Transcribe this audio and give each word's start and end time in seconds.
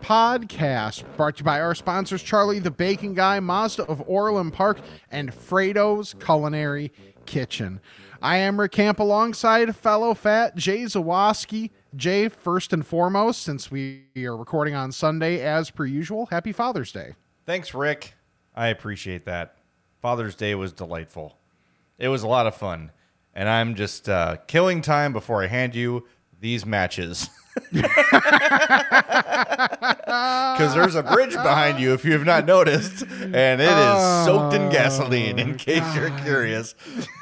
podcast, 0.00 1.04
brought 1.16 1.36
to 1.36 1.40
you 1.40 1.44
by 1.44 1.60
our 1.60 1.74
sponsors 1.74 2.22
Charlie 2.22 2.58
the 2.58 2.70
Bacon 2.70 3.14
Guy, 3.14 3.40
Mazda 3.40 3.84
of 3.84 4.02
Orland 4.06 4.52
Park, 4.52 4.80
and 5.10 5.32
Fredo's 5.32 6.14
Culinary 6.14 6.92
Kitchen. 7.26 7.80
I 8.22 8.36
am 8.36 8.60
Rick 8.60 8.72
Camp 8.72 8.98
alongside 8.98 9.74
fellow 9.76 10.14
fat 10.14 10.56
Jay 10.56 10.82
Zawoski. 10.82 11.70
Jay, 11.96 12.28
first 12.28 12.72
and 12.72 12.86
foremost, 12.86 13.42
since 13.42 13.70
we 13.70 14.04
are 14.18 14.36
recording 14.36 14.74
on 14.74 14.92
Sunday 14.92 15.40
as 15.40 15.70
per 15.70 15.84
usual, 15.86 16.26
happy 16.26 16.52
Father's 16.52 16.92
Day. 16.92 17.14
Thanks, 17.46 17.72
Rick. 17.74 18.14
I 18.54 18.68
appreciate 18.68 19.24
that. 19.24 19.56
Father's 20.00 20.34
Day 20.34 20.54
was 20.54 20.72
delightful. 20.72 21.38
It 21.98 22.08
was 22.08 22.22
a 22.22 22.28
lot 22.28 22.46
of 22.46 22.54
fun. 22.54 22.92
And 23.34 23.48
I'm 23.48 23.74
just 23.74 24.08
uh, 24.08 24.36
killing 24.46 24.82
time 24.82 25.12
before 25.12 25.42
I 25.42 25.46
hand 25.46 25.74
you 25.74 26.06
these 26.40 26.66
matches. 26.66 27.28
Because 30.60 30.74
there's 30.74 30.94
a 30.94 31.02
bridge 31.02 31.32
behind 31.32 31.80
you, 31.80 31.94
if 31.94 32.04
you 32.04 32.12
have 32.12 32.24
not 32.24 32.44
noticed, 32.44 33.02
and 33.02 33.60
it 33.60 33.70
is 33.70 34.24
soaked 34.26 34.54
in 34.54 34.68
gasoline, 34.70 35.38
in 35.38 35.56
case 35.56 35.82
you're 35.94 36.10
curious. 36.18 36.74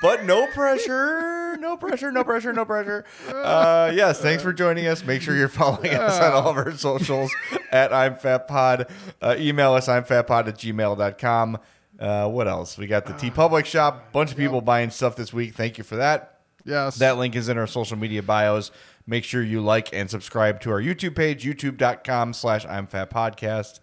But 0.03 0.25
no 0.25 0.47
pressure, 0.49 1.57
no 1.59 1.77
pressure, 1.77 2.11
no 2.11 2.25
pressure, 2.25 2.53
no 2.53 2.65
pressure. 2.65 3.05
Uh, 3.29 3.93
yes, 3.95 4.21
thanks 4.21 4.43
for 4.43 4.53
joining 4.53 4.87
us. 4.87 5.05
Make 5.05 5.23
sure 5.23 5.37
you're 5.37 5.49
following 5.49 5.93
us 5.95 6.19
on 6.21 6.33
all 6.33 6.49
of 6.49 6.57
our 6.57 6.73
socials 6.73 7.31
at 7.71 7.93
I'm 7.93 8.17
Fat 8.17 8.49
Pod. 8.49 8.91
Uh, 9.21 9.37
email 9.39 9.75
us, 9.75 9.89
I'm 9.89 10.05
Fat 10.05 10.27
Pod 10.27 10.49
at 10.49 10.57
gmail.com. 10.57 11.59
Uh, 11.99 12.29
what 12.29 12.49
else? 12.49 12.79
We 12.79 12.87
got 12.87 13.07
the 13.07 13.13
TeePublic 13.13 13.67
shop. 13.67 14.13
Bunch 14.13 14.31
of 14.31 14.37
people 14.37 14.61
buying 14.61 14.91
stuff 14.91 15.17
this 15.17 15.33
week. 15.33 15.55
Thank 15.55 15.79
you 15.79 15.85
for 15.85 15.97
that. 15.97 16.38
Yes. 16.65 16.97
That 16.97 17.19
link 17.19 17.35
is 17.37 17.49
in 17.49 17.57
our 17.59 17.67
social 17.67 17.97
media 17.97 18.23
bios. 18.23 18.71
Make 19.07 19.25
sure 19.25 19.43
you 19.43 19.61
like 19.61 19.93
and 19.95 20.11
subscribe 20.11 20.61
to 20.61 20.71
our 20.71 20.81
YouTube 20.83 21.17
page, 21.17 21.45
youtube.com 21.45 22.35
slash 22.35 22.67
I'm 22.67 22.87
Fat 22.87 23.11
Podcast. 23.11 23.81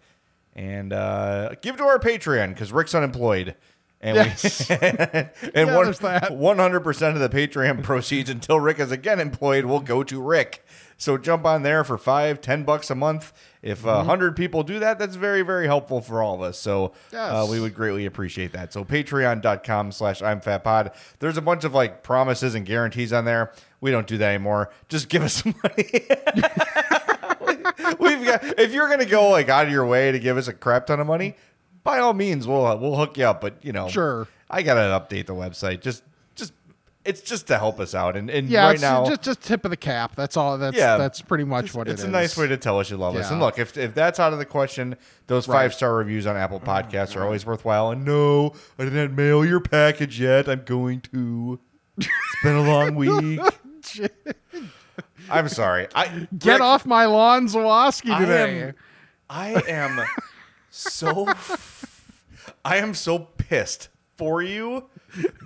And 0.54 0.94
uh, 0.94 1.52
give 1.62 1.78
to 1.78 1.84
our 1.84 2.00
Patreon 2.00 2.50
because 2.50 2.72
Rick's 2.72 2.94
unemployed. 2.96 3.56
And 4.02 4.18
Yes. 4.18 4.70
we 4.70 4.76
and 4.76 5.30
Yeah, 5.56 5.76
one, 5.76 6.58
100% 6.58 7.14
of 7.14 7.20
the 7.20 7.30
Patreon 7.30 7.82
proceeds 7.84 8.30
until 8.30 8.60
Rick 8.60 8.80
is 8.80 8.92
again 8.92 9.20
employed 9.20 9.66
will 9.66 9.80
go 9.80 10.04
to 10.04 10.22
Rick. 10.22 10.64
So 10.98 11.18
jump 11.18 11.46
on 11.46 11.64
there 11.64 11.84
for 11.84 11.98
five, 11.98 12.40
ten 12.40 12.64
bucks 12.64 12.90
a 12.90 12.96
month. 12.96 13.34
If 13.66 13.84
a 13.84 13.88
Mm-hmm. 13.88 13.98
100 13.98 14.36
people 14.36 14.62
do 14.62 14.78
that, 14.80 15.00
that's 15.00 15.16
very, 15.16 15.42
very 15.42 15.66
helpful 15.66 16.00
for 16.00 16.22
all 16.22 16.36
of 16.36 16.42
us. 16.42 16.60
So 16.60 16.94
uh, 17.14 17.48
we 17.50 17.60
would 17.60 17.74
greatly 17.74 18.06
appreciate 18.06 18.52
that. 18.54 18.72
So 18.72 18.86
patreon.com 18.86 19.92
slash 19.92 20.22
I'm 20.22 20.40
Fat 20.40 20.64
Pod. 20.64 20.92
There's 21.18 21.36
a 21.38 21.42
bunch 21.42 21.64
of 21.64 21.74
like 21.74 22.04
promises 22.04 22.54
and 22.54 22.64
guarantees 22.64 23.12
on 23.12 23.26
there. 23.26 23.52
We 23.82 23.90
don't 23.90 24.06
do 24.06 24.20
that 24.20 24.36
anymore. 24.36 24.70
Just 24.88 25.10
give 25.10 25.24
us 25.24 25.34
some 25.42 25.56
money. 25.64 25.90
We've 28.00 28.24
got 28.26 28.44
if 28.60 28.72
you're 28.72 28.88
gonna 28.90 29.06
go 29.06 29.30
like 29.30 29.50
out 29.50 29.66
of 29.66 29.72
your 29.72 29.86
way 29.86 30.12
to 30.12 30.20
give 30.20 30.38
us 30.38 30.48
a 30.48 30.54
crap 30.54 30.86
ton 30.88 31.00
of 31.00 31.08
money, 31.08 31.36
by 31.84 32.00
all 32.00 32.14
means 32.14 32.48
we'll 32.48 32.66
uh, 32.66 32.76
we'll 32.76 32.96
hook 32.96 33.18
you 33.18 33.26
up. 33.26 33.42
But 33.42 33.64
you 33.64 33.72
know, 33.72 33.88
Sure. 33.88 34.28
I 34.50 34.62
gotta 34.62 34.82
update 34.82 35.26
the 35.26 35.34
website. 35.34 35.82
Just 35.82 36.04
it's 37.06 37.22
just 37.22 37.48
to 37.48 37.58
help 37.58 37.80
us 37.80 37.94
out. 37.96 38.18
And 38.18 38.30
and 38.30 38.50
yeah, 38.50 38.66
right 38.66 38.74
it's 38.74 38.82
now 38.82 39.06
just 39.06 39.22
just 39.22 39.42
tip 39.42 39.64
of 39.66 39.72
the 39.72 39.78
cap. 39.78 40.16
That's 40.16 40.36
all. 40.38 40.58
That's 40.58 40.76
Yeah. 40.76 40.98
that's 40.98 41.22
pretty 41.22 41.44
much 41.44 41.74
what 41.74 41.88
it's 41.88 42.02
it 42.02 42.06
a 42.06 42.08
is. 42.08 42.12
nice 42.12 42.38
way 42.38 42.48
to 42.48 42.58
tell 42.58 42.80
us 42.80 42.90
you 42.90 42.98
love 42.98 43.16
us. 43.16 43.30
And 43.32 43.40
look, 43.40 43.60
if 43.60 43.78
if 43.78 43.94
that's 43.94 44.20
out 44.20 44.34
of 44.34 44.40
the 44.40 44.46
question, 44.46 44.96
those 45.28 45.48
Right. 45.48 45.64
five 45.64 45.74
star 45.74 45.96
reviews 45.96 46.26
on 46.28 46.36
Apple 46.36 46.60
Podcasts 46.60 47.16
are 47.16 47.24
always 47.24 47.46
worthwhile. 47.46 47.92
And 47.92 48.04
no, 48.06 48.54
I 48.80 48.84
didn't 48.86 49.16
mail 49.16 49.46
your 49.46 49.60
package 49.60 50.20
yet. 50.20 50.48
I'm 50.50 50.64
going 50.66 51.02
to. 51.14 51.60
It's 51.98 52.08
been 52.44 52.56
a 52.56 52.64
long 52.64 52.96
week. 52.96 53.40
I'm 55.30 55.48
sorry. 55.50 55.88
I 55.96 56.28
Get 56.38 56.54
Rick, 56.54 56.62
off 56.62 56.86
my 56.86 57.06
lawn, 57.06 57.48
Zawoski 57.48 58.12
I 58.12 58.20
today. 58.20 58.62
am, 58.64 58.74
I 59.30 59.62
am 59.68 60.06
so 60.70 61.28
I 62.64 62.78
am 62.78 62.94
so 62.94 63.20
pissed 63.20 63.90
for 64.18 64.42
you 64.42 64.90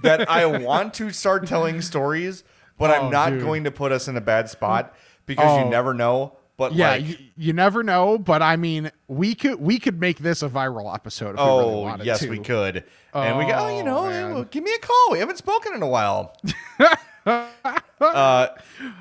that 0.03 0.29
I 0.29 0.45
want 0.45 0.93
to 0.95 1.11
start 1.11 1.47
telling 1.47 1.81
stories, 1.81 2.43
but 2.77 2.89
Oh, 2.91 2.93
I'm 2.93 3.11
not 3.11 3.31
dude. 3.31 3.41
going 3.41 3.63
to 3.65 3.71
put 3.71 3.91
us 3.91 4.07
in 4.07 4.15
a 4.17 4.21
bad 4.21 4.49
spot 4.49 4.95
because 5.25 5.45
Oh. 5.49 5.63
you 5.63 5.69
never 5.69 5.93
know. 5.93 6.35
But 6.57 6.73
yeah, 6.73 6.91
like, 6.91 7.07
you, 7.07 7.15
you 7.37 7.53
never 7.53 7.83
know, 7.83 8.17
but 8.17 8.41
I 8.41 8.57
mean, 8.57 8.91
we 9.07 9.33
could 9.33 9.61
we 9.61 9.79
could 9.79 9.97
make 10.01 10.19
this 10.19 10.43
a 10.43 10.49
viral 10.49 10.93
episode 10.93 11.35
if 11.35 11.39
we 11.39 11.45
really 11.45 11.63
oh 11.63 11.79
wanted 11.83 12.05
yes, 12.05 12.19
to. 12.19 12.29
we 12.29 12.39
could. 12.39 12.83
and 13.13 13.37
we 13.37 13.45
go, 13.45 13.53
oh, 13.55 13.77
you 13.77 13.83
know, 13.83 13.99
Oh, 13.99 14.09
man. 14.09 14.47
give 14.51 14.63
me 14.65 14.73
a 14.73 14.79
call. 14.79 15.07
We 15.11 15.19
haven't 15.19 15.37
spoken 15.37 15.73
in 15.73 15.81
a 15.81 15.87
while. 15.87 16.35
uh, 18.01 18.47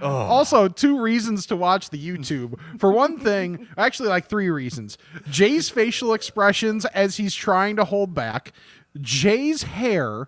Also, 0.03 0.69
two 0.69 1.01
reasons 1.01 1.47
to 1.47 1.57
watch 1.57 1.91
the 1.91 1.99
YouTube. 1.99 2.59
For 2.79 2.93
one 2.93 3.19
thing, 3.19 3.67
actually, 3.77 4.09
like 4.09 4.29
three 4.29 4.51
reasons. 4.51 4.99
Jay's 5.31 5.69
facial 5.69 6.15
expressions 6.15 6.85
as 6.87 7.17
he's 7.17 7.35
trying 7.35 7.77
to 7.77 7.85
hold 7.85 8.15
back, 8.15 8.53
Jay's 9.01 9.63
hair, 9.63 10.27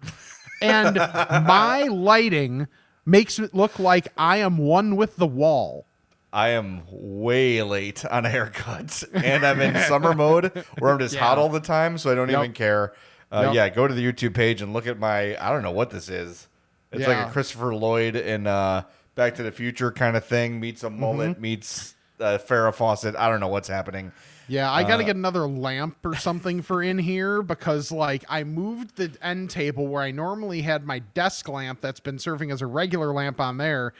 and 0.62 0.96
my 0.96 1.84
lighting 1.84 2.66
makes 3.06 3.38
it 3.38 3.54
look 3.54 3.78
like 3.78 4.08
I 4.16 4.38
am 4.38 4.58
one 4.58 4.96
with 4.96 5.16
the 5.16 5.26
wall. 5.26 5.86
I 6.32 6.50
am 6.50 6.82
way 6.90 7.62
late 7.62 8.04
on 8.04 8.24
haircuts, 8.24 9.04
and 9.12 9.44
I'm 9.44 9.60
in 9.60 9.74
summer 9.88 10.14
mode 10.14 10.64
where 10.78 10.92
I'm 10.92 10.98
just 10.98 11.16
hot 11.16 11.38
all 11.38 11.48
the 11.48 11.60
time, 11.60 11.98
so 11.98 12.10
I 12.12 12.14
don't 12.14 12.28
Yep. 12.28 12.38
even 12.38 12.52
care. 12.52 12.92
Uh, 13.32 13.42
Yep. 13.46 13.54
Yeah, 13.54 13.68
go 13.68 13.86
to 13.88 13.94
the 13.94 14.04
YouTube 14.12 14.34
page 14.34 14.62
and 14.62 14.72
look 14.72 14.86
at 14.86 14.98
my. 14.98 15.36
I 15.44 15.50
don't 15.52 15.62
know 15.62 15.70
what 15.72 15.90
this 15.90 16.08
is. 16.08 16.46
It's 16.92 17.06
like 17.06 17.28
a 17.28 17.30
Christopher 17.30 17.74
Lloyd 17.74 18.16
in 18.16 18.46
uh, 18.48 18.82
Back 19.14 19.36
to 19.36 19.44
the 19.44 19.52
Future 19.52 19.92
kind 19.92 20.16
of 20.16 20.24
thing. 20.24 20.58
Meets 20.60 20.82
a 20.82 20.90
mullet, 20.90 21.32
Mm-hmm. 21.32 21.40
meets 21.40 21.94
uh, 22.20 22.38
Farrah 22.38 22.74
Fawcett. 22.74 23.14
I 23.16 23.28
don't 23.28 23.38
know 23.40 23.48
what's 23.48 23.68
happening. 23.68 24.10
Yeah, 24.50 24.68
I 24.70 24.82
Uh, 24.82 24.88
got 24.88 24.96
to 24.96 25.04
get 25.04 25.14
another 25.14 25.46
lamp 25.46 25.98
or 26.04 26.16
something 26.16 26.60
for 26.60 26.82
in 26.82 26.98
here 26.98 27.40
because, 27.40 27.92
like, 27.92 28.24
I 28.28 28.42
moved 28.42 28.96
the 28.96 29.12
end 29.22 29.48
table 29.50 29.86
where 29.86 30.02
I 30.02 30.10
normally 30.10 30.62
had 30.62 30.84
my 30.84 30.98
desk 30.98 31.48
lamp 31.48 31.80
that's 31.80 32.00
been 32.00 32.18
serving 32.18 32.50
as 32.50 32.60
a 32.60 32.66
regular 32.66 33.12
lamp 33.12 33.38
on 33.40 33.58
there. 33.58 33.92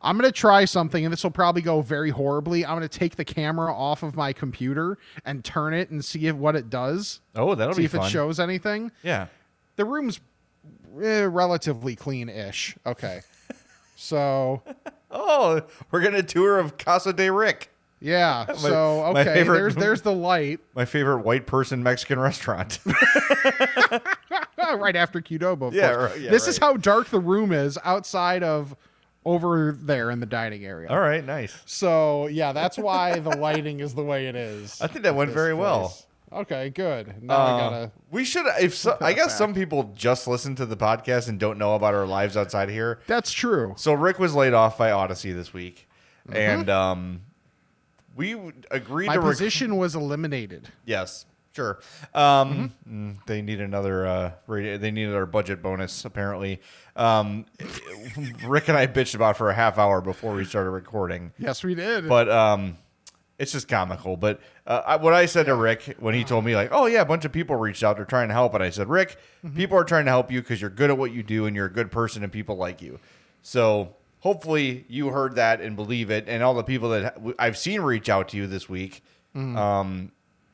I'm 0.00 0.16
going 0.16 0.26
to 0.30 0.32
try 0.32 0.64
something, 0.64 1.04
and 1.04 1.12
this 1.12 1.22
will 1.24 1.30
probably 1.30 1.60
go 1.60 1.82
very 1.82 2.08
horribly. 2.08 2.64
I'm 2.64 2.78
going 2.78 2.88
to 2.88 2.98
take 2.98 3.16
the 3.16 3.24
camera 3.24 3.70
off 3.74 4.02
of 4.02 4.16
my 4.16 4.32
computer 4.32 4.96
and 5.26 5.44
turn 5.44 5.74
it 5.74 5.90
and 5.90 6.02
see 6.02 6.26
if, 6.26 6.34
what 6.36 6.56
it 6.56 6.70
does. 6.70 7.20
Oh, 7.36 7.54
that'll 7.54 7.74
see 7.74 7.82
be 7.82 7.84
if 7.86 7.92
fun. 7.92 8.06
it 8.06 8.10
shows 8.10 8.40
anything. 8.40 8.92
Yeah. 9.02 9.26
The 9.76 9.84
room's 9.84 10.20
eh, 11.02 11.26
relatively 11.30 11.94
clean 11.96 12.28
ish. 12.30 12.76
Okay. 12.86 13.20
So, 14.00 14.62
Oh, 15.10 15.62
we're 15.90 16.00
going 16.00 16.14
to 16.14 16.22
tour 16.22 16.58
of 16.60 16.78
Casa 16.78 17.12
de 17.12 17.30
Rick, 17.32 17.70
yeah. 18.00 18.52
so, 18.54 19.04
okay. 19.06 19.24
favorite- 19.24 19.56
There's, 19.58 19.74
there's 19.74 20.02
the 20.02 20.12
light. 20.12 20.60
my 20.74 20.84
favorite 20.84 21.18
white 21.20 21.46
person 21.46 21.82
Mexican 21.82 22.18
restaurant. 22.18 22.78
right 24.76 24.96
after 24.96 25.20
Qdoba. 25.20 25.72
Yeah, 25.72 25.90
right, 25.90 26.20
yeah, 26.20 26.30
this 26.30 26.46
is 26.46 26.58
how 26.58 26.76
dark 26.76 27.08
the 27.08 27.20
room 27.20 27.52
is 27.52 27.78
outside 27.84 28.42
of 28.42 28.76
over 29.24 29.76
there 29.78 30.10
in 30.10 30.20
the 30.20 30.26
dining 30.26 30.64
area. 30.64 30.88
All 30.88 31.00
right, 31.00 31.24
nice. 31.24 31.56
So 31.66 32.26
yeah, 32.28 32.52
that's 32.52 32.78
why 32.78 33.18
the 33.18 33.36
lighting 33.36 33.80
is 33.80 33.94
the 33.94 34.04
way 34.04 34.26
it 34.26 34.36
is. 34.36 34.80
I 34.80 34.86
think 34.86 35.02
that 35.04 35.14
went 35.14 35.30
very 35.30 35.54
well. 35.54 35.96
Okay, 36.30 36.68
good. 36.68 37.22
Now 37.22 37.36
I 37.36 37.50
Uh, 37.52 37.58
gotta. 37.70 37.92
we 38.10 38.24
should. 38.24 38.44
If 38.60 38.74
so, 38.76 38.96
I 39.00 39.14
guess 39.14 39.28
back. 39.28 39.38
some 39.38 39.54
people 39.54 39.92
just 39.94 40.28
listen 40.28 40.54
to 40.56 40.66
the 40.66 40.76
podcast 40.76 41.28
and 41.28 41.40
don't 41.40 41.56
know 41.58 41.74
about 41.74 41.94
our 41.94 42.06
lives 42.06 42.36
outside 42.36 42.68
here. 42.68 43.00
That's 43.06 43.32
true. 43.32 43.72
So 43.78 43.94
Rick 43.94 44.18
was 44.18 44.34
laid 44.34 44.52
off 44.52 44.76
by 44.76 44.90
Audacy 44.90 45.34
this 45.34 45.52
week, 45.54 45.88
Mm-hmm. 46.28 46.36
and 46.36 46.68
um, 46.70 47.20
we 48.18 48.36
agreed 48.70 49.06
My 49.06 49.14
to 49.14 49.20
rec- 49.20 49.30
position 49.30 49.76
was 49.78 49.94
eliminated. 49.94 50.68
yes, 50.84 51.24
sure. 51.54 51.78
Um, 52.14 52.72
Mm-hmm. 52.86 53.08
mm, 53.10 53.16
they 53.26 53.40
need 53.40 53.60
another. 53.60 54.06
Uh, 54.06 54.32
radio, 54.46 54.76
they 54.76 54.90
needed 54.90 55.14
our 55.14 55.24
budget 55.26 55.62
bonus 55.62 56.04
apparently. 56.04 56.60
Um, 56.96 57.46
Rick 58.46 58.68
and 58.68 58.76
I 58.76 58.86
bitched 58.86 59.14
about 59.14 59.36
for 59.36 59.50
a 59.50 59.54
half 59.54 59.78
hour 59.78 60.00
before 60.00 60.34
we 60.34 60.44
started 60.44 60.70
recording. 60.70 61.32
Yes, 61.38 61.62
we 61.64 61.74
did. 61.74 62.08
But 62.08 62.28
um, 62.28 62.76
it's 63.38 63.52
just 63.52 63.68
comical. 63.68 64.16
But 64.16 64.40
uh, 64.66 64.82
I, 64.84 64.96
what 64.96 65.14
I 65.14 65.26
said 65.26 65.46
to 65.46 65.54
Rick 65.54 65.96
when 66.00 66.14
he 66.14 66.24
told 66.24 66.44
me 66.44 66.54
like, 66.56 66.70
"Oh 66.72 66.86
yeah, 66.86 67.00
a 67.02 67.04
bunch 67.06 67.24
of 67.24 67.32
people 67.32 67.56
reached 67.56 67.82
out, 67.84 67.96
they're 67.96 68.04
trying 68.04 68.28
to 68.28 68.34
help," 68.34 68.54
and 68.54 68.62
I 68.62 68.70
said, 68.70 68.88
"Rick, 68.88 69.16
Mm-hmm. 69.44 69.56
people 69.56 69.78
are 69.78 69.84
trying 69.84 70.04
to 70.06 70.10
help 70.10 70.30
you 70.32 70.40
because 70.40 70.60
you're 70.60 70.70
good 70.70 70.90
at 70.90 70.98
what 70.98 71.12
you 71.12 71.22
do 71.22 71.46
and 71.46 71.54
you're 71.54 71.66
a 71.66 71.72
good 71.72 71.90
person 71.92 72.22
and 72.24 72.32
people 72.32 72.56
like 72.56 72.82
you." 72.82 72.98
So 73.42 73.94
hopefully 74.20 74.84
you 74.88 75.08
heard 75.08 75.34
that 75.36 75.60
and 75.60 75.76
believe 75.76 76.10
it, 76.10 76.24
and 76.28 76.42
all 76.42 76.54
the 76.54 76.62
people 76.64 76.88
that 76.90 77.16
I've 77.38 77.56
seen 77.58 77.80
reach 77.80 78.08
out 78.08 78.28
to 78.30 78.36
you 78.36 78.46
this 78.46 78.68
week. 78.68 79.02
Mm-hmm. 79.36 79.56
Um, 79.56 80.12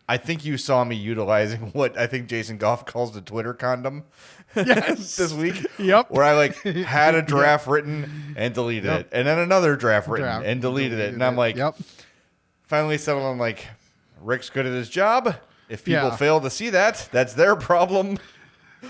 I 0.08 0.19
think 0.19 0.44
you 0.44 0.58
saw 0.58 0.84
me 0.84 0.96
utilizing 0.96 1.61
what 1.72 1.96
I 1.99 2.06
think 2.06 2.28
Jason 2.28 2.58
Goff 2.58 2.84
calls 2.87 3.12
the 3.12 3.20
Twitter 3.20 3.55
condom. 3.55 4.05
Yes. 4.56 5.16
this 5.16 5.32
week. 5.32 5.66
Yep. 5.81 6.12
Where 6.12 6.22
I 6.22 6.34
like 6.34 6.55
had 6.62 7.16
a 7.16 7.22
draft 7.34 7.66
written 7.66 8.34
and 8.37 8.55
deleted 8.55 8.84
Yep. 8.84 9.00
it, 9.00 9.08
and 9.11 9.26
then 9.26 9.40
another 9.40 9.75
draft 9.75 10.06
written 10.06 10.26
Draft, 10.26 10.46
and 10.46 10.61
deleted, 10.62 11.00
it, 11.00 11.12
and 11.12 11.25
I'm 11.25 11.34
like, 11.37 11.56
yep. 11.56 11.76
finally 12.62 12.96
settled 12.96 13.25
on 13.25 13.37
like, 13.38 13.66
Rick's 14.20 14.50
good 14.50 14.64
at 14.64 14.72
his 14.72 14.88
job. 14.88 15.34
If 15.69 15.84
people 15.84 16.05
Yeah. 16.05 16.16
fail 16.16 16.40
to 16.40 16.50
see 16.50 16.70
that, 16.70 17.08
that's 17.11 17.32
their 17.34 17.56
problem. 17.56 18.19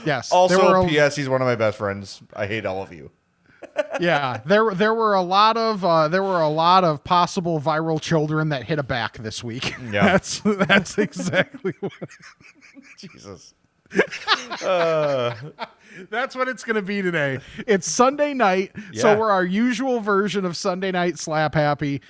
Yes. 0.05 0.31
Also, 0.31 0.83
a- 0.83 0.87
P.S. 0.87 1.17
He's 1.17 1.31
one 1.31 1.41
of 1.41 1.47
my 1.47 1.57
best 1.57 1.79
friends. 1.79 2.21
I 2.35 2.47
hate 2.47 2.67
all 2.67 2.83
of 2.83 2.93
you. 2.93 3.11
Yeah, 4.01 4.41
there 4.45 4.75
there 4.75 4.95
were 4.95 5.15
a 5.15 5.23
lot 5.23 5.57
of 5.57 5.85
uh, 5.85 6.09
there 6.09 6.23
were 6.23 6.41
a 6.41 6.49
lot 6.49 6.85
of 6.85 7.05
possible 7.05 7.61
viral 7.61 8.01
children 8.01 8.51
that 8.51 8.65
hit 8.65 8.79
a 8.79 8.83
back 8.83 9.19
this 9.19 9.43
week. 9.45 9.75
Yeah. 9.91 10.05
that's 10.13 10.41
that's 10.41 10.99
exactly 10.99 11.75
what 11.81 11.93
Jesus. 12.99 13.55
that's 16.11 16.35
what 16.35 16.49
it's 16.49 16.65
going 16.65 16.77
to 16.77 16.83
be 16.83 17.01
today. 17.03 17.39
It's 17.67 17.89
Sunday 17.89 18.35
night, 18.35 18.73
so 18.95 19.17
we're 19.17 19.31
our 19.31 19.45
usual 19.45 20.01
version 20.01 20.45
of 20.45 20.57
Sunday 20.57 20.91
night 20.91 21.19
slap 21.19 21.55
happy. 21.55 22.01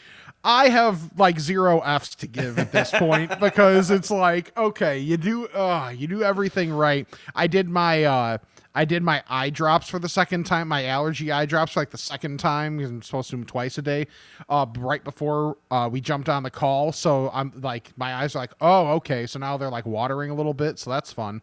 I 0.44 0.68
have 0.68 1.18
like 1.18 1.40
zero 1.40 1.80
F's 1.80 2.14
to 2.16 2.26
give 2.26 2.58
at 2.58 2.70
this 2.70 2.90
point 2.90 3.40
because 3.40 3.90
it's 3.90 4.10
like, 4.10 4.56
okay, 4.56 4.98
you 4.98 5.16
do 5.16 5.46
uh 5.48 5.92
you 5.96 6.06
do 6.06 6.22
everything 6.22 6.70
right. 6.70 7.08
I 7.34 7.46
did 7.46 7.68
my 7.68 8.04
uh 8.04 8.38
I 8.74 8.84
did 8.84 9.02
my 9.02 9.22
eye 9.28 9.50
drops 9.50 9.88
for 9.88 9.98
the 9.98 10.08
second 10.08 10.44
time, 10.46 10.66
my 10.68 10.84
allergy 10.86 11.30
eye 11.30 11.46
drops 11.46 11.72
for 11.72 11.80
like 11.80 11.90
the 11.90 11.98
second 11.98 12.40
time 12.40 12.76
because 12.78 12.90
I'm 12.90 13.02
supposed 13.02 13.30
to 13.30 13.36
do 13.36 13.40
them 13.42 13.46
twice 13.46 13.78
a 13.78 13.82
day. 13.82 14.06
Uh 14.48 14.66
right 14.78 15.02
before 15.04 15.58
uh 15.70 15.88
we 15.92 16.00
jumped 16.00 16.28
on 16.28 16.42
the 16.42 16.50
call. 16.50 16.90
So 16.92 17.30
I'm 17.32 17.52
like 17.62 17.92
my 17.96 18.14
eyes 18.14 18.34
are 18.34 18.40
like, 18.40 18.52
oh, 18.60 18.88
okay. 18.94 19.26
So 19.26 19.38
now 19.38 19.56
they're 19.56 19.70
like 19.70 19.86
watering 19.86 20.30
a 20.30 20.34
little 20.34 20.54
bit, 20.54 20.78
so 20.78 20.90
that's 20.90 21.12
fun. 21.12 21.40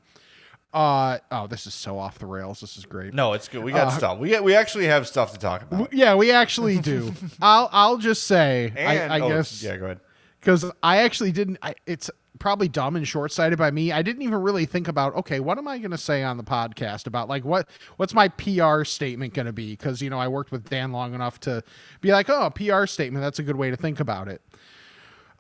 Uh 0.74 1.18
oh, 1.32 1.48
this 1.48 1.68
is 1.68 1.74
so 1.74 2.00
off 2.00 2.18
the 2.18 2.26
rails. 2.26 2.62
This 2.62 2.78
is 2.78 2.86
great. 2.86 3.14
No, 3.14 3.34
it's 3.34 3.50
good. 3.50 3.62
We 3.64 3.74
Uh, 3.74 3.86
got 3.86 3.90
stuff. 3.92 4.20
We 4.20 4.40
we 4.40 4.56
actually 4.56 4.86
have 4.86 5.06
stuff 5.08 5.34
to 5.34 5.40
talk 5.40 5.64
about. 5.64 5.94
Yeah, 5.94 6.16
we 6.16 6.32
actually 6.32 6.80
do. 6.80 7.14
I'll 7.42 7.68
I'll 7.74 7.98
just 7.98 8.24
say, 8.24 8.72
And, 8.76 9.12
I, 9.12 9.18
I 9.18 9.20
oh, 9.20 9.28
guess, 9.30 9.62
Yeah, 9.62 9.76
go 9.76 9.86
ahead. 9.86 10.00
because 10.40 10.64
I 10.82 11.00
actually 11.04 11.34
didn't. 11.34 11.58
I, 11.62 11.76
it's 11.86 12.10
probably 12.42 12.68
dumb 12.68 12.96
and 12.96 13.08
short 13.08 13.32
sighted 13.32 13.60
by 13.60 13.70
me. 13.70 13.92
I 13.92 14.02
didn't 14.02 14.24
even 14.24 14.42
really 14.42 14.66
think 14.66 14.88
about. 14.88 15.16
Okay, 15.16 15.40
what 15.40 15.60
am 15.60 15.68
I 15.68 15.78
going 15.78 15.92
to 15.92 15.98
say 15.98 16.24
on 16.24 16.38
the 16.38 16.44
podcast 16.44 17.06
about 17.06 17.30
like 17.30 17.46
what 17.46 17.70
what's 17.98 18.14
my 18.14 18.28
PR 18.30 18.84
statement 18.84 19.36
going 19.36 19.46
to 19.46 19.54
be? 19.54 19.72
Because 19.72 20.02
you 20.02 20.10
know 20.10 20.20
I 20.20 20.28
worked 20.28 20.52
with 20.52 20.68
Dan 20.68 20.92
long 20.92 21.14
enough 21.14 21.40
to 21.42 21.64
be 22.02 22.12
like, 22.12 22.30
oh, 22.30 22.48
a 22.48 22.52
PR 22.52 22.88
statement. 22.88 23.24
That's 23.24 23.40
a 23.40 23.44
good 23.44 23.56
way 23.56 23.70
to 23.70 23.78
think 23.78 24.00
about 24.00 24.28
it. 24.28 24.42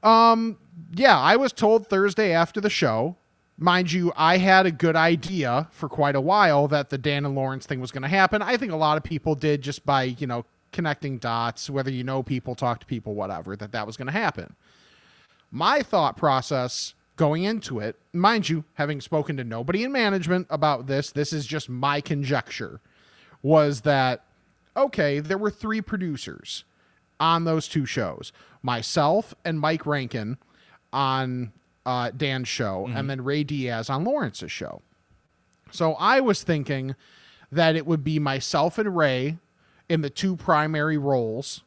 Um, 0.03 0.57
yeah, 0.93 1.19
I 1.19 1.35
was 1.35 1.51
told 1.51 1.87
Thursday 1.87 2.31
after 2.31 2.61
the 2.61 2.69
show. 2.69 3.17
Mind 3.57 3.91
you, 3.91 4.13
I 4.15 4.37
had 4.37 4.65
a 4.65 4.71
good 4.71 4.95
idea 4.95 5.67
for 5.71 5.89
quite 5.89 6.15
a 6.15 6.21
while 6.21 6.67
that 6.69 6.89
the 6.89 6.97
Dan 6.97 7.25
and 7.25 7.35
Lawrence 7.35 7.65
thing 7.65 7.79
was 7.79 7.91
going 7.91 8.01
to 8.03 8.07
happen. 8.07 8.41
I 8.41 8.57
think 8.57 8.71
a 8.71 8.75
lot 8.77 8.97
of 8.97 9.03
people 9.03 9.35
did 9.35 9.61
just 9.61 9.85
by, 9.85 10.03
you 10.03 10.25
know, 10.25 10.45
connecting 10.71 11.19
dots, 11.19 11.69
whether 11.69 11.91
you 11.91 12.03
know 12.03 12.23
people, 12.23 12.55
talk 12.55 12.79
to 12.79 12.85
people, 12.87 13.13
whatever, 13.13 13.55
that 13.55 13.71
that 13.73 13.85
was 13.85 13.97
going 13.97 14.07
to 14.07 14.13
happen. 14.13 14.55
My 15.51 15.81
thought 15.81 16.15
process 16.15 16.93
going 17.17 17.43
into 17.43 17.79
it, 17.79 17.99
mind 18.13 18.49
you, 18.49 18.63
having 18.75 19.01
spoken 19.01 19.37
to 19.37 19.43
nobody 19.43 19.83
in 19.83 19.91
management 19.91 20.47
about 20.49 20.87
this, 20.87 21.11
this 21.11 21.33
is 21.33 21.45
just 21.45 21.69
my 21.69 22.01
conjecture, 22.01 22.79
was 23.43 23.81
that, 23.81 24.23
okay, 24.75 25.19
there 25.19 25.37
were 25.37 25.51
three 25.51 25.81
producers 25.81 26.63
on 27.19 27.43
those 27.43 27.67
two 27.67 27.85
shows 27.85 28.31
myself 28.63 29.33
and 29.43 29.59
Mike 29.59 29.85
Rankin 29.85 30.37
on 30.93 31.51
uh, 31.85 32.11
Dan's 32.15 32.47
show, 32.47 32.87
and 32.95 33.09
then 33.09 33.23
Ray 33.23 33.43
Diaz 33.43 33.89
on 33.89 34.03
Lawrence's 34.03 34.51
show. 34.51 34.81
So 35.71 35.93
I 35.95 36.19
was 36.21 36.43
thinking 36.43 36.95
that 37.51 37.75
it 37.75 37.85
would 37.85 38.03
be 38.03 38.19
myself 38.19 38.77
and 38.77 38.95
Ray 38.95 39.37
in 39.89 40.01
the 40.01 40.09
two 40.09 40.35
primary 40.35 40.97
roles 40.97 41.63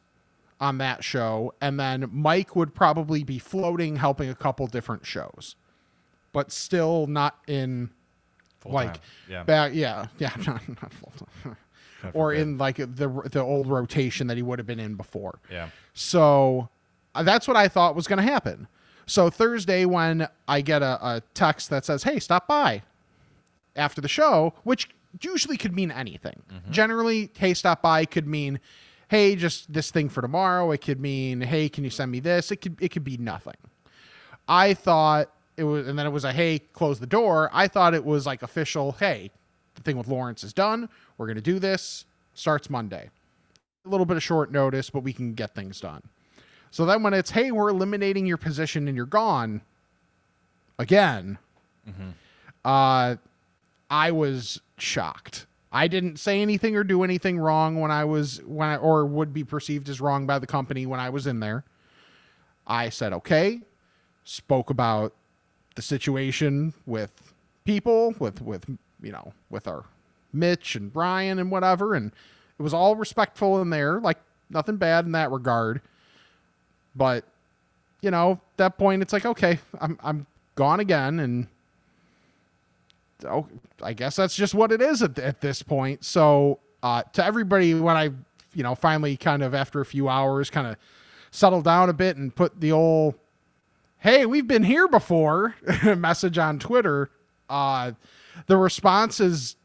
on 0.65 0.79
that 0.79 1.03
show, 1.03 1.53
and 1.61 1.79
then 1.79 2.09
Mike 2.11 2.55
would 2.55 2.73
probably 2.73 3.23
be 3.23 3.37
floating, 3.37 3.97
helping 3.97 4.29
a 4.29 4.35
couple 4.35 4.65
different 4.65 5.05
shows, 5.05 5.55
but 6.33 6.51
still 6.51 7.05
not 7.05 7.37
in 7.47 7.91
like 8.65 8.93
time, 8.93 9.01
yeah. 9.29 9.43
back, 9.43 9.71
yeah, 9.75 10.07
yeah, 10.17 10.31
not, 10.47 10.67
not 10.67 10.91
full 10.91 11.13
time, 11.43 11.57
or 12.13 12.33
in 12.33 12.57
like 12.57 12.77
the 12.77 13.29
the 13.31 13.41
old 13.41 13.67
rotation 13.67 14.25
that 14.27 14.37
he 14.37 14.43
would 14.43 14.57
have 14.57 14.65
been 14.65 14.79
in 14.79 14.95
before. 14.95 15.39
Yeah. 15.51 15.69
So 15.93 16.69
uh, 17.13 17.21
that's 17.21 17.47
what 17.47 17.55
I 17.55 17.67
thought 17.67 17.95
was 17.95 18.07
going 18.07 18.17
to 18.17 18.31
happen. 18.31 18.67
So 19.05 19.29
Thursday, 19.29 19.85
when 19.85 20.27
I 20.47 20.61
get 20.61 20.81
a, 20.81 20.97
a 21.05 21.21
text 21.35 21.69
that 21.69 21.85
says, 21.85 22.01
"Hey, 22.01 22.19
stop 22.19 22.47
by," 22.47 22.81
after 23.75 24.01
the 24.01 24.07
show, 24.07 24.55
which 24.63 24.89
usually 25.21 25.57
could 25.57 25.75
mean 25.75 25.91
anything. 25.91 26.41
Generally, 26.71 27.29
"Hey, 27.37 27.53
stop 27.53 27.83
by" 27.83 28.05
could 28.05 28.25
mean, 28.25 28.59
"Hey, 29.07 29.35
just 29.35 29.71
this 29.71 29.91
thing 29.91 30.09
for 30.09 30.21
tomorrow." 30.21 30.71
It 30.71 30.81
could 30.81 30.99
mean, 30.99 31.41
"Hey, 31.41 31.69
can 31.69 31.83
you 31.83 31.89
send 31.89 32.11
me 32.11 32.19
this?" 32.19 32.51
It 32.51 32.57
could 32.57 32.77
it 32.81 32.89
could 32.89 33.03
be 33.03 33.17
nothing. 33.17 33.55
I 34.47 34.73
thought 34.73 35.31
it 35.57 35.63
was, 35.63 35.87
and 35.87 35.97
then 35.97 36.05
it 36.05 36.11
was 36.11 36.23
a 36.25 36.33
hey, 36.33 36.59
close 36.59 36.99
the 36.99 37.07
door. 37.07 37.49
I 37.53 37.67
thought 37.67 37.93
it 37.93 38.05
was 38.05 38.25
like 38.25 38.43
official. 38.43 38.93
Hey, 38.93 39.31
the 39.75 39.81
thing 39.81 39.97
with 39.97 40.07
Lawrence 40.07 40.43
is 40.43 40.53
done. 40.53 40.89
We're 41.17 41.27
gonna 41.27 41.41
do 41.41 41.59
this. 41.59 42.05
Starts 42.33 42.69
Monday. 42.69 43.09
A 43.85 43.89
little 43.89 44.05
bit 44.05 44.17
of 44.17 44.23
short 44.23 44.51
notice, 44.51 44.89
but 44.89 45.01
we 45.01 45.13
can 45.13 45.33
get 45.33 45.55
things 45.55 45.79
done. 45.79 46.01
So 46.71 46.85
then 46.85 47.03
when 47.03 47.13
it's 47.13 47.31
hey, 47.31 47.51
we're 47.51 47.69
eliminating 47.69 48.25
your 48.25 48.37
position 48.37 48.87
and 48.87 48.97
you're 48.97 49.05
gone 49.05 49.61
again, 50.77 51.37
uh, 52.65 53.15
I 53.89 54.11
was 54.11 54.59
shocked. 54.77 55.45
I 55.75 55.89
didn't 55.89 56.19
say 56.19 56.41
anything 56.41 56.77
or 56.77 56.85
do 56.85 57.03
anything 57.03 57.37
wrong 57.37 57.81
when 57.81 57.91
I 57.91 58.05
was 58.05 58.41
when 58.45 58.69
I 58.69 58.77
or 58.77 59.05
would 59.05 59.33
be 59.33 59.43
perceived 59.43 59.89
as 59.89 59.99
wrong 59.99 60.25
by 60.25 60.39
the 60.39 60.47
company 60.47 60.85
when 60.85 61.01
I 61.01 61.09
was 61.09 61.27
in 61.27 61.41
there. 61.41 61.65
I 62.65 62.87
said 62.87 63.11
okay, 63.11 63.59
spoke 64.23 64.69
about 64.69 65.13
the 65.75 65.81
situation 65.81 66.73
with 66.85 67.11
people, 67.65 68.15
with 68.19 68.41
with 68.41 68.63
you 69.01 69.11
know, 69.11 69.33
with 69.49 69.67
our 69.67 69.83
Mitch 70.31 70.77
and 70.77 70.93
Brian 70.93 71.39
and 71.39 71.51
whatever, 71.51 71.93
and 71.93 72.13
it 72.57 72.63
was 72.63 72.73
all 72.73 72.95
respectful 72.95 73.61
in 73.61 73.69
there, 73.69 73.99
like 73.99 74.19
nothing 74.49 74.77
bad 74.77 75.05
in 75.05 75.11
that 75.11 75.29
regard. 75.29 75.81
But 76.95 77.25
you 77.99 78.11
know, 78.11 78.31
at 78.31 78.57
that 78.57 78.77
point, 78.77 79.01
it's 79.01 79.11
like 79.11 79.25
okay, 79.25 79.59
I'm 79.81 79.99
I'm 80.01 80.25
gone 80.55 80.79
again, 80.79 81.19
and 81.19 81.47
oh, 83.23 83.47
I 83.81 83.93
guess 83.93 84.15
that's 84.15 84.35
just 84.35 84.53
what 84.53 84.71
it 84.71 84.81
is 84.81 85.01
at, 85.01 85.17
at 85.19 85.41
this 85.41 85.61
point. 85.61 86.03
So 86.03 86.59
uh, 86.83 87.03
to 87.13 87.23
everybody, 87.23 87.73
when 87.73 87.95
I 87.95 88.11
you 88.53 88.63
know 88.63 88.75
finally 88.75 89.17
kind 89.17 89.43
of 89.43 89.53
after 89.53 89.81
a 89.81 89.85
few 89.85 90.09
hours, 90.09 90.49
kind 90.49 90.67
of 90.67 90.77
settled 91.31 91.65
down 91.65 91.89
a 91.89 91.93
bit 91.93 92.17
and 92.17 92.35
put 92.35 92.59
the 92.59 92.71
old 92.71 93.15
hey, 93.99 94.25
we've 94.25 94.47
been 94.47 94.63
here 94.63 94.87
before 94.87 95.55
message 95.97 96.37
on 96.37 96.59
Twitter, 96.59 97.09
uh, 97.49 97.91
the 98.45 98.55
response 98.55 99.19
is 99.19 99.55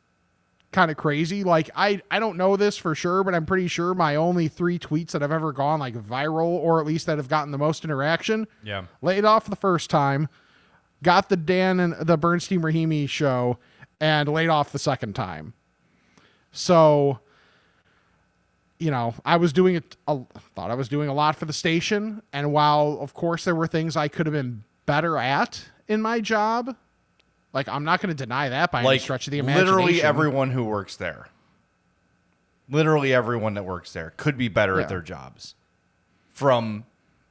kind 0.73 0.91
of 0.91 0.97
crazy. 0.97 1.45
Like 1.45 1.69
I 1.77 2.01
I 2.11 2.19
don't 2.19 2.37
know 2.37 2.57
this 2.57 2.77
for 2.77 2.95
sure, 2.95 3.23
but 3.25 3.35
I'm 3.35 3.45
pretty 3.45 3.69
sure 3.69 3.95
my 3.95 4.17
only 4.17 4.49
three 4.49 4.79
tweets 4.79 5.11
that 5.11 5.23
have 5.23 5.33
ever 5.33 5.53
gone 5.53 5.81
like 5.81 5.95
viral 5.95 6.47
or 6.47 6.81
at 6.81 6.87
least 6.87 7.07
that 7.07 7.19
have 7.19 7.29
gotten 7.29 7.51
the 7.51 7.59
most 7.59 7.85
interaction. 7.85 8.47
Yeah. 8.63 8.85
Laid 9.03 9.25
off 9.25 9.47
the 9.47 9.57
first 9.57 9.91
time, 9.91 10.29
got 11.03 11.29
the 11.29 11.37
Dan 11.37 11.81
and 11.81 11.95
the 11.95 12.17
Bernstein 12.17 12.61
Rahimi 12.61 13.09
show, 13.09 13.59
and 14.01 14.29
laid 14.29 14.49
off 14.49 14.73
the 14.73 14.79
second 14.79 15.15
time. 15.15 15.55
So 16.53 17.21
you 18.79 18.91
know, 18.91 19.15
I 19.27 19.37
was 19.37 19.53
doing 19.53 19.75
it, 19.75 19.97
a, 20.09 20.19
thought 20.55 20.71
I 20.71 20.75
was 20.75 20.89
doing 20.89 21.11
a 21.11 21.13
lot 21.13 21.37
for 21.37 21.45
the 21.45 21.53
station. 21.53 22.23
And 22.33 22.51
while, 22.51 22.97
of 23.03 23.13
course, 23.13 23.45
there 23.45 23.55
were 23.55 23.67
things 23.67 23.95
I 23.95 24.09
could 24.09 24.25
have 24.25 24.33
been 24.33 24.65
better 24.87 25.19
at 25.19 25.63
in 25.87 26.01
my 26.01 26.19
job, 26.21 26.75
like 27.53 27.69
I'm 27.69 27.85
not 27.85 28.01
going 28.01 28.09
to 28.09 28.15
deny 28.15 28.49
that 28.49 28.73
by 28.73 28.83
any 28.83 28.99
stretch 28.99 29.27
of 29.27 29.33
the 29.33 29.39
imagination. 29.39 29.67
literally 29.77 30.03
everyone 30.03 30.51
who 30.53 30.65
works 30.65 30.97
there. 30.97 31.29
Literally 32.71 33.13
everyone 33.13 33.53
that 33.55 33.65
works 33.65 33.93
there 33.93 34.15
could 34.17 34.39
be 34.39 34.49
better 34.49 34.77
Yeah. 34.77 34.85
at 34.85 34.89
their 34.89 35.03
jobs. 35.03 35.55
From 36.33 36.87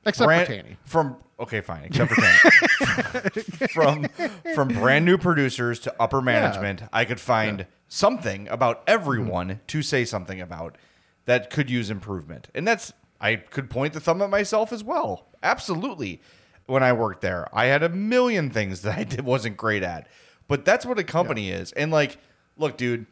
except 0.05 0.27
brand, 0.27 0.47
for 0.47 0.53
Taney. 0.53 0.77
From 0.85 1.17
okay, 1.39 1.61
fine, 1.61 1.83
except 1.85 2.11
for 2.11 2.21
Tanny. 2.21 3.41
from 3.73 4.07
from 4.55 4.67
brand 4.69 5.05
new 5.05 5.17
producers 5.17 5.79
to 5.81 5.95
upper 5.99 6.21
management, 6.21 6.83
I 6.91 7.05
could 7.05 7.19
find 7.19 7.65
something 7.87 8.47
about 8.47 8.83
everyone 8.87 9.59
to 9.67 9.81
say 9.81 10.05
something 10.05 10.39
about 10.39 10.77
that 11.25 11.49
could 11.49 11.69
use 11.69 11.89
improvement. 11.89 12.47
And 12.55 12.67
that's 12.67 12.93
I 13.21 13.35
could 13.35 13.69
point 13.69 13.93
the 13.93 13.99
thumb 13.99 14.21
at 14.21 14.29
myself 14.29 14.71
as 14.71 14.83
well. 14.83 15.27
Absolutely. 15.43 16.21
When 16.65 16.83
I 16.83 16.93
worked 16.93 17.21
there, 17.21 17.47
I 17.51 17.65
had 17.65 17.83
a 17.83 17.89
million 17.89 18.49
things 18.49 18.81
that 18.83 18.97
I 18.97 19.03
did 19.03 19.21
wasn't 19.21 19.57
great 19.57 19.83
at. 19.83 20.07
But 20.47 20.65
that's 20.65 20.85
what 20.85 20.97
a 20.97 21.03
company 21.03 21.51
is. 21.51 21.71
And 21.73 21.91
like, 21.91 22.17
look, 22.57 22.77
dude, 22.77 23.05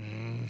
mm, 0.00 0.48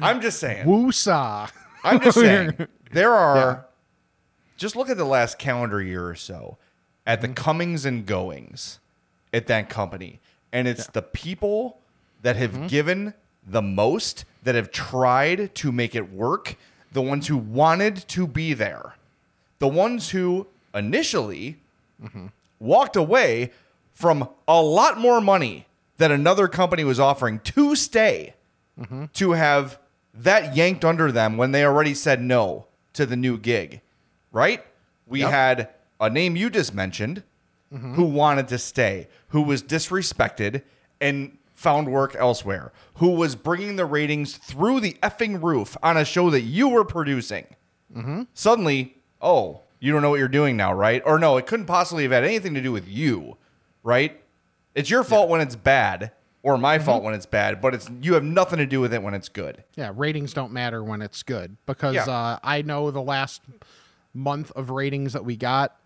I'm 0.00 0.20
just 0.20 0.38
saying. 0.38 0.66
Woosah. 0.66 1.50
I'm 1.84 2.00
just 2.00 2.18
saying 2.20 2.66
there 2.92 3.12
are 3.12 3.66
just 4.56 4.76
look 4.76 4.88
at 4.88 4.96
the 4.96 5.04
last 5.04 5.38
calendar 5.38 5.82
year 5.82 6.06
or 6.06 6.14
so 6.14 6.56
at 7.06 7.20
the 7.20 7.26
mm-hmm. 7.26 7.34
comings 7.34 7.84
and 7.84 8.06
goings 8.06 8.78
at 9.32 9.46
that 9.48 9.68
company. 9.68 10.20
And 10.52 10.68
it's 10.68 10.86
the 10.86 11.02
people 11.02 11.78
that 12.22 12.36
have 12.36 12.52
mm-hmm. 12.52 12.66
given 12.66 13.14
the 13.44 13.62
most, 13.62 14.24
that 14.44 14.54
have 14.54 14.70
tried 14.70 15.54
to 15.56 15.72
make 15.72 15.94
it 15.94 16.12
work, 16.12 16.56
the 16.92 17.02
ones 17.02 17.26
who 17.26 17.36
wanted 17.36 17.96
to 18.08 18.26
be 18.26 18.52
there, 18.52 18.94
the 19.58 19.68
ones 19.68 20.10
who 20.10 20.46
initially 20.74 21.58
mm-hmm. 22.02 22.26
walked 22.60 22.96
away 22.96 23.50
from 23.92 24.28
a 24.46 24.62
lot 24.62 24.98
more 24.98 25.20
money 25.20 25.66
that 25.96 26.10
another 26.10 26.48
company 26.48 26.84
was 26.84 27.00
offering 27.00 27.40
to 27.40 27.74
stay 27.74 28.34
to 29.12 29.32
have 29.32 29.78
that 30.14 30.56
yanked 30.56 30.84
under 30.84 31.10
them 31.10 31.36
when 31.36 31.52
they 31.52 31.64
already 31.64 31.94
said 31.94 32.20
no 32.20 32.66
to 32.92 33.06
the 33.06 33.16
new 33.16 33.38
gig, 33.38 33.80
right? 34.30 34.64
We 35.06 35.20
had 35.20 35.68
a 36.00 36.10
name 36.10 36.36
you 36.36 36.50
just 36.50 36.74
mentioned 36.74 37.22
mm-hmm. 37.72 37.94
who 37.94 38.04
wanted 38.04 38.48
to 38.48 38.58
stay, 38.58 39.08
who 39.28 39.42
was 39.42 39.62
disrespected 39.62 40.62
and 41.00 41.38
found 41.54 41.88
work 41.88 42.14
elsewhere, 42.16 42.72
who 42.94 43.10
was 43.10 43.36
bringing 43.36 43.76
the 43.76 43.84
ratings 43.84 44.36
through 44.36 44.80
the 44.80 44.94
effing 45.02 45.42
roof 45.42 45.76
on 45.82 45.96
a 45.96 46.04
show 46.04 46.30
that 46.30 46.42
you 46.42 46.68
were 46.68 46.84
producing. 46.84 47.46
Mm-hmm. 47.94 48.22
Suddenly, 48.34 48.96
oh, 49.20 49.60
you 49.80 49.92
don't 49.92 50.02
know 50.02 50.10
what 50.10 50.18
you're 50.18 50.28
doing 50.28 50.56
now, 50.56 50.72
right? 50.72 51.02
Or 51.04 51.18
no, 51.18 51.36
it 51.36 51.46
couldn't 51.46 51.66
possibly 51.66 52.02
have 52.04 52.12
had 52.12 52.24
anything 52.24 52.54
to 52.54 52.60
do 52.60 52.72
with 52.72 52.88
you, 52.88 53.36
right? 53.82 54.20
It's 54.74 54.90
your 54.90 55.04
fault 55.04 55.28
when 55.28 55.40
it's 55.40 55.56
bad, 55.56 56.12
or 56.42 56.58
my 56.58 56.78
fault 56.78 57.02
when 57.02 57.14
it's 57.14 57.26
bad, 57.26 57.60
but 57.60 57.74
it's 57.74 57.88
you 58.00 58.14
have 58.14 58.24
nothing 58.24 58.58
to 58.58 58.66
do 58.66 58.80
with 58.80 58.92
it 58.92 59.02
when 59.02 59.14
it's 59.14 59.28
good. 59.28 59.62
Yeah, 59.76 59.92
ratings 59.94 60.32
don't 60.34 60.52
matter 60.52 60.82
when 60.82 61.00
it's 61.02 61.22
good 61.22 61.56
because 61.66 61.94
Yeah. 61.94 62.04
uh, 62.04 62.38
I 62.42 62.62
know 62.62 62.90
the 62.90 63.02
last 63.02 63.42
month 64.14 64.50
of 64.52 64.70
ratings 64.70 65.12
that 65.12 65.24
we 65.24 65.36
got 65.36 65.76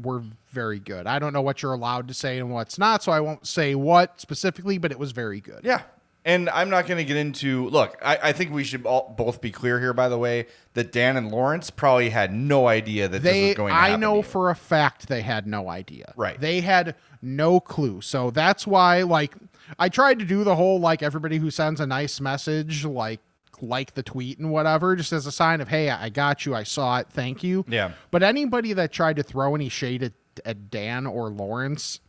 were 0.00 0.22
very 0.50 0.78
good. 0.80 1.06
I 1.06 1.18
don't 1.18 1.32
know 1.32 1.42
what 1.42 1.62
you're 1.62 1.72
allowed 1.74 2.08
to 2.08 2.14
say 2.14 2.38
and 2.38 2.50
what's 2.50 2.78
not, 2.78 3.02
so 3.02 3.12
I 3.12 3.20
won't 3.20 3.46
say 3.46 3.74
what 3.74 4.20
specifically, 4.20 4.78
but 4.78 4.90
it 4.92 4.98
was 4.98 5.12
very 5.12 5.40
good. 5.40 5.60
Yeah. 5.64 5.82
And 6.26 6.48
I'm 6.48 6.70
not 6.70 6.86
going 6.86 6.96
to 6.96 7.04
get 7.04 7.18
into. 7.18 7.68
Look, 7.68 7.98
I, 8.02 8.18
I 8.22 8.32
think 8.32 8.50
we 8.50 8.64
should 8.64 8.86
all, 8.86 9.14
both 9.14 9.42
be 9.42 9.50
clear 9.50 9.78
here, 9.78 9.92
by 9.92 10.08
the 10.08 10.16
way, 10.16 10.46
that 10.72 10.90
Dan 10.90 11.18
and 11.18 11.30
Lawrence 11.30 11.68
probably 11.68 12.08
had 12.08 12.32
no 12.32 12.66
idea 12.66 13.08
that 13.08 13.22
this 13.22 13.30
They, 13.30 13.46
was 13.48 13.56
going 13.56 13.74
to 13.74 13.78
I 13.78 13.96
know 13.96 14.22
for 14.22 14.48
a 14.48 14.54
fact 14.56 15.08
they 15.08 15.20
had 15.20 15.46
no 15.46 15.68
idea. 15.68 16.14
Right. 16.16 16.40
They 16.40 16.62
had 16.62 16.94
no 17.20 17.60
clue. 17.60 18.00
So 18.00 18.30
that's 18.30 18.66
why, 18.66 19.02
like, 19.02 19.34
I 19.78 19.88
tried 19.88 20.18
to 20.18 20.24
do 20.24 20.44
the 20.44 20.56
whole 20.56 20.78
like 20.80 21.02
everybody 21.02 21.38
who 21.38 21.50
sends 21.50 21.80
a 21.80 21.86
nice 21.86 22.20
message, 22.20 22.84
like 22.84 23.20
like 23.60 23.94
the 23.94 24.02
tweet 24.02 24.38
and 24.38 24.50
whatever, 24.50 24.96
just 24.96 25.12
as 25.12 25.26
a 25.26 25.32
sign 25.32 25.60
of 25.60 25.68
hey, 25.68 25.88
I 25.90 26.08
got 26.08 26.44
you, 26.44 26.54
I 26.54 26.64
saw 26.64 26.98
it, 26.98 27.06
thank 27.10 27.42
you. 27.42 27.64
Yeah. 27.68 27.92
But 28.10 28.22
anybody 28.22 28.72
that 28.72 28.92
tried 28.92 29.16
to 29.16 29.22
throw 29.22 29.54
any 29.54 29.68
shade 29.68 30.02
at, 30.02 30.12
at 30.44 30.70
Dan 30.70 31.06
or 31.06 31.30
Lawrence. 31.30 32.00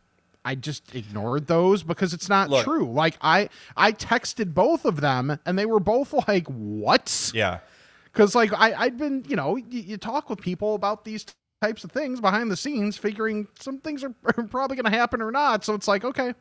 I 0.48 0.54
just 0.54 0.94
ignored 0.94 1.48
those 1.48 1.82
because 1.82 2.14
it's 2.14 2.30
not 2.30 2.52
Look. 2.52 2.66
true. 2.66 2.88
Like 2.88 3.18
I 3.20 3.50
I 3.76 3.92
texted 3.94 4.54
both 4.54 4.86
of 4.86 5.02
them 5.02 5.40
and 5.44 5.58
they 5.58 5.66
were 5.66 5.80
both 5.80 6.14
like, 6.28 6.46
"What?" 6.48 7.32
Yeah. 7.34 7.62
because 8.04 8.36
like 8.36 8.54
I, 8.54 8.74
I'd 8.74 8.96
been, 8.96 9.26
you 9.28 9.36
know, 9.36 9.56
you, 9.56 9.66
you 9.82 9.98
talk 9.98 10.30
with 10.30 10.40
people 10.40 10.76
about 10.76 11.04
these 11.04 11.26
types 11.64 11.84
of 11.84 11.92
things 11.92 12.22
behind 12.22 12.52
the 12.52 12.56
scenes, 12.58 12.96
figuring 12.96 13.48
some 13.60 13.80
things 13.80 14.04
are, 14.04 14.14
are 14.38 14.44
probably 14.44 14.76
going 14.78 14.92
to 14.92 14.96
happen 14.96 15.20
or 15.20 15.32
not. 15.32 15.66
So 15.66 15.74
it's 15.74 15.88
like, 15.88 16.06
okay, 16.06 16.36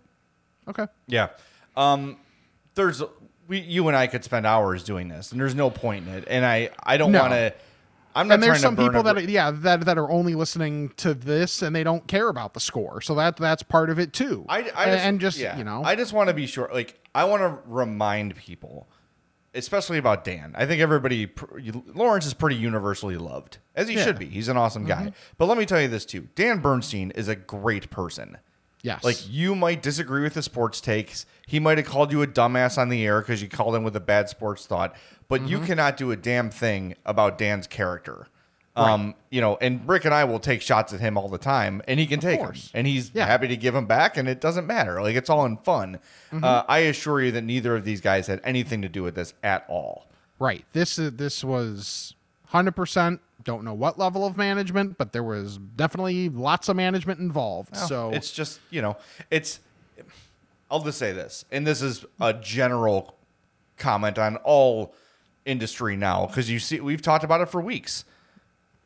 okay, 0.69 0.87
Yeah. 1.07 1.29
Um, 1.77 2.17
there's 2.75 3.03
we 3.49 3.61
you 3.61 3.89
and 3.89 3.97
I 3.97 4.07
could 4.07 4.25
spend 4.25 4.47
hours 4.47 4.85
doing 4.85 5.09
this, 5.09 5.33
and 5.33 5.41
there's 5.41 5.55
no 5.55 5.71
point 5.71 6.07
in 6.09 6.15
it. 6.15 6.25
And 6.29 6.45
I 6.47 6.71
I 6.83 6.97
don't 6.97 7.13
No. 7.13 7.21
want 7.21 7.33
to. 7.33 7.55
I'm 8.17 8.29
not 8.29 8.35
and 8.35 8.43
there's 8.45 8.61
trying 8.61 8.63
some 8.63 8.77
to 8.77 8.83
burn 8.83 8.91
people 8.93 9.01
a 9.01 9.15
that 9.15 9.17
are, 9.25 9.31
yeah 9.31 9.51
that 9.51 9.85
that 9.87 9.99
are 9.99 10.09
only 10.09 10.35
listening 10.37 10.91
to 10.99 11.15
this 11.15 11.63
and 11.63 11.75
they 11.75 11.83
don't 11.83 12.07
care 12.07 12.29
about 12.29 12.55
the 12.55 12.61
score. 12.61 13.01
So 13.01 13.17
that 13.17 13.37
that's 13.37 13.63
part 13.65 13.91
of 13.91 13.99
it 13.99 14.13
too. 14.13 14.47
I, 14.49 14.59
I 14.59 14.63
just, 14.63 14.77
and 15.05 15.21
just 15.21 15.39
yeah, 15.39 15.59
you 15.59 15.65
know, 15.65 15.83
I 15.85 15.97
just 15.97 16.13
want 16.13 16.29
to 16.29 16.35
be 16.35 16.47
sure. 16.47 16.71
Like, 16.73 17.01
I 17.13 17.25
want 17.25 17.43
to 17.43 17.59
remind 17.69 18.37
people, 18.37 18.89
especially 19.53 19.99
about 19.99 20.23
Dan. 20.25 20.55
I 20.57 20.65
think 20.65 20.81
everybody, 20.81 21.27
pr- 21.27 21.59
you- 21.59 21.83
Lawrence 21.93 22.25
is 22.27 22.35
pretty 22.35 22.55
universally 22.57 23.17
loved, 23.17 23.59
as 23.75 23.89
he. 23.89 23.97
Mm-hmm. 23.97 24.05
should 24.05 24.19
be. 24.21 24.27
He's 24.27 24.47
an 24.49 24.57
awesome 24.57 24.85
guy. 24.85 25.13
But 25.37 25.47
let 25.47 25.59
me 25.59 25.67
tell 25.67 25.81
you 25.81 25.89
this 25.89 26.05
too: 26.07 26.29
Dan 26.37 26.61
Bernstein 26.61 27.11
is 27.13 27.27
a 27.27 27.35
great 27.37 27.91
person. 27.91 28.39
Yes, 28.85 29.03
Like 29.03 29.17
you 29.29 29.57
might 29.57 29.83
disagree 29.83 30.23
with 30.23 30.35
the 30.35 30.43
sports 30.43 30.81
takes. 30.81 31.27
He 31.49 31.59
might 31.59 31.79
have 31.79 31.87
called 31.89 32.13
you 32.13 32.23
a 32.23 32.27
dumbass 32.29 32.79
on 32.79 32.89
the 32.89 33.05
air 33.05 33.21
because 33.21 33.43
you 33.43 33.49
called 33.49 33.75
him 33.75 33.83
with 33.83 33.97
a 33.97 34.01
bad 34.01 34.29
sports 34.29 34.65
thought. 34.67 34.95
But 35.29 35.49
you 35.49 35.57
Mm-hmm. 35.57 35.67
cannot 35.67 35.97
do 35.97 36.13
a 36.13 36.17
damn 36.17 36.51
thing 36.51 36.95
about 37.05 37.37
Dan's 37.39 37.67
character. 37.67 38.29
Um, 38.77 39.15
you 39.31 39.41
know, 39.41 39.57
and 39.61 39.89
Rick 39.89 40.05
and 40.05 40.13
I 40.13 40.25
will 40.25 40.41
take 40.41 40.61
shots 40.61 40.93
at 40.93 40.99
him 40.99 41.17
all 41.17 41.29
the 41.29 41.39
time, 41.39 41.81
and 41.87 42.01
he 42.01 42.07
can 42.07 42.19
take 42.19 42.39
them, 42.41 42.47
course. 42.49 42.73
and 42.75 42.89
he's 42.89 43.13
Yeah. 43.15 43.23
Mm-hmm. 43.23 43.31
happy 43.31 43.49
to 43.49 43.57
give 43.57 43.73
them 43.73 43.87
back, 43.87 44.17
and 44.17 44.29
it 44.29 44.41
doesn't 44.41 44.67
matter. 44.67 45.01
Like 45.01 45.15
it's 45.15 45.31
all 45.31 45.45
in 45.47 45.59
fun. 45.59 46.01
Uh, 46.33 46.65
I 46.69 46.79
assure 46.81 47.23
you 47.23 47.31
that 47.33 47.45
neither 47.45 47.77
of 47.77 47.85
these 47.85 48.01
guys 48.01 48.27
had 48.27 48.41
anything 48.43 48.83
to 48.83 48.89
do 48.89 49.05
with 49.05 49.15
this 49.15 49.33
at 49.45 49.65
all. 49.69 50.09
right. 50.41 50.65
This 50.73 50.99
is 50.99 51.13
this 51.13 51.45
was 51.45 52.17
hundred 52.55 52.77
percent. 52.77 53.21
Don't 53.43 53.65
know 53.65 53.75
what 53.75 53.99
level 53.99 54.25
of 54.25 54.37
management, 54.37 54.97
but 54.97 55.13
there 55.13 55.25
was 55.25 55.59
definitely 55.59 56.29
lots 56.29 56.69
of 56.69 56.77
management 56.77 57.21
involved. 57.21 57.77
so 57.77 58.11
it's 58.11 58.31
just 58.33 58.61
you 58.71 58.81
know 58.81 58.97
it's 59.31 59.61
i'll 60.71 60.81
just 60.81 60.99
say 60.99 61.13
this 61.13 61.45
and 61.51 61.67
this 61.67 61.83
is 61.83 62.05
a 62.21 62.33
general 62.33 63.17
comment 63.77 64.19
on 64.19 64.37
all 64.39 64.95
industry 65.45 65.97
now 65.97 66.27
because 66.27 66.51
you 66.51 66.59
see 66.59 66.81
we've 66.81 67.03
talked 67.03 67.25
about 67.25 67.41
it 67.41 67.49
for 67.49 67.61
weeks 67.61 68.05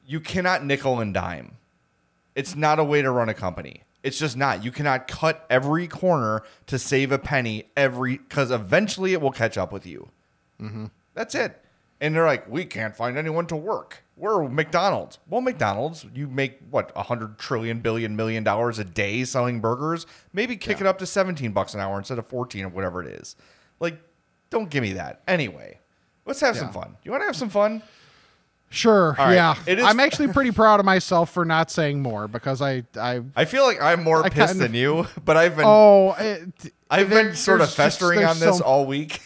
you 0.07 0.19
cannot 0.19 0.65
nickel 0.65 0.99
and 0.99 1.15
dime 1.15 1.57
it's 2.35 2.57
not 2.57 2.79
a 2.79 2.85
way 2.85 3.01
to 3.01 3.11
run 3.11 3.29
a 3.29 3.35
company 3.35 3.85
it's 4.03 4.19
just 4.19 4.37
not 4.37 4.65
you 4.65 4.73
cannot 4.73 5.07
cut 5.07 5.47
every 5.49 5.87
corner 5.87 6.43
to 6.67 6.79
save 6.79 7.13
a 7.13 7.19
penny 7.19 7.65
every 7.77 8.19
because 8.19 8.51
eventually 8.51 9.13
it 9.13 9.21
will 9.21 9.31
catch 9.31 9.57
up 9.57 9.73
with 9.73 9.87
you 9.87 10.09
mm-hmm. 10.61 10.87
that's 11.15 11.35
it. 11.35 11.63
And 12.00 12.14
they're 12.14 12.26
like, 12.26 12.49
we 12.49 12.64
can't 12.64 12.95
find 12.97 13.19
anyone 13.19 13.47
to 13.47 13.57
work. 13.57 14.05
We're 14.17 14.49
McDonald's. 14.49 15.19
Well, 15.28 15.40
McDonald's, 15.40 16.07
you 16.14 16.26
make 16.28 16.59
what, 16.71 16.93
a 16.97 17.02
hundred 17.05 17.38
trillion 17.38 17.81
billion 17.81 18.14
million 18.17 18.45
dollars 18.45 18.78
a 18.78 18.85
day 18.85 19.25
selling 19.25 19.61
burgers? 19.61 20.07
Maybe 20.33 20.57
kick 20.57 20.81
it 20.81 20.87
up 20.87 20.99
to 20.99 21.07
17 21.07 21.52
bucks 21.52 21.75
an 21.75 21.81
hour 21.81 21.99
instead 21.99 22.19
of 22.19 22.26
14 22.26 22.64
or 22.67 22.69
whatever 22.69 23.02
it 23.02 23.09
is. 23.21 23.37
Like, 23.81 24.00
don't 24.50 24.71
give 24.71 24.83
me 24.83 24.93
that. 24.95 25.23
Anyway, 25.28 25.78
let's 26.25 26.40
have 26.40 26.57
some 26.57 26.69
Yeah. 26.69 26.73
fun. 26.73 26.97
You 27.05 27.11
want 27.11 27.23
to 27.23 27.26
have 27.26 27.37
some 27.37 27.49
fun? 27.50 27.83
Sure. 28.71 29.14
Right. 29.19 29.35
Yeah. 29.35 29.55
It 29.67 29.78
is- 29.78 29.85
I'm 29.85 29.99
actually 29.99 30.28
pretty 30.28 30.50
proud 30.50 30.78
of 30.78 30.85
myself 30.87 31.31
for 31.31 31.45
not 31.45 31.71
saying 31.71 32.02
more 32.02 32.28
because 32.28 32.61
I 32.61 32.85
I 33.00 33.23
I 33.35 33.45
feel 33.47 33.62
like 33.64 33.81
I'm 33.81 34.05
more 34.05 34.23
I 34.25 34.28
pissed 34.28 34.49
kind 34.55 34.61
than 34.61 34.75
you, 34.75 35.07
but 35.25 35.37
I've 35.37 35.57
been 35.57 35.64
oh 35.67 36.12
it, 36.19 36.73
I've 36.90 37.09
been 37.09 37.35
sort 37.35 37.61
of 37.61 37.69
there's 37.69 37.76
just- 37.76 37.99
festering 37.99 38.25
on 38.25 38.38
this 38.38 38.59
so- 38.59 38.64
all 38.64 38.85
week. 38.87 39.21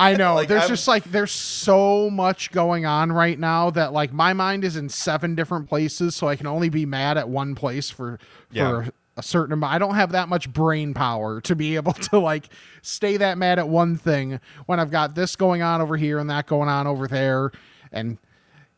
I 0.00 0.14
know. 0.16 0.34
like, 0.34 0.48
there's 0.48 0.62
I'm- 0.62 0.68
just 0.70 0.88
like 0.88 1.04
there's 1.04 1.32
so 1.32 2.10
much 2.10 2.50
going 2.50 2.86
on 2.86 3.12
right 3.12 3.38
now 3.38 3.70
that 3.70 3.92
like 3.92 4.12
my 4.12 4.32
mind 4.32 4.64
is 4.64 4.76
in 4.76 4.88
seven 4.88 5.34
different 5.34 5.68
places, 5.68 6.16
so 6.16 6.26
I 6.28 6.36
can 6.36 6.46
only 6.46 6.68
be 6.68 6.86
mad 6.86 7.18
at 7.18 7.28
one 7.28 7.54
place 7.54 7.90
for 7.90 8.18
Yeah. 8.50 8.84
for 8.84 8.92
a 9.16 9.22
certain 9.22 9.52
amount. 9.52 9.74
I 9.74 9.78
don't 9.78 9.96
have 9.96 10.12
that 10.12 10.28
much 10.28 10.50
brain 10.52 10.94
power 10.94 11.40
to 11.42 11.54
be 11.54 11.76
able 11.76 11.92
to 11.92 12.18
like 12.18 12.48
stay 12.82 13.18
that 13.18 13.36
mad 13.38 13.58
at 13.58 13.68
one 13.68 13.96
thing 13.96 14.40
when 14.66 14.80
I've 14.80 14.90
got 14.90 15.14
this 15.14 15.36
going 15.36 15.62
on 15.62 15.80
over 15.80 15.96
here 15.96 16.18
and 16.18 16.30
that 16.30 16.46
going 16.46 16.68
on 16.68 16.86
over 16.86 17.06
there, 17.06 17.52
and 17.92 18.18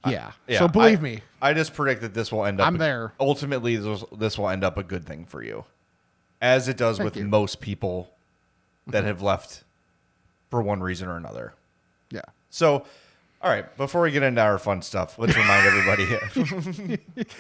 yeah. 0.07 0.33
Yeah, 0.49 0.59
so 0.59 0.69
believe 0.69 0.99
I- 0.99 1.02
me, 1.02 1.21
I 1.41 1.55
just 1.55 1.75
predict 1.75 2.02
that 2.02 2.14
this 2.14 2.33
will 2.33 2.45
end 2.45 2.61
up. 2.61 2.67
I'm 2.67 2.79
there. 2.79 3.12
Ultimately, 3.21 3.76
this, 3.76 4.05
this 4.17 4.38
will 4.38 4.49
end 4.49 4.64
up 4.64 4.76
a 4.76 4.83
good 4.83 5.07
thing 5.07 5.25
for 5.25 5.43
you, 5.43 5.64
as 6.41 6.69
it 6.69 6.76
does 6.76 6.99
with 6.99 7.17
you. 7.17 7.25
most 7.25 7.61
people 7.61 8.11
that 8.88 8.99
mm-hmm. 8.99 9.07
have 9.07 9.23
left 9.23 9.62
for 10.52 10.61
one 10.61 10.82
reason 10.82 11.09
or 11.09 11.16
another. 11.16 11.54
yeah. 12.11 12.21
So, 12.50 12.85
all 13.40 13.50
right, 13.50 13.75
before 13.78 14.02
we 14.02 14.11
get 14.11 14.23
into 14.23 14.42
our 14.42 14.59
fun 14.59 14.82
stuff, 14.82 15.18
let's 15.18 15.35
remind 15.35 15.66
everybody 15.66 16.99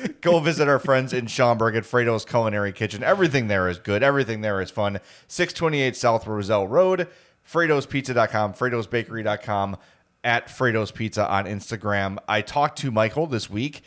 go 0.22 0.40
visit 0.40 0.66
our 0.66 0.78
friends 0.78 1.12
in 1.12 1.26
Schaumburg 1.26 1.76
at 1.76 1.84
Fredo's 1.84 2.24
Culinary 2.24 2.72
Kitchen. 2.72 3.04
Everything 3.04 3.48
there 3.48 3.68
is 3.68 3.78
good, 3.78 4.02
everything 4.02 4.40
there 4.40 4.62
is 4.62 4.70
fun. 4.70 4.98
628 5.28 5.94
South 5.94 6.26
Roselle 6.26 6.66
Road, 6.66 7.06
Fredo'sPizza.com, 7.46 8.54
Fredo'sBakery.com, 8.54 9.76
at 10.24 10.48
Fredo's 10.48 10.90
Pizza 10.90 11.28
on 11.30 11.44
Instagram. 11.44 12.16
I 12.26 12.40
talked 12.40 12.78
to 12.78 12.90
Michael 12.90 13.26
this 13.26 13.50
week. 13.50 13.82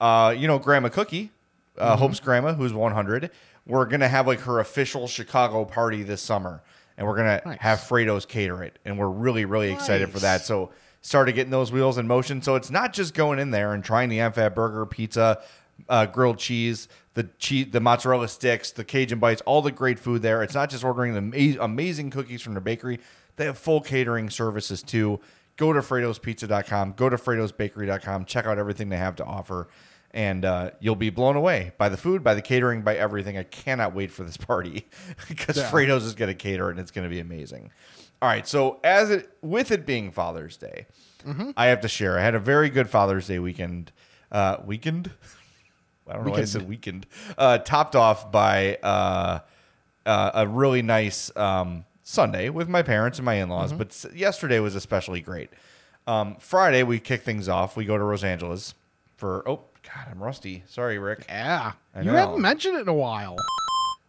Uh, 0.00 0.34
you 0.36 0.48
know, 0.48 0.58
Grandma 0.58 0.88
Cookie, 0.88 1.30
uh, 1.78 1.96
Hope's 1.96 2.18
grandma, 2.18 2.54
who's 2.54 2.72
100. 2.72 3.30
We're 3.66 3.86
going 3.86 4.00
to 4.00 4.08
have 4.08 4.26
like 4.26 4.40
her 4.40 4.58
official 4.58 5.06
Chicago 5.06 5.64
party 5.64 6.02
this 6.02 6.20
summer. 6.20 6.60
And 6.96 7.06
we're 7.06 7.16
going 7.16 7.40
to 7.40 7.48
Nice. 7.48 7.58
have 7.60 7.80
Fredo's 7.80 8.24
cater 8.26 8.62
it. 8.62 8.78
And 8.84 8.98
we're 8.98 9.08
really, 9.08 9.44
really 9.44 9.72
excited 9.72 10.10
for 10.10 10.20
that. 10.20 10.42
So 10.42 10.70
started 11.00 11.32
getting 11.32 11.50
those 11.50 11.72
wheels 11.72 11.98
in 11.98 12.06
motion. 12.06 12.40
So 12.40 12.54
it's 12.54 12.70
not 12.70 12.92
just 12.92 13.14
going 13.14 13.38
in 13.38 13.50
there 13.50 13.72
and 13.74 13.82
trying 13.84 14.08
the 14.08 14.18
MFAT 14.18 14.54
burger, 14.54 14.86
pizza, 14.86 15.42
uh, 15.88 16.06
grilled 16.06 16.38
cheese, 16.38 16.88
the 17.14 17.24
cheese, 17.38 17.66
the 17.72 17.80
mozzarella 17.80 18.28
sticks, 18.28 18.70
the 18.70 18.84
Cajun 18.84 19.18
bites, 19.18 19.42
all 19.42 19.60
the 19.60 19.72
great 19.72 19.98
food 19.98 20.22
there. 20.22 20.42
It's 20.42 20.54
not 20.54 20.70
just 20.70 20.84
ordering 20.84 21.12
the 21.14 21.18
ama- 21.54 21.64
amazing 21.64 22.10
cookies 22.10 22.42
from 22.42 22.54
the 22.54 22.60
bakery. 22.60 23.00
They 23.36 23.44
have 23.46 23.58
full 23.58 23.80
catering 23.80 24.30
services 24.30 24.82
too. 24.82 25.18
go 25.56 25.72
to 25.72 25.80
Fredo'sPizza.com, 25.80 26.94
go 26.96 27.08
to 27.08 27.16
Fredo'sBakery.com, 27.16 28.24
check 28.24 28.46
out 28.46 28.58
everything 28.58 28.88
they 28.88 28.96
have 28.96 29.16
to 29.16 29.24
offer, 29.24 29.68
and 30.14 30.44
uh, 30.46 30.70
you'll 30.80 30.94
be 30.96 31.10
blown 31.10 31.36
away 31.36 31.72
by 31.76 31.90
the 31.90 31.96
food, 31.98 32.24
by 32.24 32.32
the 32.34 32.40
catering, 32.40 32.80
by 32.82 32.96
everything. 32.96 33.36
I 33.36 33.42
cannot 33.42 33.94
wait 33.94 34.10
for 34.10 34.24
this 34.24 34.38
party 34.38 34.86
because 35.28 35.58
Yeah. 35.58 35.68
Fredo's 35.70 36.04
is 36.04 36.14
going 36.14 36.30
to 36.30 36.34
cater 36.34 36.70
and 36.70 36.80
it's 36.80 36.90
going 36.90 37.02
to 37.06 37.10
be 37.10 37.20
amazing. 37.20 37.70
All 38.22 38.28
right, 38.30 38.46
so 38.48 38.80
as 38.82 39.10
it 39.10 39.28
with 39.42 39.70
it 39.70 39.84
being 39.84 40.10
Father's 40.10 40.56
Day, 40.56 40.86
Mm-hmm. 41.26 41.52
I 41.56 41.66
have 41.66 41.80
to 41.80 41.88
share. 41.88 42.18
I 42.18 42.22
had 42.22 42.34
a 42.34 42.38
very 42.38 42.68
good 42.68 42.90
Father's 42.90 43.26
Day 43.26 43.38
weekend. 43.38 43.92
Uh, 44.30 44.58
weekend. 44.66 45.10
I 46.06 46.12
don't 46.12 46.26
know 46.26 46.32
why 46.32 46.40
I 46.40 46.44
said 46.44 46.68
weekend. 46.68 47.06
Uh, 47.38 47.56
topped 47.56 47.96
off 47.96 48.30
by 48.30 48.76
uh, 48.82 49.38
uh, 50.04 50.30
a 50.34 50.46
really 50.46 50.82
nice 50.82 51.34
um, 51.34 51.86
Sunday 52.02 52.50
with 52.50 52.68
my 52.68 52.82
parents 52.82 53.18
and 53.18 53.24
my 53.24 53.36
in-laws. 53.36 53.70
Mm-hmm. 53.70 53.78
But 53.78 53.86
s- 53.88 54.06
yesterday 54.14 54.60
was 54.60 54.74
especially 54.74 55.22
great. 55.22 55.48
Um, 56.06 56.36
Friday 56.38 56.82
we 56.82 57.00
kick 57.00 57.22
things 57.22 57.48
off. 57.48 57.74
We 57.74 57.86
go 57.86 57.96
to 57.96 58.04
Los 58.04 58.22
Angeles 58.22 58.74
for. 59.16 59.48
Oh 59.48 59.60
God, 59.94 60.06
I'm 60.10 60.22
rusty. 60.22 60.64
Sorry, 60.66 60.98
Rick. 60.98 61.26
Yeah. 61.28 61.72
I 61.94 62.00
you 62.00 62.06
know. 62.06 62.16
haven't 62.16 62.40
mentioned 62.40 62.76
it 62.76 62.80
in 62.80 62.88
a 62.88 62.94
while. 62.94 63.36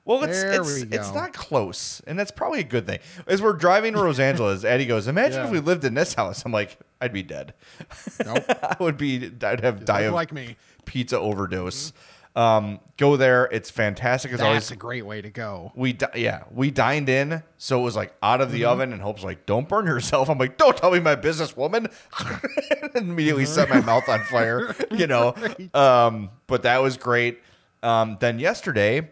Well, 0.05 0.23
it's 0.23 0.41
There 0.41 0.61
it's, 0.61 0.83
we 0.83 0.95
it's 0.95 1.13
not 1.13 1.33
close, 1.33 1.99
and 2.05 2.17
that's 2.17 2.29
probably 2.29 2.59
a 2.59 2.63
good 2.63 2.85
thing. 2.85 2.99
As 3.25 3.41
we're 3.41 3.53
driving 3.53 3.93
to 3.93 4.01
Los 4.01 4.19
Angeles, 4.19 4.63
Eddie 4.63 4.85
goes, 4.85 5.07
"Imagine 5.07 5.45
if 5.45 5.49
we 5.51 5.59
lived 5.59 5.83
in 5.83 5.95
this 5.95 6.13
house." 6.13 6.45
I'm 6.45 6.51
like, 6.51 6.77
"I'd 7.01 7.11
be 7.11 7.23
dead. 7.23 7.55
Nope. 8.23 8.43
I 8.63 8.75
would 8.79 8.97
be. 8.97 9.31
I'd 9.41 9.61
have 9.61 9.83
die 9.83 10.01
Look 10.01 10.07
of 10.09 10.13
like 10.13 10.31
me. 10.31 10.57
pizza 10.85 11.19
overdose." 11.19 11.89
Mm-hmm. 11.91 11.99
Um, 12.35 12.81
go 12.97 13.15
there. 13.15 13.45
It's 13.51 13.69
fantastic 13.69 14.31
as 14.33 14.39
That's 14.39 14.47
always. 14.47 14.71
a 14.71 14.75
great 14.75 15.05
way 15.05 15.21
to 15.21 15.29
go. 15.29 15.71
We 15.73 15.93
di- 15.93 16.09
yeah, 16.15 16.43
we 16.51 16.69
dined 16.69 17.07
in, 17.07 17.41
so 17.57 17.79
it 17.79 17.83
was 17.83 17.95
like 17.95 18.13
out 18.21 18.41
of 18.41 18.51
the 18.51 18.63
Mm-hmm. 18.63 18.71
oven, 18.71 18.93
and 18.93 19.01
Hope's 19.01 19.23
like, 19.23 19.45
"Don't 19.45 19.69
burn 19.69 19.85
yourself." 19.85 20.29
I'm 20.29 20.37
like, 20.37 20.57
"Don't 20.57 20.75
tell 20.75 20.91
me 20.91 20.99
my 20.99 21.15
business, 21.15 21.55
woman." 21.55 21.87
and 22.93 23.09
immediately 23.09 23.45
set 23.45 23.69
my 23.69 23.79
mouth 23.79 24.09
on 24.09 24.19
fire, 24.25 24.75
you 24.91 25.07
know. 25.07 25.33
Um, 25.73 26.29
but 26.47 26.63
that 26.63 26.81
was 26.81 26.97
great. 26.97 27.39
Um, 27.83 28.17
then 28.19 28.39
yesterday, 28.39 29.09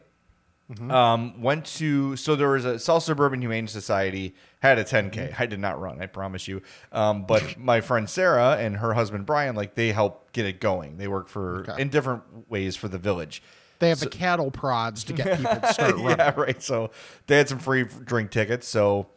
Mm-hmm. 0.72 0.92
um, 0.92 1.42
went 1.42 1.66
to 1.66 2.16
so 2.16 2.38
there 2.38 2.48
was 2.50 2.64
a 2.64 2.80
South 2.80 3.04
Suburban 3.04 3.42
Humane 3.42 3.68
Society 3.68 4.34
had 4.64 4.80
a 4.80 4.84
10k. 4.84 5.36
I 5.40 5.46
did 5.46 5.60
not 5.60 5.80
run, 5.80 6.02
I 6.02 6.08
promise 6.08 6.48
you. 6.48 6.62
Um, 6.92 7.26
but 7.26 7.58
my 7.60 7.82
friend 7.82 8.10
Sarah 8.10 8.58
and 8.60 8.78
her 8.78 8.94
husband 8.94 9.26
Brian, 9.26 9.56
like 9.56 9.76
they 9.76 9.92
help 9.92 10.32
get 10.32 10.46
it 10.46 10.60
going. 10.60 10.98
They 10.98 11.08
work 11.08 11.28
for 11.28 11.60
Okay. 11.70 11.82
in 11.82 11.90
different 11.90 12.50
ways 12.50 12.76
for 12.76 12.88
the 12.88 12.98
village. 12.98 13.44
They 13.80 13.90
have 13.90 14.00
the 14.00 14.08
cattle 14.10 14.50
prods 14.50 15.04
to 15.06 15.14
get 15.14 15.38
people 15.38 15.56
to 15.56 15.74
start 15.74 15.96
running. 15.98 16.18
yeah, 16.18 16.34
right. 16.38 16.62
So 16.64 16.92
they 17.28 17.38
had 17.38 17.50
some 17.50 17.60
free 17.60 17.84
drink 17.84 18.32
tickets, 18.32 18.66
so 18.68 19.08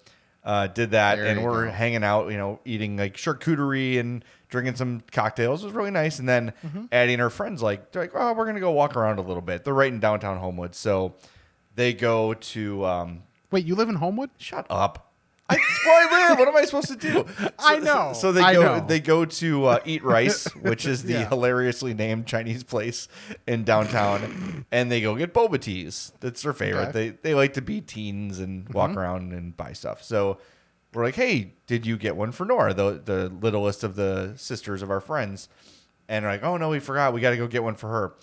uh, 0.42 0.66
did 0.66 0.90
that, 0.90 1.16
There 1.16 1.26
and 1.26 1.44
we're 1.44 1.66
go. 1.66 1.70
hanging 1.70 2.02
out, 2.02 2.30
you 2.32 2.36
know, 2.36 2.58
eating 2.64 2.96
like 2.96 3.16
charcuterie 3.16 4.00
and 4.00 4.24
drinking 4.48 4.74
some 4.74 5.02
cocktails. 5.12 5.62
It 5.62 5.66
was 5.66 5.74
really 5.74 5.90
nice. 5.92 6.18
And 6.18 6.28
then 6.28 6.52
Mm-hmm. 6.66 6.84
Addie 6.90 7.12
and 7.14 7.20
her 7.22 7.30
friends 7.30 7.62
like 7.62 7.92
they're 7.92 8.02
like, 8.02 8.12
oh, 8.14 8.32
we're 8.32 8.46
gonna 8.46 8.58
go 8.58 8.72
walk 8.72 8.96
around 8.96 9.18
a 9.20 9.22
little 9.22 9.42
bit. 9.42 9.62
They're 9.62 9.74
right 9.74 9.92
in 9.92 10.00
downtown 10.00 10.38
Homewood, 10.38 10.74
so 10.74 11.14
they 11.76 11.92
go 11.92 12.34
to. 12.34 12.84
Um, 12.84 13.22
Wait, 13.52 13.64
you 13.66 13.76
live 13.76 13.88
in 13.88 13.94
Homewood? 13.96 14.30
shut 14.38 14.66
up. 14.68 15.05
I, 15.48 15.54
that's 15.56 15.84
where 15.86 16.30
I. 16.32 16.34
What 16.38 16.48
am 16.48 16.56
I 16.56 16.64
supposed 16.64 16.88
to 16.88 16.96
do? 16.96 17.24
So, 17.38 17.50
I 17.60 17.78
know. 17.78 18.12
So 18.14 18.32
they 18.32 18.40
I 18.42 18.54
go. 18.54 18.62
know. 18.62 18.86
They 18.86 19.00
go 19.00 19.24
to 19.24 19.64
uh, 19.66 19.78
Eat 19.84 20.02
Rice, 20.04 20.44
which 20.56 20.84
is 20.86 21.02
the 21.04 21.12
Yeah. 21.14 21.28
hilariously 21.28 21.94
named 21.94 22.26
Chinese 22.26 22.62
place 22.64 23.08
in 23.46 23.64
downtown, 23.64 24.66
and 24.70 24.90
they 24.92 25.00
go 25.00 25.14
get 25.16 25.32
boba 25.32 25.60
teas. 25.60 26.12
That's 26.20 26.42
their 26.42 26.52
favorite. 26.52 26.88
Okay. 26.88 26.92
They 26.92 27.08
they 27.22 27.34
like 27.34 27.54
to 27.54 27.62
be 27.62 27.80
teens 27.80 28.38
and 28.40 28.68
walk 28.70 28.94
around 28.96 29.32
and 29.32 29.56
buy 29.56 29.72
stuff. 29.72 30.02
So 30.02 30.38
we're 30.92 31.04
like, 31.04 31.14
hey, 31.14 31.54
did 31.66 31.86
you 31.86 31.96
get 31.96 32.16
one 32.16 32.32
for 32.32 32.44
Nora, 32.44 32.74
the 32.74 33.00
the 33.04 33.28
littlest 33.40 33.82
of 33.84 33.96
the 33.96 34.34
sisters 34.36 34.82
of 34.82 34.90
our 34.90 35.00
friends? 35.00 35.48
And 36.08 36.24
they're 36.24 36.32
like, 36.32 36.42
oh 36.44 36.56
no, 36.56 36.68
we 36.70 36.78
forgot. 36.80 37.12
We 37.14 37.20
got 37.20 37.30
to 37.30 37.36
go 37.36 37.46
get 37.46 37.62
one 37.62 37.74
for 37.74 37.88
her. 37.88 38.14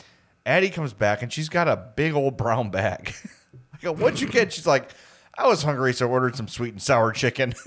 Addie 0.45 0.69
comes 0.69 0.93
back 0.93 1.21
and 1.21 1.31
she's 1.33 1.49
got 1.49 1.67
a 1.67 1.75
big 1.95 2.13
old 2.13 2.37
brown 2.37 2.69
bag. 2.69 3.13
I 3.73 3.77
go, 3.81 3.93
what'd 3.93 4.19
you 4.21 4.27
get? 4.27 4.53
She's 4.53 4.67
like, 4.67 4.89
I 5.37 5.47
was 5.47 5.63
hungry, 5.63 5.93
so 5.93 6.07
I 6.07 6.11
ordered 6.11 6.35
some 6.35 6.47
sweet 6.47 6.73
and 6.73 6.81
sour 6.81 7.11
chicken. 7.11 7.53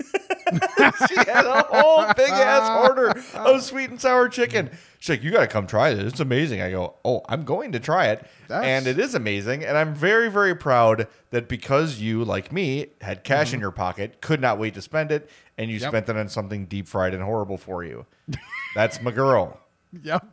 she 1.07 1.15
had 1.15 1.45
a 1.45 1.63
whole 1.69 2.13
big 2.13 2.29
ass 2.29 2.87
order 2.87 3.21
of 3.35 3.61
sweet 3.61 3.89
and 3.89 3.99
sour 3.99 4.29
chicken. 4.29 4.69
She's 4.99 5.09
like, 5.09 5.23
you 5.23 5.31
got 5.31 5.41
to 5.41 5.47
come 5.47 5.67
try 5.67 5.93
this. 5.93 6.13
It's 6.13 6.19
amazing. 6.21 6.61
I 6.61 6.71
go, 6.71 6.95
oh, 7.03 7.21
I'm 7.27 7.43
going 7.43 7.73
to 7.73 7.79
try 7.79 8.07
it. 8.07 8.25
That's- 8.47 8.65
And 8.65 8.87
it 8.87 8.99
is 8.99 9.15
amazing. 9.15 9.63
And 9.65 9.77
I'm 9.77 9.93
very, 9.93 10.29
very 10.29 10.55
proud 10.55 11.07
that 11.31 11.47
because 11.47 11.99
you, 11.99 12.23
like 12.23 12.51
me, 12.51 12.87
had 13.01 13.23
cash 13.23 13.51
in 13.51 13.57
mm-hmm. 13.57 13.63
your 13.63 13.71
pocket, 13.71 14.21
could 14.21 14.41
not 14.41 14.57
wait 14.57 14.73
to 14.75 14.81
spend 14.81 15.11
it, 15.11 15.29
and 15.57 15.69
you 15.69 15.77
Yep. 15.77 15.89
spent 15.89 16.09
it 16.09 16.17
on 16.17 16.29
something 16.29 16.65
deep 16.65 16.87
fried 16.87 17.13
and 17.13 17.21
horrible 17.21 17.57
for 17.57 17.83
you. 17.83 18.05
That's 18.75 19.01
my 19.01 19.11
girl. 19.11 19.59
Yep. 20.03 20.27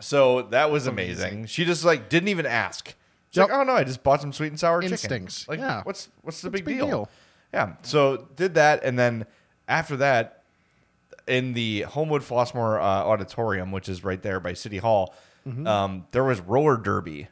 So 0.00 0.42
that 0.42 0.70
was 0.70 0.86
amazing. 0.86 1.44
She 1.46 1.66
just 1.66 1.84
like 1.84 2.08
didn't 2.08 2.28
even 2.28 2.46
ask. 2.46 2.94
She's 3.34 3.38
Yep. 3.40 3.48
like, 3.50 3.58
"Oh 3.58 3.64
no, 3.64 3.72
I 3.72 3.82
just 3.82 4.04
bought 4.04 4.20
some 4.20 4.32
sweet 4.32 4.48
and 4.48 4.60
sour 4.60 4.80
Instincts. 4.80 5.40
chicken." 5.40 5.52
Like, 5.52 5.58
Yeah. 5.68 5.82
what's 5.82 6.08
what's 6.22 6.40
the 6.40 6.48
What's 6.50 6.60
big, 6.60 6.64
big 6.66 6.76
deal? 6.76 6.86
deal? 6.86 7.08
Yeah. 7.52 7.72
So 7.82 8.28
did 8.36 8.54
that, 8.54 8.84
and 8.84 8.96
then 8.98 9.26
after 9.66 9.96
that, 9.96 10.44
in 11.26 11.52
the 11.54 11.80
Homewood 11.82 12.22
Flossmoor 12.22 12.78
uh, 12.78 12.82
Auditorium, 13.08 13.72
which 13.72 13.88
is 13.88 14.04
right 14.04 14.22
there 14.22 14.38
by 14.40 14.52
City 14.52 14.78
Hall, 14.78 15.14
Mm-hmm. 15.48 15.66
um, 15.66 16.06
there 16.12 16.24
was 16.24 16.40
roller 16.40 16.76
derby, 16.78 17.28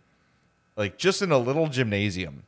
like 0.77 0.99
just 0.99 1.23
in 1.23 1.31
a 1.33 1.39
little 1.39 1.69
gymnasium, 1.69 2.43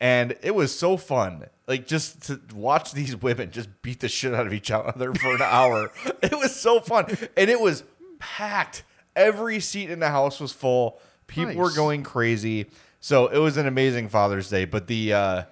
and 0.00 0.34
it 0.42 0.54
was 0.54 0.74
so 0.74 0.96
fun. 0.96 1.46
Like 1.66 1.86
just 1.86 2.22
to 2.28 2.40
watch 2.54 2.92
these 2.92 3.14
women 3.16 3.50
just 3.50 3.68
beat 3.82 4.00
the 4.00 4.08
shit 4.08 4.32
out 4.32 4.46
of 4.46 4.52
each 4.54 4.70
other 4.70 5.12
for 5.14 5.34
an 5.34 5.42
hour. 5.42 5.90
It 6.22 6.32
was 6.38 6.54
so 6.58 6.80
fun, 6.80 7.06
and 7.36 7.50
it 7.50 7.60
was 7.60 7.84
packed. 8.20 8.84
Every 9.14 9.60
seat 9.60 9.90
in 9.90 9.98
the 9.98 10.08
house 10.08 10.40
was 10.40 10.52
full. 10.52 10.98
People 11.26 11.56
were 11.56 11.70
going 11.74 12.02
crazy. 12.04 12.70
So 13.02 13.26
it 13.26 13.38
was 13.38 13.56
an 13.56 13.66
amazing 13.66 14.08
Father's 14.08 14.48
Day. 14.48 14.64
But 14.64 14.86
the 14.86 15.12
uh, 15.12 15.42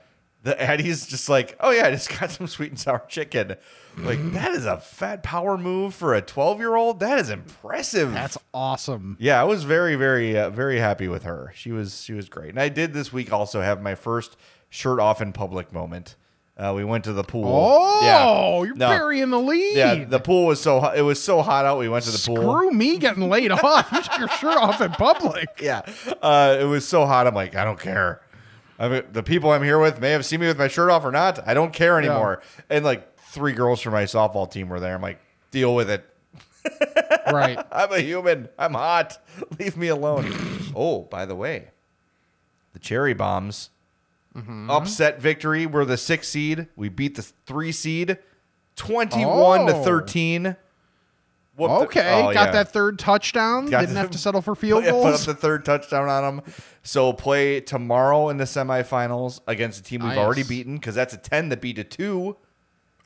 the 0.44 0.60
Addie's 0.60 1.06
just 1.06 1.28
like, 1.28 1.56
oh 1.60 1.70
yeah, 1.70 1.86
I 1.86 1.90
just 1.90 2.08
got 2.20 2.30
some 2.30 2.46
sweet 2.46 2.70
and 2.70 2.78
sour 2.78 3.04
chicken. 3.08 3.56
Like 3.98 4.32
that 4.32 4.52
is 4.52 4.64
a 4.64 4.78
fat 4.78 5.22
power 5.24 5.58
move 5.58 5.92
for 5.92 6.14
a 6.14 6.22
twelve 6.22 6.60
year 6.60 6.76
old. 6.76 7.00
That 7.00 7.18
is 7.18 7.28
impressive. 7.28 8.12
That's 8.12 8.38
awesome. 8.54 9.16
Yeah, 9.20 9.40
I 9.40 9.44
was 9.44 9.64
very, 9.64 9.96
very, 9.96 10.38
uh, 10.38 10.48
very 10.50 10.78
happy 10.78 11.08
with 11.08 11.24
her. 11.24 11.52
She 11.54 11.72
was, 11.72 12.02
she 12.02 12.12
was 12.12 12.28
great. 12.28 12.50
And 12.50 12.60
I 12.60 12.68
did 12.68 12.92
this 12.92 13.12
week 13.12 13.32
also 13.32 13.60
have 13.60 13.82
my 13.82 13.96
first 13.96 14.36
shirt 14.70 15.00
off 15.00 15.20
in 15.20 15.32
public 15.32 15.72
moment. 15.72 16.14
Uh, 16.60 16.74
we 16.74 16.84
went 16.84 17.04
to 17.04 17.12
the 17.14 17.24
pool. 17.24 17.46
Oh, 17.46 18.00
Yeah. 18.02 18.66
you're 18.66 18.76
No. 18.76 18.88
burying 18.88 19.30
the 19.30 19.38
lead. 19.40 19.76
Yeah, 19.76 20.04
the 20.04 20.20
pool 20.20 20.44
was 20.46 20.60
so 20.60 20.78
hot. 20.78 20.98
It 20.98 21.00
was 21.02 21.22
so 21.22 21.40
hot 21.40 21.64
out. 21.64 21.78
We 21.78 21.88
went 21.88 22.04
to 22.04 22.10
the 22.10 22.18
pool. 22.18 22.36
Screw 22.36 22.70
me 22.70 22.98
getting 22.98 23.30
laid 23.30 23.50
off. 23.52 23.90
You 23.92 24.02
took 24.02 24.18
your 24.18 24.28
shirt 24.28 24.58
off 24.58 24.80
in 24.82 24.90
public. 24.92 25.48
Yeah, 25.62 25.80
uh, 26.20 26.58
it 26.60 26.64
was 26.64 26.86
so 26.86 27.06
hot. 27.06 27.26
I'm 27.26 27.34
like, 27.34 27.54
I 27.56 27.64
don't 27.64 27.80
care. 27.80 28.20
I 28.78 28.88
mean, 28.88 29.02
the 29.12 29.22
people 29.22 29.50
I'm 29.52 29.62
here 29.62 29.78
with 29.78 30.00
may 30.00 30.10
have 30.10 30.26
seen 30.26 30.40
me 30.40 30.46
with 30.48 30.58
my 30.58 30.68
shirt 30.68 30.90
off 30.90 31.04
or 31.04 31.12
not. 31.12 31.46
I 31.48 31.54
don't 31.54 31.72
care 31.72 31.98
anymore. 31.98 32.42
And 32.68 32.84
like 32.84 33.16
three 33.18 33.52
girls 33.52 33.80
from 33.80 33.92
my 33.94 34.04
softball 34.04 34.50
team 34.50 34.68
were 34.68 34.80
there. 34.80 34.94
I'm 34.94 35.02
like, 35.02 35.18
deal 35.50 35.74
with 35.74 35.88
it. 35.90 36.04
Right. 37.32 37.58
I'm 37.70 37.92
a 37.92 38.00
human. 38.00 38.48
I'm 38.58 38.74
hot. 38.74 39.18
Leave 39.58 39.76
me 39.76 39.88
alone. 39.88 40.30
oh, 40.74 41.02
by 41.02 41.24
the 41.26 41.34
way, 41.36 41.68
the 42.72 42.78
cherry 42.80 43.14
bombs 43.14 43.70
Mm-hmm. 44.36 44.70
upset 44.70 45.20
victory. 45.20 45.66
We're 45.66 45.84
the 45.84 45.96
six 45.96 46.28
seed. 46.28 46.68
We 46.76 46.88
beat 46.88 47.16
the 47.16 47.22
three 47.46 47.72
seed, 47.72 48.18
twenty-one 48.76 49.66
to 49.66 49.74
Oh. 49.76 49.82
thirteen. 49.84 50.56
Whooped 51.56 51.92
the- 51.92 52.00
Okay. 52.00 52.12
oh, 52.14 52.32
got 52.32 52.46
yeah. 52.46 52.50
that 52.52 52.72
third 52.72 52.98
touchdown. 52.98 53.66
Got 53.66 53.80
Didn't 53.80 53.96
have 53.96 54.10
to 54.12 54.18
settle 54.18 54.40
for 54.40 54.54
field 54.54 54.84
Yeah, 54.84 54.92
Put 54.92 54.98
up 54.98 55.04
goals. 55.10 55.26
the 55.26 55.34
third 55.34 55.64
touchdown 55.64 56.08
on 56.08 56.36
them. 56.36 56.54
So 56.82 57.12
play 57.12 57.60
tomorrow 57.60 58.28
in 58.30 58.38
the 58.38 58.44
semifinals 58.44 59.40
against 59.46 59.80
a 59.80 59.82
team 59.82 60.00
we've 60.00 60.10
Nice. 60.10 60.18
already 60.18 60.42
beaten 60.44 60.76
because 60.76 60.94
that's 60.94 61.12
a 61.12 61.18
ten 61.18 61.48
that 61.50 61.60
beat 61.60 61.78
a 61.78 61.84
two. 61.84 62.36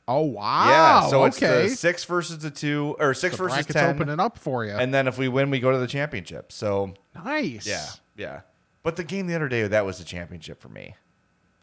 oh 0.07 0.21
wow. 0.21 0.67
yeah. 0.69 1.09
So 1.09 1.25
it's 1.25 1.41
okay. 1.41 1.63
the 1.69 1.75
six 1.75 2.05
versus 2.05 2.37
the 2.39 2.51
two 2.51 2.95
or 2.99 3.13
six 3.13 3.35
The 3.35 3.43
versus 3.43 3.55
bracket's 3.57 3.73
ten. 3.73 3.95
opening 3.95 4.19
up 4.19 4.37
for 4.37 4.63
you. 4.63 4.71
And 4.73 4.93
then 4.93 5.07
if 5.07 5.17
we 5.17 5.27
win, 5.27 5.49
we 5.49 5.59
go 5.59 5.71
to 5.71 5.79
the 5.79 5.87
championship. 5.87 6.51
So 6.51 6.93
nice. 7.15 7.65
Yeah, 7.67 7.85
yeah. 8.15 8.41
But 8.83 8.95
the 8.95 9.03
game 9.03 9.25
the 9.27 9.35
other 9.35 9.49
day, 9.49 9.67
that 9.67 9.85
was 9.85 9.97
the 9.97 10.05
championship 10.05 10.61
for 10.61 10.69
me. 10.69 10.95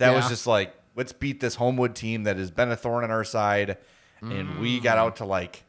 That 0.02 0.14
was 0.14 0.28
just 0.28 0.46
like, 0.46 0.74
let's 0.94 1.12
beat 1.12 1.40
this 1.40 1.54
Homewood 1.56 1.94
team 1.94 2.24
that 2.24 2.36
has 2.36 2.50
been 2.50 2.70
a 2.70 2.76
thorn 2.76 3.04
in 3.04 3.10
our 3.10 3.24
side, 3.24 3.78
and 4.20 4.58
we 4.60 4.78
got 4.80 4.98
out 4.98 5.16
to 5.16 5.24
like, 5.24 5.64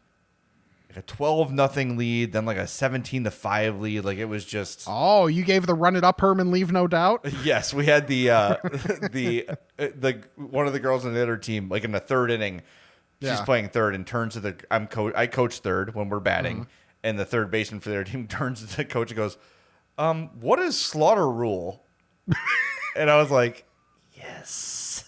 like 0.90 0.98
a 0.98 1.02
twelve 1.02 1.52
nothing 1.52 1.98
lead, 1.98 2.34
then 2.34 2.46
like 2.46 2.58
a 2.58 2.68
seventeen 2.68 3.24
to 3.24 3.32
five 3.32 3.80
lead. 3.82 4.02
Like 4.06 4.18
it 4.20 4.26
was 4.26 4.46
just. 4.46 4.86
Oh, 4.88 5.28
you 5.28 5.44
gave 5.44 5.66
the 5.66 5.74
run 5.74 5.96
it 5.96 6.04
up 6.04 6.22
Herman 6.22 6.52
leave 6.52 6.72
no 6.72 6.88
doubt. 6.88 7.26
Yes, 7.44 7.74
we 7.74 7.86
had 7.88 8.08
the 8.08 8.30
uh, 8.30 8.56
the 9.12 9.48
uh, 9.50 9.56
the 9.78 10.22
one 10.36 10.68
of 10.68 10.74
the 10.74 10.80
girls 10.80 11.06
on 11.06 11.14
the 11.14 11.22
other 11.22 11.38
team, 11.38 11.70
like 11.70 11.84
in 11.84 11.92
the 11.92 12.00
third 12.00 12.30
inning, 12.30 12.62
she's 13.22 13.30
Yeah. 13.30 13.44
playing 13.46 13.70
third 13.70 13.96
and 13.96 14.06
turns 14.06 14.34
to 14.34 14.40
the 14.40 14.56
I'm 14.70 14.86
coach 14.88 15.14
I 15.16 15.26
coach 15.28 15.60
third 15.60 15.96
when 15.96 16.10
we're 16.10 16.20
batting, 16.20 16.58
Mm-hmm. 16.58 16.70
and 17.04 17.18
the 17.20 17.26
third 17.26 17.50
baseman 17.50 17.80
for 17.82 17.90
their 17.90 18.04
team 18.04 18.28
turns 18.28 18.64
to 18.66 18.76
the 18.78 18.86
coach 18.86 19.10
and 19.10 19.18
goes, 19.18 19.38
um, 19.98 20.30
what 20.40 20.60
is 20.60 20.80
slaughter 20.80 21.30
rule? 21.30 21.84
and 22.96 23.10
I 23.10 23.18
was 23.18 23.32
like, 23.32 23.58
yeah, 23.58 23.73
yes. 24.24 25.04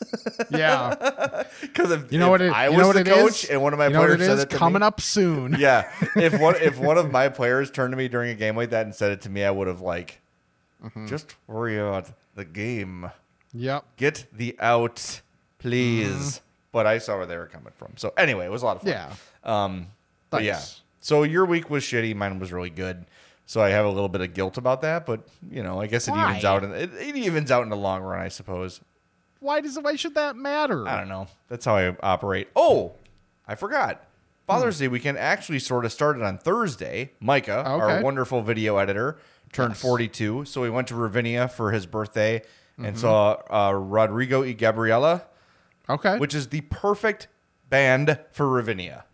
Yeah. 0.49 1.43
Because 1.61 1.91
if 1.91 2.11
You 2.11 2.19
know 2.19 2.25
if 2.27 2.31
what 2.31 2.41
it, 2.41 2.51
I 2.51 2.65
you 2.65 2.71
was 2.71 2.79
know 2.79 2.87
what 2.87 2.95
the 2.97 3.03
coach 3.09 3.43
is? 3.45 3.49
and 3.49 3.61
one 3.61 3.73
of 3.73 3.79
my 3.79 3.87
you 3.87 3.95
players 3.95 4.19
said 4.25 4.39
it 4.39 4.49
to 4.49 4.57
coming 4.57 4.81
me, 4.81 4.85
up 4.87 4.99
soon. 5.01 5.55
Yeah, 5.59 5.89
if 6.15 6.39
one 6.39 6.55
if 6.61 6.77
one 6.79 6.97
of 6.97 7.11
my 7.11 7.29
players 7.29 7.71
turned 7.71 7.91
to 7.93 7.97
me 7.97 8.07
during 8.07 8.29
a 8.31 8.35
game 8.35 8.55
like 8.55 8.69
that 8.71 8.85
and 8.85 8.93
said 8.95 9.11
it 9.11 9.21
to 9.21 9.29
me, 9.29 9.43
I 9.43 9.51
would 9.51 9.67
have 9.67 9.81
like, 9.81 10.21
Mm-hmm. 10.83 11.07
just 11.07 11.35
worry 11.47 11.77
about 11.79 12.11
the 12.35 12.45
game. 12.45 13.09
Yep. 13.53 13.85
Get 13.97 14.25
the 14.31 14.55
out, 14.59 15.21
please. 15.57 16.41
But 16.71 16.85
I 16.85 16.97
saw 16.99 17.17
where 17.17 17.25
they 17.25 17.37
were 17.37 17.47
coming 17.47 17.73
from. 17.75 17.93
So 17.95 18.13
anyway, 18.17 18.45
it 18.45 18.51
was 18.51 18.61
a 18.61 18.65
lot 18.65 18.75
of 18.77 18.81
fun. 18.83 18.91
Yeah. 18.91 19.13
Um, 19.43 19.87
but 20.29 20.43
yeah. 20.43 20.61
So 20.99 21.23
your 21.23 21.45
week 21.45 21.69
was 21.69 21.83
shitty. 21.83 22.15
Mine 22.15 22.37
was 22.39 22.51
really 22.51 22.69
good. 22.69 23.05
So 23.47 23.61
I 23.61 23.69
have 23.69 23.85
a 23.85 23.89
little 23.89 24.09
bit 24.09 24.21
of 24.21 24.33
guilt 24.33 24.57
about 24.57 24.81
that, 24.81 25.05
but 25.05 25.21
you 25.49 25.63
know, 25.63 25.79
I 25.79 25.87
guess 25.87 26.07
it 26.07 26.15
evens 26.15 26.43
out. 26.43 26.63
In, 26.63 26.71
it, 26.73 26.91
it 26.93 27.15
evens 27.15 27.49
out 27.51 27.63
in 27.63 27.69
the 27.69 27.77
long 27.77 28.01
run, 28.03 28.19
I 28.19 28.27
suppose. 28.27 28.81
Why 29.45 29.61
does 29.61 29.77
why 29.79 29.95
should 29.95 30.15
that 30.15 30.35
matter? 30.35 30.87
I 30.87 30.97
don't 30.97 31.07
know. 31.09 31.27
That's 31.49 31.65
how 31.65 31.75
I 31.77 31.95
operate. 32.01 32.49
Oh, 32.55 32.93
I 33.47 33.55
forgot. 33.55 34.03
Father's 34.47 34.77
Day 34.79 34.87
weekend 34.87 35.17
actually 35.17 35.59
sort 35.59 35.85
of 35.85 35.91
started 35.91 36.23
on 36.23 36.37
Thursday. 36.37 37.11
Micah, 37.19 37.63
our 37.63 38.01
wonderful 38.01 38.41
video 38.41 38.77
editor, 38.77 39.17
turned 39.53 39.71
Yes. 39.71 39.81
42. 39.81 40.45
So 40.45 40.61
we 40.61 40.69
went 40.69 40.87
to 40.89 40.95
Ravinia 40.95 41.47
for 41.47 41.71
his 41.71 41.85
birthday 41.85 42.41
Mm-hmm. 42.75 42.85
and 42.85 42.99
saw 42.99 43.37
uh, 43.49 43.71
Rodrigo 43.73 44.41
y 44.41 44.51
Gabriela, 44.51 45.23
Okay. 45.87 46.17
which 46.17 46.35
is 46.35 46.47
the 46.49 46.59
perfect 46.59 47.29
band 47.69 48.19
for 48.33 48.49
Ravinia. 48.49 49.05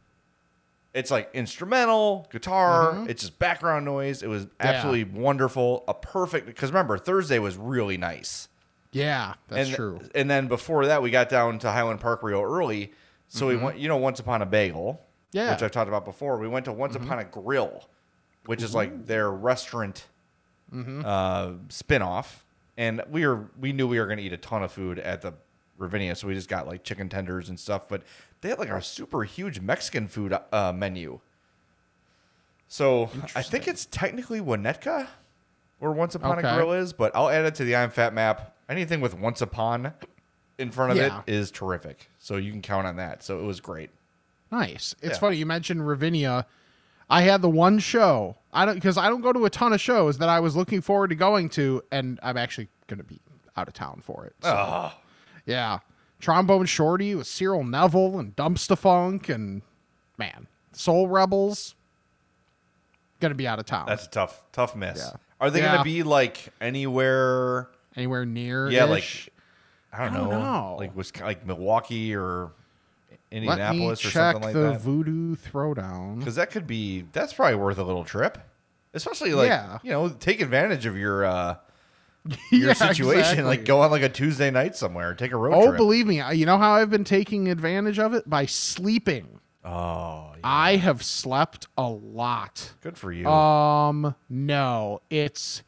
It's 0.96 1.12
like 1.12 1.30
instrumental, 1.36 2.28
guitar, 2.32 3.06
it's 3.08 3.22
just 3.22 3.38
background 3.38 3.86
noise. 3.86 4.24
It 4.24 4.28
was 4.30 4.48
absolutely 4.60 5.04
wonderful. 5.04 5.84
A 5.88 5.94
perfect, 5.94 6.48
because 6.48 6.72
remember, 6.72 6.98
Thursday 6.98 7.38
was 7.38 7.56
really 7.56 7.98
nice 7.98 8.48
yeah, 8.91 9.34
that's 9.47 9.67
and, 9.69 9.75
true. 9.75 9.99
And 10.15 10.30
then 10.30 10.47
before 10.47 10.86
that, 10.88 11.01
we 11.01 11.12
got 11.12 11.30
down 11.30 11.60
to 11.60 11.71
Highland 11.71 11.99
Park 12.01 12.23
real 12.23 12.41
early. 12.41 12.91
So 13.27 13.47
we 13.47 13.56
went, 13.56 13.77
you 13.80 13.88
know, 13.88 13.97
Once 13.97 14.19
Upon 14.19 14.41
a 14.41 14.45
Bagel, 14.45 14.93
Mm-hmm. 14.93 15.38
Yeah. 15.38 15.43
Mm-hmm. 15.43 15.54
which 15.54 15.63
I've 15.63 15.71
talked 15.71 15.88
about 15.88 16.04
before. 16.04 16.38
We 16.38 16.47
went 16.49 16.65
to 16.65 16.73
Once 16.73 16.95
Upon 16.97 17.19
a 17.19 17.23
Grill, 17.23 17.88
which 18.47 18.62
is 18.62 18.75
like 18.75 19.06
their 19.06 19.32
restaurant 19.32 20.06
Mm-hmm. 20.73 21.04
uh, 21.06 21.51
spin-off. 21.69 22.45
And 22.77 23.01
we 23.10 23.25
were 23.27 23.49
we 23.60 23.71
knew 23.73 23.88
we 23.88 23.99
were 23.99 24.06
going 24.08 24.17
to 24.17 24.23
eat 24.23 24.34
a 24.34 24.38
ton 24.38 24.63
of 24.63 24.71
food 24.71 24.99
at 24.99 25.21
the 25.21 25.34
Ravinia, 25.77 26.15
so 26.15 26.27
we 26.27 26.34
just 26.34 26.47
got 26.49 26.67
like 26.67 26.84
chicken 26.84 27.10
tenders 27.10 27.49
and 27.49 27.60
stuff. 27.60 27.88
But 27.88 28.04
they 28.41 28.49
had 28.49 28.60
like 28.60 28.69
a 28.69 28.82
super 28.82 29.23
huge 29.23 29.60
Mexican 29.60 30.08
food 30.08 30.34
uh, 30.51 30.71
menu. 30.73 31.19
So 32.67 33.10
I 33.36 33.41
think 33.41 33.67
it's 33.67 33.86
technically 33.86 34.39
Winnetka, 34.39 35.08
where 35.80 35.91
Once 35.91 36.15
Upon 36.15 36.39
Okay. 36.39 36.47
a 36.49 36.56
Grill 36.56 36.71
is, 36.73 36.93
but 36.93 37.13
I'll 37.15 37.30
add 37.30 37.45
it 37.45 37.56
to 37.56 37.65
the 37.65 37.75
I'm 37.75 37.89
Fat 37.91 38.13
map. 38.13 38.56
Anything 38.72 39.02
with 39.02 39.14
Once 39.14 39.42
Upon 39.42 39.94
in 40.58 40.72
front 40.72 40.92
of 40.92 40.98
Yeah. 40.98 41.22
it 41.28 41.34
is 41.34 41.52
terrific. 41.52 42.10
So 42.20 42.38
you 42.38 42.52
can 42.52 42.62
count 42.62 42.88
on 42.88 42.96
that. 42.96 43.22
So 43.24 43.38
it 43.40 43.44
was 43.44 43.60
great. 43.60 43.90
Nice. 44.52 44.96
It's 45.02 45.14
Yeah. 45.16 45.20
funny 45.20 45.38
you 45.38 45.46
mentioned 45.46 45.86
Ravinia. 45.88 46.46
I 47.10 47.24
had 47.24 47.42
the 47.42 47.50
one 47.50 47.80
show. 47.80 48.38
I 48.54 48.66
don't 48.66 48.76
because 48.76 48.98
I 48.98 49.10
don't 49.10 49.22
go 49.22 49.34
to 49.34 49.44
a 49.46 49.50
ton 49.50 49.74
of 49.74 49.82
shows 49.82 50.18
that 50.20 50.30
I 50.30 50.40
was 50.40 50.56
looking 50.56 50.80
forward 50.82 51.10
to 51.10 51.16
going 51.16 51.50
to, 51.50 51.84
and 51.92 52.18
I'm 52.24 52.38
actually 52.38 52.70
going 52.88 53.00
to 53.00 53.04
be 53.04 53.20
out 53.58 53.68
of 53.68 53.74
town 53.74 54.02
for 54.04 54.26
it. 54.26 54.36
So, 54.42 54.50
Oh, 54.50 54.94
yeah, 55.46 55.80
Trombone 56.22 56.66
Shorty 56.66 57.14
with 57.16 57.28
Cyril 57.28 57.66
Neville 57.66 58.18
and 58.20 58.34
Dumpstaphunk 58.38 59.28
and 59.28 59.62
man, 60.18 60.48
Soul 60.72 61.10
Rebels. 61.10 61.76
Going 63.20 63.32
to 63.32 63.36
be 63.36 63.48
out 63.48 63.60
of 63.60 63.66
town. 63.66 63.86
that's 63.88 64.08
a 64.08 64.10
tough, 64.10 64.46
tough 64.54 64.76
miss. 64.76 64.98
Yeah. 65.00 65.18
Are 65.42 65.50
they 65.52 65.60
going 65.62 65.78
to 65.78 65.84
be 65.84 66.04
like 66.04 66.50
anywhere? 66.62 67.68
Anywhere 67.95 68.25
near? 68.25 68.69
Yeah, 68.69 68.86
like 68.86 69.30
I 69.91 70.06
don't, 70.06 70.13
I 70.15 70.17
don't 70.19 70.30
know, 70.30 70.39
know. 70.69 70.75
like 70.80 70.95
was 70.95 71.12
like 71.19 71.45
Milwaukee 71.45 72.15
or 72.15 72.51
Indianapolis 73.32 74.06
or 74.06 74.10
something 74.12 74.41
like 74.43 74.54
that. 74.54 74.60
the 74.60 74.69
that. 74.71 74.82
Voodoo 74.82 75.36
Threauxdown. 75.36 76.19
Because 76.19 76.36
that 76.36 76.51
could 76.51 76.67
be 76.67 77.06
that's 77.12 77.34
probably 77.34 77.56
worth 77.56 77.77
a 77.77 77.84
little 77.84 78.04
trip, 78.04 78.38
especially 78.93 79.34
like 79.34 79.47
Yeah. 79.49 79.80
you 79.84 79.91
know 79.91 80.10
take 80.10 80.41
advantage 80.41 80.86
of 80.86 80.97
your 80.97 81.25
uh 81.25 81.56
your 82.51 82.67
Yeah, 82.69 82.73
situation. 82.73 83.19
exactly. 83.19 83.43
Like 83.43 83.65
go 83.65 83.82
on 83.82 83.91
like 83.91 84.04
a 84.04 84.10
Tuesday 84.10 84.51
night 84.51 84.75
somewhere, 84.75 85.13
take 85.15 85.32
a 85.32 85.38
road 85.38 85.56
Oh, 85.56 85.65
trip. 85.67 85.77
believe 85.77 86.08
me, 86.08 86.21
you 86.34 86.45
know 86.45 86.58
how 86.58 86.73
I've 86.73 86.89
been 86.89 87.04
taking 87.04 87.49
advantage 87.49 87.99
of 87.99 88.13
it 88.13 88.30
by 88.30 88.45
sleeping. 88.45 89.39
oh, 89.65 90.30
yeah. 90.36 90.39
I 90.43 90.75
have 90.77 91.04
slept 91.04 91.67
a 91.77 91.89
lot. 91.89 92.73
good 92.82 92.97
for 92.97 93.12
you. 93.12 93.27
Um, 93.27 94.13
no, 94.30 95.01
it's 95.10 95.63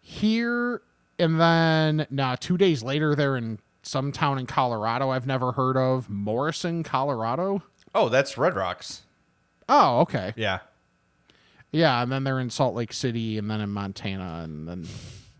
here 0.00 0.82
and 1.24 1.40
then 1.40 2.06
nah, 2.10 2.36
two 2.36 2.56
days 2.56 2.82
later 2.82 3.14
they're 3.14 3.36
in 3.36 3.58
some 3.82 4.12
town 4.12 4.38
in 4.38 4.46
Colorado 4.46 5.10
I've 5.10 5.26
never 5.26 5.52
heard 5.52 5.76
of. 5.76 6.08
Morrison, 6.08 6.82
Colorado. 6.82 7.62
oh, 7.94 8.08
that's 8.08 8.36
Red 8.38 8.54
Rocks. 8.56 9.02
Oh, 9.68 10.00
okay. 10.00 10.32
Yeah. 10.36 10.60
Yeah, 11.72 12.02
and 12.02 12.12
then 12.12 12.22
they're 12.24 12.38
in 12.40 12.50
Salt 12.50 12.74
Lake 12.74 12.92
City 12.92 13.36
and 13.38 13.50
then 13.50 13.60
in 13.60 13.70
Montana 13.70 14.42
and 14.44 14.68
then 14.68 14.86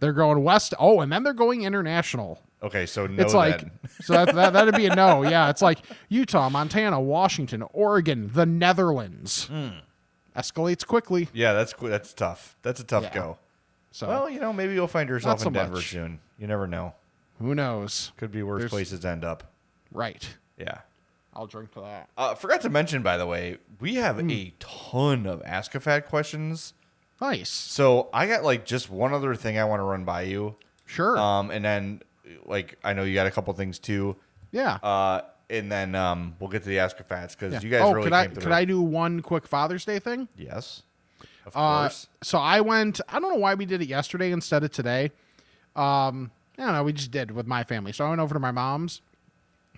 they're 0.00 0.12
going 0.12 0.42
west. 0.42 0.74
Oh, 0.78 1.00
and 1.00 1.12
then 1.12 1.22
they're 1.22 1.32
going 1.32 1.62
international. 1.62 2.40
Okay, 2.62 2.86
so 2.86 3.06
no. 3.06 3.22
It's 3.22 3.34
like 3.34 3.58
then. 3.60 3.70
so 4.00 4.12
that, 4.14 4.34
that 4.34 4.52
that'd 4.54 4.74
be 4.74 4.86
a 4.86 4.94
no. 4.94 5.22
Yeah, 5.22 5.50
it's 5.50 5.62
like 5.62 5.80
Utah, 6.08 6.48
Montana, 6.48 7.00
Washington, 7.00 7.62
Oregon, 7.72 8.30
the 8.32 8.46
Netherlands. 8.46 9.46
Hmm. 9.46 9.68
Escalates 10.36 10.84
quickly. 10.84 11.28
yeah, 11.32 11.52
that's 11.52 11.74
that's 11.80 12.12
tough. 12.12 12.56
That's 12.62 12.80
a 12.80 12.84
tough 12.84 13.04
Yeah. 13.04 13.14
go. 13.14 13.38
So 13.94 14.08
Well, 14.08 14.28
you 14.28 14.40
know, 14.40 14.52
maybe 14.52 14.74
you'll 14.74 14.88
find 14.88 15.08
yourself 15.08 15.38
so 15.38 15.46
in 15.46 15.52
Denver 15.52 15.76
much. 15.76 15.88
soon. 15.90 16.18
You 16.36 16.48
never 16.48 16.66
know. 16.66 16.94
who 17.40 17.54
knows? 17.54 18.10
Could 18.16 18.32
be 18.32 18.42
worse 18.42 18.60
There's- 18.62 18.70
places 18.70 19.00
to 19.00 19.08
end 19.08 19.24
up. 19.24 19.52
Right. 19.92 20.36
Yeah. 20.58 20.78
I'll 21.32 21.46
drink 21.46 21.72
to 21.74 21.80
that. 21.80 22.08
Uh, 22.16 22.34
forgot 22.34 22.60
to 22.62 22.70
mention, 22.70 23.02
by 23.02 23.16
the 23.16 23.26
way, 23.26 23.58
we 23.80 23.94
have 23.96 24.18
Hmm. 24.20 24.30
a 24.30 24.52
ton 24.58 25.26
of 25.26 25.42
Ask 25.44 25.74
a 25.76 25.80
Fat 25.80 26.06
questions. 26.08 26.74
Nice. 27.20 27.50
So 27.50 28.08
I 28.12 28.26
got 28.26 28.42
like 28.44 28.64
just 28.64 28.90
one 28.90 29.12
other 29.12 29.34
thing 29.36 29.58
I 29.58 29.64
want 29.64 29.78
to 29.80 29.84
run 29.84 30.04
by 30.04 30.22
you. 30.22 30.56
Sure. 30.86 31.16
Um, 31.16 31.50
and 31.52 31.64
then 31.64 32.02
like 32.44 32.78
I 32.82 32.92
know 32.94 33.04
you 33.04 33.14
got 33.14 33.26
a 33.28 33.30
couple 33.30 33.52
things 33.54 33.78
too. 33.78 34.16
yeah. 34.50 34.74
Uh, 34.82 35.20
and 35.50 35.70
then 35.70 35.94
um, 35.94 36.34
we'll 36.40 36.50
get 36.50 36.62
to 36.62 36.68
the 36.68 36.78
Ask 36.80 36.98
a 37.00 37.04
Fats 37.04 37.34
because 37.36 37.52
yeah. 37.52 37.60
you 37.60 37.70
guys 37.70 37.82
oh, 37.82 37.92
really 37.92 38.04
could 38.04 38.12
I 38.12 38.26
could 38.26 38.50
I 38.52 38.64
do 38.64 38.80
one 38.80 39.20
quick 39.22 39.46
Father's 39.46 39.84
Day 39.84 39.98
thing? 40.00 40.26
Yes, 40.36 40.82
of 41.46 41.56
Uh, 41.56 41.90
so 42.22 42.38
I 42.38 42.60
went. 42.60 43.00
I 43.08 43.20
don't 43.20 43.32
know 43.32 43.40
why 43.40 43.54
we 43.54 43.66
did 43.66 43.82
it 43.82 43.88
yesterday 43.88 44.32
instead 44.32 44.64
of 44.64 44.70
today. 44.70 45.10
Um, 45.76 46.30
I 46.58 46.64
don't 46.64 46.72
know. 46.74 46.84
We 46.84 46.92
just 46.92 47.10
did 47.10 47.30
with 47.30 47.46
my 47.46 47.64
family. 47.64 47.92
So 47.92 48.06
I 48.06 48.08
went 48.10 48.20
over 48.20 48.34
to 48.34 48.40
my 48.40 48.52
mom's, 48.52 49.00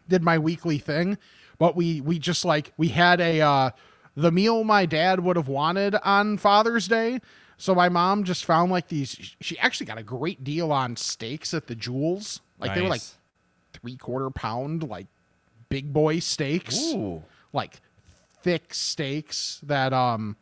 did 0.09 0.22
my 0.22 0.38
weekly 0.38 0.79
thing, 0.79 1.18
but 1.59 1.76
we 1.76 2.00
we 2.00 2.18
just 2.18 2.44
like 2.44 2.72
we 2.76 2.88
had 2.88 3.20
a 3.20 3.40
uh, 3.40 3.70
the 4.14 4.31
meal 4.31 4.64
my 4.64 4.87
dad 4.87 5.20
would 5.20 5.37
have 5.37 5.48
wanted 5.48 5.94
on 5.96 6.38
Father's 6.38 6.88
Day. 6.88 7.20
So 7.59 7.74
my 7.74 7.88
mom 7.88 8.24
just 8.24 8.44
found 8.44 8.70
like 8.70 8.88
these. 8.88 9.35
She 9.40 9.59
actually 9.59 9.87
got 9.87 9.98
a 9.98 10.02
great 10.02 10.44
deal 10.44 10.72
on 10.72 10.96
steaks 10.96 11.55
at 11.55 11.66
the 11.66 11.74
Jewels. 11.74 12.40
Like 12.59 12.74
they 12.74 12.83
were 12.83 12.88
like 12.88 13.02
three 13.72 13.96
quarter 13.96 14.31
pound, 14.31 14.83
like 14.83 15.07
big 15.68 15.92
boy 15.92 16.18
steaks 16.18 16.79
Ooh, 16.92 17.22
like 17.52 17.81
thick 18.42 18.72
steaks 18.72 19.61
that 19.64 19.92
um 19.92 20.37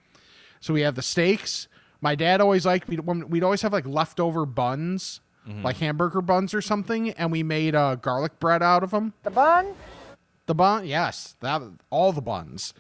so 0.65 0.73
we 0.73 0.81
have 0.81 0.95
the 0.95 1.03
steaks. 1.03 1.69
My 2.01 2.15
dad 2.15 2.41
always 2.41 2.65
liked 2.65 2.89
we'd, 2.89 3.01
we'd 3.01 3.43
always 3.43 3.61
have 3.61 3.75
like 3.75 3.87
leftover 3.87 4.47
buns 4.47 5.21
like 5.63 5.77
hamburger 5.77 6.23
buns 6.23 6.55
or 6.55 6.63
something 6.63 7.11
and 7.11 7.31
we 7.31 7.43
made 7.43 7.75
uh 7.75 7.97
garlic 7.97 8.41
bread 8.41 8.63
out 8.63 8.83
of 8.83 8.91
them 8.93 9.13
the 9.25 9.31
bun? 9.31 9.75
The 10.47 10.55
bun? 10.55 10.87
Yes. 10.87 11.37
That 11.41 11.61
all 11.91 12.13
the 12.15 12.23
buns 12.23 12.73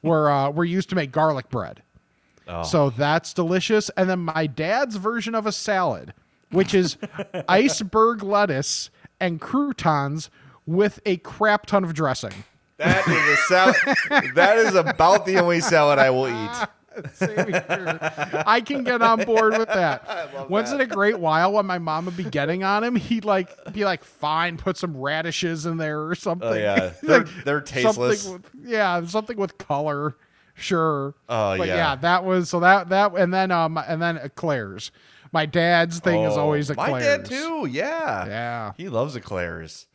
were 0.00 0.30
uh 0.30 0.48
were 0.48 0.64
used 0.64 0.88
to 0.88 0.96
make 0.96 1.12
garlic 1.12 1.50
bread. 1.50 1.82
Oh. 2.48 2.62
so 2.62 2.88
that's 2.88 3.34
delicious. 3.34 3.90
And 3.98 4.08
then 4.08 4.20
my 4.20 4.46
dad's 4.46 4.96
version 4.96 5.34
of 5.34 5.46
a 5.46 5.52
salad 5.52 6.14
which 6.50 6.72
is 6.72 6.96
iceberg 7.48 8.22
lettuce 8.22 8.88
and 9.20 9.42
croutons 9.42 10.30
with 10.64 11.00
a 11.04 11.18
crap 11.18 11.66
ton 11.66 11.84
of 11.84 11.92
dressing. 11.92 12.32
That 12.78 13.06
is 13.06 13.28
a 13.28 13.36
salad. 13.42 14.34
that 14.34 14.56
is 14.58 14.74
about 14.74 15.26
the 15.26 15.38
only 15.38 15.60
salad 15.60 15.98
I 15.98 16.08
will 16.08 16.28
eat. 16.28 16.68
I 18.46 18.62
can 18.64 18.84
get 18.84 19.02
on 19.02 19.24
board 19.24 19.58
with 19.58 19.68
that. 19.68 20.48
Once 20.50 20.70
in 20.72 20.80
a 20.80 20.86
great 20.86 21.18
while, 21.18 21.52
when 21.52 21.66
my 21.66 21.78
mom 21.78 22.06
would 22.06 22.16
be 22.16 22.24
getting 22.24 22.64
on 22.64 22.84
him, 22.84 22.96
he'd 22.96 23.24
like 23.24 23.50
be 23.72 23.84
like, 23.84 24.04
"Fine, 24.04 24.56
put 24.58 24.76
some 24.76 24.96
radishes 24.96 25.66
in 25.66 25.76
there 25.76 26.06
or 26.06 26.14
something." 26.14 26.48
Oh 26.48 26.54
yeah, 26.54 26.92
they're, 27.02 27.18
Like, 27.24 27.44
they're 27.44 27.60
tasteless. 27.60 28.22
Something 28.22 28.42
with, 28.62 28.68
yeah, 28.70 29.04
something 29.06 29.36
with 29.36 29.58
color. 29.58 30.16
Sure. 30.54 31.14
Oh, 31.28 31.58
but 31.58 31.68
yeah. 31.68 31.74
yeah, 31.76 31.94
that 31.96 32.24
was 32.24 32.48
so 32.48 32.60
that 32.60 32.88
that 32.88 33.14
and 33.16 33.32
then 33.32 33.50
um 33.50 33.76
and 33.78 34.00
then 34.00 34.16
Eclairs. 34.16 34.90
My 35.32 35.44
dad's 35.44 35.98
thing 35.98 36.22
is 36.22 36.34
Oh, 36.36 36.40
always 36.40 36.74
my 36.74 36.86
Eclairs. 36.86 37.04
dad 37.04 37.24
too. 37.26 37.66
Yeah, 37.70 38.26
Yeah. 38.26 38.72
he 38.76 38.88
loves 38.88 39.16
eclairs. 39.16 39.86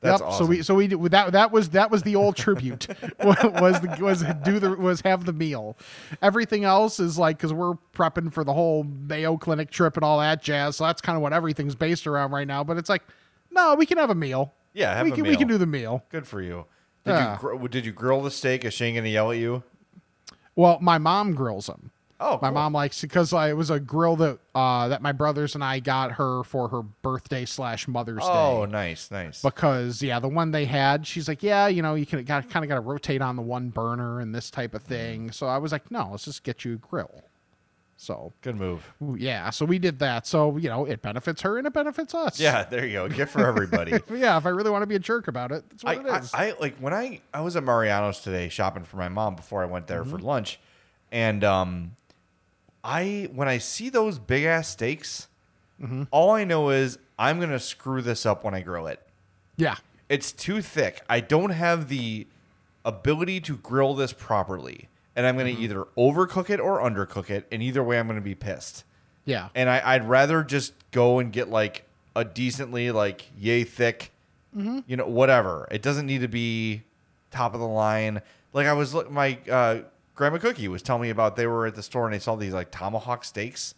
That's 0.00 0.20
yep. 0.20 0.28
awesome. 0.28 0.46
So 0.46 0.48
we 0.48 0.62
so 0.62 0.74
we 0.74 0.86
did, 0.86 1.02
that 1.10 1.32
that 1.32 1.52
was 1.52 1.70
that 1.70 1.90
was 1.90 2.02
the 2.02 2.16
old 2.16 2.34
tribute 2.36 2.86
was 3.22 3.80
the, 3.80 3.98
was 4.00 4.24
do 4.44 4.58
the 4.58 4.74
was 4.76 5.02
have 5.02 5.26
the 5.26 5.32
meal. 5.32 5.76
Everything 6.22 6.64
else 6.64 6.98
is 6.98 7.18
like 7.18 7.36
because 7.36 7.52
we're 7.52 7.74
prepping 7.94 8.32
for 8.32 8.42
the 8.42 8.52
whole 8.54 8.84
Mayo 8.84 9.36
Clinic 9.36 9.70
trip 9.70 9.96
and 9.96 10.04
all 10.04 10.18
that 10.20 10.42
jazz. 10.42 10.76
So 10.76 10.84
that's 10.84 11.02
kind 11.02 11.16
of 11.16 11.22
what 11.22 11.32
everything's 11.34 11.74
based 11.74 12.06
around 12.06 12.30
right 12.30 12.46
now. 12.46 12.64
But 12.64 12.78
it's 12.78 12.88
like 12.88 13.02
No, 13.50 13.74
we 13.74 13.84
can 13.84 13.98
have 13.98 14.10
a 14.10 14.14
meal. 14.14 14.54
Yeah, 14.72 14.94
have 14.94 15.04
we 15.04 15.12
can 15.12 15.24
we 15.24 15.36
can 15.36 15.48
do 15.48 15.58
the 15.58 15.66
meal. 15.66 16.02
Good 16.10 16.26
for 16.26 16.40
you. 16.40 16.64
Did 17.04 17.12
Yeah. 17.12 17.32
you 17.34 17.38
gr- 17.38 17.68
did 17.68 17.84
you 17.84 17.92
grill 17.92 18.22
the 18.22 18.30
steak? 18.30 18.64
Is 18.64 18.72
Shane 18.72 18.94
gonna 18.94 19.08
yell 19.08 19.30
at 19.32 19.38
you? 19.38 19.64
Well, 20.56 20.78
my 20.80 20.96
mom 20.98 21.34
grills 21.34 21.66
them. 21.66 21.90
Oh, 22.22 22.38
My 22.42 22.48
cool. 22.48 22.52
mom 22.52 22.72
likes 22.74 23.00
because 23.00 23.32
it 23.32 23.56
was 23.56 23.70
a 23.70 23.80
grill 23.80 24.14
that 24.16 24.38
uh, 24.54 24.88
that 24.88 25.00
my 25.00 25.12
brothers 25.12 25.54
and 25.54 25.64
I 25.64 25.80
got 25.80 26.12
her 26.12 26.42
for 26.44 26.68
her 26.68 26.82
birthday 26.82 27.46
slash 27.46 27.88
Mother's 27.88 28.22
Oh, 28.22 28.26
Day. 28.28 28.32
Oh, 28.34 28.64
nice, 28.66 29.10
nice. 29.10 29.40
Because 29.42 30.02
yeah, 30.02 30.20
the 30.20 30.28
one 30.28 30.50
they 30.50 30.66
had, 30.66 31.06
she's 31.06 31.28
like, 31.28 31.42
yeah, 31.42 31.66
you 31.68 31.80
know, 31.80 31.94
you 31.94 32.04
can 32.04 32.22
got 32.24 32.50
kind 32.50 32.62
of 32.64 32.68
got 32.68 32.74
to 32.74 32.80
rotate 32.82 33.22
on 33.22 33.36
the 33.36 33.42
one 33.42 33.70
burner 33.70 34.20
and 34.20 34.34
this 34.34 34.50
type 34.50 34.74
of 34.74 34.82
thing. 34.82 35.30
So 35.32 35.46
I 35.46 35.56
was 35.58 35.72
like, 35.72 35.90
no, 35.90 36.08
let's 36.10 36.26
just 36.26 36.42
get 36.44 36.64
you 36.64 36.74
a 36.74 36.76
grill. 36.76 37.22
So 37.96 38.32
Good 38.40 38.56
move. 38.56 38.90
yeah, 39.18 39.50
so 39.50 39.66
we 39.66 39.78
did 39.78 39.98
that. 39.98 40.26
So 40.26 40.56
you 40.56 40.70
know, 40.70 40.86
it 40.86 41.02
benefits 41.02 41.42
her 41.42 41.58
and 41.58 41.66
it 41.66 41.72
benefits 41.74 42.14
us. 42.14 42.40
Yeah, 42.40 42.64
there 42.64 42.86
you 42.86 42.94
go. 42.94 43.08
Gift 43.10 43.32
for 43.32 43.46
everybody. 43.46 43.92
yeah. 44.14 44.38
If 44.38 44.46
I 44.46 44.50
really 44.50 44.70
want 44.70 44.82
to 44.82 44.86
be 44.86 44.94
a 44.94 44.98
jerk 45.00 45.28
about 45.28 45.52
it, 45.52 45.64
that's 45.68 45.84
I, 45.84 45.96
what 45.96 46.06
it 46.06 46.30
I. 46.34 46.46
I 46.48 46.54
like 46.58 46.76
when 46.78 46.94
I 46.94 47.20
I 47.34 47.42
was 47.42 47.56
at 47.56 47.62
Mariano's 47.62 48.20
today 48.20 48.48
shopping 48.48 48.84
for 48.84 48.96
my 48.96 49.08
mom 49.08 49.36
before 49.36 49.62
I 49.62 49.66
went 49.66 49.86
there 49.86 50.00
Mm-hmm. 50.02 50.10
for 50.12 50.18
lunch, 50.18 50.58
and 51.12 51.44
um, 51.44 51.92
I 52.84 53.28
when 53.32 53.48
I 53.48 53.58
see 53.58 53.88
those 53.90 54.18
big 54.18 54.44
ass 54.44 54.68
steaks, 54.68 55.28
Mm-hmm. 55.82 56.02
all 56.10 56.32
I 56.32 56.44
know 56.44 56.68
is 56.70 56.98
I'm 57.18 57.40
gonna 57.40 57.58
screw 57.58 58.02
this 58.02 58.26
up 58.26 58.44
when 58.44 58.54
I 58.54 58.60
grill 58.60 58.86
it. 58.86 59.00
yeah. 59.56 59.76
It's 60.10 60.32
too 60.32 60.60
thick. 60.60 61.02
I 61.08 61.20
don't 61.20 61.50
have 61.50 61.88
the 61.88 62.26
ability 62.84 63.40
to 63.42 63.56
grill 63.56 63.94
this 63.94 64.12
properly, 64.12 64.88
and 65.16 65.24
I'm 65.26 65.36
gonna 65.36 65.50
Mm-hmm. 65.50 65.62
either 65.62 65.84
overcook 65.96 66.50
it 66.50 66.60
or 66.60 66.80
undercook 66.80 67.30
it, 67.30 67.46
and 67.52 67.62
either 67.62 67.82
way 67.82 67.98
I'm 67.98 68.06
gonna 68.08 68.20
be 68.20 68.34
pissed. 68.34 68.84
Yeah. 69.24 69.48
And 69.54 69.70
I, 69.70 69.80
I'd 69.94 70.08
rather 70.08 70.42
just 70.42 70.72
go 70.90 71.18
and 71.18 71.32
get 71.32 71.48
like 71.48 71.86
a 72.16 72.24
decently 72.24 72.90
like 72.90 73.30
yay 73.38 73.64
thick, 73.64 74.10
Mm-hmm. 74.56 74.80
you 74.88 74.96
know, 74.96 75.06
whatever. 75.06 75.68
It 75.70 75.80
doesn't 75.80 76.06
need 76.06 76.22
to 76.22 76.28
be 76.28 76.82
top 77.30 77.54
of 77.54 77.60
the 77.60 77.68
line. 77.68 78.20
Like 78.52 78.66
I 78.66 78.72
was, 78.72 78.92
look- 78.92 79.10
my 79.10 79.38
uh, 79.50 79.78
grandma 80.14 80.38
Cookie 80.38 80.68
was 80.68 80.82
telling 80.82 81.02
me 81.02 81.10
about. 81.10 81.36
They 81.36 81.46
were 81.46 81.66
at 81.66 81.74
the 81.74 81.82
store 81.82 82.06
and 82.06 82.14
they 82.14 82.18
saw 82.18 82.36
these 82.36 82.52
like 82.52 82.70
tomahawk 82.70 83.24
steaks. 83.24 83.74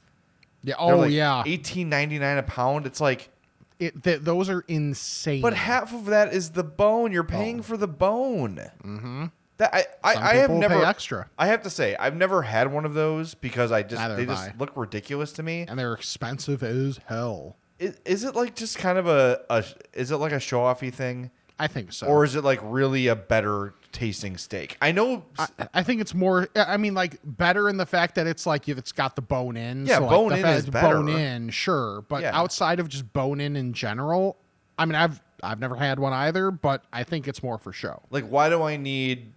Yeah. 0.62 0.74
They're 0.78 0.94
Oh 0.94 0.98
like 0.98 1.10
yeah. 1.12 1.42
eighteen 1.46 1.88
ninety 1.88 2.18
nine 2.18 2.38
a 2.38 2.42
pound. 2.42 2.86
It's 2.86 3.00
like, 3.00 3.30
It, 3.78 4.02
th- 4.04 4.20
those 4.20 4.48
are 4.48 4.60
insane. 4.68 5.42
but 5.42 5.54
half 5.54 5.92
of 5.94 6.06
that 6.06 6.32
is 6.32 6.50
the 6.50 6.64
bone. 6.64 7.12
You're 7.12 7.24
paying 7.24 7.62
for 7.62 7.76
the 7.76 7.88
bone. 7.88 8.60
Mm-hmm. 8.84 9.26
That 9.58 9.74
I, 9.74 9.84
I, 10.02 10.14
Some 10.14 10.22
I 10.22 10.34
have 10.34 10.42
people 10.50 10.54
pay 10.62 10.68
never 10.68 10.84
extra. 10.84 11.28
I 11.38 11.46
have 11.48 11.62
to 11.62 11.70
say 11.70 11.94
I've 11.96 12.16
never 12.16 12.42
had 12.42 12.72
one 12.72 12.84
of 12.84 12.94
those 12.94 13.34
because 13.34 13.70
I 13.70 13.82
just 13.82 14.00
Neither 14.00 14.16
they 14.16 14.22
have 14.22 14.30
just 14.30 14.50
I. 14.50 14.54
look 14.58 14.76
ridiculous 14.76 15.32
to 15.34 15.42
me. 15.42 15.66
and 15.68 15.78
they're 15.78 15.92
expensive 15.94 16.62
as 16.62 16.98
hell. 17.06 17.56
Is, 17.78 17.98
is 18.04 18.24
it 18.24 18.34
like 18.36 18.54
just 18.54 18.78
kind 18.78 18.96
of 18.98 19.06
a, 19.08 19.40
a 19.50 19.64
is 19.92 20.10
it 20.12 20.16
like 20.18 20.32
a 20.32 20.40
show 20.40 20.60
offy 20.60 20.92
thing? 20.92 21.30
I 21.58 21.66
think 21.66 21.92
so. 21.92 22.06
Or 22.06 22.24
is 22.24 22.34
it 22.36 22.42
like 22.44 22.60
really 22.62 23.08
a 23.08 23.16
better 23.16 23.74
tasting 23.92 24.36
steak? 24.36 24.76
I 24.80 24.92
know 24.92 25.24
I, 25.38 25.48
I 25.74 25.82
think 25.82 26.00
it's 26.00 26.14
more. 26.14 26.48
I 26.56 26.76
mean, 26.76 26.94
like 26.94 27.18
better 27.24 27.68
in 27.68 27.76
the 27.76 27.86
fact 27.86 28.14
that 28.16 28.26
it's 28.26 28.46
like 28.46 28.68
if 28.68 28.78
it's 28.78 28.92
got 28.92 29.14
the 29.16 29.22
bone 29.22 29.56
in. 29.56 29.86
Yeah, 29.86 29.98
so, 29.98 30.08
bone 30.08 30.30
the 30.30 30.38
in 30.40 30.46
is 30.46 30.66
better. 30.68 30.96
Bone 30.96 31.08
in, 31.08 31.50
sure, 31.50 32.02
but 32.08 32.22
Yeah. 32.22 32.36
outside 32.36 32.80
of 32.80 32.88
just 32.88 33.12
bone 33.12 33.40
in 33.40 33.56
in 33.56 33.72
general, 33.72 34.36
I 34.78 34.86
mean, 34.86 34.94
I've 34.94 35.20
I've 35.42 35.60
never 35.60 35.76
had 35.76 35.98
one 35.98 36.12
either, 36.12 36.50
but 36.50 36.84
I 36.92 37.04
think 37.04 37.28
it's 37.28 37.42
more 37.42 37.58
for 37.58 37.72
show. 37.72 38.02
like 38.10 38.24
why 38.24 38.48
do 38.48 38.62
I 38.62 38.76
need 38.76 39.32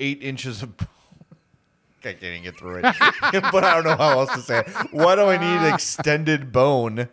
eight 0.00 0.22
inches 0.22 0.62
of 0.62 0.76
bone? 0.76 0.88
I 2.00 2.12
can't 2.12 2.22
even 2.22 2.42
get 2.42 2.58
through 2.58 2.76
it. 2.78 2.82
but 3.52 3.64
I 3.64 3.74
don't 3.74 3.84
know 3.84 3.96
how 3.96 4.18
else 4.20 4.34
to 4.34 4.40
say 4.40 4.58
it. 4.60 4.68
Why 4.92 5.14
do 5.16 5.22
I 5.22 5.36
need 5.38 5.68
extended 5.74 6.52
bone 6.52 7.08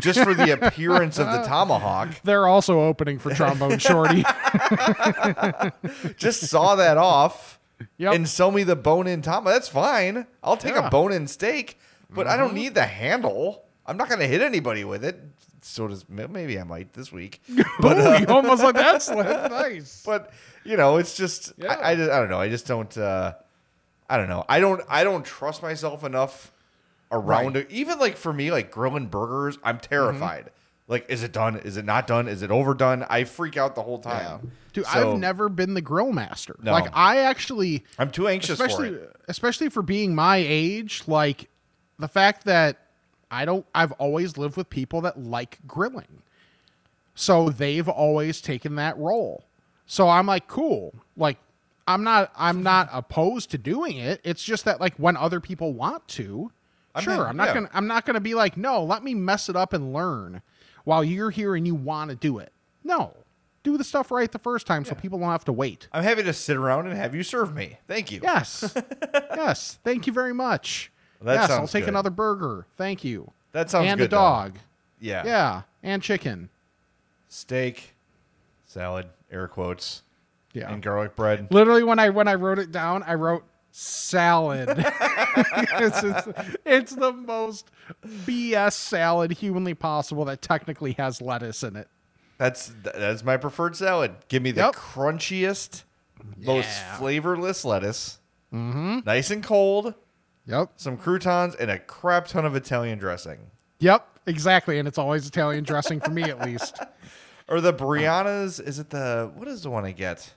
just 0.00 0.20
for 0.20 0.34
the 0.34 0.50
appearance 0.50 1.18
of 1.18 1.26
the 1.26 1.42
tomahawk? 1.46 2.08
They're 2.24 2.46
also 2.46 2.80
opening 2.80 3.18
for 3.18 3.34
trombone 3.34 3.78
shorty. 3.78 4.24
Just 6.16 6.42
saw 6.42 6.76
that 6.76 6.96
off 6.96 7.58
Yep. 7.96 8.14
and 8.14 8.28
sell 8.28 8.50
me 8.50 8.62
the 8.62 8.76
bone 8.76 9.06
in 9.06 9.22
tomahawk. 9.22 9.54
That's 9.54 9.68
fine. 9.68 10.26
I'll 10.44 10.56
take 10.58 10.74
Yeah. 10.74 10.86
a 10.86 10.90
bone 10.90 11.12
in 11.12 11.26
steak, 11.26 11.78
but 12.10 12.26
I 12.26 12.32
Mm-hmm. 12.32 12.40
don't 12.42 12.54
need 12.54 12.74
the 12.74 12.84
handle. 12.84 13.64
I'm 13.86 13.96
not 13.96 14.08
going 14.08 14.20
to 14.20 14.26
hit 14.26 14.42
anybody 14.42 14.84
with 14.84 15.02
it. 15.02 15.18
So 15.62 15.88
does 15.88 16.04
maybe 16.08 16.58
I 16.58 16.64
might 16.64 16.92
this 16.92 17.10
week. 17.10 17.40
but 17.80 18.20
you 18.20 18.26
almost 18.26 18.62
like 18.62 18.74
that's, 18.74 19.06
that's 19.06 19.50
nice. 19.50 20.02
but 20.04 20.30
you 20.64 20.76
know, 20.76 20.96
it's 20.98 21.16
just 21.16 21.52
Yeah. 21.56 21.72
I, 21.72 21.92
I, 21.92 21.94
just- 21.94 22.10
I 22.10 22.18
don't 22.18 22.28
know. 22.30 22.40
I 22.40 22.48
just 22.50 22.66
don't. 22.66 22.96
Uh, 22.98 23.32
I 24.08 24.16
don't 24.16 24.28
know. 24.28 24.44
I 24.48 24.60
don't. 24.60 24.82
I 24.88 25.04
don't 25.04 25.24
trust 25.24 25.62
myself 25.62 26.02
enough 26.04 26.52
around 27.12 27.56
it. 27.56 27.70
Even 27.70 27.98
like 27.98 28.16
for 28.16 28.32
me, 28.32 28.50
like 28.50 28.70
grilling 28.70 29.06
burgers, 29.06 29.58
I'm 29.62 29.78
terrified. 29.78 30.46
Mm-hmm. 30.46 30.54
Like, 30.88 31.06
is 31.08 31.22
it 31.22 31.30
done? 31.32 31.56
Is 31.56 31.76
it 31.76 31.84
not 31.84 32.08
done? 32.08 32.26
Is 32.26 32.42
it 32.42 32.50
overdone? 32.50 33.04
I 33.08 33.22
freak 33.22 33.56
out 33.56 33.76
the 33.76 33.82
whole 33.82 34.00
time. 34.00 34.50
Dude, 34.72 34.86
So, 34.86 35.12
I've 35.12 35.18
never 35.18 35.48
been 35.48 35.74
the 35.74 35.80
grill 35.80 36.12
master. 36.12 36.56
No. 36.62 36.72
Like 36.72 36.90
I 36.92 37.18
actually 37.18 37.84
I'm 37.98 38.10
too 38.10 38.26
anxious 38.26 38.58
especially 38.58 38.90
for 38.90 38.96
it. 38.96 39.16
especially 39.28 39.68
for 39.68 39.82
being 39.82 40.14
my 40.14 40.36
age 40.38 41.02
like 41.06 41.48
the 41.98 42.08
fact 42.08 42.44
that 42.46 42.78
i 43.30 43.44
don't 43.44 43.66
i've 43.74 43.92
always 43.92 44.36
lived 44.38 44.56
with 44.56 44.68
people 44.70 45.02
that 45.02 45.22
like 45.22 45.58
grilling 45.66 46.22
so 47.14 47.50
they've 47.50 47.88
always 47.88 48.40
taken 48.40 48.74
that 48.76 48.96
role 48.98 49.44
so 49.86 50.08
i'm 50.08 50.26
like 50.26 50.48
cool 50.48 50.94
like 51.16 51.36
i'm 51.86 52.02
not 52.02 52.32
i'm 52.36 52.62
not 52.62 52.88
opposed 52.92 53.50
to 53.50 53.58
doing 53.58 53.98
it 53.98 54.20
it's 54.24 54.42
just 54.42 54.64
that 54.64 54.80
like 54.80 54.94
when 54.96 55.16
other 55.16 55.40
people 55.40 55.72
want 55.74 56.06
to 56.08 56.50
I 56.94 57.02
sure 57.02 57.16
mean, 57.16 57.26
i'm 57.26 57.36
not 57.36 57.48
yeah. 57.48 57.54
gonna 57.54 57.70
i'm 57.72 57.86
not 57.86 58.04
gonna 58.06 58.20
be 58.20 58.34
like 58.34 58.56
no 58.56 58.82
let 58.84 59.02
me 59.04 59.14
mess 59.14 59.48
it 59.48 59.56
up 59.56 59.72
and 59.72 59.92
learn 59.92 60.42
while 60.84 61.04
you're 61.04 61.30
here 61.30 61.54
and 61.54 61.66
you 61.66 61.74
want 61.74 62.10
to 62.10 62.16
do 62.16 62.38
it 62.38 62.52
no 62.84 63.14
do 63.62 63.76
the 63.76 63.84
stuff 63.84 64.10
right 64.10 64.30
the 64.32 64.38
first 64.38 64.66
time 64.66 64.84
so 64.84 64.94
people 64.94 65.18
don't 65.18 65.28
have 65.28 65.44
to 65.44 65.52
wait 65.52 65.88
I'm 65.92 66.02
happy 66.02 66.22
to 66.22 66.32
sit 66.32 66.56
around 66.56 66.86
and 66.86 66.96
have 66.96 67.14
you 67.14 67.22
serve 67.22 67.54
me. 67.54 67.76
Thank 67.86 68.10
you. 68.10 68.20
Yes. 68.22 68.74
yes. 69.14 69.78
Thank 69.84 70.06
you 70.06 70.12
very 70.14 70.32
much. 70.32 70.90
Well, 71.20 71.34
that 71.34 71.42
yes, 71.42 71.50
I'll 71.50 71.66
take 71.68 71.82
good. 71.84 71.90
another 71.90 72.08
burger. 72.08 72.66
Thank 72.78 73.04
you. 73.04 73.30
That 73.52 73.68
sounds 73.68 73.86
and 73.86 73.98
good. 73.98 74.04
And 74.04 74.12
a 74.12 74.16
though. 74.16 74.22
dog. 74.22 74.58
Yeah. 74.98 75.24
Yeah. 75.26 75.62
And 75.82 76.02
chicken. 76.02 76.48
Steak, 77.28 77.94
salad, 78.64 79.08
air 79.30 79.46
quotes, 79.46 80.02
Yeah. 80.54 80.72
and 80.72 80.82
garlic 80.82 81.14
bread. 81.14 81.48
Literally, 81.50 81.82
when 81.84 81.98
I 81.98 82.08
when 82.08 82.28
I 82.28 82.34
wrote 82.36 82.58
it 82.58 82.72
down, 82.72 83.02
I 83.02 83.12
wrote 83.14 83.44
salad. 83.70 84.68
it's, 84.78 86.02
it's, 86.02 86.28
it's 86.64 86.94
the 86.94 87.12
most 87.12 87.70
BS 88.06 88.72
salad 88.72 89.32
humanly 89.32 89.74
possible 89.74 90.24
that 90.26 90.42
technically 90.42 90.92
has 90.92 91.20
lettuce 91.20 91.62
in 91.62 91.76
it. 91.76 91.88
That's 92.38 92.72
that's 92.82 93.22
my 93.22 93.36
preferred 93.36 93.76
salad. 93.76 94.12
Give 94.28 94.42
me 94.42 94.50
the 94.50 94.62
Yep. 94.62 94.74
crunchiest, 94.74 95.82
most 96.38 96.68
flavorless 96.96 97.64
lettuce. 97.64 98.18
Mm-hmm. 98.52 99.00
Nice 99.04 99.30
and 99.30 99.42
cold. 99.44 99.94
Yep. 100.46 100.70
Some 100.76 100.96
croutons 100.96 101.54
and 101.54 101.70
a 101.70 101.78
crap 101.78 102.26
ton 102.28 102.44
of 102.46 102.56
Italian 102.56 102.98
dressing. 102.98 103.38
Yep. 103.80 104.06
Exactly. 104.26 104.78
And 104.78 104.88
it's 104.88 104.98
always 104.98 105.26
Italian 105.26 105.64
dressing 105.64 106.00
for 106.00 106.10
me, 106.10 106.22
at 106.24 106.40
least. 106.42 106.78
Or 107.48 107.60
the 107.60 107.72
Brianna's. 107.74 108.60
Is 108.60 108.78
it 108.78 108.90
the 108.90 109.32
what 109.34 109.48
is 109.48 109.62
the 109.64 109.70
one 109.70 109.84
I 109.84 109.90
get? 109.90 110.32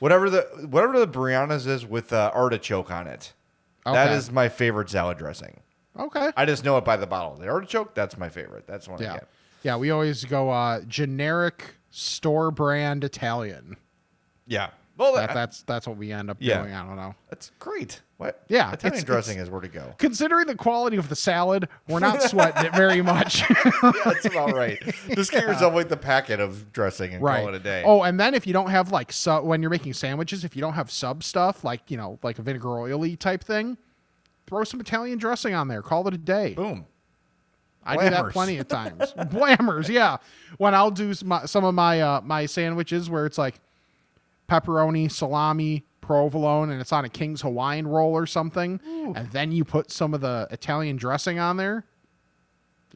Whatever 0.00 0.28
the 0.30 0.42
whatever 0.68 0.98
the 0.98 1.06
Brianna's 1.08 1.66
is 1.66 1.86
with 1.86 2.12
uh, 2.12 2.30
artichoke 2.34 2.90
on 2.90 3.06
it. 3.06 3.32
That 3.84 4.06
Okay. 4.08 4.16
is 4.16 4.30
my 4.32 4.48
favorite 4.48 4.88
salad 4.90 5.18
dressing. 5.18 5.60
Okay. 5.98 6.30
I 6.36 6.44
just 6.46 6.64
know 6.64 6.76
it 6.78 6.84
by 6.84 6.96
the 6.96 7.06
bottle. 7.06 7.36
The 7.36 7.48
artichoke, 7.48 7.94
that's 7.94 8.16
my 8.18 8.28
favorite. 8.28 8.66
That's 8.66 8.88
one 8.88 9.00
I 9.00 9.04
Yeah. 9.04 9.12
get. 9.14 9.28
Yeah. 9.62 9.76
We 9.76 9.90
always 9.90 10.24
go 10.24 10.50
uh, 10.50 10.80
generic 10.88 11.74
store 11.90 12.50
brand 12.50 13.04
Italian. 13.04 13.76
Yeah. 14.46 14.70
Well, 14.96 15.14
That, 15.14 15.28
that, 15.28 15.34
that's 15.34 15.62
that's 15.62 15.86
what 15.86 15.96
we 15.96 16.12
end 16.12 16.30
up 16.30 16.38
Yeah. 16.40 16.62
doing. 16.62 16.74
I 16.74 16.84
don't 16.86 16.96
know. 16.96 17.14
that's 17.30 17.50
great. 17.58 18.00
What? 18.16 18.44
Yeah, 18.48 18.72
Italian 18.72 18.94
it's- 18.94 19.04
dressing 19.04 19.32
it's- 19.38 19.48
is 19.48 19.50
where 19.50 19.60
to 19.60 19.68
go. 19.68 19.92
Considering 19.98 20.46
the 20.46 20.54
quality 20.54 20.96
of 20.96 21.08
the 21.08 21.16
salad, 21.16 21.68
we're 21.88 21.98
not 21.98 22.22
sweating 22.22 22.64
it 22.64 22.72
very 22.74 23.02
much. 23.02 23.40
yeah, 23.50 23.92
that's 24.04 24.24
about 24.26 24.52
right. 24.54 24.80
Just 25.14 25.32
get 25.32 25.42
yourself 25.42 25.74
like 25.74 25.88
the 25.88 25.96
packet 25.96 26.38
of 26.38 26.72
dressing 26.72 27.12
and 27.14 27.20
call 27.24 27.48
it 27.48 27.54
a 27.54 27.58
day. 27.58 27.82
Oh, 27.84 28.02
and 28.02 28.18
then 28.20 28.32
if 28.34 28.46
you 28.46 28.52
don't 28.52 28.70
have 28.70 28.92
like 28.92 29.12
su- 29.12 29.42
when 29.42 29.60
you're 29.62 29.70
making 29.70 29.94
sandwiches, 29.94 30.44
if 30.44 30.54
you 30.54 30.60
don't 30.62 30.74
have 30.74 30.90
sub 30.92 31.24
stuff 31.24 31.64
like 31.64 31.90
you 31.90 31.96
know 31.96 32.18
like 32.22 32.38
a 32.38 32.42
vinegar 32.42 32.78
oily 32.78 33.16
type 33.16 33.42
thing, 33.42 33.76
throw 34.46 34.62
some 34.62 34.78
Italian 34.80 35.18
dressing 35.18 35.52
on 35.54 35.66
there. 35.66 35.82
Call 35.82 36.06
it 36.06 36.14
a 36.14 36.18
day. 36.18 36.54
boom. 36.54 36.86
I 37.86 37.96
do 38.02 38.08
that 38.10 38.30
plenty 38.30 38.56
of 38.58 38.66
times. 38.68 39.12
Blammers, 39.30 39.88
yeah. 39.90 40.16
When 40.56 40.74
I'll 40.74 40.90
do 40.90 41.12
some, 41.12 41.38
some 41.46 41.64
of 41.64 41.74
my 41.74 42.00
uh, 42.00 42.20
my 42.22 42.46
sandwiches 42.46 43.10
where 43.10 43.26
it's 43.26 43.36
like 43.36 43.56
pepperoni, 44.48 45.10
salami, 45.10 45.84
provolone, 46.04 46.70
and 46.70 46.80
it's 46.80 46.92
on 46.92 47.04
a 47.04 47.08
King's 47.08 47.42
Hawaiian 47.42 47.86
roll 47.86 48.12
or 48.12 48.26
something, 48.26 48.80
and 49.14 49.30
then 49.30 49.52
you 49.52 49.64
put 49.64 49.90
some 49.90 50.14
of 50.14 50.20
the 50.20 50.48
Italian 50.50 50.96
dressing 50.96 51.38
on 51.38 51.56
there. 51.56 51.84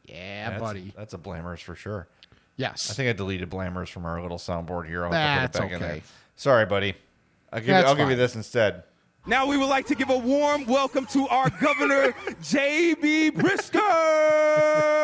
Yeah, 0.05 0.51
That's, 0.51 0.61
buddy. 0.61 0.93
That's 0.95 1.13
a 1.13 1.17
blamers 1.17 1.59
for 1.59 1.75
sure. 1.75 2.07
Yes. 2.55 2.91
I 2.91 2.93
think 2.93 3.09
I 3.09 3.13
deleted 3.13 3.49
blamers 3.49 3.89
from 3.89 4.05
our 4.05 4.21
little 4.21 4.37
soundboard 4.37 4.87
here. 4.87 5.05
I'll 5.05 5.11
That's 5.11 5.57
put 5.57 5.65
it 5.65 5.69
back 5.69 5.71
in 5.71 5.83
okay. 5.83 5.93
there. 5.93 6.01
Sorry, 6.35 6.65
buddy. 6.65 6.95
I'll 7.53 7.59
give, 7.59 7.69
you, 7.69 7.73
I'll 7.75 7.95
give 7.95 8.09
you 8.09 8.15
this 8.15 8.35
instead. 8.35 8.83
Now 9.25 9.45
we 9.45 9.57
would 9.57 9.69
like 9.69 9.85
to 9.87 9.95
give 9.95 10.09
a 10.09 10.17
warm 10.17 10.65
welcome 10.65 11.05
to 11.07 11.27
our 11.27 11.49
governor, 11.49 12.13
J.B. 12.43 13.31
Pritzker. 13.31 14.98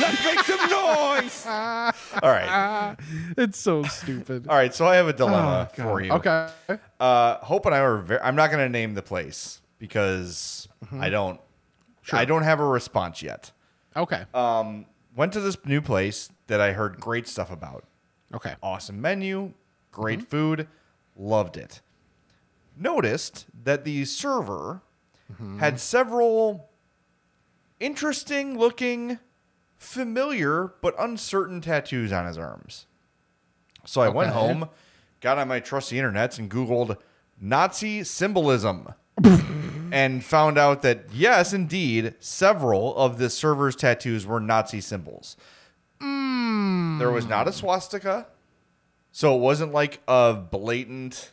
Let's 0.00 0.24
make 0.24 0.40
some 0.44 0.70
noise. 0.70 1.46
All 2.22 2.30
right. 2.30 2.96
it's 3.36 3.58
so 3.58 3.82
stupid. 3.84 4.48
All 4.48 4.56
right. 4.56 4.74
So 4.74 4.86
I 4.86 4.96
have 4.96 5.08
a 5.08 5.12
dilemma 5.12 5.68
Oh, 5.78 5.82
for 5.82 6.00
you. 6.02 6.12
Okay. 6.12 6.48
Uh, 6.98 7.36
Hope 7.38 7.66
and 7.66 7.74
I 7.74 7.82
were. 7.82 7.98
Very, 7.98 8.20
I'm 8.20 8.34
not 8.36 8.50
going 8.50 8.64
to 8.64 8.68
name 8.68 8.94
the 8.94 9.02
place 9.02 9.60
because 9.78 10.68
Mm-hmm. 10.84 11.00
I 11.00 11.10
don't. 11.10 11.40
Sure. 12.02 12.18
I 12.18 12.24
don't 12.24 12.42
have 12.42 12.58
a 12.58 12.64
response 12.66 13.22
yet. 13.22 13.52
Okay. 13.96 14.24
Um, 14.34 14.86
went 15.14 15.32
to 15.34 15.40
this 15.40 15.56
new 15.64 15.80
place 15.80 16.28
that 16.48 16.60
I 16.60 16.72
heard 16.72 16.98
great 16.98 17.28
stuff 17.28 17.52
about. 17.52 17.84
okay. 18.34 18.54
Awesome 18.62 19.00
menu, 19.00 19.52
great 19.92 20.18
Mm-hmm. 20.20 20.28
food, 20.28 20.68
loved 21.16 21.56
it. 21.56 21.80
Noticed 22.76 23.46
that 23.64 23.84
the 23.84 24.04
server 24.04 24.80
Mm-hmm. 25.32 25.60
had 25.60 25.78
several 25.80 26.68
interesting 27.80 28.58
looking, 28.58 29.18
familiar 29.82 30.72
but 30.80 30.94
uncertain 30.98 31.60
tattoos 31.60 32.12
on 32.12 32.26
his 32.26 32.38
arms. 32.38 32.86
So 33.84 34.00
I 34.00 34.08
went 34.08 34.30
home, 34.30 34.68
got 35.20 35.38
on 35.38 35.48
my 35.48 35.60
trusty 35.60 35.96
internets 35.96 36.38
and 36.38 36.50
Googled 36.50 36.96
Nazi 37.40 38.04
symbolism. 38.04 38.94
and 39.92 40.24
found 40.24 40.56
out 40.56 40.80
that 40.82 41.04
yes, 41.12 41.52
indeed, 41.52 42.14
several 42.18 42.96
of 42.96 43.18
the 43.18 43.28
server's 43.28 43.76
tattoos 43.76 44.24
were 44.26 44.40
Nazi 44.40 44.80
symbols. 44.80 45.36
Hmm. 46.00 46.98
There 46.98 47.10
was 47.10 47.26
not 47.26 47.46
a 47.46 47.52
swastika, 47.52 48.26
so 49.12 49.36
it 49.36 49.40
wasn't 49.40 49.72
like 49.72 50.00
a 50.08 50.32
blatant. 50.34 51.32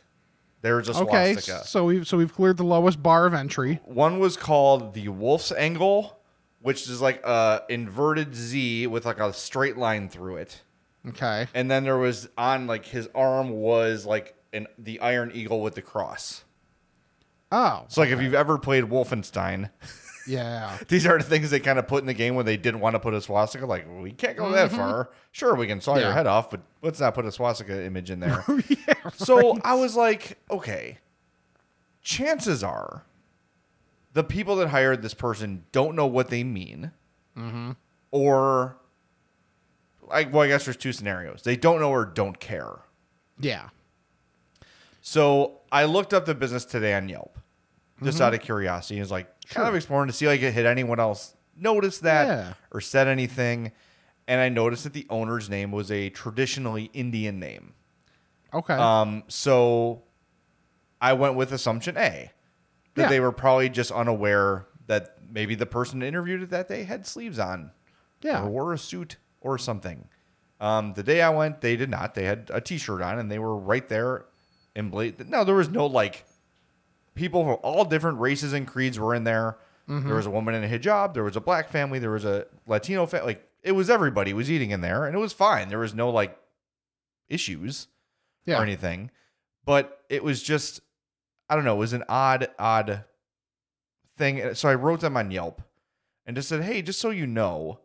There's 0.60 0.88
a 0.90 0.92
Okay. 0.92 1.32
swastika. 1.32 1.66
So 1.66 1.84
we've 1.86 2.06
so 2.06 2.18
we've 2.18 2.34
cleared 2.34 2.58
the 2.58 2.64
lowest 2.64 3.02
bar 3.02 3.24
of 3.24 3.32
entry. 3.32 3.80
One 3.84 4.18
was 4.18 4.36
called 4.36 4.92
the 4.92 5.06
Wolfsangel, 5.06 6.12
which 6.60 6.88
is 6.88 7.00
like 7.00 7.24
a 7.24 7.62
inverted 7.68 8.34
Z 8.34 8.86
with 8.86 9.04
like 9.06 9.20
a 9.20 9.32
straight 9.32 9.76
line 9.76 10.08
through 10.08 10.36
it. 10.36 10.60
Okay. 11.08 11.46
And 11.54 11.70
then 11.70 11.84
there 11.84 11.98
was 11.98 12.28
on 12.36 12.66
like 12.66 12.84
his 12.84 13.08
arm 13.14 13.50
was 13.50 14.04
like 14.06 14.34
an 14.52 14.66
the 14.78 15.00
Iron 15.00 15.30
Eagle 15.34 15.62
with 15.62 15.74
the 15.74 15.82
cross. 15.82 16.44
Oh. 17.52 17.84
So 17.88 18.00
like 18.02 18.10
if 18.10 18.20
you've 18.20 18.34
ever 18.34 18.58
played 18.58 18.84
Wolfenstein, 18.84 19.70
Yeah. 20.26 20.78
these 20.88 21.06
are 21.06 21.18
the 21.18 21.24
things 21.24 21.50
they 21.50 21.60
kind 21.60 21.78
of 21.78 21.88
put 21.88 22.02
in 22.02 22.06
the 22.06 22.14
game 22.14 22.34
when 22.34 22.46
they 22.46 22.56
didn't 22.56 22.80
want 22.80 22.94
to 22.94 23.00
put 23.00 23.14
a 23.14 23.20
swastika. 23.20 23.66
Like 23.66 23.86
we 24.00 24.12
can't 24.12 24.36
go 24.36 24.50
that 24.52 24.70
far. 24.70 25.10
Sure, 25.32 25.54
we 25.54 25.66
can 25.66 25.80
saw 25.80 25.96
your 25.96 26.04
Mm-hmm. 26.06 26.14
Head 26.14 26.26
off, 26.26 26.50
but 26.50 26.60
let's 26.82 27.00
not 27.00 27.14
put 27.14 27.24
a 27.24 27.32
swastika 27.32 27.84
image 27.84 28.10
in 28.10 28.20
there. 28.20 28.44
so 29.14 29.58
I 29.64 29.74
was 29.74 29.96
like, 29.96 30.38
okay, 30.50 30.98
chances 32.02 32.62
are 32.62 33.04
the 34.12 34.24
people 34.24 34.56
that 34.56 34.68
hired 34.68 35.02
this 35.02 35.14
person 35.14 35.64
don't 35.72 35.94
know 35.96 36.06
what 36.06 36.28
they 36.28 36.44
mean, 36.44 36.92
Mm-hmm. 37.36 37.72
or 38.10 38.76
I 40.10 40.24
well, 40.24 40.42
I 40.42 40.48
guess 40.48 40.64
there's 40.64 40.76
two 40.76 40.92
scenarios. 40.92 41.42
They 41.42 41.56
don't 41.56 41.80
know 41.80 41.90
or 41.90 42.04
don't 42.04 42.38
care. 42.40 42.80
Yeah. 43.38 43.68
So 45.00 45.60
I 45.72 45.84
looked 45.84 46.12
up 46.12 46.26
the 46.26 46.34
business 46.34 46.64
today 46.64 46.94
on 46.94 47.08
Yelp, 47.08 47.38
just 48.02 48.16
Mm-hmm. 48.18 48.24
out 48.26 48.34
of 48.34 48.40
curiosity. 48.40 49.00
Is 49.00 49.10
like 49.10 49.28
kind 49.48 49.68
of 49.68 49.74
exploring 49.74 50.08
to 50.08 50.12
see 50.12 50.26
like 50.26 50.40
had 50.40 50.66
anyone 50.66 51.00
else 51.00 51.36
noticed 51.56 52.02
that 52.02 52.26
Yeah. 52.26 52.52
or 52.72 52.80
said 52.80 53.08
anything. 53.08 53.72
And 54.28 54.40
I 54.40 54.48
noticed 54.48 54.84
that 54.84 54.92
the 54.92 55.06
owner's 55.10 55.48
name 55.50 55.72
was 55.72 55.90
a 55.90 56.08
traditionally 56.10 56.90
Indian 56.92 57.40
name. 57.40 57.72
Okay. 58.54 58.74
Um, 58.74 59.24
so 59.28 60.02
I 61.00 61.14
went 61.14 61.34
with 61.34 61.52
assumption 61.52 61.96
A 61.96 62.30
that 62.94 63.02
Yeah. 63.02 63.08
they 63.08 63.20
were 63.20 63.32
probably 63.32 63.68
just 63.68 63.90
unaware 63.92 64.66
that 64.86 65.16
maybe 65.30 65.54
the 65.54 65.66
person 65.66 66.02
interviewed 66.02 66.42
it 66.42 66.50
that 66.50 66.68
day 66.68 66.82
had 66.84 67.06
sleeves 67.06 67.38
on 67.38 67.70
yeah. 68.22 68.42
or 68.42 68.48
wore 68.48 68.72
a 68.72 68.78
suit 68.78 69.16
or 69.40 69.58
something. 69.58 70.08
Um, 70.60 70.92
the 70.94 71.02
day 71.02 71.22
I 71.22 71.30
went, 71.30 71.60
they 71.60 71.76
did 71.76 71.88
not. 71.88 72.14
They 72.14 72.24
had 72.24 72.50
a 72.52 72.60
T-shirt 72.60 73.00
on, 73.00 73.18
and 73.18 73.30
they 73.30 73.38
were 73.38 73.56
right 73.56 73.88
there 73.88 74.26
in 74.76 74.90
blade. 74.90 75.28
No, 75.28 75.44
there 75.44 75.54
was 75.54 75.70
no 75.70 75.86
like 75.86 76.26
people 77.14 77.44
from 77.44 77.56
all 77.62 77.84
different 77.84 78.18
races 78.18 78.52
and 78.52 78.66
creeds 78.66 78.98
were 78.98 79.14
in 79.14 79.24
there. 79.24 79.58
Mm-hmm. 79.88 80.06
There 80.06 80.16
was 80.16 80.26
a 80.26 80.30
woman 80.30 80.54
in 80.54 80.62
a 80.62 80.68
hijab. 80.68 81.14
There 81.14 81.24
was 81.24 81.36
a 81.36 81.40
black 81.40 81.70
family. 81.70 81.98
There 81.98 82.10
was 82.10 82.24
a 82.24 82.46
Latino 82.66 83.06
family. 83.06 83.26
Like 83.26 83.48
it 83.62 83.72
was 83.72 83.88
everybody 83.88 84.32
was 84.32 84.50
eating 84.50 84.70
in 84.70 84.80
there, 84.82 85.06
and 85.06 85.14
it 85.16 85.18
was 85.18 85.32
fine. 85.32 85.68
There 85.68 85.78
was 85.78 85.94
no 85.94 86.10
like 86.10 86.38
issues 87.28 87.88
yeah. 88.44 88.58
or 88.58 88.62
anything. 88.62 89.10
But 89.64 90.00
it 90.08 90.22
was 90.24 90.42
just, 90.42 90.80
I 91.50 91.56
don't 91.56 91.64
know, 91.64 91.74
it 91.74 91.78
was 91.78 91.92
an 91.92 92.04
odd, 92.08 92.48
odd 92.58 93.04
thing. 94.16 94.54
So 94.54 94.68
I 94.68 94.74
wrote 94.76 95.00
them 95.00 95.16
on 95.16 95.30
Yelp 95.30 95.60
and 96.24 96.36
just 96.36 96.48
said, 96.48 96.62
hey, 96.62 96.80
just 96.80 97.00
so 97.00 97.10
you 97.10 97.26
know, 97.26 97.80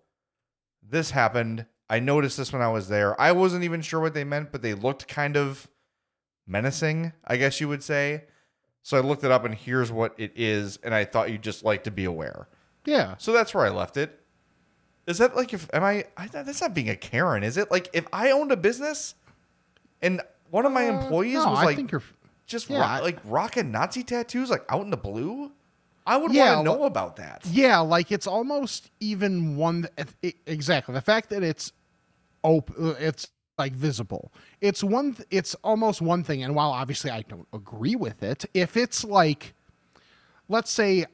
this 0.87 1.11
happened. 1.11 1.65
I 1.89 1.99
noticed 1.99 2.37
this 2.37 2.53
when 2.53 2.61
I 2.61 2.67
was 2.69 2.87
there. 2.89 3.19
I 3.19 3.31
wasn't 3.31 3.63
even 3.63 3.81
sure 3.81 3.99
what 3.99 4.13
they 4.13 4.23
meant, 4.23 4.51
but 4.51 4.61
they 4.61 4.73
looked 4.73 5.07
kind 5.07 5.35
of 5.35 5.67
menacing, 6.47 7.11
I 7.25 7.37
guess 7.37 7.59
you 7.59 7.67
would 7.67 7.83
say. 7.83 8.25
So 8.83 8.97
I 8.97 9.01
looked 9.01 9.23
it 9.23 9.31
up 9.31 9.45
and 9.45 9.55
here's 9.55 9.91
what 9.91 10.13
it 10.17 10.31
is. 10.35 10.77
And 10.83 10.93
I 10.93 11.05
thought 11.05 11.31
you'd 11.31 11.41
just 11.41 11.63
like 11.63 11.83
to 11.85 11.91
be 11.91 12.05
aware. 12.05 12.47
Yeah. 12.85 13.15
So 13.17 13.33
that's 13.33 13.53
where 13.53 13.65
I 13.65 13.69
left 13.69 13.97
it. 13.97 14.19
Is 15.07 15.17
that 15.19 15.35
like 15.35 15.53
if 15.53 15.69
am 15.73 15.83
I, 15.83 16.05
I 16.17 16.27
that's 16.27 16.61
not 16.61 16.73
being 16.73 16.89
a 16.89 16.95
Karen, 16.95 17.43
is 17.43 17.57
it? 17.57 17.69
Like 17.71 17.89
if 17.93 18.07
I 18.13 18.31
owned 18.31 18.51
a 18.51 18.57
business 18.57 19.15
and 20.01 20.21
one 20.49 20.65
of 20.65 20.71
my 20.71 20.83
employees 20.83 21.37
Uh, 21.37 21.45
no, 21.45 21.51
was 21.51 21.59
I 21.59 21.65
like 21.65 21.75
think 21.77 21.91
you're. 21.91 22.03
Just 22.45 22.69
yeah, 22.69 22.79
rock, 22.79 22.89
I- 22.89 22.99
like 23.01 23.19
rocking 23.25 23.71
Nazi 23.71 24.03
tattoos 24.03 24.49
like 24.49 24.63
out 24.69 24.81
in 24.81 24.89
the 24.89 24.97
blue, 24.97 25.51
I 26.05 26.17
would 26.17 26.33
Yeah, 26.33 26.55
want 26.57 26.67
to 26.67 26.73
know 26.73 26.83
about 26.85 27.15
that. 27.17 27.43
Yeah, 27.49 27.79
like 27.79 28.11
it's 28.11 28.27
almost 28.27 28.91
even 28.99 29.55
one. 29.57 29.87
th- 29.97 30.07
it- 30.21 30.35
exactly 30.45 30.93
the 30.93 31.01
fact 31.01 31.29
that 31.29 31.41
it's 31.43 31.71
open. 32.43 32.75
Uh, 32.89 32.95
it's 32.99 33.27
like 33.57 33.73
visible. 33.73 34.31
It's 34.61 34.83
one. 34.83 35.15
th- 35.15 35.27
It's 35.31 35.55
almost 35.63 36.01
one 36.01 36.23
thing. 36.23 36.43
And 36.43 36.53
while 36.55 36.71
obviously 36.71 37.09
I 37.09 37.21
don't 37.23 37.47
agree 37.53 37.95
with 37.95 38.21
it, 38.21 38.45
if 38.53 38.77
it's 38.77 39.03
like, 39.03 39.53
let's 40.47 40.69
say, 40.71 41.05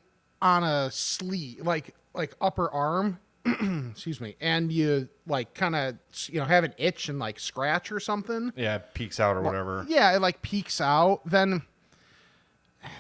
on 0.42 0.64
a 0.64 0.90
sleeve, 0.92 1.66
like 1.66 1.96
like 2.14 2.36
upper 2.42 2.70
arm, 2.70 3.20
excuse 3.92 4.22
me, 4.22 4.36
and 4.40 4.72
you 4.72 5.10
like 5.28 5.54
kind 5.54 5.76
of 5.76 5.96
you 6.28 6.40
know 6.40 6.46
have 6.46 6.64
an 6.64 6.74
itch 6.78 7.10
and 7.10 7.20
like 7.20 7.40
scratch 7.40 7.92
or 7.92 8.00
something. 8.00 8.52
Yeah, 8.56 8.76
it 8.76 8.94
peeks 8.94 9.20
out 9.20 9.36
or 9.36 9.42
whatever. 9.42 9.86
Yeah, 9.88 10.16
it 10.16 10.22
like 10.22 10.42
peeks 10.42 10.80
out. 10.82 11.22
Then 11.26 11.64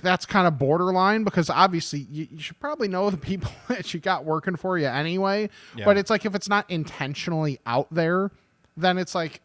that's 0.04 0.26
kind 0.26 0.48
of 0.48 0.58
borderline 0.60 1.24
because 1.24 1.50
obviously 1.50 2.00
you, 2.12 2.28
you 2.32 2.40
should 2.40 2.60
probably 2.60 2.88
know 2.88 3.10
the 3.10 3.18
people 3.18 3.52
that 3.68 3.94
you 3.94 4.00
got 4.00 4.26
working 4.26 4.56
for 4.56 4.78
you 4.78 4.88
anyway. 4.88 5.50
Yeah. 5.76 5.86
But 5.86 5.98
it's 5.98 6.10
like 6.10 6.26
if 6.26 6.36
it's 6.36 6.50
not 6.50 6.70
intentionally 6.70 7.60
out 7.66 7.88
there, 7.92 8.32
then 8.78 8.98
it's 8.98 9.16
like, 9.16 9.42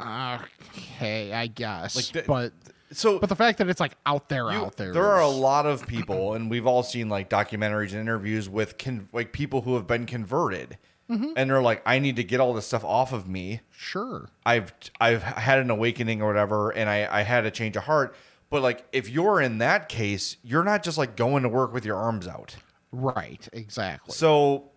okay, 0.00 1.32
I 1.32 1.46
guess. 1.46 1.96
Like 1.96 2.24
the- 2.24 2.28
but 2.28 2.52
So 2.92 3.18
but 3.18 3.28
the 3.28 3.36
fact 3.36 3.58
that 3.58 3.68
it's 3.68 3.80
like 3.80 3.96
out 4.06 4.28
there, 4.28 4.44
you- 4.50 4.58
out 4.58 4.76
there, 4.76 4.92
there 4.92 5.06
are 5.06 5.20
a 5.20 5.28
lot 5.28 5.66
of 5.66 5.86
people, 5.86 6.34
and 6.34 6.50
we've 6.50 6.66
all 6.66 6.82
seen 6.82 7.08
like 7.08 7.28
documentaries 7.28 7.92
and 7.92 8.00
interviews 8.00 8.48
with 8.48 8.78
con- 8.78 9.08
like 9.12 9.32
people 9.32 9.62
who 9.62 9.74
have 9.74 9.86
been 9.86 10.06
converted, 10.06 10.78
Mm-hmm. 11.10 11.32
and 11.36 11.48
they're 11.48 11.62
like, 11.62 11.80
I 11.86 11.98
need 12.00 12.16
to 12.16 12.24
get 12.24 12.38
all 12.38 12.52
this 12.52 12.66
stuff 12.66 12.84
off 12.84 13.14
of 13.14 13.26
me. 13.26 13.60
sure. 13.70 14.28
I've 14.44 14.72
I've 15.00 15.22
had 15.22 15.58
an 15.58 15.70
awakening 15.70 16.20
or 16.20 16.26
whatever, 16.26 16.70
and 16.70 16.88
I 16.90 17.08
I 17.10 17.22
had 17.22 17.46
a 17.46 17.50
change 17.50 17.76
of 17.76 17.84
heart. 17.84 18.14
But 18.50 18.62
like, 18.62 18.86
if 18.92 19.08
you're 19.10 19.40
in 19.40 19.58
that 19.58 19.88
case, 19.88 20.36
you're 20.42 20.64
not 20.64 20.82
just 20.82 20.96
like 20.98 21.16
going 21.16 21.42
to 21.44 21.48
work 21.48 21.72
with 21.72 21.84
your 21.86 21.96
arms 21.96 22.26
out. 22.28 22.56
Right, 22.92 23.46
exactly. 23.52 24.12
So 24.14 24.70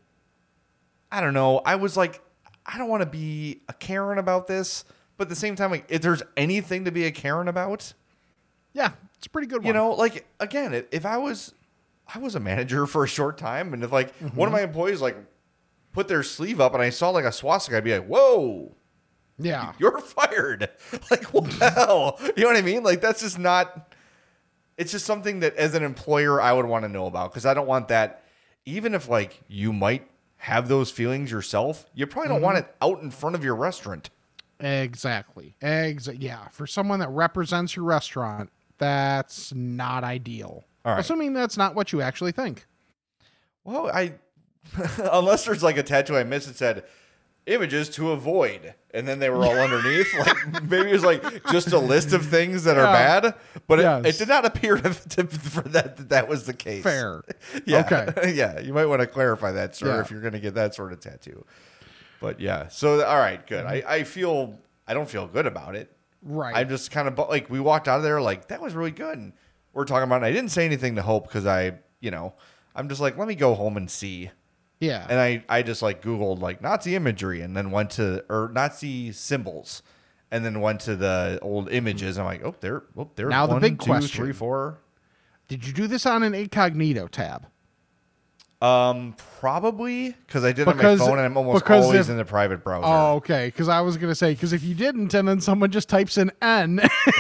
I 1.12 1.22
don't 1.22 1.34
know. 1.34 1.60
I 1.66 1.76
was 1.76 1.98
like, 1.98 2.22
I 2.66 2.78
don't 2.78 2.90
want 2.90 3.02
to 3.02 3.10
be 3.10 3.62
a 3.70 3.74
Karen 3.74 4.18
about 4.18 4.48
this, 4.48 4.86
but 5.18 5.24
at 5.26 5.30
the 5.30 5.36
same 5.36 5.56
time, 5.56 5.72
like, 5.72 5.86
if 5.90 6.02
there's 6.02 6.24
anything 6.38 6.86
to 6.86 6.92
be 6.92 7.06
a 7.06 7.12
Karen 7.12 7.48
about, 7.48 7.94
yeah, 8.74 8.92
it's 9.18 9.28
a 9.28 9.30
pretty 9.30 9.48
good 9.48 9.60
one. 9.60 9.68
you 9.68 9.74
know, 9.74 9.92
like 9.94 10.26
again, 10.40 10.86
if, 10.92 11.06
I 11.06 11.18
was, 11.18 11.54
I 12.14 12.20
was 12.20 12.36
a 12.36 12.40
manager 12.40 12.86
for 12.88 13.04
a 13.04 13.08
short 13.08 13.38
time, 13.38 13.74
and 13.74 13.84
if 13.84 13.92
like 13.92 14.14
one 14.20 14.30
Mm-hmm. 14.32 14.42
of 14.42 14.52
my 14.52 14.62
employees 14.62 15.02
like 15.02 15.18
put 15.94 16.08
their 16.08 16.24
sleeve 16.24 16.62
up 16.62 16.74
and 16.74 16.82
I 16.82 16.90
saw 16.90 17.10
like 17.10 17.26
a 17.26 17.32
swastika, 17.32 17.78
I'd 17.78 17.84
be 17.84 17.94
like, 17.98 18.08
whoa. 18.08 18.76
yeah, 19.38 19.74
You're 19.80 20.00
fired. 20.00 20.70
Like, 21.12 21.26
what 21.34 21.50
the 21.52 21.70
hell? 21.70 22.18
You 22.38 22.44
know 22.44 22.48
what 22.50 22.58
I 22.58 22.62
mean? 22.62 22.84
Like, 22.84 23.02
that's 23.02 23.22
just 23.22 23.38
not. 23.40 23.94
It's 24.78 24.92
just 24.94 25.06
something 25.06 25.42
that, 25.42 25.56
as 25.58 25.76
an 25.76 25.84
employer, 25.84 26.42
I 26.42 26.54
would 26.54 26.66
want 26.66 26.86
to 26.86 26.90
know 26.90 27.06
about 27.06 27.32
because 27.32 27.46
I 27.46 27.54
don't 27.54 27.68
want 27.68 27.90
that. 27.90 28.24
Even 28.66 28.94
if 28.96 29.10
like 29.10 29.42
you 29.48 29.74
might 29.74 30.08
have 30.38 30.68
those 30.68 30.90
feelings 30.90 31.30
yourself, 31.30 31.86
you 31.94 32.08
probably 32.08 32.30
don't 32.30 32.42
want 32.42 32.58
it 32.60 32.74
out 32.82 33.02
in 33.02 33.12
front 33.12 33.36
of 33.36 33.44
your 33.44 33.56
restaurant. 33.56 34.10
exactly. 34.60 35.56
Exa- 35.62 36.18
yeah, 36.20 36.48
for 36.50 36.66
someone 36.68 37.00
that 37.00 37.10
represents 37.10 37.76
your 37.76 37.86
restaurant, 37.86 38.50
that's 38.82 39.54
not 39.54 40.04
ideal. 40.04 40.66
All 40.84 40.94
right. 40.94 41.00
Assuming 41.00 41.34
that's 41.34 41.56
not 41.58 41.76
what 41.76 41.94
you 41.94 42.02
actually 42.02 42.32
think. 42.34 42.66
Well, 43.64 43.90
I 43.94 44.16
unless 45.12 45.46
there's 45.46 45.64
like 45.64 45.78
a 45.78 45.84
tattoo 45.84 46.18
I 46.18 46.24
missed 46.24 46.48
that 46.48 46.58
said 46.58 46.84
images 47.46 47.90
to 47.90 48.12
avoid, 48.12 48.74
and 48.94 49.08
then 49.08 49.20
they 49.20 49.30
were 49.30 49.44
all 49.44 49.52
underneath. 49.58 50.08
Like 50.18 50.64
maybe 50.64 50.90
it 50.90 50.94
was 50.94 51.04
like 51.04 51.46
just 51.52 51.72
a 51.72 51.78
list 51.78 52.14
of 52.14 52.26
things 52.26 52.64
that 52.64 52.78
are 52.78 52.84
bad, 52.86 53.36
but 53.68 53.80
it, 53.80 53.84
Yes. 53.84 54.06
it 54.06 54.18
did 54.20 54.28
not 54.28 54.46
appear 54.46 54.78
to, 54.78 54.90
to 55.10 55.28
for 55.28 55.62
that 55.70 55.98
that 55.98 56.10
that 56.10 56.28
was 56.28 56.46
the 56.48 56.54
case. 56.54 56.84
Fair. 56.84 57.24
Yeah. 57.66 57.88
Okay. 57.92 58.34
yeah. 58.34 58.60
You 58.60 58.74
might 58.74 58.86
want 58.88 59.02
to 59.02 59.08
clarify 59.08 59.52
that, 59.52 59.76
sir, 59.76 59.88
Yeah. 59.96 60.02
if 60.02 60.10
you're 60.12 60.22
going 60.22 60.34
to 60.34 60.40
get 60.40 60.56
that 60.56 60.74
sort 60.76 60.92
of 60.94 61.00
tattoo. 61.00 61.46
But 62.20 62.40
yeah, 62.40 62.68
so 62.70 63.04
all 63.06 63.18
right, 63.18 63.46
good. 63.48 63.66
Mm-hmm. 63.66 63.88
I, 63.88 63.94
I 63.98 64.04
feel 64.04 64.58
I 64.88 64.94
don't 64.96 65.10
feel 65.10 65.28
good 65.28 65.46
about 65.48 65.76
it. 65.76 65.96
Right. 66.24 66.56
I'm 66.56 66.70
just 66.70 66.92
kind 66.92 67.08
of 67.08 67.18
like 67.30 67.50
we 67.50 67.60
walked 67.60 67.88
out 67.88 67.98
of 67.98 68.04
there 68.04 68.22
like 68.22 68.48
that 68.50 68.62
was 68.62 68.74
really 68.74 68.92
good. 68.92 69.18
And 69.18 69.34
we're 69.74 69.86
talking 69.86 70.04
about. 70.04 70.24
It. 70.24 70.28
I 70.28 70.32
didn't 70.32 70.52
say 70.52 70.66
anything 70.66 70.96
to 70.96 71.02
Hope 71.02 71.28
because 71.28 71.46
I, 71.46 71.80
you 72.00 72.12
know, 72.12 72.34
I'm 72.76 72.90
just 72.90 73.02
like 73.02 73.18
let 73.18 73.28
me 73.28 73.36
go 73.36 73.56
home 73.56 73.78
and 73.78 73.90
see. 73.90 74.30
yeah. 74.80 75.06
And 75.10 75.20
I 75.20 75.44
I 75.50 75.62
just 75.64 75.82
like 75.82 76.02
Googled 76.02 76.40
like 76.40 76.62
Nazi 76.62 76.96
imagery 76.96 77.42
and 77.42 77.56
then 77.56 77.72
went 77.72 77.92
to 77.92 78.24
or 78.30 78.50
Nazi 78.54 79.12
symbols, 79.12 79.82
and 80.30 80.46
then 80.46 80.62
went 80.62 80.82
to 80.82 80.96
the 80.96 81.40
old 81.42 81.72
images. 81.72 82.18
I'm 82.18 82.26
like, 82.26 82.44
oh, 82.44 82.56
there, 82.60 82.84
oh, 82.98 83.10
there's 83.16 83.30
Now 83.30 83.48
the 83.48 83.60
big 83.60 83.80
two, 83.80 83.86
question. 83.86 84.24
three, 84.24 84.34
four. 84.34 84.80
Did 85.48 85.66
you 85.66 85.74
do 85.74 85.88
this 85.88 86.06
on 86.06 86.24
an 86.24 86.34
incognito 86.34 87.08
tab? 87.08 87.48
Um, 88.62 89.16
probably 89.40 90.12
because 90.28 90.44
I 90.44 90.52
did 90.52 90.68
it 90.68 90.74
Because- 90.76 91.02
on 91.02 91.08
my 91.08 91.12
phone 91.14 91.18
and 91.18 91.26
I'm 91.26 91.36
almost 91.38 91.68
always 91.68 92.02
if- 92.02 92.10
in 92.10 92.18
the 92.18 92.26
private 92.26 92.64
browser. 92.64 92.86
Oh, 92.86 93.16
okay. 93.16 93.48
Because 93.48 93.68
I 93.68 93.82
was 93.82 93.98
gonna 93.98 94.14
say 94.14 94.34
because 94.36 94.54
if 94.54 94.62
you 94.64 94.76
didn't, 94.76 95.14
and 95.16 95.28
then 95.28 95.42
someone 95.42 95.72
just 95.72 95.90
types 95.90 96.18
in 96.20 96.32
N, 96.44 96.76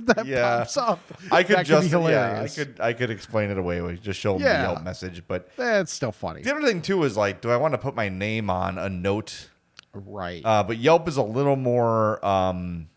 that 0.00 0.22
Yeah. 0.26 0.58
pops 0.58 0.76
up. 0.76 1.00
I 1.30 1.42
could 1.42 1.56
that 1.56 1.66
just 1.66 1.90
could 1.90 2.04
be 2.06 2.12
yeah, 2.12 2.42
I 2.42 2.48
could 2.48 2.78
I 2.80 2.92
could 2.92 3.10
explain 3.10 3.50
it 3.50 3.58
away 3.58 3.80
with 3.80 4.00
just 4.02 4.20
show 4.20 4.34
them 4.34 4.42
Yeah. 4.42 4.62
the 4.66 4.72
Yelp 4.74 4.82
message. 4.84 5.22
But 5.26 5.50
That's 5.56 5.92
still 5.92 6.12
funny, 6.12 6.42
the 6.42 6.54
other 6.54 6.66
thing 6.66 6.82
too 6.82 7.02
is 7.02 7.16
like, 7.16 7.40
do 7.40 7.50
I 7.50 7.56
want 7.56 7.74
to 7.74 7.78
put 7.78 7.94
my 7.94 8.08
name 8.08 8.48
on 8.50 8.78
a 8.78 8.88
note? 8.88 9.48
right? 9.94 10.40
Uh, 10.44 10.62
but 10.62 10.78
Yelp 10.78 11.06
is 11.08 11.16
a 11.16 11.22
little 11.22 11.56
more 11.56 12.24
um, 12.24 12.88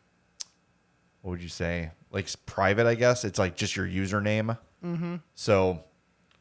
what 1.22 1.32
would 1.32 1.42
you 1.44 1.50
say? 1.50 1.92
Like 2.12 2.30
private, 2.46 2.86
I 2.86 2.96
guess. 2.96 3.26
It's 3.26 3.40
like 3.40 3.56
just 3.58 3.76
your 3.76 3.86
username. 3.88 4.58
Mm-hmm. 4.86 5.16
So 5.34 5.84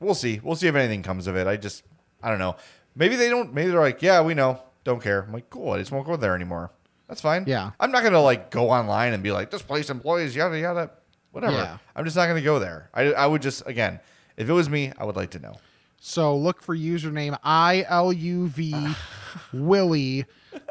we'll 0.00 0.14
see. 0.14 0.40
We'll 0.42 0.56
see 0.56 0.66
if 0.68 0.74
anything 0.74 1.02
comes 1.02 1.26
of 1.26 1.36
it. 1.36 1.46
I 1.46 1.56
just 1.56 1.82
I 2.22 2.30
don't 2.30 2.38
know. 2.38 2.56
Maybe 2.96 3.16
they 3.16 3.28
don't. 3.28 3.52
Maybe 3.54 3.70
they're 3.70 3.80
like, 3.80 4.02
yeah, 4.02 4.22
we 4.22 4.34
know. 4.34 4.60
Don't 4.84 5.02
care. 5.02 5.22
I'm 5.22 5.32
like, 5.32 5.48
cool. 5.50 5.72
I 5.72 5.78
just 5.78 5.90
won't 5.92 6.06
go 6.06 6.16
there 6.16 6.34
anymore. 6.34 6.70
That's 7.08 7.20
fine. 7.20 7.44
Yeah. 7.46 7.72
I'm 7.80 7.90
not 7.90 8.02
gonna 8.02 8.20
like 8.22 8.50
go 8.50 8.70
online 8.70 9.12
and 9.12 9.22
be 9.22 9.30
like, 9.32 9.50
this 9.50 9.62
place 9.62 9.90
employs 9.90 10.34
yada 10.36 10.58
yada, 10.58 10.90
whatever. 11.32 11.52
Yeah. 11.56 11.78
I'm 11.96 12.04
just 12.04 12.16
not 12.16 12.26
gonna 12.26 12.40
go 12.42 12.58
there. 12.58 12.90
I 12.94 13.12
I 13.12 13.26
would 13.26 13.42
just 13.42 13.62
again, 13.66 14.00
if 14.36 14.48
it 14.48 14.52
was 14.52 14.68
me, 14.70 14.92
I 14.98 15.04
would 15.04 15.16
like 15.16 15.30
to 15.30 15.38
know. 15.38 15.54
so 16.00 16.36
look 16.36 16.62
for 16.62 16.76
username 16.76 17.38
I 17.42 17.84
L 17.88 18.12
U 18.12 18.48
V 18.48 18.74
Willie 19.52 20.24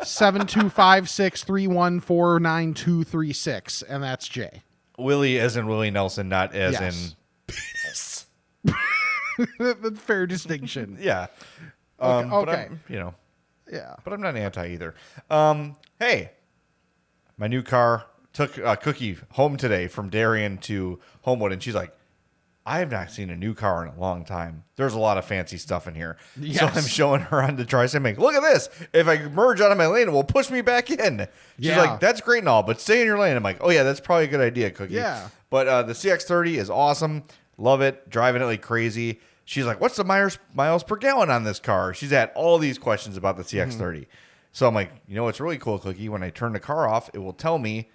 seven 0.03 0.47
two 0.47 0.69
five 0.69 1.09
six 1.09 1.43
three 1.43 1.67
one 1.67 1.99
four 1.99 2.39
nine 2.39 2.73
two 2.73 3.03
three 3.03 3.33
six, 3.33 3.81
and 3.81 4.01
that's 4.03 4.27
Jay. 4.27 4.63
Willie 4.97 5.39
as 5.39 5.57
in 5.57 5.67
Willie 5.67 5.91
Nelson, 5.91 6.29
not 6.29 6.53
as 6.53 6.73
Yes. 6.73 6.81
in 6.81 7.55
That's 7.85 7.99
fair 9.95 10.27
distinction. 10.27 10.97
yeah. 11.01 11.27
Um, 11.99 12.33
okay. 12.33 12.67
I'm, 12.69 12.81
you 12.89 12.97
know, 12.97 13.15
Yeah. 13.71 13.95
but 14.03 14.13
I'm 14.13 14.21
not 14.21 14.35
anti 14.35 14.67
either. 14.69 14.95
Um, 15.29 15.75
hey, 15.99 16.31
my 17.37 17.47
new 17.47 17.63
car 17.63 18.05
took 18.33 18.57
a 18.57 18.75
cookie 18.75 19.17
home 19.31 19.57
today 19.57 19.87
from 19.87 20.09
Darien 20.09 20.57
to 20.59 20.99
Homewood, 21.21 21.51
and 21.51 21.61
she's 21.61 21.75
like, 21.75 21.93
I 22.65 22.79
have 22.79 22.89
not 22.91 23.11
seen 23.11 23.29
a 23.29 23.35
new 23.35 23.53
car 23.53 23.85
in 23.85 23.93
a 23.93 23.99
long 23.99 24.23
time. 24.23 24.63
There's 24.77 24.93
a 24.93 24.99
lot 24.99 25.17
of 25.17 25.25
fancy 25.25 25.57
stuff 25.57 25.85
in 25.85 25.95
here. 25.95 26.15
So 26.53 26.65
I'm 26.65 26.83
showing 26.87 27.19
her 27.19 27.43
on 27.43 27.57
the 27.57 27.91
I'm 27.93 28.03
like, 28.03 28.17
look 28.17 28.35
at 28.35 28.41
this. 28.41 28.69
If 28.93 29.05
I 29.09 29.17
merge 29.27 29.59
out 29.59 29.71
of 29.73 29.77
my 29.77 29.87
lane, 29.87 30.07
it 30.07 30.11
will 30.11 30.23
push 30.23 30.49
me 30.49 30.61
back 30.61 30.89
in. 30.89 31.27
She's 31.57 31.67
Yeah. 31.67 31.81
like, 31.81 31.99
that's 31.99 32.21
great 32.21 32.39
and 32.39 32.47
all, 32.47 32.63
but 32.63 32.79
stay 32.79 33.01
in 33.01 33.05
your 33.05 33.19
lane. 33.19 33.35
I'm 33.35 33.43
like, 33.43 33.57
oh, 33.59 33.69
yeah, 33.69 33.83
that's 33.83 33.99
probably 33.99 34.25
a 34.25 34.27
good 34.29 34.39
idea, 34.39 34.71
Cookie. 34.71 34.93
Yeah. 34.93 35.27
But 35.49 35.67
uh, 35.67 35.83
the 35.83 35.91
CX30 35.91 36.55
is 36.55 36.69
awesome. 36.69 37.23
Love 37.57 37.81
it. 37.81 38.09
Driving 38.09 38.41
it 38.41 38.45
like 38.45 38.61
crazy. 38.61 39.19
She's 39.45 39.65
like, 39.65 39.81
what's 39.81 39.97
the 39.97 40.03
miles, 40.05 40.37
miles 40.53 40.83
per 40.83 40.95
gallon 40.95 41.29
on 41.29 41.43
this 41.43 41.59
car? 41.59 41.93
She's 41.93 42.11
had 42.11 42.31
all 42.33 42.57
these 42.57 42.77
questions 42.77 43.17
about 43.17 43.35
the 43.37 43.43
CX30. 43.43 43.77
Mm-hmm. 43.77 44.03
So 44.53 44.67
I'm 44.67 44.73
like, 44.75 44.91
you 45.07 45.15
know 45.15 45.23
what's 45.25 45.39
really 45.41 45.57
cool, 45.57 45.79
Cookie? 45.79 46.09
When 46.09 46.23
I 46.23 46.29
turn 46.29 46.53
the 46.53 46.59
car 46.59 46.87
off, 46.87 47.09
it 47.13 47.17
will 47.19 47.33
tell 47.33 47.57
me 47.57 47.89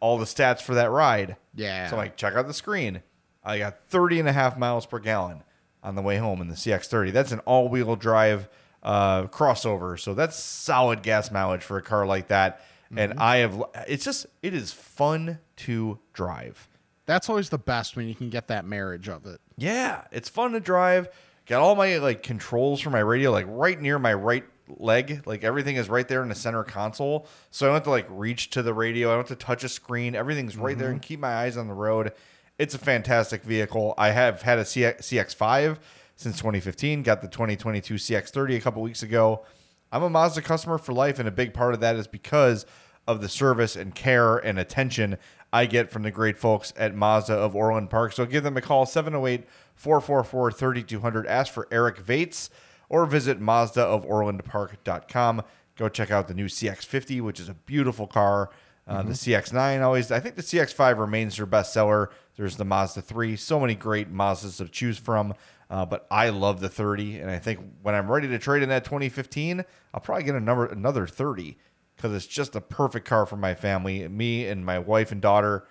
all 0.00 0.18
the 0.18 0.24
stats 0.24 0.60
for 0.62 0.74
that 0.74 0.90
ride. 0.90 1.36
Yeah. 1.54 1.88
So 1.88 1.96
I'm 1.96 1.98
like, 1.98 2.16
check 2.16 2.34
out 2.34 2.46
the 2.46 2.54
screen. 2.54 3.02
I 3.44 3.58
got 3.58 3.78
30 3.88 4.20
and 4.20 4.28
a 4.28 4.32
half 4.32 4.58
miles 4.58 4.86
per 4.86 4.98
gallon 4.98 5.42
on 5.82 5.94
the 5.94 6.02
way 6.02 6.16
home 6.16 6.40
in 6.40 6.48
the 6.48 6.54
CX30. 6.54 7.12
That's 7.12 7.32
an 7.32 7.40
all 7.40 7.68
wheel 7.68 7.94
drive 7.94 8.48
uh, 8.82 9.24
crossover. 9.24 9.98
So 9.98 10.14
that's 10.14 10.36
solid 10.36 11.02
gas 11.02 11.30
mileage 11.30 11.62
for 11.62 11.76
a 11.76 11.82
car 11.82 12.06
like 12.06 12.28
that. 12.28 12.60
And 12.96 13.12
Mm-hmm. 13.12 13.20
I 13.22 13.36
have, 13.38 13.62
it's 13.86 14.04
just, 14.04 14.26
it 14.42 14.54
is 14.54 14.72
fun 14.72 15.38
to 15.58 15.98
drive. 16.14 16.68
That's 17.08 17.30
always 17.30 17.48
the 17.48 17.56
best 17.56 17.96
when 17.96 18.06
you 18.06 18.14
can 18.14 18.28
get 18.28 18.48
that 18.48 18.66
marriage 18.66 19.08
of 19.08 19.24
it. 19.24 19.40
Yeah, 19.56 20.04
it's 20.12 20.28
fun 20.28 20.52
to 20.52 20.60
drive. 20.60 21.08
Got 21.46 21.62
all 21.62 21.74
my 21.74 21.96
like 21.96 22.22
controls 22.22 22.82
for 22.82 22.90
my 22.90 23.00
radio 23.00 23.30
like 23.30 23.46
right 23.48 23.80
near 23.80 23.98
my 23.98 24.12
right 24.12 24.44
leg. 24.68 25.22
Like 25.26 25.42
everything 25.42 25.76
is 25.76 25.88
right 25.88 26.06
there 26.06 26.22
in 26.22 26.28
the 26.28 26.34
center 26.34 26.62
console. 26.64 27.26
So 27.50 27.64
I 27.64 27.68
don't 27.68 27.76
have 27.76 27.84
to 27.84 27.90
like 27.90 28.06
reach 28.10 28.50
to 28.50 28.62
the 28.62 28.74
radio. 28.74 29.08
I 29.08 29.12
don't 29.12 29.26
have 29.26 29.38
to 29.38 29.42
touch 29.42 29.64
a 29.64 29.70
screen. 29.70 30.14
Everything's 30.14 30.58
right 30.58 30.76
there 30.76 30.90
and 30.90 31.00
mm-hmm. 31.00 31.08
keep 31.08 31.18
my 31.18 31.34
eyes 31.34 31.56
on 31.56 31.66
the 31.66 31.72
road. 31.72 32.12
It's 32.58 32.74
a 32.74 32.78
fantastic 32.78 33.42
vehicle. 33.42 33.94
I 33.96 34.10
have 34.10 34.42
had 34.42 34.58
a 34.58 34.64
CX, 34.64 34.98
CX5 34.98 35.78
since 36.14 36.36
2015. 36.36 37.04
Got 37.04 37.22
the 37.22 37.28
2022 37.28 37.94
CX30 37.94 38.58
a 38.58 38.60
couple 38.60 38.82
weeks 38.82 39.02
ago. 39.02 39.46
I'm 39.90 40.02
a 40.02 40.10
Mazda 40.10 40.42
customer 40.42 40.76
for 40.76 40.92
life, 40.92 41.18
and 41.18 41.26
a 41.26 41.32
big 41.32 41.54
part 41.54 41.72
of 41.72 41.80
that 41.80 41.96
is 41.96 42.06
because 42.06 42.66
of 43.08 43.22
the 43.22 43.28
service 43.28 43.74
and 43.74 43.94
care 43.94 44.36
and 44.36 44.58
attention 44.58 45.16
I 45.52 45.66
get 45.66 45.90
from 45.90 46.02
the 46.02 46.10
great 46.10 46.38
folks 46.38 46.72
at 46.76 46.94
Mazda 46.94 47.34
of 47.34 47.56
Orland 47.56 47.90
Park. 47.90 48.12
So 48.12 48.26
give 48.26 48.44
them 48.44 48.56
a 48.56 48.60
call 48.60 48.86
708 48.86 49.46
444 49.74 50.52
3200. 50.52 51.26
Ask 51.26 51.52
for 51.52 51.66
Eric 51.70 51.98
Vates 51.98 52.50
or 52.88 53.06
visit 53.06 53.40
MazdaofOrlandPark.com. 53.40 55.42
Go 55.76 55.88
check 55.88 56.10
out 56.10 56.28
the 56.28 56.34
new 56.34 56.46
CX50, 56.46 57.20
which 57.20 57.40
is 57.40 57.48
a 57.48 57.54
beautiful 57.54 58.06
car. 58.06 58.50
Uh, 58.86 59.02
The 59.02 59.12
CX9 59.12 59.82
always, 59.82 60.10
I 60.10 60.18
think 60.18 60.36
the 60.36 60.42
CX5 60.42 60.98
remains 60.98 61.36
their 61.36 61.46
best 61.46 61.72
seller. 61.72 62.10
There's 62.36 62.56
the 62.56 62.64
Mazda 62.64 63.02
3, 63.02 63.36
so 63.36 63.60
many 63.60 63.74
great 63.74 64.12
Mazdas 64.12 64.56
to 64.58 64.68
choose 64.68 64.98
from. 64.98 65.34
Uh, 65.70 65.84
but 65.84 66.06
I 66.10 66.30
love 66.30 66.60
the 66.60 66.70
30, 66.70 67.18
and 67.18 67.30
I 67.30 67.38
think 67.38 67.60
when 67.82 67.94
I'm 67.94 68.10
ready 68.10 68.26
to 68.28 68.38
trade 68.38 68.62
in 68.62 68.70
that 68.70 68.86
2015, 68.86 69.62
I'll 69.92 70.00
probably 70.00 70.24
get 70.24 70.34
a 70.34 70.40
number 70.40 70.64
another 70.64 71.06
30 71.06 71.58
because 71.98 72.14
it's 72.14 72.26
just 72.26 72.54
a 72.54 72.60
perfect 72.60 73.06
car 73.06 73.26
for 73.26 73.36
my 73.36 73.54
family, 73.54 74.06
me 74.06 74.46
and 74.46 74.64
my 74.64 74.78
wife 74.78 75.10
and 75.10 75.20
daughter. 75.20 75.66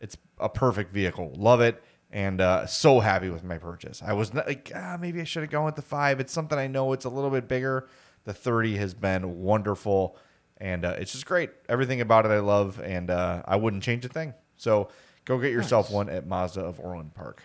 It's 0.00 0.16
a 0.38 0.48
perfect 0.48 0.92
vehicle. 0.92 1.34
Love 1.36 1.60
it, 1.60 1.82
and 2.12 2.40
uh, 2.40 2.66
so 2.66 3.00
happy 3.00 3.30
with 3.30 3.42
my 3.42 3.58
purchase. 3.58 4.00
I 4.04 4.12
was 4.12 4.32
not, 4.32 4.46
like, 4.46 4.70
ah, 4.74 4.96
maybe 5.00 5.20
I 5.20 5.24
should 5.24 5.42
have 5.42 5.50
gone 5.50 5.64
with 5.64 5.74
the 5.74 5.82
five. 5.82 6.20
It's 6.20 6.32
something 6.32 6.56
I 6.56 6.68
know 6.68 6.92
it's 6.92 7.04
a 7.04 7.08
little 7.08 7.30
bit 7.30 7.48
bigger. 7.48 7.88
The 8.24 8.32
30 8.32 8.76
has 8.76 8.94
been 8.94 9.40
wonderful, 9.42 10.16
and 10.58 10.84
uh, 10.84 10.96
it's 10.98 11.10
just 11.10 11.26
great. 11.26 11.50
Everything 11.68 12.00
about 12.00 12.26
it 12.26 12.30
I 12.30 12.38
love, 12.38 12.80
and 12.80 13.10
uh, 13.10 13.42
I 13.44 13.56
wouldn't 13.56 13.82
change 13.82 14.04
a 14.04 14.08
thing. 14.08 14.34
So 14.56 14.88
go 15.24 15.38
get 15.38 15.50
yourself 15.50 15.90
one 15.90 16.08
at 16.08 16.28
Mazda 16.28 16.60
of 16.60 16.78
Orland 16.78 17.14
Park. 17.14 17.42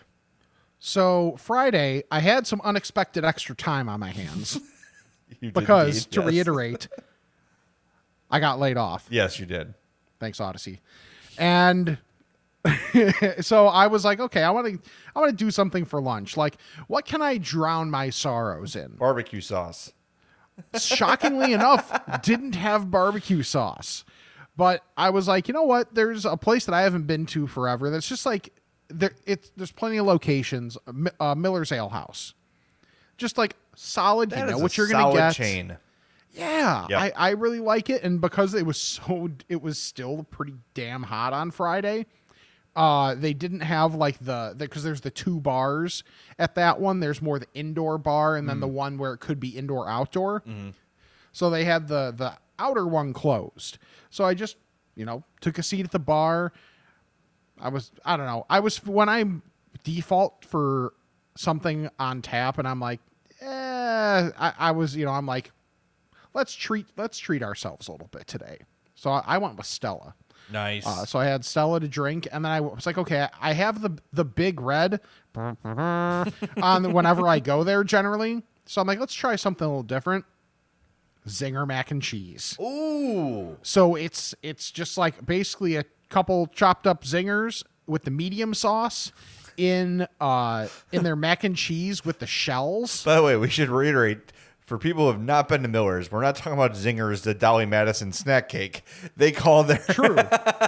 So 0.77 1.35
Friday, 1.39 2.03
I 2.11 2.19
had 2.19 2.45
some 2.45 2.61
unexpected 2.63 3.25
extra 3.25 3.55
time 3.55 3.89
on 3.89 3.99
my 3.99 4.11
hands 4.11 4.59
because, 5.41 6.05
indeed, 6.05 6.11
to 6.11 6.21
reiterate, 6.21 6.87
I 8.29 8.39
got 8.39 8.59
laid 8.59 8.77
off. 8.77 9.07
yes, 9.09 9.39
you 9.39 9.45
did. 9.45 9.73
Thanks, 10.19 10.39
Audacy. 10.39 10.79
And 11.37 11.97
so 13.41 13.67
I 13.67 13.87
was 13.87 14.03
like, 14.03 14.19
okay, 14.19 14.43
I 14.43 14.49
want 14.49 14.67
to, 14.67 14.89
I 15.15 15.19
want 15.19 15.29
to 15.37 15.45
do 15.45 15.51
something 15.51 15.85
for 15.85 16.01
lunch. 16.01 16.35
Like, 16.37 16.57
what 16.87 17.05
can 17.05 17.21
I 17.21 17.37
drown 17.37 17.89
my 17.91 18.09
sorrows 18.09 18.75
in? 18.75 18.95
Barbecue 18.97 19.41
sauce. 19.41 19.93
shockingly 20.79 21.53
enough, 21.53 21.91
didn't 22.23 22.55
have 22.55 22.89
barbecue 22.91 23.43
sauce. 23.43 24.03
But 24.55 24.83
I 24.97 25.11
was 25.11 25.27
like, 25.27 25.47
you 25.47 25.53
know 25.53 25.63
what? 25.63 25.93
There's 25.93 26.25
a 26.25 26.35
place 26.35 26.65
that 26.65 26.73
I 26.73 26.81
haven't 26.81 27.03
been 27.05 27.27
to 27.27 27.45
forever. 27.45 27.91
That's 27.91 28.09
just 28.09 28.25
like 28.25 28.51
there. 28.87 29.11
It's 29.27 29.51
there's 29.55 29.71
plenty 29.71 29.97
of 29.97 30.07
locations. 30.07 30.77
Uh, 31.19 31.35
Miller's 31.35 31.71
Ale 31.71 31.89
House, 31.89 32.33
just 33.17 33.37
like 33.37 33.55
solid. 33.75 34.31
That 34.31 34.39
you 34.39 34.51
know 34.51 34.57
what 34.57 34.75
you're 34.75 34.87
gonna 34.87 35.13
get. 35.13 35.35
chain. 35.35 35.77
Yeah, 36.37 36.85
Yep. 36.89 36.99
I, 36.99 37.11
I 37.15 37.29
really 37.31 37.59
like 37.59 37.89
it, 37.89 38.03
and 38.03 38.21
because 38.21 38.53
it 38.53 38.65
was 38.65 38.79
so, 38.79 39.29
it 39.49 39.61
was 39.61 39.79
still 39.79 40.23
pretty 40.29 40.53
damn 40.73 41.03
hot 41.03 41.33
on 41.33 41.51
Friday. 41.51 42.05
Uh, 42.75 43.15
they 43.15 43.33
didn't 43.33 43.61
have 43.61 43.95
like 43.95 44.19
the 44.19 44.53
because 44.55 44.83
there's 44.83 45.01
the 45.01 45.09
two 45.09 45.39
bars 45.39 46.03
at 46.37 46.53
that 46.55 46.79
one. 46.79 46.99
There's 46.99 47.23
more 47.23 47.39
the 47.39 47.47
indoor 47.55 47.97
bar, 47.97 48.35
and 48.35 48.47
then 48.47 48.59
the 48.59 48.67
one 48.67 48.99
where 48.99 49.13
it 49.13 49.17
could 49.17 49.39
be 49.39 49.49
indoor 49.49 49.89
outdoor. 49.89 50.43
So 51.31 51.49
they 51.49 51.63
had 51.63 51.87
the 51.87 52.13
the 52.15 52.33
outer 52.59 52.85
one 52.85 53.13
closed. 53.13 53.79
So 54.11 54.23
I 54.25 54.35
just 54.35 54.57
you 54.95 55.05
know 55.05 55.23
took 55.41 55.57
a 55.57 55.63
seat 55.63 55.85
at 55.85 55.91
the 55.91 55.97
bar. 55.99 56.53
I 57.59 57.69
was 57.69 57.91
I 58.05 58.15
don't 58.15 58.27
know. 58.27 58.45
I 58.47 58.59
was 58.59 58.77
when 58.85 59.09
I 59.09 59.25
default 59.83 60.45
for 60.45 60.93
something 61.35 61.89
on 61.97 62.21
tap, 62.21 62.59
and 62.59 62.67
I'm 62.67 62.79
like, 62.79 62.99
eh. 63.41 64.29
I, 64.37 64.53
I 64.59 64.71
was 64.71 64.95
you 64.95 65.05
know 65.05 65.11
I'm 65.13 65.25
like, 65.25 65.51
let's 66.37 66.53
treat 66.55 66.85
let's 66.95 67.17
treat 67.19 67.43
ourselves 67.43 67.87
a 67.87 67.91
little 67.91 68.07
bit 68.07 68.27
today. 68.27 68.59
So 68.95 69.09
I, 69.11 69.23
I 69.25 69.37
went 69.39 69.57
with 69.57 69.65
Stella. 69.65 70.15
Nice. 70.51 70.87
Uh, 70.87 71.05
so 71.05 71.19
I 71.19 71.25
had 71.25 71.43
Stella 71.43 71.79
to 71.81 71.87
drink, 71.89 72.27
and 72.31 72.45
then 72.45 72.51
I 72.51 72.61
was 72.61 72.85
like, 72.85 72.97
okay, 72.97 73.27
I 73.41 73.51
have 73.53 73.81
the 73.81 73.97
the 74.13 74.23
big 74.23 74.61
red 74.61 75.01
on 75.35 76.93
whenever 76.93 77.27
I 77.27 77.39
go 77.39 77.63
there 77.65 77.83
generally. 77.83 78.43
So 78.65 78.79
I'm 78.81 78.87
like, 78.87 78.99
let's 78.99 79.13
try 79.13 79.35
something 79.35 79.65
a 79.65 79.69
little 79.69 79.83
different. 79.83 80.25
zinger 81.27 81.67
mac 81.67 81.91
and 81.91 82.01
cheese. 82.01 82.57
Ooh. 82.61 83.57
So 83.61 83.95
it's 83.95 84.33
it's 84.41 84.71
just 84.71 84.97
like 84.97 85.25
basically 85.25 85.75
a 85.75 85.85
couple 86.09 86.47
chopped 86.47 86.87
up 86.87 87.03
zingers 87.03 87.63
with 87.85 88.03
the 88.03 88.11
medium 88.11 88.53
sauce 88.53 89.11
in 89.57 90.07
uh 90.21 90.67
in 90.91 91.03
their 91.03 91.15
mac 91.15 91.43
and 91.43 91.55
cheese 91.55 92.05
with 92.05 92.19
the 92.19 92.27
shells. 92.27 93.03
By 93.03 93.15
the 93.15 93.23
way, 93.23 93.35
we 93.37 93.49
should 93.49 93.69
reiterate 93.69 94.31
for 94.67 94.77
people 94.77 95.05
who 95.05 95.11
have 95.13 95.23
not 95.23 95.47
been 95.47 95.63
to 95.63 95.69
Miller's, 95.69 96.11
we're 96.11 96.21
not 96.21 96.35
talking 96.35 96.51
about 96.51 96.73
zingers, 96.73 97.23
the 97.23 97.33
Dolly 97.33 97.65
Madison 97.65 98.11
snack 98.11 98.49
cake. 98.49 98.83
They 99.15 99.31
call 99.31 99.63
their 99.63 99.77
True. 99.89 100.17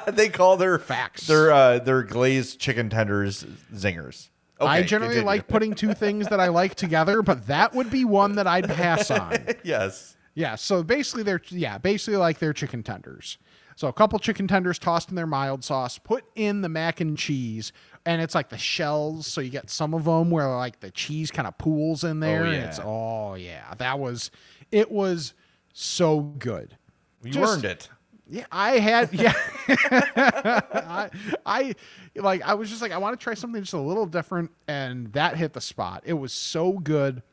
they 0.08 0.30
call 0.30 0.56
their 0.56 0.80
Facts. 0.80 1.28
their 1.28 1.52
uh, 1.52 1.80
their 1.80 2.02
glazed 2.02 2.60
chicken 2.60 2.90
tenders 2.90 3.44
zingers. 3.74 4.30
I 4.62 4.82
generally 4.84 5.16
continue. 5.16 5.26
like 5.26 5.48
putting 5.48 5.74
two 5.74 5.94
things 5.94 6.28
that 6.30 6.40
I 6.40 6.48
like 6.48 6.76
together, 6.76 7.22
but 7.22 7.48
that 7.48 7.74
would 7.74 7.90
be 7.90 8.04
one 8.06 8.36
that 8.36 8.48
I'd 8.48 8.68
pass 8.70 9.12
on. 9.12 9.38
yes. 9.64 10.16
Yeah, 10.34 10.56
so 10.56 10.82
basically 10.84 11.24
they're 11.24 11.42
yeah, 11.50 11.78
basically 11.78 12.18
like 12.18 12.40
they're 12.40 12.54
chicken 12.54 12.84
tenders. 12.84 13.38
So 13.76 13.88
a 13.88 13.94
couple 13.94 14.20
chicken 14.20 14.48
tenders 14.48 14.78
tossed 14.78 15.10
in 15.10 15.16
their 15.16 15.28
mild 15.28 15.64
sauce, 15.64 15.98
put 15.98 16.26
in 16.36 16.62
the 16.62 16.68
mac 16.70 17.00
and 17.00 17.18
cheese, 17.18 17.72
and 18.06 18.22
it's 18.22 18.36
like 18.36 18.50
the 18.50 18.58
shells. 18.58 19.28
So 19.28 19.42
you 19.42 19.50
get 19.50 19.70
some 19.70 19.94
of 19.94 20.06
them 20.06 20.30
where 20.32 20.50
like 20.56 20.80
the 20.80 20.92
cheese 20.92 21.32
kind 21.32 21.48
of 21.48 21.58
pools 21.58 22.04
in 22.04 22.20
there. 22.20 22.44
Oh, 22.44 22.50
and 22.50 22.64
it's 22.64 22.78
yeah. 22.78 22.86
oh 22.86 23.34
yeah, 23.36 23.74
that 23.78 24.00
was 24.00 24.32
it 24.72 24.92
was 24.92 25.34
so 25.74 26.20
good. 26.20 26.78
You 27.24 27.32
Just- 27.32 27.54
earned 27.54 27.66
it. 27.66 27.90
Yeah, 28.32 28.46
I 28.52 28.78
had 28.78 29.12
yeah. 29.14 29.34
I, 29.68 31.10
I 31.46 31.74
like 32.16 32.44
I 32.44 32.54
was 32.54 32.70
just 32.70 32.80
like 32.82 32.92
I 32.92 33.00
want 33.00 33.20
to 33.20 33.24
try 33.24 33.34
something 33.34 33.62
just 33.62 33.74
a 33.74 33.80
little 33.80 34.06
different, 34.06 34.52
and 34.68 35.12
that 35.14 35.36
hit 35.36 35.54
the 35.54 35.62
spot. 35.62 36.04
It 36.06 36.14
was 36.14 36.32
so 36.32 36.74
good, 36.74 37.24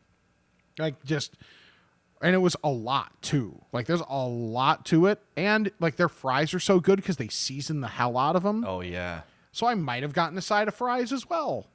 like 0.79 1.05
just, 1.05 1.37
and 2.23 2.35
it 2.35 2.39
was 2.39 2.57
a 2.64 2.71
lot 2.71 3.21
too. 3.21 3.61
Like 3.73 3.87
there's 3.87 4.03
a 4.09 4.27
lot 4.27 4.87
to 4.87 5.05
it, 5.07 5.21
and 5.37 5.71
like 5.81 5.97
their 5.97 6.09
fries 6.09 6.55
are 6.55 6.61
so 6.61 6.81
good 6.81 6.97
because 6.97 7.19
they 7.19 7.29
season 7.29 7.83
the 7.83 7.89
hell 7.89 8.17
out 8.17 8.35
of 8.35 8.43
them. 8.43 8.64
Oh 8.67 8.81
yeah. 8.81 9.21
So 9.57 9.66
I 9.66 9.74
might 9.74 10.02
have 10.02 10.12
gotten 10.12 10.36
a 10.36 10.42
side 10.42 10.68
of 10.68 10.74
fries 10.74 11.14
as 11.14 11.30
well. 11.30 11.66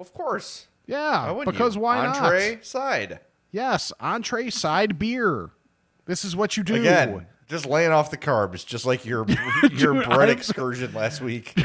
Of 0.00 0.14
course. 0.14 0.68
Yeah, 0.86 1.30
Why 1.32 1.44
because 1.44 1.74
you? 1.74 1.82
why 1.82 1.98
Entree, 1.98 2.20
not? 2.20 2.24
Entree 2.24 2.58
side. 2.62 3.20
Yes, 3.50 3.92
entree, 4.00 4.48
side, 4.48 4.98
beer. 4.98 5.50
This 6.06 6.24
is 6.24 6.34
what 6.34 6.56
you 6.56 6.62
do. 6.62 6.76
Again, 6.76 7.26
just 7.50 7.66
laying 7.66 7.92
off 7.92 8.10
the 8.10 8.16
carbs, 8.16 8.64
just 8.64 8.86
like 8.86 9.04
your 9.04 9.26
your 9.74 9.92
Dude, 9.92 10.04
bread 10.06 10.20
I'm- 10.20 10.30
excursion 10.30 10.94
last 10.94 11.20
week. 11.20 11.52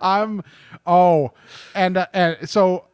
I'm 0.00 0.42
oh, 0.86 1.32
and 1.74 1.98
uh, 1.98 2.06
and 2.14 2.48
so 2.48 2.86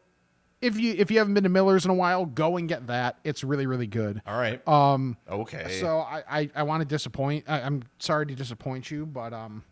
if 0.60 0.80
you 0.80 0.94
if 0.98 1.12
you 1.12 1.18
haven't 1.18 1.34
been 1.34 1.44
to 1.44 1.48
Miller's 1.48 1.84
in 1.84 1.92
a 1.92 1.94
while, 1.94 2.26
go 2.26 2.56
and 2.56 2.68
get 2.68 2.88
that. 2.88 3.18
It's 3.22 3.44
really 3.44 3.68
really 3.68 3.86
good. 3.86 4.20
All 4.26 4.36
right. 4.36 4.66
Um, 4.66 5.16
okay. 5.30 5.78
so 5.80 6.00
I 6.00 6.24
I, 6.28 6.50
I 6.56 6.62
want 6.64 6.80
to 6.80 6.88
disappoint. 6.88 7.44
I, 7.46 7.60
I'm 7.60 7.84
sorry 8.00 8.26
to 8.26 8.34
disappoint 8.34 8.90
you, 8.90 9.06
but 9.06 9.32
um, 9.32 9.62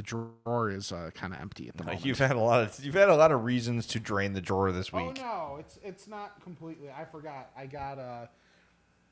the 0.00 0.06
drawer 0.44 0.70
is 0.70 0.92
uh, 0.92 1.10
kind 1.14 1.34
of 1.34 1.40
empty 1.40 1.68
at 1.68 1.76
the 1.76 1.84
moment. 1.84 2.04
you've 2.06 2.18
had 2.18 2.32
a 2.32 2.40
lot 2.40 2.62
of 2.62 2.84
you've 2.84 2.94
had 2.94 3.08
a 3.10 3.16
lot 3.16 3.32
of 3.32 3.44
reasons 3.44 3.86
to 3.88 4.00
drain 4.00 4.32
the 4.32 4.40
drawer 4.40 4.72
this 4.72 4.92
week. 4.92 5.18
Oh 5.20 5.22
no, 5.22 5.56
it's 5.58 5.78
it's 5.82 6.08
not 6.08 6.40
completely. 6.42 6.88
I 6.90 7.04
forgot. 7.04 7.50
I 7.56 7.66
got 7.66 7.98
a. 7.98 8.28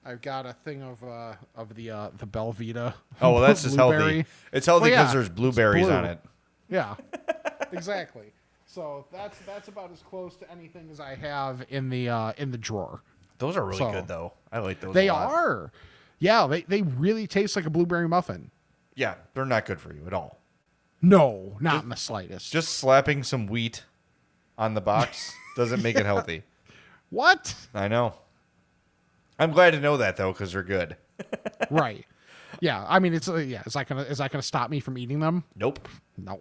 I've 0.04 0.22
got 0.22 0.46
a 0.46 0.52
thing 0.52 0.82
of 0.82 1.02
uh 1.04 1.34
of 1.54 1.74
the 1.74 1.90
uh 1.90 2.10
the 2.16 2.26
Belvita. 2.26 2.94
Oh 3.20 3.32
well, 3.34 3.42
that's 3.42 3.62
just 3.64 3.76
healthy. 3.76 4.24
It's 4.52 4.64
healthy 4.66 4.82
Well, 4.84 4.90
yeah, 4.90 5.02
because 5.02 5.12
there's 5.12 5.28
blueberries 5.28 5.88
on 5.88 6.04
it. 6.06 6.20
Yeah, 6.70 6.94
exactly. 7.72 8.32
So 8.66 9.06
that's 9.12 9.38
that's 9.40 9.68
about 9.68 9.90
as 9.92 10.00
close 10.02 10.36
to 10.36 10.50
anything 10.50 10.88
as 10.90 11.00
I 11.00 11.14
have 11.16 11.64
in 11.68 11.90
the 11.90 12.08
uh, 12.08 12.32
in 12.38 12.50
the 12.50 12.58
drawer. 12.58 13.02
Those 13.38 13.56
are 13.56 13.64
really 13.64 13.78
So- 13.78 13.92
good 13.92 14.08
though. 14.08 14.32
I 14.52 14.60
like 14.60 14.80
those. 14.80 14.94
They 14.94 15.08
a 15.08 15.12
lot. 15.12 15.30
are, 15.32 15.72
yeah. 16.18 16.46
They 16.46 16.62
they 16.62 16.82
really 16.82 17.26
taste 17.26 17.56
like 17.56 17.66
a 17.66 17.70
blueberry 17.70 18.08
muffin. 18.08 18.50
Yeah, 18.94 19.14
they're 19.34 19.44
not 19.44 19.64
good 19.66 19.80
for 19.80 19.92
you 19.92 20.04
at 20.06 20.12
all. 20.14 20.37
No, 21.00 21.56
not 21.60 21.84
in 21.84 21.88
the 21.90 21.96
slightest. 21.96 22.52
Just 22.52 22.70
slapping 22.76 23.22
some 23.22 23.46
wheat 23.46 23.84
on 24.56 24.74
the 24.74 24.80
box 24.80 25.32
doesn't 25.56 25.82
make 25.82 25.96
it 25.96 26.06
healthy. 26.06 26.42
what? 27.10 27.54
I 27.74 27.88
know. 27.88 28.14
I'm 29.38 29.52
glad 29.52 29.70
to 29.72 29.80
know 29.80 29.96
that 29.98 30.16
though, 30.16 30.32
because 30.32 30.52
they're 30.52 30.62
good. 30.64 30.96
right. 31.70 32.04
Yeah. 32.60 32.84
I 32.88 32.98
mean, 32.98 33.14
it's 33.14 33.28
uh, 33.28 33.36
yeah. 33.36 33.62
Is 33.66 33.74
that 33.74 33.86
gonna 33.88 34.02
is 34.02 34.18
that 34.18 34.32
gonna 34.32 34.42
stop 34.42 34.70
me 34.70 34.80
from 34.80 34.98
eating 34.98 35.20
them? 35.20 35.44
Nope. 35.54 35.88
No. 36.16 36.40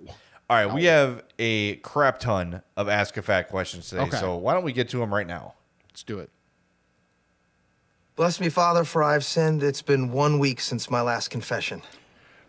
All 0.49 0.55
right, 0.65 0.73
we 0.73 0.85
have 0.85 1.23
a 1.39 1.75
crap 1.77 2.19
ton 2.19 2.61
of 2.77 2.87
ask 2.87 3.17
a 3.17 3.21
fat 3.21 3.49
questions 3.49 3.89
today, 3.89 4.03
Okay. 4.03 4.17
so 4.17 4.37
why 4.37 4.53
don't 4.53 4.63
we 4.63 4.71
get 4.71 4.87
to 4.89 4.97
them 4.97 5.13
right 5.13 5.27
now? 5.27 5.55
Let's 5.89 6.03
do 6.03 6.19
it. 6.19 6.29
Bless 8.15 8.39
me, 8.39 8.47
Father, 8.47 8.85
for 8.85 9.03
I've 9.03 9.25
sinned. 9.25 9.61
It's 9.61 9.81
been 9.81 10.11
one 10.11 10.39
week 10.39 10.61
since 10.61 10.89
my 10.89 11.01
last 11.01 11.29
confession. 11.29 11.81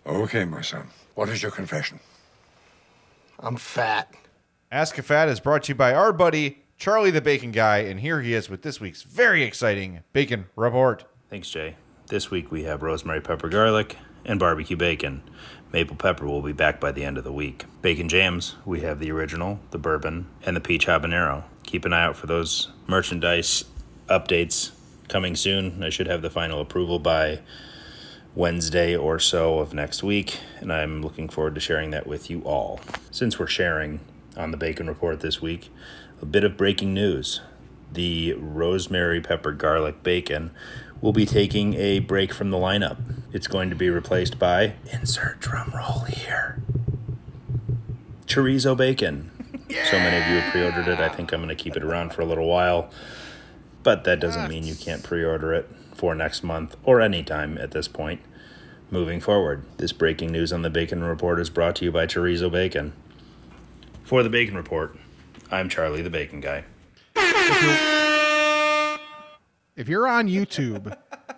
Okay, 0.07 0.45
my 0.45 0.63
son. 0.63 0.87
What 1.19 1.31
is 1.31 1.43
your 1.43 1.51
confession? 1.51 1.99
I'm 3.41 3.57
fat. 3.57 4.15
Ask 4.71 4.99
a 4.99 5.03
Fat 5.03 5.29
is 5.29 5.41
brought 5.41 5.65
to 5.65 5.71
you 5.71 5.75
by 5.75 5.93
our 5.93 6.13
buddy 6.13 6.59
Charlie 6.77 7.11
the 7.11 7.21
Bacon 7.21 7.51
Guy, 7.51 7.79
and 7.79 7.99
here 7.99 8.21
he 8.21 8.35
is 8.35 8.49
with 8.49 8.63
this 8.63 8.81
week's 8.81 9.03
very 9.03 9.43
exciting 9.43 10.05
bacon 10.13 10.47
report. 10.55 11.07
Thanks, 11.29 11.51
Jay. 11.51 11.75
This 12.07 12.31
week 12.31 12.53
we 12.53 12.63
have 12.63 12.85
rosemary 12.85 13.21
pepper 13.21 13.49
garlic 13.49 13.97
and 14.25 14.39
barbecue 14.39 14.77
bacon. 14.77 15.25
Maple 15.73 15.97
pepper 15.97 16.25
will 16.25 16.41
be 16.41 16.53
back 16.53 16.79
by 16.79 16.93
the 16.93 17.05
end 17.05 17.19
of 17.19 17.25
the 17.25 17.33
week. 17.33 17.65
Bacon 17.83 18.09
jams, 18.09 18.55
we 18.65 18.83
have 18.83 19.01
the 19.01 19.11
original, 19.11 19.59
the 19.73 19.79
bourbon, 19.79 20.29
and 20.47 20.55
the 20.55 20.61
peach 20.61 20.87
habanero. 20.87 21.43
Keep 21.65 21.85
an 21.85 21.93
eye 21.93 22.05
out 22.05 22.17
for 22.17 22.29
those 22.29 22.71
merchandise 22.87 23.65
updates 24.07 24.71
coming 25.09 25.35
soon. 25.35 25.83
I 25.83 25.91
should 25.91 26.07
have 26.07 26.23
the 26.23 26.31
final 26.31 26.61
approval 26.61 27.01
by 27.01 27.41
Wednesday 28.39 28.95
or 28.95 29.19
so 29.19 29.59
of 29.59 29.75
next 29.75 30.01
week, 30.05 30.39
and 30.61 30.73
I'm 30.73 31.03
looking 31.03 31.29
forward 31.29 31.57
to 31.57 31.61
sharing 31.61 31.91
that 31.91 32.07
with 32.07 32.31
you 32.31 32.41
all. 32.43 32.79
Since 33.11 33.37
we're 33.37 33.49
sharing 33.49 33.99
on 34.37 34.53
the 34.53 34.57
Bacon 34.57 34.87
Report 34.87 35.19
this 35.19 35.43
week, 35.43 35.71
a 36.23 36.25
bit 36.25 36.45
of 36.45 36.57
breaking 36.57 36.95
news. 36.95 37.41
The 37.93 38.35
rosemary 38.35 39.21
pepper 39.21 39.51
garlic 39.51 40.05
bacon 40.05 40.53
will 41.01 41.13
be 41.13 41.27
taking 41.27 41.75
a 41.75 41.99
break 41.99 42.33
from 42.33 42.53
the 42.53 42.57
lineup. 42.57 42.99
It's 43.33 43.49
going 43.49 43.71
to 43.71 43.77
be 43.77 43.91
replaced 43.91 44.39
by 44.39 44.75
insert 44.93 45.41
drum 45.41 45.73
roll 45.75 46.05
here. 46.05 46.63
Chorizo 48.29 48.77
bacon. 48.77 49.33
So 49.91 49.99
many 49.99 50.17
of 50.17 50.29
you 50.31 50.41
have 50.41 50.53
pre-ordered 50.53 50.87
it. 50.87 51.01
I 51.01 51.09
think 51.09 51.33
I'm 51.33 51.41
going 51.43 51.49
to 51.49 51.61
keep 51.61 51.77
it 51.77 51.83
around 51.83 52.13
for 52.13 52.23
a 52.23 52.25
little 52.25 52.47
while. 52.47 52.89
But 53.89 54.05
that 54.05 54.21
doesn't 54.21 54.51
mean 54.51 54.65
you 54.65 54.75
can't 54.75 55.03
pre-order 55.03 55.55
it 55.55 55.67
for 55.95 56.15
next 56.15 56.43
month 56.43 56.77
or 56.85 57.01
any 57.01 57.23
time 57.23 57.57
at 57.57 57.71
this 57.71 57.89
point. 57.89 58.21
Moving 58.91 59.19
forward, 59.19 59.65
this 59.79 59.95
breaking 59.95 60.31
news 60.31 60.53
on 60.53 60.61
the 60.61 60.69
Bacon 60.69 61.03
Report 61.03 61.41
is 61.41 61.49
brought 61.49 61.77
to 61.77 61.87
you 61.87 61.91
by 61.91 62.07
Chorizo 62.07 62.53
Bacon. 62.53 62.93
For 64.03 64.23
the 64.23 64.29
Bacon 64.29 64.59
Report, 64.59 64.95
I'm 65.51 65.71
Charlie 65.71 66.03
the 66.03 66.11
Bacon 66.11 66.43
Guy. 66.43 66.65
If 69.75 69.89
you're 69.89 70.07
on 70.07 70.29
YouTube, 70.29 70.95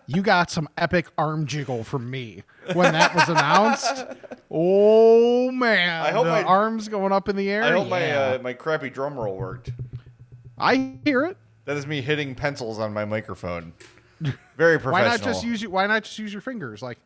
you 0.08 0.20
got 0.20 0.50
some 0.50 0.68
epic 0.76 1.06
arm 1.16 1.46
jiggle 1.46 1.84
from 1.84 2.10
me 2.10 2.42
when 2.72 2.92
that 2.94 3.14
was 3.14 3.28
announced. 3.28 4.06
Oh 4.50 5.52
man, 5.52 6.04
I 6.04 6.10
hope 6.10 6.24
the 6.24 6.30
my- 6.30 6.42
arms 6.42 6.88
going 6.88 7.12
up 7.12 7.28
in 7.28 7.36
the 7.36 7.48
air. 7.48 7.62
I 7.62 7.70
hope 7.70 7.86
my 7.86 8.10
uh, 8.10 8.38
my 8.42 8.54
crappy 8.54 8.90
drum 8.90 9.16
roll 9.16 9.36
worked. 9.36 9.70
I 10.58 10.96
hear 11.04 11.26
it. 11.26 11.36
That 11.64 11.76
is 11.76 11.86
me 11.86 12.00
hitting 12.00 12.34
pencils 12.34 12.78
on 12.78 12.92
my 12.92 13.04
microphone. 13.04 13.72
Very 14.56 14.78
professional. 14.78 14.92
Why 14.92 15.04
not 15.04 15.22
just 15.22 15.44
use 15.44 15.62
you? 15.62 15.70
Why 15.70 15.86
not 15.86 16.04
just 16.04 16.18
use 16.18 16.32
your 16.32 16.42
fingers? 16.42 16.82
Like 16.82 16.98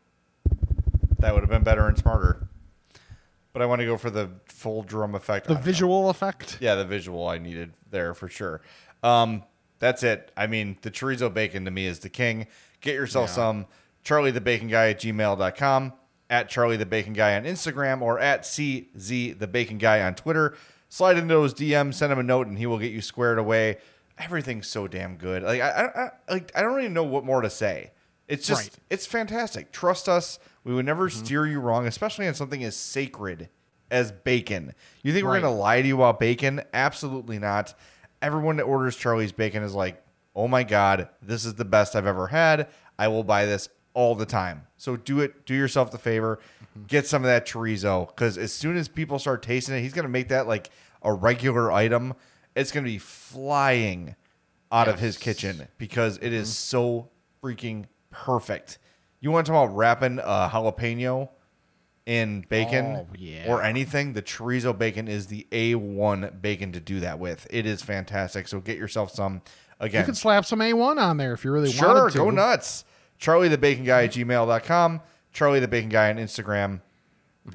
that 1.19 1.33
would 1.33 1.41
have 1.41 1.49
been 1.49 1.63
better 1.63 1.87
and 1.87 1.97
smarter. 1.97 2.47
But 3.53 3.61
I 3.61 3.67
want 3.67 3.79
to 3.79 3.85
go 3.85 3.95
for 3.95 4.09
the 4.09 4.29
full 4.45 4.83
drum 4.83 5.15
effect. 5.15 5.47
the 5.47 5.53
don't 5.53 5.61
know. 5.61 5.65
visual 5.65 6.09
effect. 6.09 6.57
Yeah, 6.59 6.75
the 6.75 6.83
visual 6.83 7.27
I 7.27 7.37
needed 7.37 7.71
there 7.89 8.13
for 8.13 8.27
sure. 8.27 8.61
Um, 9.01 9.43
that's 9.79 10.03
it. 10.03 10.31
I 10.35 10.47
mean, 10.47 10.77
the 10.81 10.91
chorizo 10.91 11.33
bacon 11.33 11.63
to 11.65 11.71
me 11.71 11.85
is 11.85 11.99
the 11.99 12.09
king. 12.09 12.47
Get 12.81 12.95
yourself 12.95 13.29
some. 13.29 13.65
Charlie 14.03 14.31
the 14.31 14.41
Bacon 14.41 14.67
Guy 14.67 14.89
at 14.89 14.99
gmail.com, 14.99 15.93
at 16.29 16.47
Charlie 16.47 16.77
the 16.77 16.85
Bacon 16.85 17.13
Guy 17.13 17.35
on 17.35 17.43
Instagram, 17.43 18.01
or 18.01 18.19
at 18.19 18.43
CZ 18.43 19.39
the 19.39 19.47
Bacon 19.47 19.77
Guy 19.79 20.01
on 20.01 20.15
Twitter. 20.15 20.55
Slide 20.89 21.17
into 21.17 21.33
those 21.33 21.53
DMs, 21.53 21.95
send 21.95 22.13
him 22.13 22.19
a 22.19 22.23
note, 22.23 22.47
and 22.47 22.57
he 22.57 22.67
will 22.67 22.77
get 22.77 22.91
you 22.91 23.01
squared 23.01 23.39
away. 23.39 23.77
Everything's 24.17 24.67
so 24.67 24.87
damn 24.87 25.17
good. 25.17 25.43
Like 25.43 25.61
I, 25.61 25.67
I, 25.95 26.09
like 26.31 26.51
I 26.55 26.61
don't 26.61 26.79
even 26.79 26.93
know 26.93 27.03
what 27.03 27.25
more 27.25 27.41
to 27.41 27.49
say. 27.49 27.91
It's 28.27 28.47
just 28.47 28.61
Right. 28.63 28.79
it's 28.89 29.05
fantastic. 29.05 29.71
Trust 29.71 30.07
us. 30.09 30.39
We 30.63 30.73
would 30.73 30.85
never 30.85 31.09
Mm-hmm. 31.09 31.25
steer 31.25 31.45
you 31.45 31.59
wrong, 31.59 31.85
especially 31.85 32.27
on 32.27 32.33
something 32.33 32.63
as 32.63 32.75
sacred 32.75 33.49
as 33.91 34.11
bacon. 34.11 34.73
You 35.03 35.13
think 35.13 35.25
we're 35.25 35.39
gonna 35.39 35.53
lie 35.53 35.81
to 35.81 35.87
you 35.87 35.95
about 35.95 36.19
bacon? 36.19 36.61
Absolutely 36.73 37.39
not. 37.39 37.73
Everyone 38.21 38.55
that 38.57 38.63
orders 38.63 38.95
Charlie's 38.95 39.31
bacon 39.33 39.61
is 39.63 39.73
like, 39.75 40.01
oh 40.35 40.47
my 40.47 40.63
god, 40.63 41.09
this 41.21 41.45
is 41.45 41.55
the 41.55 41.65
best 41.65 41.95
I've 41.95 42.07
ever 42.07 42.27
had. 42.27 42.67
I 42.97 43.09
will 43.09 43.23
buy 43.23 43.45
this 43.45 43.69
all 43.93 44.15
the 44.15 44.25
time. 44.25 44.63
So 44.77 44.95
do 44.95 45.19
it. 45.19 45.45
Do 45.45 45.53
yourself 45.53 45.91
the 45.91 45.97
favor. 45.97 46.39
Mm-hmm. 46.77 46.85
Get 46.87 47.05
some 47.05 47.21
of 47.21 47.27
that 47.27 47.45
chorizo 47.45 48.07
because 48.07 48.37
as 48.37 48.51
soon 48.53 48.77
as 48.77 48.87
people 48.87 49.19
start 49.19 49.43
tasting 49.43 49.75
it, 49.75 49.81
he's 49.81 49.93
gonna 49.93 50.07
make 50.07 50.29
that 50.29 50.47
like 50.47 50.69
a 51.03 51.13
regular 51.13 51.71
item. 51.71 52.13
It's 52.55 52.71
gonna 52.71 52.85
be 52.85 52.97
flying 52.99 54.15
out 54.71 54.87
of 54.87 54.99
his 54.99 55.17
kitchen 55.17 55.67
because 55.77 56.17
it 56.21 56.33
is 56.33 56.55
so 56.55 57.09
freaking 57.43 57.85
perfect. 58.11 58.77
You 59.19 59.31
want 59.31 59.45
to 59.45 59.51
talk 59.51 59.65
about 59.65 59.75
wrapping 59.75 60.19
a 60.19 60.49
jalapeno 60.51 61.29
in 62.05 62.45
bacon 62.49 62.85
Oh, 62.85 63.07
yeah. 63.17 63.45
or 63.47 63.61
anything? 63.63 64.13
The 64.13 64.21
chorizo 64.21 64.77
bacon 64.77 65.07
is 65.07 65.27
the 65.27 65.47
A1 65.51 66.41
bacon 66.41 66.71
to 66.73 66.79
do 66.79 66.99
that 67.01 67.19
with. 67.19 67.47
It 67.49 67.65
is 67.65 67.81
fantastic. 67.81 68.47
So 68.47 68.59
get 68.59 68.77
yourself 68.77 69.11
some. 69.11 69.41
Again. 69.79 70.01
You 70.01 70.05
can 70.05 70.15
slap 70.15 70.45
some 70.45 70.59
A1 70.59 70.97
on 70.97 71.17
there 71.17 71.33
if 71.33 71.43
you 71.43 71.51
really 71.51 71.71
Sure, 71.71 71.87
wanted 71.95 72.11
to. 72.13 72.17
go 72.19 72.29
nuts. 72.29 72.85
Charlie 73.17 73.47
the 73.49 73.57
Bacon 73.57 73.83
Guy 73.85 74.03
at 74.05 74.11
gmail.com, 74.11 75.01
Charlie 75.33 75.59
the 75.59 75.67
Bacon 75.67 75.89
Guy 75.89 76.09
on 76.09 76.17
Instagram, 76.17 76.81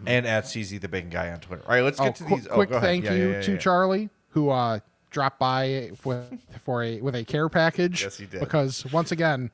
and 0.07 0.27
at 0.27 0.45
CZ 0.45 0.81
the 0.81 0.89
Bacon 0.89 1.11
Guy 1.11 1.31
on 1.31 1.39
Twitter. 1.41 1.63
All 1.67 1.75
right, 1.75 1.83
let's 1.85 1.99
Mm-hmm. 1.99 2.07
Oh, 2.07 2.11
get 2.11 2.17
to 2.17 2.25
qu- 2.25 2.37
these. 2.37 2.49
Oh, 2.49 2.55
quick 2.55 2.71
thank 2.71 3.05
Yeah, 3.05 3.13
you 3.15 3.29
yeah, 3.31 3.41
to. 3.43 3.59
Charlie 3.59 4.11
who 4.31 4.51
uh, 4.51 4.81
dropped 5.11 5.39
by 5.39 5.91
with 6.05 6.39
for 6.65 6.83
a 6.83 7.01
with 7.01 7.15
a 7.15 7.25
care 7.25 7.49
package. 7.49 8.03
Yes, 8.03 8.17
he 8.19 8.27
did. 8.27 8.41
Because 8.41 8.85
once 8.93 9.13
again, 9.13 9.51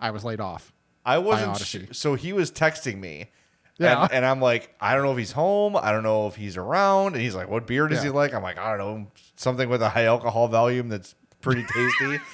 I 0.00 0.10
was 0.10 0.24
laid 0.24 0.40
off. 0.40 0.72
I 1.04 1.18
wasn't. 1.18 1.58
Sh- 1.58 1.96
so 1.96 2.14
he 2.14 2.32
was 2.32 2.50
texting 2.50 2.98
me. 2.98 3.30
Yeah. 3.78 4.04
And, 4.04 4.12
and 4.12 4.26
I'm 4.26 4.40
like, 4.40 4.74
I 4.80 4.94
don't 4.94 5.02
know 5.04 5.12
if 5.12 5.18
he's 5.18 5.32
home. 5.32 5.76
I 5.76 5.90
don't 5.90 6.04
know 6.04 6.28
if 6.28 6.36
he's 6.36 6.56
around. 6.56 7.14
And 7.14 7.22
he's 7.22 7.34
like, 7.34 7.48
What 7.48 7.66
beer 7.66 7.88
does 7.88 8.02
he 8.02 8.08
like? 8.10 8.32
I'm 8.32 8.42
like, 8.42 8.58
I 8.58 8.76
don't 8.76 8.78
know. 8.78 9.06
Something 9.36 9.68
with 9.68 9.82
a 9.82 9.88
high 9.88 10.04
alcohol 10.04 10.48
volume 10.48 10.88
that's 10.88 11.14
pretty 11.40 11.64
tasty. 11.64 12.20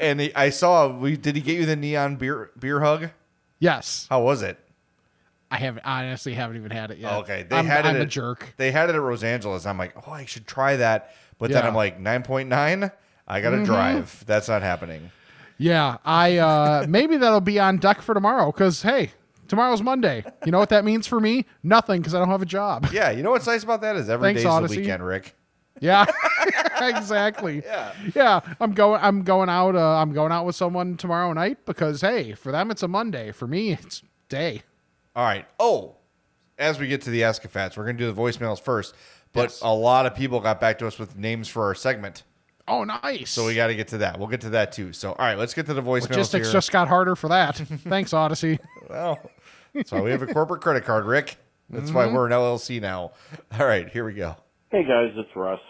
And 0.00 0.20
he, 0.20 0.34
I 0.34 0.50
saw, 0.50 0.88
we 0.88 1.16
did 1.16 1.36
he 1.36 1.42
get 1.42 1.56
you 1.56 1.64
the 1.64 1.76
neon 1.76 2.16
beer 2.16 2.50
beer 2.58 2.80
hug? 2.80 3.10
Yes, 3.58 4.06
How 4.10 4.22
was 4.22 4.42
it? 4.42 4.58
I 5.50 5.56
haven't. 5.56 5.84
I 5.86 6.06
honestly 6.06 6.34
haven't 6.34 6.56
even 6.56 6.70
had 6.70 6.90
it 6.90 6.98
yet. 6.98 7.12
Okay, 7.20 7.44
they 7.48 7.56
I'm, 7.56 7.66
had 7.66 7.86
I'm 7.86 7.96
it. 7.96 8.02
a 8.02 8.06
jerk. 8.06 8.54
They 8.56 8.70
had 8.70 8.88
it 8.88 8.96
at 8.96 9.02
Los 9.02 9.22
Angeles. 9.22 9.66
I'm 9.66 9.78
like, 9.78 9.94
oh, 10.06 10.12
I 10.12 10.24
should 10.24 10.46
try 10.46 10.76
that. 10.76 11.14
But 11.40 11.50
then 11.50 11.64
I'm 11.66 11.74
like, 11.74 11.98
nine 11.98 12.22
point 12.22 12.48
nine. 12.48 12.92
I 13.26 13.40
gotta 13.40 13.56
Mm-hmm. 13.56 13.64
drive. 13.64 14.24
That's 14.26 14.48
not 14.48 14.62
happening. 14.62 15.10
Yeah, 15.58 15.96
I 16.04 16.36
uh, 16.38 16.86
maybe 16.88 17.16
that'll 17.16 17.40
be 17.40 17.58
on 17.58 17.78
deck 17.78 18.00
for 18.02 18.14
tomorrow. 18.14 18.52
Because 18.52 18.82
hey, 18.82 19.10
tomorrow's 19.48 19.82
Monday. 19.82 20.24
You 20.46 20.52
know 20.52 20.58
what 20.58 20.68
that 20.70 20.84
means 20.84 21.06
for 21.06 21.18
me? 21.20 21.46
Nothing, 21.62 22.00
because 22.00 22.14
I 22.14 22.18
don't 22.18 22.28
have 22.28 22.42
a 22.42 22.46
job. 22.46 22.88
Yeah, 22.92 23.10
you 23.10 23.22
know 23.22 23.30
what's 23.32 23.46
nice 23.46 23.62
about 23.64 23.80
that 23.82 23.96
is 23.96 24.08
every 24.08 24.28
Thanks, 24.28 24.42
day's 24.42 24.50
Audacy. 24.52 24.68
the 24.68 24.76
weekend, 24.80 25.04
Rick. 25.04 25.34
Yeah, 25.80 26.04
exactly. 26.80 27.62
Yeah. 27.64 27.92
yeah. 28.14 28.40
I'm 28.60 28.72
going. 28.72 29.00
I'm 29.02 29.22
going 29.22 29.48
out. 29.48 29.76
Uh, 29.76 29.96
I'm 29.96 30.12
going 30.12 30.32
out 30.32 30.44
with 30.46 30.56
someone 30.56 30.96
tomorrow 30.96 31.32
night 31.32 31.64
because 31.66 32.00
hey, 32.00 32.34
for 32.34 32.52
them 32.52 32.70
it's 32.70 32.82
a 32.82 32.88
Monday. 32.88 33.32
For 33.32 33.46
me, 33.46 33.72
it's 33.72 34.02
day. 34.28 34.62
All 35.16 35.24
right. 35.24 35.46
Oh, 35.58 35.96
as 36.58 36.78
we 36.78 36.86
get 36.86 37.02
to 37.02 37.10
the 37.10 37.24
Ask 37.24 37.42
Fats, 37.48 37.76
we're 37.76 37.86
gonna 37.86 37.98
do 37.98 38.10
the 38.12 38.20
voicemails 38.20 38.60
first. 38.60 38.94
But 39.32 39.42
Yes. 39.50 39.60
a 39.62 39.72
lot 39.72 40.06
of 40.06 40.14
people 40.14 40.40
got 40.40 40.60
back 40.60 40.78
to 40.80 40.86
us 40.86 40.98
with 40.98 41.16
names 41.16 41.48
for 41.48 41.64
our 41.64 41.74
segment, 41.74 42.24
Oh, 42.66 42.84
nice. 42.84 43.30
so 43.30 43.46
we 43.46 43.54
got 43.54 43.68
to 43.68 43.74
get 43.74 43.88
to 43.88 43.98
that. 43.98 44.18
We'll 44.18 44.28
get 44.28 44.40
to 44.42 44.50
that 44.50 44.72
too. 44.72 44.92
So, 44.92 45.10
all 45.12 45.16
right, 45.24 45.38
let's 45.38 45.54
get 45.54 45.66
to 45.66 45.74
the 45.74 45.82
voicemails 45.82 46.10
logistics 46.10 46.46
here. 46.48 46.52
just 46.52 46.72
got 46.72 46.88
harder 46.88 47.14
for 47.16 47.28
that. 47.28 47.56
Thanks, 47.88 48.12
Audacy. 48.12 48.58
Well, 48.88 49.18
that's 49.74 49.92
why 49.92 50.00
we 50.00 50.10
have 50.10 50.22
a 50.22 50.26
corporate 50.26 50.62
credit 50.62 50.84
card, 50.84 51.04
Rick. 51.04 51.36
That's 51.68 51.92
why 51.92 52.06
Mm-hmm. 52.06 52.14
we're 52.16 52.26
an 52.26 52.32
LLC 52.32 52.80
now. 52.80 53.12
All 53.58 53.66
right, 53.66 53.88
here 53.88 54.04
we 54.04 54.14
go. 54.14 54.34
Hey 54.70 54.82
guys, 54.84 55.12
it's 55.16 55.34
Russ. 55.36 55.60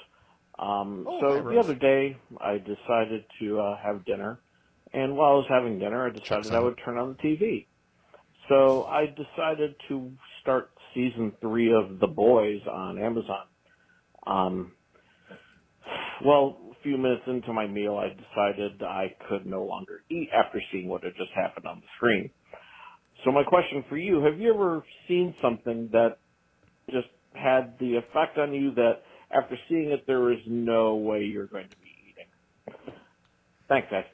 Um, 0.59 1.07
Oh, 1.09 1.21
so 1.21 1.29
hi, 1.29 1.35
the 1.37 1.43
Russ. 1.43 1.65
other 1.67 1.75
day, 1.75 2.17
I 2.41 2.59
decided 2.59 3.25
to 3.41 3.61
uh, 3.61 3.77
have 3.83 4.05
dinner, 4.07 4.41
and 4.95 5.17
while 5.17 5.33
I 5.33 5.35
was 5.35 5.47
having 5.49 5.79
dinner, 5.79 6.07
I 6.07 6.11
decided 6.11 6.53
I 6.55 6.61
would 6.61 6.79
turn 6.85 6.97
on 6.99 7.17
the 7.17 7.29
TV. 7.29 7.67
So 8.49 8.85
I 8.85 9.07
decided 9.07 9.75
to 9.89 10.11
start 10.43 10.71
season 10.95 11.33
three 11.41 11.73
of 11.73 11.99
The 11.99 12.07
Boys 12.07 12.61
on 12.71 12.99
Amazon. 12.99 13.45
Um, 14.27 14.73
well, 16.25 16.59
a 16.71 16.83
few 16.83 16.99
minutes 16.99 17.23
into 17.27 17.53
my 17.53 17.67
meal, 17.67 17.97
I 17.97 18.09
decided 18.09 18.83
I 18.83 19.15
could 19.29 19.47
no 19.47 19.65
longer 19.65 20.03
eat 20.11 20.29
after 20.33 20.61
seeing 20.71 20.89
what 20.89 21.05
had 21.05 21.15
just 21.17 21.33
happened 21.33 21.67
on 21.67 21.81
the 21.81 21.87
screen. 21.97 22.31
So 23.25 23.33
my 23.33 23.43
question 23.43 23.85
for 23.89 23.97
you: 23.97 24.23
Have 24.23 24.39
you 24.39 24.53
ever 24.55 24.85
seen 25.09 25.35
something 25.41 25.91
that 25.93 26.19
just 26.91 27.09
had 27.35 27.79
the 27.79 27.97
effect 27.97 28.39
on 28.39 28.53
you 28.53 28.75
that 28.75 29.03
after 29.31 29.57
seeing 29.69 29.91
it, 29.91 30.07
there 30.07 30.33
is 30.33 30.41
no 30.47 30.97
way 30.97 31.23
you're 31.23 31.47
going 31.47 31.69
to 31.69 31.77
be 31.77 31.95
eating. 32.11 32.95
Thanks, 33.69 33.89
guys. 33.91 34.05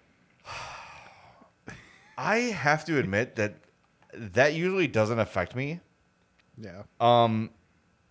I 2.19 2.37
have 2.37 2.85
to 2.87 2.99
admit 2.99 3.37
that 3.37 3.57
that 4.15 4.55
usually 4.55 4.87
doesn't 4.87 5.19
affect 5.19 5.55
me. 5.55 5.81
Yeah. 6.57 6.83
Um, 7.01 7.51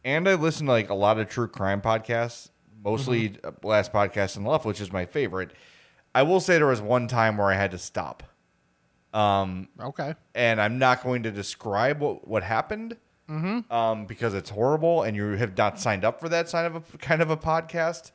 and 0.03 0.27
I 0.29 0.35
listen 0.35 0.65
to 0.67 0.71
like 0.71 0.89
a 0.89 0.93
lot 0.95 1.17
of 1.19 1.29
true 1.29 1.47
crime 1.47 1.81
podcasts, 1.81 2.49
mostly 2.83 3.29
Mm-hmm. 3.29 3.47
uh, 3.47 3.51
Last 3.67 3.91
Podcast 3.91 4.37
in 4.37 4.43
Love, 4.43 4.65
which 4.65 4.79
is 4.81 4.91
my 4.91 5.05
favorite. 5.05 5.51
I 6.13 6.23
will 6.23 6.39
say 6.39 6.57
there 6.57 6.67
was 6.67 6.81
one 6.81 7.07
time 7.07 7.37
where 7.37 7.47
I 7.51 7.55
had 7.55 7.71
to 7.71 7.77
stop. 7.77 8.23
Um, 9.13 9.69
Okay. 9.81 10.13
and 10.33 10.59
I'm 10.61 10.77
not 10.77 11.01
going 11.03 11.23
to 11.23 11.31
describe 11.31 11.99
what, 12.01 12.27
what 12.27 12.43
happened 12.43 12.97
um, 13.27 14.05
because 14.05 14.33
it's 14.35 14.51
horrible 14.51 15.01
and 15.03 15.15
you 15.17 15.31
have 15.31 15.57
not 15.57 15.79
signed 15.79 16.05
up 16.05 16.19
for 16.19 16.29
that 16.29 16.51
kind 16.51 16.67
of 16.67 16.75
a, 16.93 16.97
kind 16.99 17.21
of 17.23 17.31
a 17.31 17.37
podcast. 17.37 18.11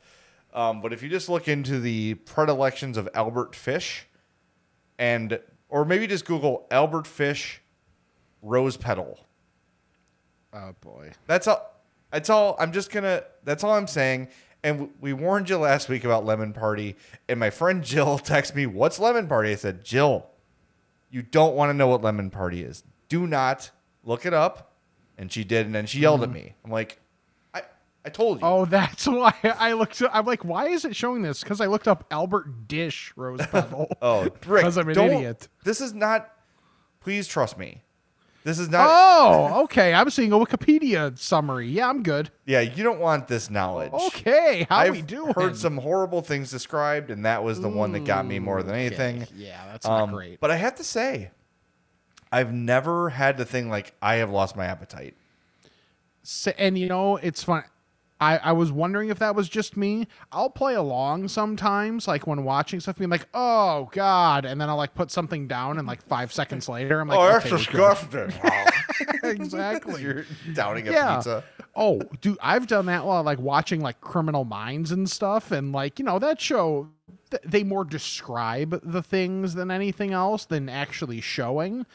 Um, 0.53 0.79
but 0.81 0.93
if 0.93 1.03
you 1.03 1.09
just 1.09 1.27
look 1.27 1.47
into 1.49 1.79
the 1.79 2.13
predilections 2.13 2.95
of 2.97 3.09
Albert 3.13 3.53
Fish 3.55 4.05
and, 4.97 5.39
or 5.69 5.83
maybe 5.85 6.07
just 6.07 6.23
Google 6.25 6.65
Albert 6.71 7.07
Fish 7.07 7.61
rose 8.41 8.77
petal. 8.77 9.19
Oh 10.53 10.75
boy. 10.81 11.11
That's 11.27 11.47
all. 11.47 11.67
That's 12.11 12.29
all. 12.29 12.55
I'm 12.59 12.71
just 12.71 12.91
gonna. 12.91 13.23
That's 13.43 13.63
all 13.63 13.73
I'm 13.73 13.87
saying. 13.87 14.27
And 14.63 14.77
w- 14.77 14.93
we 15.01 15.13
warned 15.13 15.49
you 15.49 15.57
last 15.57 15.89
week 15.89 16.03
about 16.03 16.25
Lemon 16.25 16.53
Party, 16.53 16.95
and 17.27 17.39
my 17.39 17.49
friend 17.49 17.83
Jill 17.83 18.19
texted 18.23 18.55
me, 18.55 18.65
"What's 18.65 18.99
Lemon 18.99 19.27
Party?" 19.27 19.51
I 19.51 19.55
said, 19.55 19.83
"Jill, 19.83 20.25
you 21.09 21.21
don't 21.21 21.55
want 21.55 21.69
to 21.69 21.73
know 21.73 21.87
what 21.87 22.01
Lemon 22.01 22.29
Party 22.29 22.61
is. 22.63 22.83
Do 23.09 23.25
not 23.27 23.71
look 24.03 24.25
it 24.25 24.33
up." 24.33 24.73
And 25.17 25.31
she 25.31 25.43
did, 25.43 25.65
and 25.67 25.75
then 25.75 25.85
she 25.85 25.99
yelled 25.99 26.23
at 26.23 26.29
mm-hmm. 26.29 26.35
me. 26.35 26.55
I'm 26.65 26.71
like, 26.71 26.99
"I, 27.53 27.61
I 28.05 28.09
told 28.09 28.41
you." 28.41 28.47
Oh, 28.47 28.65
that's 28.65 29.07
why 29.07 29.33
I 29.43 29.73
looked. 29.73 30.01
I'm 30.11 30.25
like, 30.25 30.43
why 30.43 30.67
is 30.67 30.83
it 30.85 30.95
showing 30.95 31.21
this? 31.21 31.41
Because 31.41 31.61
I 31.61 31.67
looked 31.67 31.87
up 31.87 32.05
Albert 32.11 32.47
Fish 32.69 33.13
rose 33.15 33.45
petal. 33.51 33.87
Oh, 34.01 34.27
Rick, 34.45 34.63
'Cause 34.63 34.77
I'm 34.77 34.89
an 34.89 34.95
don't- 34.95 35.11
idiot. 35.11 35.47
This 35.63 35.79
is 35.81 35.93
not. 35.93 36.29
Please 36.99 37.27
trust 37.27 37.57
me. 37.57 37.81
This 38.43 38.57
is 38.57 38.69
not. 38.69 38.87
Oh, 38.89 39.63
okay. 39.65 39.93
I'm 39.93 40.09
seeing 40.09 40.31
a 40.31 40.35
Wikipedia 40.35 41.15
summary. 41.17 41.67
Yeah, 41.67 41.87
I'm 41.89 42.01
good. 42.01 42.31
Yeah, 42.45 42.61
you 42.61 42.83
don't 42.83 42.99
want 42.99 43.27
this 43.27 43.49
knowledge. 43.51 43.91
Okay, 43.93 44.65
how 44.69 44.77
I've 44.77 44.95
we 44.95 45.01
doing? 45.03 45.33
heard 45.33 45.55
some 45.55 45.77
horrible 45.77 46.21
things 46.21 46.49
described, 46.49 47.11
and 47.11 47.23
that 47.25 47.43
was 47.43 47.61
the 47.61 47.69
one 47.69 47.91
that 47.91 48.05
got 48.05 48.25
me 48.25 48.39
more 48.39 48.63
than 48.63 48.73
anything. 48.73 49.27
Yeah, 49.35 49.63
that's 49.67 49.85
not 49.85 50.01
Um, 50.03 50.11
great. 50.11 50.39
But 50.39 50.49
I 50.49 50.55
have 50.55 50.75
to 50.75 50.83
say, 50.83 51.29
I've 52.31 52.51
never 52.51 53.09
had 53.09 53.37
the 53.37 53.45
thing 53.45 53.69
like 53.69 53.93
I 54.01 54.15
have 54.15 54.31
lost 54.31 54.55
my 54.55 54.65
appetite. 54.65 55.15
S- 56.23 56.47
and 56.57 56.77
you 56.77 56.87
know, 56.87 57.17
it's 57.17 57.43
fun. 57.43 57.63
I, 58.21 58.37
I 58.37 58.51
was 58.51 58.71
wondering 58.71 59.09
if 59.09 59.17
that 59.19 59.33
was 59.35 59.49
just 59.49 59.75
me. 59.75 60.07
I'll 60.31 60.51
play 60.51 60.75
along 60.75 61.27
sometimes, 61.27 62.07
like 62.07 62.27
when 62.27 62.43
watching 62.43 62.79
stuff, 62.79 62.97
being 62.99 63.09
like, 63.09 63.25
"Oh 63.33 63.89
God," 63.91 64.45
and 64.45 64.61
then 64.61 64.69
I'll 64.69 64.77
like 64.77 64.93
put 64.93 65.09
something 65.09 65.47
down, 65.47 65.79
and 65.79 65.87
like 65.87 66.03
five 66.03 66.31
seconds 66.31 66.69
later, 66.69 66.99
I'm 67.01 67.07
like, 67.07 67.17
oh, 67.19 67.37
okay, 67.37 67.49
that's 67.49 67.73
we're 67.73 67.79
good." 67.79 67.97
disgusting. 67.97 69.11
exactly. 69.23 70.01
You're 70.03 70.25
downing 70.53 70.87
a 70.87 70.91
Yeah. 70.91 71.15
pizza. 71.15 71.43
Oh, 71.75 71.99
dude, 72.21 72.37
I've 72.41 72.67
done 72.67 72.85
that 72.87 73.05
while 73.05 73.23
like 73.23 73.39
watching 73.39 73.81
like 73.81 73.99
Criminal 74.01 74.45
Minds 74.45 74.91
and 74.91 75.09
stuff, 75.09 75.51
and 75.51 75.71
like 75.71 75.97
you 75.99 76.05
know 76.05 76.19
that 76.19 76.39
show, 76.39 76.89
th- 77.31 77.43
they 77.43 77.63
more 77.63 77.83
describe 77.83 78.79
the 78.83 79.01
things 79.01 79.55
than 79.55 79.71
anything 79.71 80.13
else 80.13 80.45
than 80.45 80.69
actually 80.69 81.21
showing. 81.21 81.85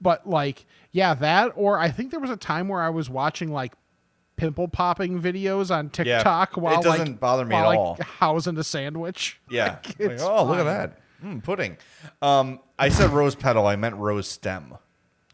But 0.00 0.28
like, 0.28 0.64
yeah, 0.92 1.14
that 1.14 1.52
or 1.56 1.78
I 1.78 1.90
think 1.90 2.10
there 2.10 2.20
was 2.20 2.30
a 2.30 2.36
time 2.36 2.68
where 2.68 2.82
I 2.82 2.90
was 2.90 3.08
watching 3.10 3.52
like 3.52 3.72
pimple 4.42 4.66
popping 4.66 5.22
videos 5.22 5.70
on 5.72 5.88
TikTok 5.88 6.56
it 6.56 6.60
while 6.60 6.82
doesn't 6.82 7.06
like, 7.06 7.20
bother 7.20 7.44
me 7.44 7.54
while, 7.54 7.62
at 7.64 7.68
like, 7.68 7.78
all. 7.78 7.98
housing 8.18 8.58
a 8.58 8.64
sandwich. 8.64 9.40
Yeah. 9.48 9.64
Like, 9.84 9.86
Like, 9.86 10.10
it's 10.10 10.22
oh, 10.24 10.44
look 10.44 10.58
at 10.58 10.64
that. 10.64 10.98
Mm, 11.24 11.44
pudding. 11.44 11.76
Um, 12.20 12.58
I 12.76 12.88
said 12.88 13.10
rose 13.10 13.36
petal. 13.36 13.68
I 13.68 13.76
meant 13.76 13.94
rose 13.94 14.26
stem. 14.26 14.74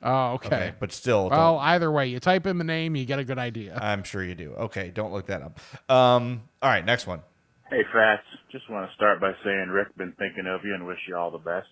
Oh, 0.02 0.32
okay. 0.34 0.46
Okay, 0.48 0.74
but 0.78 0.92
still, 0.92 1.30
well, 1.30 1.54
don't- 1.54 1.64
either 1.64 1.90
way, 1.90 2.06
you 2.08 2.20
type 2.20 2.46
in 2.46 2.58
the 2.58 2.64
name, 2.64 2.94
you 2.96 3.06
get 3.06 3.18
a 3.18 3.24
good 3.24 3.38
idea. 3.38 3.78
I'm 3.80 4.04
sure 4.04 4.22
you 4.22 4.34
do. 4.34 4.52
Okay, 4.52 4.90
don't 4.90 5.10
look 5.12 5.26
that 5.28 5.40
up. 5.40 5.58
Um, 5.90 6.42
all 6.60 6.68
right, 6.70 6.84
next 6.84 7.06
one. 7.06 7.22
Hey, 7.70 7.82
Fats. 7.90 8.22
Just 8.52 8.68
want 8.70 8.88
to 8.90 8.94
start 8.94 9.20
by 9.20 9.32
saying 9.42 9.68
Rick 9.70 9.96
been 9.96 10.12
thinking 10.18 10.46
of 10.46 10.64
you 10.64 10.74
and 10.74 10.86
wish 10.86 10.98
you 11.08 11.16
all 11.16 11.30
the 11.30 11.38
best. 11.38 11.68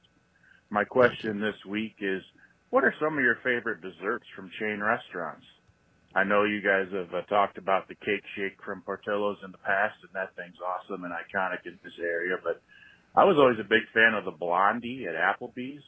My 0.70 0.84
question 0.84 1.38
this 1.40 1.54
week 1.68 1.96
is, 2.00 2.22
what 2.70 2.82
are 2.82 2.94
some 2.98 3.16
of 3.18 3.22
your 3.22 3.36
favorite 3.44 3.82
desserts 3.82 4.24
from 4.34 4.50
chain 4.58 4.80
restaurants? 4.80 5.44
I 6.16 6.24
know 6.24 6.44
you 6.44 6.62
guys 6.62 6.86
have 6.92 7.12
uh, 7.12 7.20
talked 7.28 7.58
about 7.58 7.88
the 7.88 7.94
cake 7.94 8.22
shake 8.34 8.62
from 8.64 8.80
Portillo's 8.80 9.36
in 9.44 9.52
the 9.52 9.58
past, 9.58 9.96
and 10.00 10.10
that 10.14 10.34
thing's 10.34 10.56
awesome 10.64 11.04
and 11.04 11.12
iconic 11.12 11.66
in 11.66 11.78
this 11.84 11.92
area, 12.02 12.38
but 12.42 12.62
I 13.14 13.24
was 13.24 13.36
always 13.36 13.58
a 13.60 13.64
big 13.64 13.82
fan 13.92 14.14
of 14.14 14.24
the 14.24 14.30
Blondie 14.30 15.06
at 15.06 15.14
Applebee's, 15.14 15.82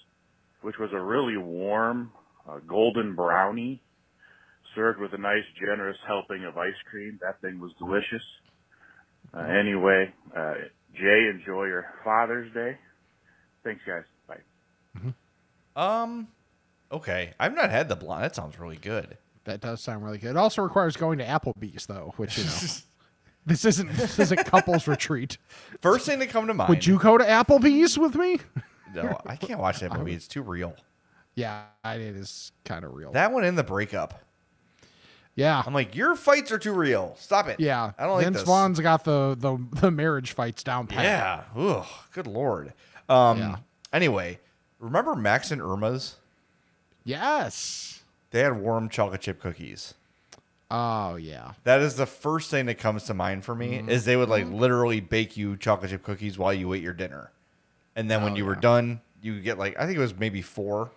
which 0.60 0.76
was 0.78 0.90
a 0.92 1.00
really 1.00 1.38
warm, 1.38 2.12
uh, 2.46 2.58
golden 2.66 3.14
brownie 3.14 3.80
served 4.74 5.00
with 5.00 5.14
a 5.14 5.18
nice, 5.18 5.44
generous 5.58 5.96
helping 6.06 6.44
of 6.44 6.58
ice 6.58 6.76
cream. 6.90 7.18
That 7.22 7.40
thing 7.40 7.58
was 7.58 7.72
delicious. 7.78 8.22
Uh, 9.32 9.40
anyway, 9.40 10.12
uh, 10.36 10.54
Jay, 10.94 11.28
enjoy 11.28 11.64
your 11.64 11.86
Father's 12.04 12.52
Day. 12.52 12.76
Thanks, 13.64 13.80
guys. 13.86 14.04
Bye. 14.26 14.42
Um, 15.74 16.28
okay. 16.92 17.32
I've 17.40 17.54
not 17.54 17.70
had 17.70 17.88
the 17.88 17.96
blonde. 17.96 18.24
That 18.24 18.36
sounds 18.36 18.58
really 18.58 18.76
good. 18.76 19.16
That 19.48 19.60
does 19.60 19.80
sound 19.80 20.04
really 20.04 20.18
good. 20.18 20.30
It 20.30 20.36
also 20.36 20.60
requires 20.60 20.94
going 20.96 21.18
to 21.18 21.24
Applebee's 21.24 21.86
though, 21.86 22.12
which 22.18 22.36
you 22.36 22.44
know. 22.44 22.50
this 23.46 23.64
isn't 23.64 23.92
this 23.94 24.18
isn't 24.18 24.44
couples 24.44 24.86
retreat. 24.86 25.38
First 25.80 26.04
thing 26.04 26.20
to 26.20 26.26
come 26.26 26.46
to 26.48 26.54
mind. 26.54 26.68
Would 26.68 26.86
you 26.86 26.98
go 26.98 27.16
to 27.16 27.24
Applebee's 27.24 27.98
with 27.98 28.14
me? 28.14 28.38
No, 28.94 29.18
I 29.24 29.36
can't 29.36 29.58
watch 29.58 29.80
that 29.80 29.96
movie. 29.96 30.12
It's 30.12 30.28
too 30.28 30.42
real. 30.42 30.76
Yeah, 31.34 31.62
it 31.84 32.00
is 32.00 32.52
kind 32.66 32.84
of 32.84 32.92
real. 32.94 33.12
That 33.12 33.32
one 33.32 33.44
in 33.44 33.54
the 33.54 33.62
breakup. 33.64 34.22
yeah. 35.34 35.62
I'm 35.64 35.72
like, 35.72 35.94
your 35.94 36.14
fights 36.14 36.52
are 36.52 36.58
too 36.58 36.72
real. 36.74 37.14
Stop 37.18 37.48
it. 37.48 37.58
Yeah. 37.58 37.92
I 37.98 38.04
don't 38.04 38.16
like 38.16 38.24
Vince 38.24 38.38
this. 38.38 38.46
Vaughn's 38.46 38.80
got 38.80 39.04
the, 39.04 39.34
the 39.38 39.56
the 39.80 39.90
marriage 39.90 40.32
fights 40.32 40.62
down 40.62 40.86
pat. 40.88 41.04
Yeah. 41.04 41.42
Ugh. 41.56 41.86
Good 42.12 42.26
lord. 42.26 42.74
Um. 43.08 43.38
Yeah. 43.38 43.56
Anyway, 43.94 44.40
remember 44.78 45.14
Max 45.14 45.50
and 45.50 45.62
Erma's? 45.62 46.16
Yes. 47.04 47.97
They 48.30 48.40
had 48.40 48.58
warm 48.60 48.88
chocolate 48.88 49.20
chip 49.22 49.40
cookies. 49.40 49.94
Oh 50.70 51.16
yeah. 51.16 51.52
That 51.64 51.80
is 51.80 51.96
the 51.96 52.06
first 52.06 52.50
thing 52.50 52.66
that 52.66 52.76
comes 52.78 53.04
to 53.04 53.14
mind 53.14 53.44
for 53.44 53.54
me. 53.54 53.78
Mm-hmm. 53.78 53.88
Is 53.88 54.04
they 54.04 54.16
would 54.16 54.28
like 54.28 54.46
literally 54.46 55.00
bake 55.00 55.36
you 55.36 55.56
chocolate 55.56 55.90
chip 55.90 56.02
cookies 56.02 56.36
while 56.38 56.52
you 56.52 56.72
ate 56.74 56.82
your 56.82 56.92
dinner, 56.92 57.30
and 57.96 58.10
then 58.10 58.22
when 58.22 58.32
Oh, 58.34 58.36
you 58.36 58.44
were 58.44 58.54
done, 58.54 59.00
you 59.22 59.40
get 59.40 59.58
like 59.58 59.78
I 59.78 59.86
think 59.86 59.96
it 59.96 60.00
was 60.00 60.14
maybe 60.16 60.42
four 60.42 60.90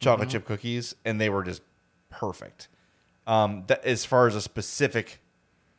chocolate 0.00 0.28
Mhm. 0.28 0.32
chip 0.32 0.44
cookies, 0.44 0.94
and 1.04 1.18
they 1.20 1.30
were 1.30 1.42
just 1.42 1.62
perfect. 2.10 2.68
Um, 3.26 3.64
that 3.68 3.82
as 3.84 4.04
far 4.04 4.26
as 4.26 4.34
a 4.34 4.42
specific 4.42 5.20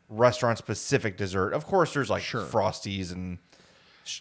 restaurant 0.09 0.57
specific 0.57 1.15
dessert, 1.15 1.53
of 1.53 1.65
course, 1.65 1.93
there's 1.93 2.09
like 2.09 2.23
frosties 2.23 3.11
and 3.11 3.37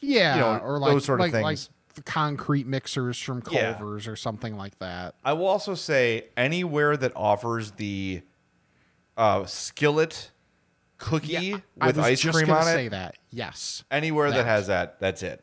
Yeah. 0.01 0.35
you 0.35 0.41
know, 0.41 0.59
or 0.59 0.79
like 0.79 0.93
those 0.93 1.05
sort 1.07 1.21
of 1.21 1.27
like, 1.27 1.33
like 1.33 1.45
things. 1.59 1.71
The 1.97 2.03
concrete 2.03 2.67
mixers 2.67 3.19
from 3.21 3.43
Yeah. 3.51 3.73
Culver's 3.73 4.07
or 4.07 4.15
something 4.17 4.57
like 4.57 4.79
that. 4.79 5.15
I 5.25 5.33
will 5.33 5.47
also 5.47 5.75
say 5.75 6.27
anywhere 6.37 6.97
that 6.97 7.13
offers 7.17 7.73
the 7.73 8.23
uh, 9.17 9.45
skillet 9.47 10.31
cookie 10.99 11.55
I 11.81 11.87
with 11.89 11.99
ice 11.99 12.23
cream 12.25 12.51
on 12.51 12.63
it. 12.63 12.73
say 12.73 12.89
that. 12.89 13.17
Yes. 13.31 13.83
Anywhere 13.91 14.31
that 14.31 14.37
That. 14.39 14.47
has 14.47 14.67
that, 14.69 15.01
that's 15.01 15.23
it. 15.23 15.43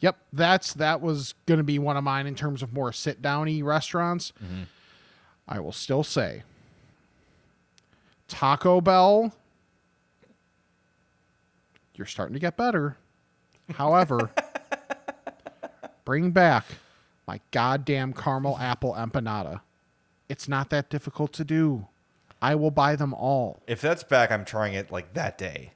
Yep, 0.00 0.16
that's 0.32 0.74
that 0.74 1.00
was 1.00 1.34
going 1.46 1.58
to 1.58 1.64
be 1.64 1.78
one 1.80 1.96
of 1.96 2.04
mine 2.04 2.26
in 2.28 2.36
terms 2.36 2.62
of 2.62 2.72
more 2.72 2.92
sit 2.92 3.20
downy 3.20 3.62
restaurants. 3.64 4.32
Mm-hmm. 4.42 4.62
I 5.48 5.58
will 5.60 5.72
still 5.72 6.04
say 6.04 6.44
Taco 8.28 8.80
Bell. 8.80 9.32
You're 11.94 12.06
starting 12.06 12.34
to 12.34 12.38
get 12.40 12.56
better. 12.56 12.96
However, 13.74 14.30
bring 16.08 16.30
back 16.30 16.64
my 17.26 17.38
goddamn 17.50 18.14
caramel 18.14 18.56
apple 18.58 18.94
empanada. 18.94 19.60
It's 20.26 20.48
not 20.48 20.70
that 20.70 20.88
difficult 20.88 21.34
to 21.34 21.44
do. 21.44 21.86
I 22.40 22.54
will 22.54 22.70
buy 22.70 22.96
them 22.96 23.12
all. 23.12 23.60
If 23.66 23.82
that's 23.82 24.02
back, 24.04 24.32
I'm 24.32 24.46
trying 24.46 24.72
it 24.72 24.90
like 24.90 25.12
that 25.12 25.36
day. 25.36 25.72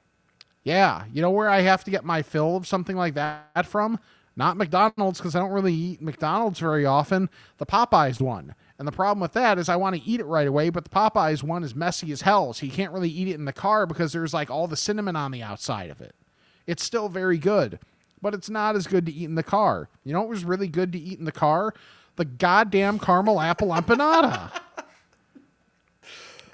Yeah, 0.63 1.03
you 1.13 1.21
know 1.21 1.29
where 1.29 1.49
I 1.49 1.61
have 1.61 1.83
to 1.83 1.91
get 1.91 2.03
my 2.03 2.23
fill 2.23 2.55
of 2.55 2.65
something 2.65 2.95
like 2.95 3.13
that 3.13 3.67
from? 3.67 3.99
Not 4.35 4.57
McDonald's 4.57 5.19
because 5.19 5.35
I 5.35 5.39
don't 5.39 5.51
really 5.51 5.75
eat 5.75 6.01
McDonald's 6.01 6.57
very 6.57 6.83
often. 6.83 7.29
The 7.59 7.67
Popeyes 7.67 8.19
one. 8.19 8.55
And 8.79 8.87
the 8.87 8.91
problem 8.91 9.19
with 9.19 9.33
that 9.33 9.59
is 9.59 9.69
I 9.69 9.75
want 9.75 9.95
to 9.95 10.01
eat 10.01 10.19
it 10.19 10.25
right 10.25 10.47
away, 10.47 10.71
but 10.71 10.83
the 10.83 10.89
Popeyes 10.89 11.43
one 11.43 11.63
is 11.63 11.75
messy 11.75 12.11
as 12.11 12.21
hell, 12.21 12.53
so 12.53 12.65
you 12.65 12.71
can't 12.71 12.91
really 12.91 13.11
eat 13.11 13.27
it 13.27 13.35
in 13.35 13.45
the 13.45 13.53
car 13.53 13.85
because 13.85 14.13
there's 14.13 14.33
like 14.33 14.49
all 14.49 14.65
the 14.65 14.75
cinnamon 14.75 15.15
on 15.15 15.29
the 15.29 15.43
outside 15.43 15.91
of 15.91 16.01
it. 16.01 16.15
It's 16.65 16.83
still 16.83 17.07
very 17.07 17.37
good, 17.37 17.77
but 18.23 18.33
it's 18.33 18.49
not 18.49 18.75
as 18.75 18.87
good 18.87 19.05
to 19.05 19.11
eat 19.11 19.25
in 19.25 19.35
the 19.35 19.43
car. 19.43 19.87
You 20.03 20.13
know 20.13 20.21
what 20.21 20.29
was 20.29 20.43
really 20.43 20.67
good 20.67 20.91
to 20.93 20.97
eat 20.99 21.19
in 21.19 21.25
the 21.25 21.31
car? 21.31 21.75
The 22.15 22.25
goddamn 22.25 22.97
caramel 22.97 23.39
apple 23.39 23.67
empanada. 23.69 24.51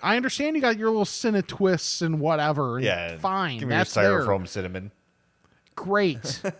I 0.02 0.16
understand 0.16 0.56
you 0.56 0.62
got 0.62 0.78
your 0.78 0.90
little 0.90 1.06
cinna 1.06 1.42
twists 1.42 2.02
and 2.02 2.20
whatever. 2.20 2.78
and 2.78 2.86
Yeah, 2.86 3.18
fine. 3.18 3.60
Give 3.60 3.68
me 3.68 3.76
that's 3.76 3.96
your 3.96 4.04
there. 4.04 4.22
styrofoam 4.22 4.48
cinnamon. 4.48 4.92
Great. 5.76 6.42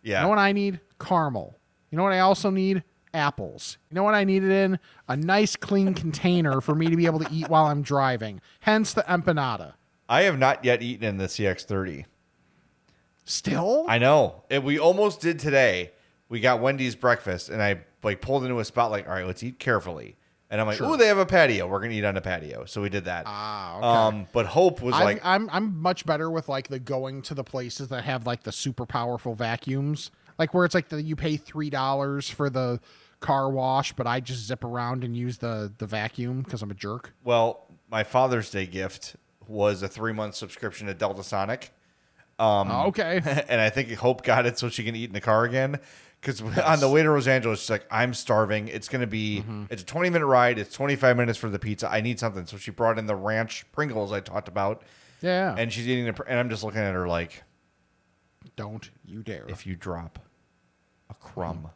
Yeah. 0.00 0.20
You 0.20 0.22
know 0.22 0.28
what 0.28 0.38
I 0.38 0.52
need? 0.52 0.78
Caramel. 1.00 1.56
You 1.90 1.98
know 1.98 2.04
what 2.04 2.12
I 2.12 2.20
also 2.20 2.50
need? 2.50 2.84
Apples. 3.12 3.76
You 3.90 3.96
know 3.96 4.04
what 4.04 4.14
I 4.14 4.22
need 4.24 4.44
it 4.44 4.50
in? 4.50 4.78
A 5.08 5.16
nice 5.16 5.56
clean 5.56 5.92
container 5.92 6.60
for 6.60 6.74
me 6.74 6.86
to 6.88 6.96
be 6.96 7.04
able 7.04 7.18
to 7.18 7.28
eat 7.32 7.48
while 7.48 7.66
I'm 7.66 7.82
driving. 7.82 8.40
Hence 8.60 8.92
the 8.94 9.02
empanada. 9.02 9.74
I 10.08 10.22
have 10.22 10.38
not 10.38 10.64
yet 10.64 10.82
eaten 10.82 11.04
in 11.06 11.16
the 11.18 11.24
CX30. 11.26 12.04
Still? 13.28 13.84
I 13.88 13.98
know. 13.98 14.42
And 14.50 14.64
we 14.64 14.78
almost 14.78 15.20
did 15.20 15.38
today. 15.38 15.92
We 16.30 16.40
got 16.40 16.60
Wendy's 16.60 16.96
breakfast, 16.96 17.48
and 17.50 17.62
I 17.62 17.80
like 18.02 18.20
pulled 18.20 18.44
into 18.44 18.58
a 18.58 18.64
spot 18.64 18.90
like, 18.90 19.06
all 19.06 19.14
right, 19.14 19.26
let's 19.26 19.42
eat 19.42 19.58
carefully. 19.58 20.16
And 20.50 20.60
I'm 20.62 20.66
like, 20.66 20.78
Sure. 20.78 20.86
oh, 20.86 20.96
they 20.96 21.08
have 21.08 21.18
a 21.18 21.26
patio. 21.26 21.66
We're 21.66 21.80
gonna 21.80 21.92
eat 21.92 22.04
on 22.04 22.14
the 22.14 22.22
patio. 22.22 22.64
So 22.64 22.80
we 22.80 22.88
did 22.88 23.04
that. 23.04 23.24
Ah, 23.26 23.76
okay. 23.76 23.86
Um, 24.16 24.26
but 24.32 24.46
Hope 24.46 24.80
was 24.80 24.94
I've- 24.94 25.04
like, 25.04 25.20
I'm 25.22 25.48
I'm 25.52 25.78
much 25.78 26.06
better 26.06 26.30
with 26.30 26.48
like 26.48 26.68
the 26.68 26.78
going 26.78 27.20
to 27.22 27.34
the 27.34 27.44
places 27.44 27.88
that 27.88 28.04
have 28.04 28.26
like 28.26 28.44
the 28.44 28.52
super 28.52 28.86
powerful 28.86 29.34
vacuums, 29.34 30.10
like 30.38 30.54
where 30.54 30.64
it's 30.64 30.74
like 30.74 30.88
the 30.88 31.02
you 31.02 31.16
pay 31.16 31.36
three 31.36 31.68
dollars 31.68 32.30
for 32.30 32.48
the 32.48 32.80
car 33.20 33.50
wash, 33.50 33.92
but 33.92 34.06
I 34.06 34.20
just 34.20 34.46
zip 34.46 34.64
around 34.64 35.04
and 35.04 35.14
use 35.14 35.36
the 35.36 35.70
the 35.76 35.86
vacuum 35.86 36.40
because 36.42 36.62
I'm 36.62 36.70
a 36.70 36.74
jerk. 36.74 37.12
Well, 37.24 37.66
my 37.90 38.02
Father's 38.04 38.50
Day 38.50 38.66
gift 38.66 39.16
was 39.46 39.82
a 39.82 39.88
three 39.88 40.14
month 40.14 40.34
subscription 40.34 40.86
to 40.86 40.94
Delta 40.94 41.22
Sonic. 41.22 41.72
Um, 42.38 42.70
Oh, 42.70 42.86
okay. 42.88 43.20
and 43.48 43.60
I 43.60 43.70
think 43.70 43.92
Hope 43.94 44.22
got 44.22 44.46
it 44.46 44.58
so 44.58 44.68
she 44.68 44.84
can 44.84 44.94
eat 44.96 45.10
in 45.10 45.12
the 45.14 45.20
car 45.20 45.44
again. 45.44 45.80
Because 46.20 46.40
on 46.64 46.80
the 46.80 46.88
way 46.88 47.02
to 47.02 47.12
Los 47.12 47.26
Angeles, 47.26 47.60
she's 47.60 47.70
like, 47.70 47.86
I'm 47.90 48.12
starving. 48.14 48.68
It's 48.68 48.88
going 48.88 49.00
to 49.02 49.06
be, 49.06 49.40
Mm-hmm. 49.42 49.64
it's 49.70 49.82
a 49.82 49.86
20 49.86 50.10
minute 50.10 50.26
ride. 50.26 50.58
It's 50.58 50.74
25 50.74 51.16
minutes 51.16 51.38
for 51.38 51.48
the 51.48 51.58
pizza. 51.58 51.90
I 51.90 52.00
need 52.00 52.18
something. 52.18 52.46
So 52.46 52.56
she 52.56 52.70
brought 52.70 52.98
in 52.98 53.06
the 53.06 53.16
ranch 53.16 53.64
Pringles 53.72 54.12
I 54.12 54.20
talked 54.20 54.48
about. 54.48 54.82
Yeah. 55.20 55.54
And 55.56 55.72
she's 55.72 55.88
eating, 55.88 56.06
the, 56.06 56.24
and 56.28 56.38
I'm 56.38 56.48
just 56.50 56.62
looking 56.64 56.80
at 56.80 56.94
her 56.94 57.06
like, 57.08 57.42
Don't 58.56 58.88
you 59.04 59.22
dare. 59.22 59.44
if 59.48 59.66
you 59.66 59.74
drop 59.76 60.18
a 61.10 61.14
crumb, 61.14 61.70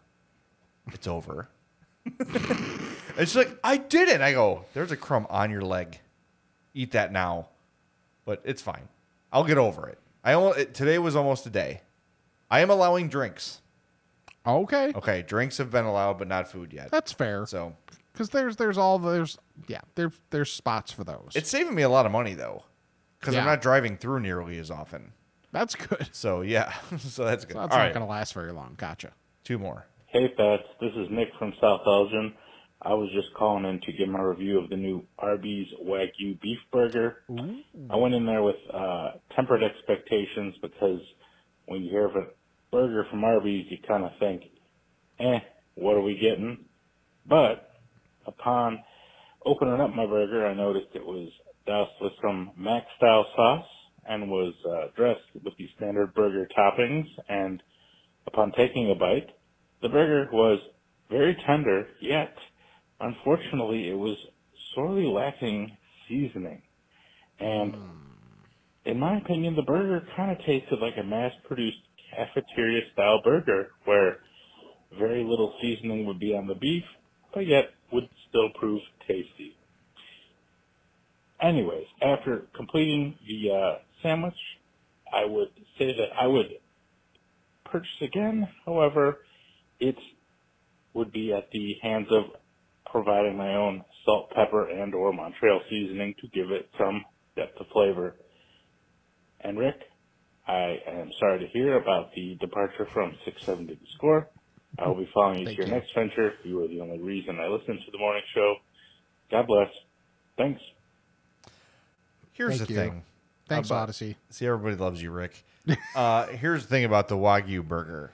it's 0.93 1.07
over. 1.07 1.49
and 2.19 2.89
she's 3.19 3.37
like, 3.37 3.57
I 3.63 3.77
did 3.77 4.09
it. 4.09 4.21
I 4.21 4.33
go, 4.33 4.65
there's 4.75 4.91
a 4.93 4.97
crumb 4.97 5.27
on 5.31 5.51
your 5.51 5.63
leg. 5.63 5.99
Eat 6.75 6.93
that 6.93 7.13
now. 7.13 7.49
But 8.25 8.43
it's 8.45 8.63
fine. 8.63 8.89
I'll 9.33 9.45
get 9.45 9.59
over 9.59 9.89
it. 9.89 9.99
I 10.25 10.33
almost, 10.35 10.59
it, 10.59 10.75
today 10.75 10.99
was 10.99 11.17
almost 11.17 11.47
a 11.47 11.51
day. 11.51 11.81
I 12.51 12.61
am 12.61 12.71
allowing 12.71 13.09
drinks. 13.09 13.61
Okay. 14.47 14.93
Okay, 14.95 15.23
drinks 15.23 15.59
have 15.59 15.71
been 15.71 15.85
allowed, 15.85 16.19
but 16.19 16.29
not 16.29 16.51
food 16.51 16.73
yet. 16.73 16.91
That's 16.91 17.13
fair. 17.13 17.47
So 17.47 17.75
Because 18.13 18.31
there's 18.31 18.57
there's 18.57 18.77
all 18.77 18.99
there's 18.99 19.39
yeah 19.69 19.81
there's 19.95 20.13
there's 20.31 20.51
spots 20.53 20.91
for 20.93 21.05
those. 21.05 21.31
it's 21.35 21.49
saving 21.49 21.75
me 21.75 21.83
a 21.83 21.89
lot 21.89 22.07
of 22.07 22.13
money 22.13 22.35
though, 22.35 22.65
because 23.21 23.37
I'm 23.37 23.45
not 23.45 23.63
driving 23.63 23.97
through 23.97 24.21
nearly 24.21 24.59
as 24.59 24.71
often. 24.71 25.13
That's 25.53 25.75
good. 25.77 26.09
So 26.13 26.41
yeah, 26.43 26.73
so 26.99 27.25
that's 27.25 27.45
good. 27.45 27.55
So 27.55 27.61
All 27.61 27.69
not 27.69 27.77
right, 27.77 27.93
going 27.95 28.05
to 28.05 28.11
last 28.11 28.35
very 28.35 28.53
long. 28.53 28.75
Gotcha. 28.77 29.13
two 29.45 29.59
more. 29.59 29.87
Hey, 30.09 30.29
Pets. 30.29 30.65
This 30.81 30.93
is 30.97 31.09
Nick 31.11 31.29
from 31.39 31.53
South 31.61 31.81
Elgin. 31.87 32.35
I 32.83 32.95
was 32.95 33.11
just 33.15 33.35
calling 33.35 33.65
in 33.65 33.81
to 33.83 33.93
give 33.93 34.09
my 34.09 34.21
review 34.21 34.61
of 34.61 34.71
the 34.71 34.77
new 34.77 35.07
Arby's 35.19 35.69
Wagyu 35.83 36.41
beef 36.41 36.59
burger. 36.73 37.25
I 37.91 37.97
went 37.97 38.15
in 38.15 38.27
there 38.27 38.43
with 38.43 38.57
uh, 38.73 39.13
tempered 39.37 39.63
expectations 39.63 40.57
because 40.63 41.01
when 41.67 41.83
you 41.85 41.91
hear 41.91 42.07
of 42.09 42.17
a 42.17 42.27
burger 42.73 43.07
from 43.11 43.25
Arby's, 43.25 43.67
you 43.71 43.79
kind 43.87 44.05
of 44.05 44.13
think, 44.19 44.45
eh, 45.21 45.41
what 45.77 45.97
are 45.97 46.03
we 46.03 46.19
getting? 46.19 46.67
But 47.27 47.71
upon 48.27 48.85
opening 49.45 49.81
up 49.81 49.95
my 49.95 50.07
burger, 50.07 50.47
I 50.47 50.55
noticed 50.55 50.89
it 50.95 51.05
was 51.07 51.31
doused 51.67 51.93
with 52.01 52.13
some 52.25 52.53
Mac 52.57 52.85
style 52.97 53.27
sauce 53.37 53.69
and 54.09 54.31
was 54.31 54.55
uh, 54.69 54.89
dressed 54.97 55.23
with 55.35 55.57
the 55.57 55.69
standard 55.77 56.15
burger 56.15 56.49
toppings. 56.57 57.07
And 57.29 57.63
upon 58.27 58.53
taking 58.53 58.91
a 58.91 58.95
bite, 58.95 59.31
the 59.83 59.89
burger 59.89 60.29
was 60.33 60.61
very 61.11 61.37
tender, 61.47 61.89
yet 62.01 62.35
unfortunately 63.03 63.89
it 63.89 63.99
was 63.99 64.17
sorely 64.75 65.05
lacking 65.07 65.77
seasoning. 66.09 66.63
And 67.39 67.75
in 68.85 68.99
my 68.99 69.19
opinion, 69.19 69.57
the 69.57 69.63
burger 69.63 70.07
kind 70.17 70.31
of 70.31 70.39
tasted 70.47 70.79
like 70.81 70.95
a 70.99 71.03
mass 71.03 71.33
produced 71.47 71.79
cafeteria 72.15 72.83
style 72.93 73.21
burger 73.23 73.71
where 73.85 74.19
very 74.99 75.25
little 75.25 75.55
seasoning 75.61 76.07
would 76.07 76.19
be 76.19 76.35
on 76.35 76.47
the 76.47 76.55
beef, 76.55 76.85
but 77.35 77.47
yet 77.47 77.71
would 77.93 78.09
still 78.29 78.51
prove 78.51 78.81
tasty. 79.07 79.57
Anyways, 81.41 81.87
after 82.01 82.47
completing 82.55 83.17
the 83.27 83.51
uh, 83.51 83.79
sandwich, 84.03 84.37
I 85.13 85.25
would 85.25 85.49
say 85.79 85.97
that 85.97 86.09
I 86.19 86.27
would 86.27 86.59
purchase 87.65 87.91
again. 88.01 88.49
However, 88.65 89.19
it 89.81 89.97
would 90.95 91.13
be 91.13 91.33
at 91.33 91.51
the 91.51 91.77
hands 91.83 92.09
of 92.11 92.25
providing 92.93 93.37
my 93.37 93.57
own 93.57 93.83
salt, 94.05 94.31
pepper, 94.31 94.69
and 94.69 94.95
or 94.95 95.13
Montreal 95.13 95.63
seasoning 95.69 96.15
to 96.21 96.29
give 96.29 96.51
it 96.53 96.69
some 96.79 97.05
depth 97.35 97.59
of 97.59 97.67
flavor. 97.69 98.15
And 99.41 99.59
Rick, 99.59 99.81
I 100.47 100.79
am 100.87 101.11
sorry 101.19 101.41
to 101.41 101.47
hear 101.47 101.77
about 101.79 102.13
the 102.15 102.37
departure 102.37 102.87
from 102.93 103.13
670 103.25 103.75
The 103.75 103.91
Score. 103.95 104.29
I 104.79 104.87
will 104.89 104.95
be 104.97 105.11
following 105.13 105.41
you 105.41 105.47
Thank 105.47 105.57
to 105.59 105.63
your 105.65 105.69
you. 105.69 105.75
next 105.81 105.95
venture. 105.95 106.35
You 106.45 106.63
are 106.63 106.69
the 106.69 106.81
only 106.81 106.99
reason 107.01 107.41
I 107.41 107.47
listen 107.49 107.79
to 107.85 107.91
the 107.91 107.99
morning 107.99 108.23
show. 108.35 108.57
God 109.31 109.47
bless. 109.47 109.69
Thanks. 110.37 110.61
Here's 112.33 112.57
Thank 112.59 112.69
the 112.69 112.75
you. 112.75 112.81
thing. 112.81 113.03
Thanks, 113.49 113.69
about- 113.69 113.89
Audacy. 113.91 114.15
See, 114.31 114.47
everybody 114.47 114.77
loves 114.77 115.03
you, 115.03 115.11
Rick. 115.11 115.43
Uh, 115.95 116.27
here's 116.27 116.63
the 116.65 116.69
thing 116.69 116.85
about 116.85 117.07
the 117.09 117.15
Wagyu 117.17 117.63
burger. 117.67 118.11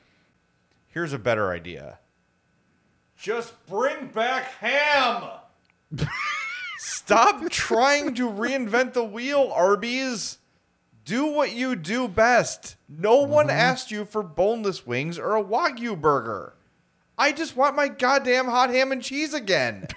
Here's 0.88 1.12
a 1.14 1.18
better 1.18 1.50
idea. 1.50 1.98
Just 3.18 3.52
bring 3.66 4.06
back 4.06 4.44
ham. 4.60 5.24
Stop 6.78 7.50
trying 7.50 8.14
to 8.14 8.30
reinvent 8.30 8.92
the 8.92 9.02
wheel, 9.02 9.50
Arby's. 9.52 10.38
Do 11.04 11.26
what 11.26 11.52
you 11.52 11.74
do 11.74 12.06
best. 12.06 12.76
No 12.88 13.22
one 13.22 13.48
mm-hmm. 13.48 13.58
asked 13.58 13.90
you 13.90 14.04
for 14.04 14.22
boneless 14.22 14.86
wings 14.86 15.18
or 15.18 15.34
a 15.34 15.42
Wagyu 15.42 16.00
burger. 16.00 16.54
I 17.18 17.32
just 17.32 17.56
want 17.56 17.74
my 17.74 17.88
goddamn 17.88 18.46
hot 18.46 18.70
ham 18.70 18.92
and 18.92 19.02
cheese 19.02 19.34
again. 19.34 19.88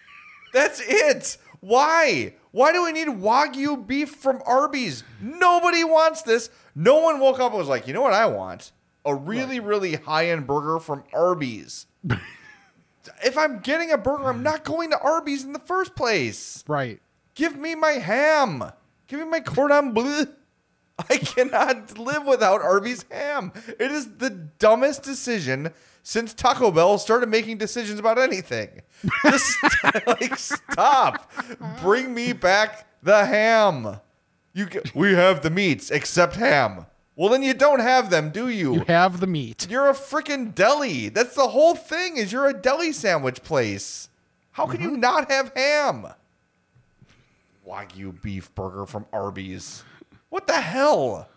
That's 0.54 0.80
it. 0.82 1.36
Why? 1.60 2.34
Why 2.50 2.72
do 2.72 2.82
we 2.82 2.92
need 2.92 3.08
Wagyu 3.08 3.86
beef 3.86 4.08
from 4.10 4.40
Arby's? 4.46 5.04
Nobody 5.20 5.84
wants 5.84 6.22
this. 6.22 6.48
No 6.74 7.00
one 7.00 7.20
woke 7.20 7.40
up 7.40 7.52
and 7.52 7.58
was 7.58 7.68
like, 7.68 7.86
you 7.86 7.92
know 7.92 8.00
what 8.00 8.14
I 8.14 8.26
want? 8.26 8.72
A 9.04 9.14
really, 9.14 9.60
really 9.60 9.96
high 9.96 10.30
end 10.30 10.46
burger 10.46 10.78
from 10.78 11.04
Arby's. 11.12 11.86
if 13.24 13.36
I'm 13.38 13.60
getting 13.60 13.90
a 13.90 13.98
burger, 13.98 14.28
I'm 14.28 14.42
not 14.42 14.64
going 14.64 14.90
to 14.90 14.98
Arby's 14.98 15.44
in 15.44 15.52
the 15.52 15.58
first 15.58 15.94
place. 15.94 16.64
Right. 16.66 17.00
Give 17.34 17.56
me 17.56 17.74
my 17.74 17.92
ham. 17.92 18.64
Give 19.06 19.20
me 19.20 19.26
my 19.26 19.40
cordon 19.40 19.92
bleu. 19.92 20.26
I 21.10 21.16
cannot 21.16 21.98
live 21.98 22.26
without 22.26 22.60
Arby's 22.60 23.04
ham. 23.10 23.52
It 23.78 23.90
is 23.90 24.16
the 24.18 24.30
dumbest 24.30 25.02
decision 25.02 25.70
since 26.02 26.34
Taco 26.34 26.70
Bell 26.70 26.98
started 26.98 27.28
making 27.28 27.58
decisions 27.58 27.98
about 27.98 28.18
anything. 28.18 28.82
Just 29.24 29.56
like 30.06 30.36
stop. 30.36 31.30
Bring 31.80 32.12
me 32.14 32.32
back 32.34 32.86
the 33.02 33.24
ham. 33.24 34.00
You 34.52 34.66
g- 34.66 34.80
we 34.94 35.14
have 35.14 35.42
the 35.42 35.50
meats 35.50 35.90
except 35.90 36.36
ham. 36.36 36.84
Well 37.20 37.28
then 37.28 37.42
you 37.42 37.52
don't 37.52 37.80
have 37.80 38.08
them, 38.08 38.30
do 38.30 38.48
you? 38.48 38.76
You 38.76 38.84
have 38.86 39.20
the 39.20 39.26
meat. 39.26 39.66
You're 39.68 39.90
a 39.90 39.92
freaking 39.92 40.54
deli. 40.54 41.10
That's 41.10 41.34
the 41.34 41.48
whole 41.48 41.74
thing. 41.74 42.16
Is 42.16 42.32
you're 42.32 42.46
a 42.46 42.54
deli 42.54 42.92
sandwich 42.92 43.42
place. 43.42 44.08
How 44.52 44.66
can 44.66 44.80
you 44.80 44.92
mm-hmm. 44.92 45.00
not 45.00 45.30
have 45.30 45.52
ham? 45.54 46.06
Wagyu 47.68 48.22
beef 48.22 48.54
burger 48.54 48.86
from 48.86 49.04
Arby's. 49.12 49.84
What 50.30 50.46
the 50.46 50.62
hell? 50.62 51.28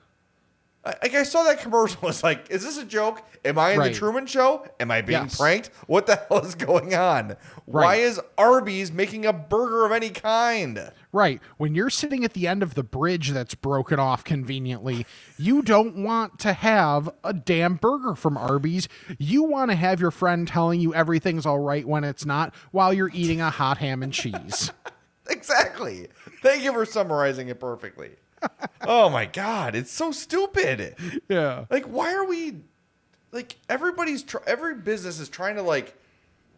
I- 0.86 0.96
Like 1.02 1.14
I 1.16 1.24
saw 1.24 1.44
that 1.44 1.60
commercial. 1.62 2.00
I 2.04 2.06
was 2.08 2.24
like, 2.24 2.50
is 2.50 2.64
this 2.64 2.78
a 2.78 2.86
joke? 2.86 3.22
Am 3.46 3.58
I 3.58 3.72
in 3.72 3.80
Right. 3.80 3.94
the 3.94 3.98
Truman 4.00 4.26
Show? 4.26 4.66
Am 4.80 4.92
I 4.92 5.02
being 5.02 5.24
Yes. 5.24 5.38
pranked? 5.38 5.70
What 5.88 6.06
the 6.08 6.16
hell 6.30 6.40
is 6.46 6.56
going 6.56 6.94
on? 6.94 7.36
Why 7.66 7.96
is 7.96 8.20
Arby's 8.38 8.92
making 8.92 9.26
a 9.26 9.34
burger 9.34 9.86
of 9.86 9.92
any 9.92 10.10
kind? 10.10 10.92
Right. 11.12 11.40
When 11.58 11.76
you're 11.76 11.90
sitting 11.90 12.24
at 12.26 12.34
the 12.34 12.48
end 12.48 12.64
of 12.64 12.74
the 12.74 12.84
bridge 12.84 13.30
that's 13.30 13.54
broken 13.56 14.00
off 14.00 14.24
conveniently, 14.24 15.06
you 15.38 15.62
don't 15.62 16.04
want 16.04 16.40
to 16.40 16.54
have 16.54 17.10
a 17.24 17.34
damn 17.34 17.76
burger 17.76 18.16
from 18.16 18.36
Arby's. 18.38 18.88
You 19.20 19.44
want 19.44 19.72
to 19.72 19.76
have 19.76 20.00
your 20.02 20.12
friend 20.12 20.48
telling 20.48 20.80
you 20.82 20.94
everything's 20.94 21.46
all 21.46 21.60
right 21.60 21.88
when 21.88 22.04
it's 22.04 22.26
not 22.26 22.54
while 22.72 22.94
you're 22.94 23.12
eating 23.14 23.40
a 23.42 23.50
hot 23.50 23.78
ham 23.78 24.04
and 24.04 24.12
cheese. 24.14 24.72
Exactly. 25.30 26.08
Thank 26.42 26.64
you 26.66 26.74
for 26.74 26.86
summarizing 26.86 27.48
it 27.48 27.58
perfectly. 27.60 28.12
Oh 28.82 29.10
my 29.10 29.26
god, 29.26 29.76
it's 29.76 29.92
so 29.92 30.12
stupid. 30.12 30.96
Yeah. 31.30 31.66
Like, 31.70 31.86
why 31.86 32.14
are 32.14 32.26
we 32.26 32.58
like 33.32 33.58
everybody's 33.68 34.24
tr- 34.24 34.38
every 34.46 34.76
business 34.76 35.20
is 35.20 35.28
trying 35.30 35.56
to 35.56 35.62
like 35.62 35.98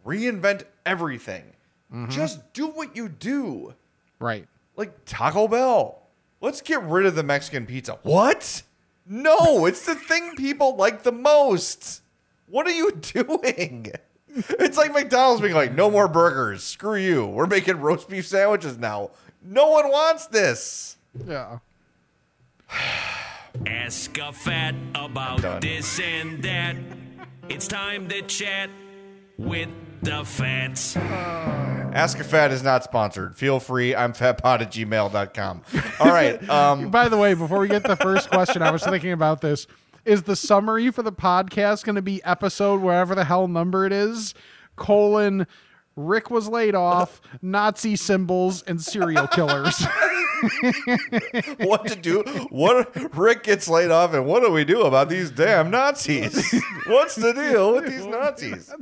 reinvent 0.04 0.62
everything. 0.84 1.44
Mm-hmm. 1.92 2.10
Just 2.10 2.52
do 2.52 2.68
what 2.68 2.96
you 2.96 3.08
do. 3.08 3.74
Right. 4.18 4.46
Like 4.76 5.04
Taco 5.04 5.48
Bell. 5.48 6.02
Let's 6.40 6.60
get 6.60 6.82
rid 6.82 7.06
of 7.06 7.14
the 7.14 7.22
Mexican 7.22 7.66
pizza. 7.66 7.98
What? 8.02 8.62
No, 9.06 9.66
it's 9.66 9.84
the 9.86 9.94
thing 9.94 10.34
people 10.36 10.76
like 10.76 11.02
the 11.02 11.12
most. 11.12 12.02
What 12.48 12.66
are 12.66 12.72
you 12.72 12.92
doing? 13.00 13.92
It's 14.28 14.76
like 14.76 14.92
McDonald's 14.92 15.40
being 15.40 15.54
like, 15.54 15.74
no 15.74 15.90
more 15.90 16.08
burgers. 16.08 16.62
Screw 16.62 16.96
you. 16.96 17.26
We're 17.26 17.46
making 17.46 17.80
roast 17.80 18.08
beef 18.08 18.26
sandwiches 18.26 18.76
now. 18.76 19.10
No 19.42 19.70
one 19.70 19.90
wants 19.90 20.26
this. 20.26 20.96
Yeah. 21.26 21.58
Ask 23.66 24.18
a 24.18 24.32
fat 24.32 24.74
about 24.94 25.42
Done. 25.42 25.60
this 25.60 25.98
and 26.00 26.42
that. 26.42 26.76
It's 27.48 27.66
time 27.68 28.08
to 28.08 28.22
chat 28.22 28.70
with 29.38 29.68
the 30.02 30.24
fats. 30.24 30.96
Ask 31.96 32.18
a 32.18 32.24
Fat 32.24 32.50
is 32.52 32.62
not 32.62 32.84
sponsored. 32.84 33.36
Feel 33.36 33.58
free. 33.58 33.94
I'm 33.94 34.12
fatpod 34.12 34.60
at 34.60 34.70
gmail.com. 34.72 35.62
All 36.00 36.06
right. 36.08 36.36
Um, 36.50 36.90
By 36.90 37.08
the 37.08 37.16
way, 37.16 37.32
before 37.32 37.58
we 37.58 37.68
get 37.68 37.84
the 37.84 37.96
first 37.96 38.28
question, 38.30 38.60
I 38.60 38.70
was 38.70 38.84
thinking 38.86 39.12
about 39.12 39.40
this. 39.40 39.66
Is 40.04 40.24
the 40.24 40.36
summary 40.36 40.90
for 40.90 41.02
the 41.02 41.12
podcast 41.12 41.84
going 41.84 41.96
to 41.96 42.02
be 42.02 42.22
episode 42.22 42.82
wherever 42.82 43.14
the 43.14 43.24
hell 43.24 43.48
number 43.48 43.86
it 43.86 43.92
is? 43.92 44.34
Colon 44.76 45.46
Rick 45.96 46.30
was 46.30 46.46
laid 46.48 46.74
off, 46.74 47.20
Nazi 47.42 47.96
symbols, 47.96 48.62
and 48.62 48.80
serial 48.82 49.26
killers. 49.28 49.82
what 51.58 51.86
to 51.86 51.96
do? 51.96 52.22
What 52.50 53.16
Rick 53.16 53.44
gets 53.44 53.68
laid 53.68 53.90
off, 53.90 54.12
and 54.14 54.26
what 54.26 54.42
do 54.42 54.50
we 54.50 54.64
do 54.64 54.82
about 54.82 55.08
these 55.08 55.30
damn 55.30 55.70
Nazis? 55.70 56.54
What's 56.86 57.14
the 57.16 57.32
deal 57.32 57.74
with 57.74 57.86
these 57.88 58.06
Nazis? 58.06 58.72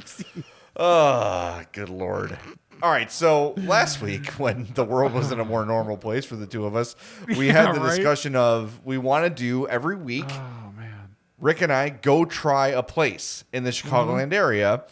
Ah, 0.76 1.64
good 1.72 1.88
lord. 1.88 2.36
All 2.82 2.90
right, 2.90 3.10
so 3.10 3.54
last 3.58 4.02
week 4.02 4.26
when 4.32 4.66
the 4.74 4.84
world 4.84 5.12
was 5.14 5.30
in 5.32 5.38
a 5.40 5.44
more 5.44 5.64
normal 5.64 5.96
place 5.96 6.24
for 6.24 6.36
the 6.36 6.46
two 6.46 6.66
of 6.66 6.74
us, 6.76 6.96
we 7.38 7.46
Yeah, 7.46 7.66
had 7.68 7.76
the 7.76 7.80
right? 7.80 7.94
discussion 7.96 8.34
of 8.36 8.80
we 8.84 8.98
want 8.98 9.24
to 9.24 9.30
do 9.30 9.66
every 9.68 9.96
week. 9.96 10.24
oh 10.28 10.72
man. 10.76 11.14
Rick 11.38 11.62
and 11.62 11.72
I 11.72 11.90
go 11.90 12.24
try 12.24 12.68
a 12.68 12.82
place 12.82 13.44
in 13.52 13.62
the 13.64 13.70
Chicagoland 13.70 14.24
Mm-hmm. 14.24 14.32
area, 14.32 14.84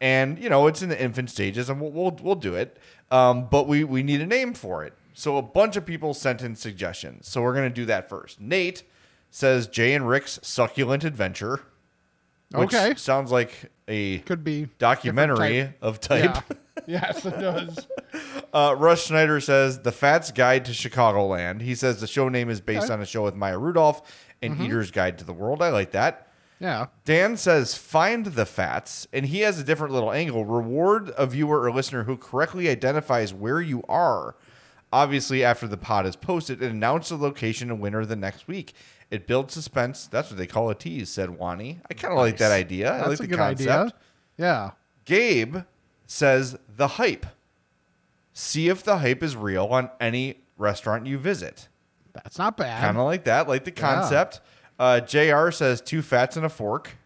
and 0.00 0.38
you 0.38 0.48
know 0.48 0.66
it's 0.66 0.82
in 0.82 0.88
the 0.88 1.00
infant 1.00 1.30
stages, 1.30 1.68
and 1.68 1.80
we'll 1.80 1.90
we'll, 1.90 2.16
we'll 2.22 2.34
do 2.34 2.54
it. 2.54 2.76
Um, 3.10 3.48
but 3.50 3.66
we 3.68 3.84
we 3.84 4.02
need 4.02 4.20
a 4.20 4.26
name 4.26 4.54
for 4.54 4.84
it. 4.84 4.94
So 5.14 5.36
a 5.36 5.42
bunch 5.42 5.76
of 5.76 5.84
people 5.84 6.14
sent 6.14 6.42
in 6.42 6.56
suggestions. 6.56 7.28
So 7.28 7.42
we're 7.42 7.54
gonna 7.54 7.70
do 7.70 7.84
that 7.86 8.08
first. 8.08 8.40
Nate 8.40 8.82
says 9.30 9.66
Jay 9.66 9.94
and 9.94 10.08
Rick's 10.08 10.38
succulent 10.42 11.04
adventure. 11.04 11.60
Which 12.52 12.74
Okay. 12.74 12.94
sounds 12.96 13.30
like 13.30 13.70
a 13.86 14.18
Could 14.18 14.42
be 14.42 14.68
documentary 14.78 15.52
different 15.52 15.76
of 15.82 16.00
type. 16.00 16.34
Yeah. 16.34 16.42
yes, 17.12 17.24
it 17.24 17.38
does. 17.38 17.86
Uh, 18.52 18.74
Russ 18.76 19.06
Schneider 19.06 19.40
says 19.40 19.78
The 19.82 19.92
Fat's 19.92 20.32
Guide 20.32 20.64
to 20.64 20.72
Chicagoland. 20.72 21.60
He 21.60 21.76
says 21.76 22.00
the 22.00 22.08
show 22.08 22.28
name 22.28 22.50
is 22.50 22.60
based 22.60 22.86
Okay. 22.86 22.94
on 22.94 23.00
a 23.00 23.06
show 23.06 23.22
with 23.22 23.36
Maya 23.36 23.56
Rudolph 23.56 24.02
and 24.42 24.56
Mhm. 24.56 24.64
Eater's 24.64 24.90
Guide 24.90 25.18
to 25.18 25.24
the 25.24 25.32
World. 25.32 25.62
I 25.62 25.68
like 25.68 25.92
that. 25.92 26.26
Yeah. 26.60 26.86
Dan 27.06 27.36
says 27.38 27.74
find 27.74 28.26
the 28.26 28.44
fats, 28.46 29.08
and 29.12 29.26
he 29.26 29.40
has 29.40 29.58
a 29.58 29.64
different 29.64 29.92
little 29.94 30.12
angle. 30.12 30.44
Reward 30.44 31.10
a 31.16 31.26
viewer 31.26 31.62
or 31.62 31.72
listener 31.72 32.04
who 32.04 32.16
correctly 32.16 32.68
identifies 32.68 33.32
where 33.34 33.60
you 33.62 33.82
are. 33.88 34.36
Obviously, 34.92 35.42
after 35.42 35.66
the 35.66 35.76
pod 35.78 36.04
is 36.06 36.16
posted, 36.16 36.60
and 36.60 36.72
announce 36.72 37.08
the 37.08 37.16
location 37.16 37.70
and 37.70 37.80
winner 37.80 38.04
the 38.04 38.16
next 38.16 38.46
week. 38.46 38.74
It 39.10 39.26
builds 39.26 39.54
suspense. 39.54 40.06
That's 40.06 40.30
what 40.30 40.36
they 40.38 40.46
call 40.46 40.68
a 40.70 40.74
tease, 40.74 41.08
said 41.08 41.30
Wani. 41.30 41.80
I 41.90 41.94
kind 41.94 42.12
of 42.12 42.18
like 42.18 42.36
that 42.36 42.50
Nice. 42.50 42.60
idea. 42.60 42.92
I 42.92 43.06
like 43.08 43.18
the 43.18 43.26
concept. 43.28 43.60
idea. 43.70 43.92
Yeah. 44.36 44.70
Gabe 45.04 45.56
says 46.06 46.56
the 46.76 46.86
hype. 46.88 47.26
See 48.32 48.68
if 48.68 48.82
the 48.84 48.98
hype 48.98 49.22
is 49.22 49.34
real 49.36 49.66
on 49.66 49.90
any 50.00 50.40
restaurant 50.58 51.06
you 51.06 51.18
visit. 51.18 51.68
That's 52.12 52.38
not 52.38 52.56
bad. 52.56 52.80
Kind 52.82 52.98
of 52.98 53.04
like 53.04 53.24
that, 53.24 53.48
like 53.48 53.64
the 53.64 53.72
Yeah. 53.76 54.30
Concept. 54.80 55.14
Uh, 55.14 55.46
JR 55.46 55.50
says 55.50 55.80
two 55.80 56.02
fats 56.02 56.36
and 56.36 56.46
a 56.46 56.48
fork. 56.48 56.96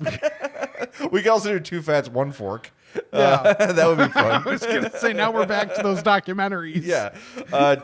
we 1.10 1.22
can 1.22 1.30
also 1.30 1.52
do 1.54 1.60
two 1.60 1.82
fats, 1.82 2.08
one 2.08 2.32
fork. 2.32 2.70
Uh, 3.12 3.52
that 3.72 3.86
would 3.86 3.98
be 3.98 4.08
fun. 4.12 4.42
I 4.46 4.50
was 4.50 4.64
gonna 4.64 4.96
say 4.98 5.12
now 5.12 5.30
we're 5.30 5.46
back 5.46 5.74
to 5.74 5.82
those 5.82 6.02
documentaries. 6.02 6.84
yeah. 6.84 7.14
Uh, 7.52 7.76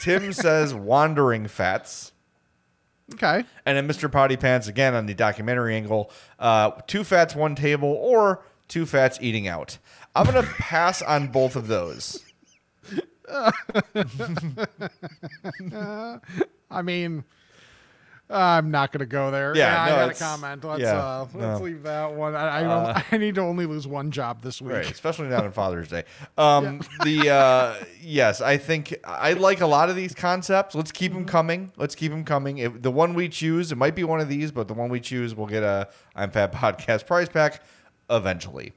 Tim 0.00 0.32
says 0.32 0.74
wandering 0.74 1.48
fats. 1.48 2.12
Okay. 3.14 3.44
And 3.66 3.76
then 3.76 3.88
Mr. 3.88 4.10
Potty 4.10 4.36
Pants 4.36 4.68
again 4.68 4.94
on 4.94 5.06
the 5.06 5.14
documentary 5.14 5.74
angle. 5.74 6.10
Uh, 6.38 6.70
two 6.86 7.04
fats, 7.04 7.34
one 7.34 7.54
table, 7.54 7.90
or 7.90 8.42
two 8.68 8.86
fats 8.86 9.18
eating 9.20 9.48
out. 9.48 9.78
I'm 10.14 10.26
gonna 10.26 10.42
pass 10.42 11.02
on 11.02 11.28
both 11.28 11.56
of 11.56 11.66
those. 11.66 12.22
I 16.70 16.82
mean, 16.82 17.24
I'm 18.32 18.70
not 18.70 18.92
gonna 18.92 19.06
go 19.06 19.30
there. 19.30 19.54
Yeah, 19.54 19.86
Yeah, 19.86 19.90
no, 19.90 19.96
I 20.02 20.06
got 20.06 20.16
a 20.16 20.18
comment. 20.18 20.64
Let's 20.64 20.80
yeah, 20.80 20.98
uh, 20.98 21.26
let's 21.34 21.60
no. 21.60 21.64
leave 21.64 21.82
that 21.82 22.12
one. 22.14 22.34
I 22.34 22.60
I, 22.60 22.64
Uh, 22.64 23.02
I 23.12 23.16
need 23.18 23.34
to 23.36 23.40
only 23.42 23.66
lose 23.66 23.86
one 23.86 24.10
job 24.10 24.42
this 24.42 24.60
week. 24.62 24.72
Right, 24.72 24.90
especially 24.90 25.28
not 25.28 25.44
on 25.44 25.52
Father's 25.62 25.88
Day. 25.88 26.04
Um, 26.38 26.80
The 27.04 27.30
uh, 27.30 27.84
yes, 28.00 28.40
I 28.40 28.56
think 28.56 28.94
I 29.04 29.34
like 29.34 29.60
a 29.60 29.66
lot 29.66 29.90
of 29.90 29.96
these 29.96 30.14
concepts. 30.14 30.74
Let's 30.74 30.92
keep 30.92 31.12
them 31.12 31.24
coming. 31.24 31.72
Let's 31.76 31.94
keep 31.94 32.10
them 32.12 32.24
coming. 32.24 32.58
If 32.58 32.80
the 32.82 32.90
one 32.90 33.14
we 33.14 33.28
choose, 33.28 33.72
it 33.72 33.76
might 33.76 33.94
be 33.94 34.04
one 34.04 34.20
of 34.20 34.28
these, 34.28 34.50
but 34.52 34.68
the 34.68 34.74
one 34.74 34.88
we 34.88 35.00
choose, 35.00 35.34
we'll 35.34 35.46
get 35.46 35.62
a 35.62 35.88
I'm 36.14 36.30
Fat 36.30 36.52
podcast 36.52 37.06
prize 37.06 37.28
pack 37.28 37.62
eventually. 38.10 38.72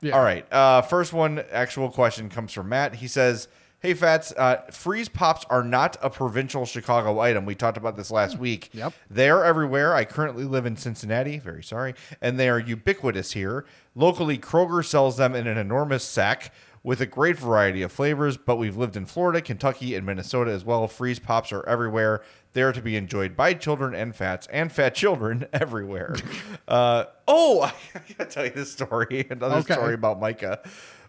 Yeah. 0.00 0.12
All 0.18 0.22
right. 0.22 0.50
Uh, 0.52 0.82
first 0.82 1.12
one, 1.12 1.42
actual 1.50 1.90
question 1.90 2.28
comes 2.28 2.52
from 2.52 2.68
Matt. 2.68 2.96
He 2.96 3.08
says, 3.08 3.48
"Hey 3.84 3.92
Fats, 3.92 4.32
uh, 4.32 4.62
freeze 4.70 5.10
pops 5.10 5.44
are 5.50 5.62
not 5.62 5.98
a 6.00 6.08
provincial 6.08 6.64
Chicago 6.64 7.18
item. 7.18 7.44
We 7.44 7.54
talked 7.54 7.76
about 7.76 7.96
this 7.98 8.10
last 8.10 8.38
week. 8.38 8.70
Yep. 8.72 8.94
They 9.10 9.28
are 9.28 9.44
everywhere. 9.44 9.94
I 9.94 10.06
currently 10.06 10.44
live 10.44 10.64
in 10.64 10.76
Cincinnati. 10.76 11.38
Very 11.38 11.62
sorry, 11.62 11.94
and 12.22 12.40
they 12.40 12.48
are 12.48 12.58
ubiquitous 12.58 13.32
here. 13.32 13.66
Locally, 13.94 14.38
Kroger 14.38 14.82
sells 14.82 15.18
them 15.18 15.34
in 15.34 15.46
an 15.46 15.58
enormous 15.58 16.02
sack." 16.02 16.50
With 16.82 17.00
a 17.00 17.06
great 17.06 17.38
variety 17.38 17.80
of 17.80 17.90
flavors, 17.92 18.36
but 18.36 18.56
we've 18.56 18.76
lived 18.76 18.94
in 18.94 19.06
Florida, 19.06 19.40
Kentucky, 19.40 19.94
and 19.94 20.04
Minnesota 20.04 20.50
as 20.50 20.66
well. 20.66 20.86
Freeze 20.86 21.18
pops 21.18 21.50
are 21.50 21.66
everywhere. 21.66 22.20
They're 22.52 22.72
to 22.72 22.82
be 22.82 22.94
enjoyed 22.94 23.34
by 23.34 23.54
children 23.54 23.94
and 23.94 24.14
fats 24.14 24.46
and 24.52 24.70
fat 24.70 24.94
children 24.94 25.46
everywhere. 25.54 26.14
uh, 26.68 27.04
oh, 27.26 27.62
I 27.94 28.00
gotta 28.18 28.30
tell 28.30 28.44
you 28.44 28.50
this 28.50 28.70
story. 28.70 29.26
Another 29.30 29.54
Okay. 29.60 29.72
story 29.72 29.94
about 29.94 30.20
Micah. 30.20 30.60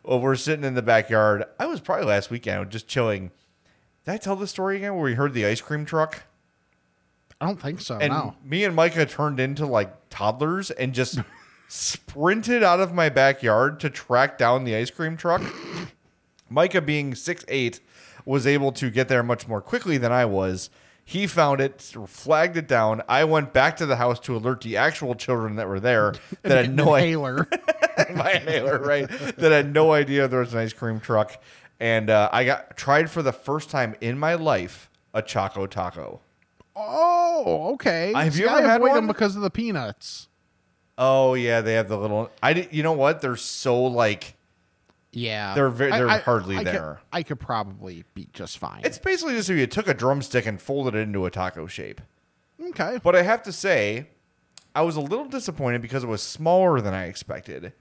Well, 0.06 0.20
we're 0.20 0.36
sitting 0.36 0.64
in 0.64 0.76
the 0.76 0.84
backyard. 0.84 1.46
I 1.60 1.66
was 1.66 1.80
probably 1.80 2.06
last 2.06 2.30
weekend 2.30 2.70
just 2.70 2.88
chilling. 2.88 3.32
Did 4.06 4.12
I 4.12 4.18
tell 4.18 4.36
the 4.36 4.46
story 4.46 4.78
again 4.78 4.94
where 4.94 5.04
we 5.04 5.16
heard 5.16 5.34
the 5.34 5.46
ice 5.46 5.62
cream 5.62 5.84
truck? 5.84 6.24
I 7.42 7.48
don't 7.48 7.60
think 7.60 7.82
so. 7.82 7.98
and 7.98 8.14
no. 8.14 8.36
me 8.44 8.64
and 8.64 8.76
Micah 8.76 9.08
turned 9.08 9.40
into 9.40 9.66
like 9.66 9.92
toddlers 10.10 10.70
and 10.70 10.94
just 10.94 11.20
sprinted 11.68 12.64
out 12.64 12.80
of 12.80 12.94
my 12.94 13.10
backyard 13.10 13.80
to 13.80 13.90
track 13.90 14.38
down 14.38 14.64
the 14.64 14.76
ice 14.76 14.92
cream 14.92 15.18
truck. 15.18 15.42
Micah, 16.50 16.82
being 16.82 17.16
six 17.16 17.44
eight, 17.48 17.80
was 18.26 18.46
able 18.46 18.72
to 18.74 18.92
get 18.92 19.08
there 19.08 19.24
much 19.24 19.48
more 19.48 19.62
quickly 19.62 19.98
than 19.98 20.12
I 20.12 20.26
was. 20.26 20.70
He 21.08 21.28
found 21.28 21.62
it, 21.62 21.80
flagged 22.08 22.58
it 22.58 22.68
down. 22.68 23.04
I 23.08 23.26
went 23.26 23.54
back 23.54 23.78
to 23.78 23.86
the 23.86 23.98
house 23.98 24.20
to 24.22 24.36
alert 24.36 24.62
the 24.62 24.76
actual 24.76 25.14
children 25.14 25.56
that 25.58 25.68
were 25.68 25.80
there 25.80 26.16
that 26.42 26.66
had 26.66 26.76
no 26.76 26.96
idea. 26.96 27.18
Inhaler. 27.20 27.48
my 28.16 28.32
inhaler, 28.32 28.80
right? 28.80 29.08
That 29.38 29.52
had 29.52 29.72
no 29.72 29.94
idea 29.94 30.28
there 30.28 30.40
was 30.40 30.54
an 30.54 30.60
ice 30.62 30.74
cream 30.74 31.00
truck, 31.00 31.40
and 31.80 32.10
uh, 32.10 32.30
I 32.34 32.44
got 32.44 32.76
tried 32.76 33.12
for 33.12 33.22
the 33.22 33.32
first 33.32 33.70
time 33.70 33.96
in 34.02 34.18
my 34.18 34.34
life 34.34 34.90
a 35.14 35.22
Choco 35.22 35.68
Taco. 35.68 36.22
Oh, 36.76 37.72
okay. 37.76 38.12
Have 38.14 38.36
you 38.36 38.48
ever 38.48 38.58
I 38.58 38.62
had 38.62 38.82
avoid 38.82 38.90
one? 38.90 38.96
them 38.96 39.08
because 39.08 39.36
of 39.36 39.42
the 39.44 39.50
peanuts. 39.52 40.28
Oh 40.98 41.34
yeah, 41.36 41.62
they 41.62 41.74
have 41.74 41.88
the 41.88 41.98
little. 41.98 42.32
I 42.42 42.54
did. 42.54 42.70
You 42.74 42.84
know 42.84 42.94
what? 42.94 43.22
They're 43.22 43.36
so 43.36 43.84
like. 43.84 44.35
Yeah, 45.16 45.56
They're 45.56 45.70
ve- 45.70 45.90
I- 45.92 45.98
they're 45.98 46.10
I- 46.10 46.18
hardly 46.20 46.58
I 46.58 46.64
could- 46.64 46.74
there. 46.74 47.00
I 47.14 47.24
could 47.24 47.40
probably 47.40 48.04
be 48.14 48.28
just 48.34 48.58
fine. 48.58 48.82
It's 48.84 48.98
basically 49.00 49.34
just 49.36 49.50
if 49.50 49.58
you 49.58 49.66
took 49.68 49.88
a 49.88 49.94
drumstick 49.94 50.46
and 50.46 50.62
folded 50.62 50.94
it 50.96 51.00
into 51.00 51.26
a 51.26 51.32
taco 51.32 51.68
shape. 51.68 52.02
okay. 52.70 53.00
But 53.02 53.16
I 53.16 53.22
have 53.22 53.42
to 53.44 53.52
say, 53.54 54.08
I 54.76 54.82
was 54.82 54.96
a 54.98 55.02
little 55.02 55.26
disappointed 55.26 55.82
because 55.82 56.04
it 56.04 56.08
was 56.08 56.22
smaller 56.22 56.82
than 56.82 56.94
I 56.94 57.06
expected, 57.06 57.72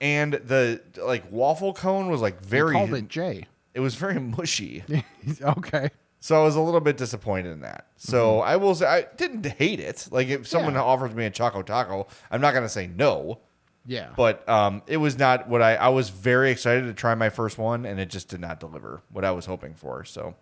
and 0.00 0.34
the 0.34 0.80
like 1.04 1.24
waffle 1.30 1.72
cone 1.74 2.08
was 2.10 2.20
like 2.20 2.40
very. 2.40 2.74
called 2.74 2.94
it 2.94 3.08
J. 3.08 3.46
It 3.74 3.80
was 3.80 3.94
very 3.96 4.20
mushy. 4.20 4.84
okay. 5.42 5.90
So 6.20 6.40
I 6.40 6.44
was 6.44 6.54
a 6.54 6.60
little 6.60 6.80
bit 6.80 6.96
disappointed 6.96 7.50
in 7.50 7.60
that. 7.62 7.88
So 7.96 8.40
I 8.40 8.54
will 8.56 8.76
say 8.76 8.86
I 8.86 9.02
didn't 9.16 9.44
hate 9.46 9.80
it. 9.80 10.06
Like 10.12 10.28
if 10.28 10.46
someone 10.46 10.74
Mm-hmm. 10.74 10.76
Yeah. 10.78 10.84
offers 10.84 11.14
me 11.14 11.24
a 11.26 11.30
choco 11.30 11.62
taco, 11.62 12.06
I'm 12.30 12.40
not 12.40 12.54
gonna 12.54 12.68
say 12.68 12.86
no. 12.86 13.40
Yeah. 13.86 14.10
But 14.16 14.48
um, 14.48 14.82
it 14.86 14.98
was 14.98 15.18
not 15.18 15.48
what 15.48 15.60
I. 15.62 15.74
I 15.74 15.88
was 15.88 16.08
very 16.10 16.50
excited 16.50 16.84
to 16.84 16.94
try 16.94 17.14
my 17.14 17.30
first 17.30 17.58
one, 17.58 17.84
and 17.84 17.98
it 17.98 18.10
just 18.10 18.28
did 18.28 18.40
not 18.40 18.60
deliver 18.60 19.02
what 19.10 19.24
I 19.24 19.32
was 19.32 19.46
hoping 19.46 19.74
for. 19.74 20.04
So, 20.04 20.34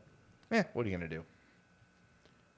yeah, 0.50 0.64
what 0.74 0.84
are 0.84 0.88
you 0.90 0.96
gonna 0.96 1.08
do? 1.08 1.24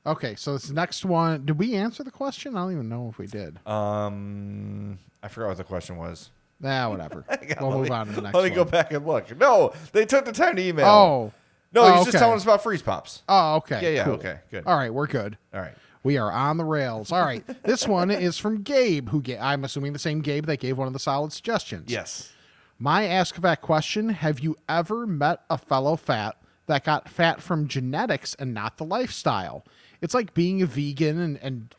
Okay, 0.05 0.35
so 0.35 0.55
this 0.55 0.69
next 0.71 1.05
one. 1.05 1.47
Did 1.47 1.59
we 1.59 1.77
answer 1.77 2.03
the 2.03 2.11
question? 2.11 2.57
I 2.57 2.61
don't 2.63 2.73
even 2.73 2.89
know 2.89 3.09
if 3.09 3.19
we 3.19 3.27
did. 3.29 3.65
Um, 3.67 4.99
I 5.23 5.29
forgot 5.29 5.49
what 5.49 5.57
the 5.59 5.65
question 5.65 5.97
was. 5.97 6.31
Nah, 6.61 6.91
whatever. 6.91 7.25
We'll 7.61 7.73
move 7.79 7.89
me- 7.89 7.95
on 7.95 8.07
to 8.09 8.13
the 8.13 8.23
next 8.23 8.35
Let 8.35 8.45
me 8.45 8.51
one. 8.51 8.57
go 8.57 8.65
back 8.65 8.93
and 8.93 9.07
look. 9.07 9.37
No, 9.39 9.73
they 9.93 10.05
took 10.05 10.25
the 10.25 10.33
time 10.33 10.57
to 10.57 10.63
email. 10.63 10.87
Oh. 10.87 11.33
no, 11.73 11.83
Oh, 11.85 11.95
he's 11.97 12.07
just 12.07 12.19
telling 12.19 12.37
us 12.37 12.43
about 12.45 12.63
freeze 12.63 12.83
pops. 12.83 13.23
Oh, 13.29 13.57
okay. 13.57 13.81
Yeah, 13.83 13.89
yeah, 13.91 14.05
cool. 14.05 14.15
okay, 14.15 14.39
good. 14.51 14.65
All 14.67 14.77
right, 14.77 14.93
we're 14.93 15.07
good. 15.07 15.39
All 15.55 15.61
right. 15.61 15.75
We 16.03 16.19
are 16.19 16.31
on 16.33 16.57
the 16.57 16.65
rails. 16.65 17.13
All 17.13 17.25
right. 17.25 17.45
this 17.63 17.87
one 17.87 18.11
is 18.11 18.39
from 18.39 18.63
Gabe, 18.63 19.11
who 19.11 19.23
ga- 19.23 19.39
I'm 19.39 19.65
assuming 19.65 19.93
the 19.93 19.99
same 19.99 20.21
Gabe 20.21 20.47
that 20.47 20.61
gave 20.61 20.79
one 20.79 20.87
of 20.87 20.93
the 20.93 20.99
solid 20.99 21.33
suggestions. 21.33 21.91
Yes. 21.91 22.33
My 22.79 23.07
Ask 23.07 23.37
Fat 23.37 23.61
question 23.61 24.09
Have 24.09 24.41
you 24.41 24.57
ever 24.69 25.07
met 25.07 25.43
a 25.49 25.59
fellow 25.59 25.97
fat 25.97 26.37
that 26.67 26.85
got 26.85 27.09
fat 27.09 27.41
from 27.41 27.69
genetics 27.69 28.35
and 28.35 28.53
not 28.53 28.79
the 28.79 28.85
lifestyle? 28.85 29.65
It's 30.01 30.15
like 30.15 30.35
being 30.35 30.63
a 30.63 30.67
vegan 30.67 31.19
and, 31.19 31.39
and, 31.43 31.75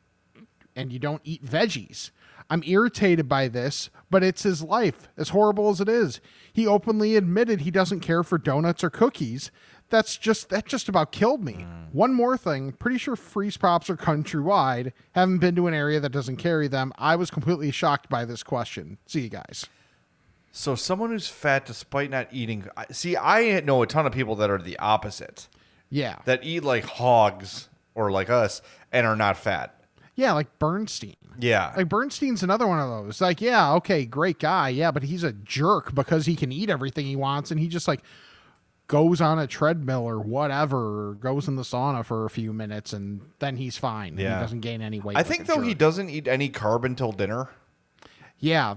and 0.76 0.94
you 0.94 1.00
don't 1.00 1.22
eat 1.26 1.46
veggies. 1.46 2.12
I'm 2.50 2.64
irritated 2.66 3.28
by 3.28 3.48
this, 3.48 3.90
but 4.10 4.24
it's 4.24 4.44
his 4.44 4.62
life, 4.62 5.08
as 5.18 5.30
horrible 5.30 5.70
as 5.70 5.82
it 5.82 5.90
is. 5.90 6.22
He 6.52 6.68
openly 6.68 7.16
admitted 7.16 7.62
he 7.62 7.72
doesn't 7.72 8.02
care 8.02 8.24
for 8.24 8.38
donuts 8.38 8.84
or 8.84 8.90
cookies. 8.90 9.50
That's 9.94 10.18
just 10.18 10.50
that 10.50 10.66
just 10.66 10.90
about 10.90 11.12
killed 11.12 11.44
me. 11.44 11.54
Mm. 11.54 11.94
One 11.94 12.16
more 12.16 12.36
thing, 12.36 12.72
pretty 12.72 12.98
sure 12.98 13.16
freeze 13.16 13.58
pops 13.58 13.92
are 13.92 13.96
countrywide. 13.96 14.92
Haven't 15.12 15.38
been 15.38 15.56
to 15.56 15.68
an 15.68 15.76
area 15.76 16.00
that 16.00 16.10
doesn't 16.10 16.38
carry 16.38 16.68
them. 16.68 16.92
I 16.98 17.16
was 17.16 17.30
completely 17.30 17.70
shocked 17.70 18.10
by 18.10 18.26
this 18.26 18.42
question. 18.42 18.98
See 19.06 19.22
you 19.22 19.30
guys. 19.30 19.68
So 20.52 20.74
someone 20.74 21.12
who's 21.12 21.28
fat 21.28 21.68
despite 21.68 22.10
not 22.10 22.28
eating. 22.32 22.68
See, 22.90 23.16
I 23.16 23.60
know 23.60 23.84
a 23.84 23.86
ton 23.86 24.08
of 24.08 24.14
people 24.14 24.36
that 24.38 24.50
are 24.50 24.58
the 24.58 24.80
opposite. 24.80 25.48
Yeah. 25.92 26.18
That 26.26 26.44
eat 26.44 26.64
like 26.64 26.86
hogs 26.86 27.70
or 27.94 28.10
like 28.10 28.32
us 28.32 28.64
and 28.92 29.06
are 29.06 29.16
not 29.16 29.38
fat. 29.38 29.80
Yeah, 30.16 30.34
like 30.34 30.58
Bernstein. 30.58 31.18
Yeah. 31.40 31.72
Like 31.78 31.88
Bernstein's 31.88 32.42
another 32.42 32.66
one 32.66 32.80
of 32.80 32.90
those. 32.90 33.22
Like, 33.22 33.42
yeah, 33.42 33.74
okay, 33.74 34.06
great 34.06 34.40
guy. 34.40 34.70
Yeah, 34.70 34.90
but 34.90 35.04
he's 35.04 35.24
a 35.24 35.34
jerk 35.34 35.94
because 35.94 36.26
he 36.26 36.36
can 36.36 36.52
eat 36.52 36.72
everything 36.72 37.06
he 37.06 37.16
wants 37.16 37.52
and 37.52 37.60
he 37.60 37.68
just 37.68 37.88
like 37.88 38.02
goes 38.94 39.20
on 39.22 39.40
a 39.40 39.48
treadmill 39.48 40.04
or 40.04 40.20
whatever, 40.20 41.10
or 41.10 41.14
goes 41.16 41.48
in 41.48 41.56
the 41.56 41.64
sauna 41.64 42.06
for 42.06 42.26
a 42.26 42.30
few 42.30 42.54
minutes 42.54 42.94
and 42.94 43.22
then 43.40 43.56
he's 43.58 43.76
fine. 43.76 44.18
Yeah. 44.18 44.36
He 44.38 44.42
doesn't 44.44 44.60
gain 44.60 44.82
any 44.84 45.00
weight. 45.00 45.18
I 45.18 45.24
think 45.24 45.48
though 45.48 45.62
he 45.62 45.74
doesn't 45.74 46.10
eat 46.10 46.28
any 46.28 46.50
carb 46.50 46.84
until 46.86 47.12
dinner. 47.12 47.50
Yeah, 48.38 48.76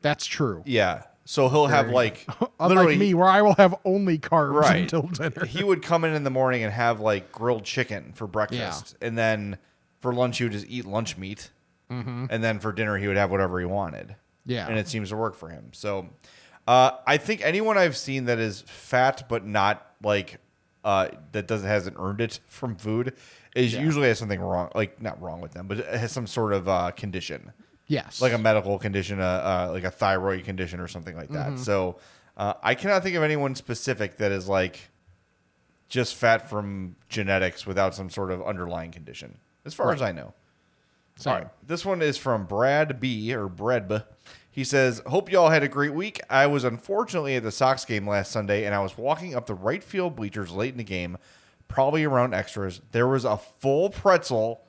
that's 0.00 0.26
true. 0.26 0.62
Yeah. 0.66 1.04
So 1.24 1.48
he'll 1.48 1.68
have 1.68 1.90
like 1.90 2.26
Unlike 2.60 2.98
me, 2.98 3.14
where 3.14 3.28
I 3.28 3.42
will 3.42 3.54
have 3.54 3.76
only 3.84 4.18
carbs 4.18 4.54
right 4.60 4.82
until 4.82 5.02
dinner. 5.02 5.44
he 5.46 5.62
would 5.62 5.80
come 5.82 6.04
in 6.04 6.12
in 6.14 6.24
the 6.24 6.30
morning 6.30 6.64
and 6.64 6.72
have 6.72 6.98
like 6.98 7.30
grilled 7.30 7.62
chicken 7.64 8.12
for 8.14 8.26
breakfast, 8.26 8.96
and 9.00 9.16
then 9.16 9.58
for 10.00 10.12
lunch 10.12 10.38
he 10.38 10.44
would 10.44 10.52
just 10.52 10.66
eat 10.68 10.84
lunch 10.84 11.16
meat, 11.16 11.50
Mhm. 11.88 12.26
and 12.28 12.42
then 12.42 12.58
for 12.58 12.72
dinner 12.72 12.96
he 12.96 13.06
would 13.06 13.16
have 13.16 13.30
whatever 13.30 13.60
he 13.60 13.66
wanted. 13.66 14.16
Yeah. 14.44 14.66
and 14.66 14.76
it 14.76 14.88
seems 14.88 15.10
to 15.10 15.16
work 15.16 15.36
for 15.36 15.50
him. 15.50 15.68
So, 15.72 16.08
uh, 16.66 16.92
I 17.06 17.16
think 17.16 17.40
anyone 17.44 17.76
I've 17.78 17.96
seen 17.96 18.26
that 18.26 18.38
is 18.38 18.62
fat 18.62 19.28
but 19.28 19.44
not 19.46 19.86
like 20.02 20.38
uh, 20.84 21.08
that 21.32 21.46
doesn't 21.46 21.68
hasn't 21.68 21.96
earned 21.98 22.20
it 22.20 22.40
from 22.46 22.74
food 22.76 23.14
is 23.54 23.72
Yeah. 23.74 23.82
usually 23.82 24.08
has 24.08 24.18
something 24.18 24.40
wrong, 24.40 24.70
like 24.74 25.00
not 25.00 25.20
wrong 25.22 25.40
with 25.40 25.52
them, 25.52 25.68
but 25.68 25.78
it 25.78 25.86
has 25.86 26.10
some 26.12 26.26
sort 26.26 26.52
of 26.52 26.68
uh, 26.68 26.90
condition. 26.92 27.52
Yes. 27.88 28.22
like 28.22 28.32
a 28.32 28.38
medical 28.38 28.78
condition, 28.78 29.20
uh, 29.20 29.24
uh, 29.68 29.70
like 29.72 29.84
a 29.84 29.90
thyroid 29.90 30.44
condition 30.44 30.80
or 30.80 30.88
something 30.88 31.14
like 31.14 31.28
that. 31.30 31.50
Mhm. 31.52 31.58
So 31.58 31.98
uh, 32.38 32.54
I 32.62 32.74
cannot 32.74 33.02
think 33.02 33.16
of 33.16 33.22
anyone 33.22 33.54
specific 33.54 34.16
that 34.16 34.32
is 34.32 34.48
like 34.48 34.88
just 35.90 36.14
fat 36.14 36.48
from 36.48 36.96
genetics 37.10 37.66
without 37.66 37.94
some 37.94 38.08
sort 38.08 38.30
of 38.30 38.42
underlying 38.42 38.92
condition, 38.92 39.36
as 39.66 39.74
far 39.74 39.88
Right. 39.88 39.94
as 39.96 40.00
I 40.02 40.12
know. 40.12 40.32
Sorry, 41.16 41.42
right, 41.42 41.50
this 41.66 41.84
one 41.84 42.00
is 42.00 42.16
from 42.16 42.46
Brad 42.46 42.98
B 42.98 43.34
or 43.34 43.46
Bredb. 43.48 44.04
He 44.52 44.64
says, 44.64 45.00
"Hope 45.06 45.32
y'all 45.32 45.48
had 45.48 45.62
a 45.62 45.68
great 45.68 45.94
week. 45.94 46.20
I 46.28 46.46
was 46.46 46.62
unfortunately 46.62 47.36
at 47.36 47.42
the 47.42 47.50
Sox 47.50 47.86
game 47.86 48.06
last 48.06 48.30
Sunday, 48.30 48.66
and 48.66 48.74
I 48.74 48.80
was 48.80 48.98
walking 48.98 49.34
up 49.34 49.46
the 49.46 49.54
right 49.54 49.82
field 49.82 50.14
bleachers 50.14 50.50
late 50.50 50.72
in 50.72 50.78
the 50.78 50.84
game, 50.84 51.16
probably 51.68 52.04
around 52.04 52.34
extras. 52.34 52.82
There 52.92 53.08
was 53.08 53.24
a 53.24 53.38
full 53.38 53.88
pretzel, 53.88 54.60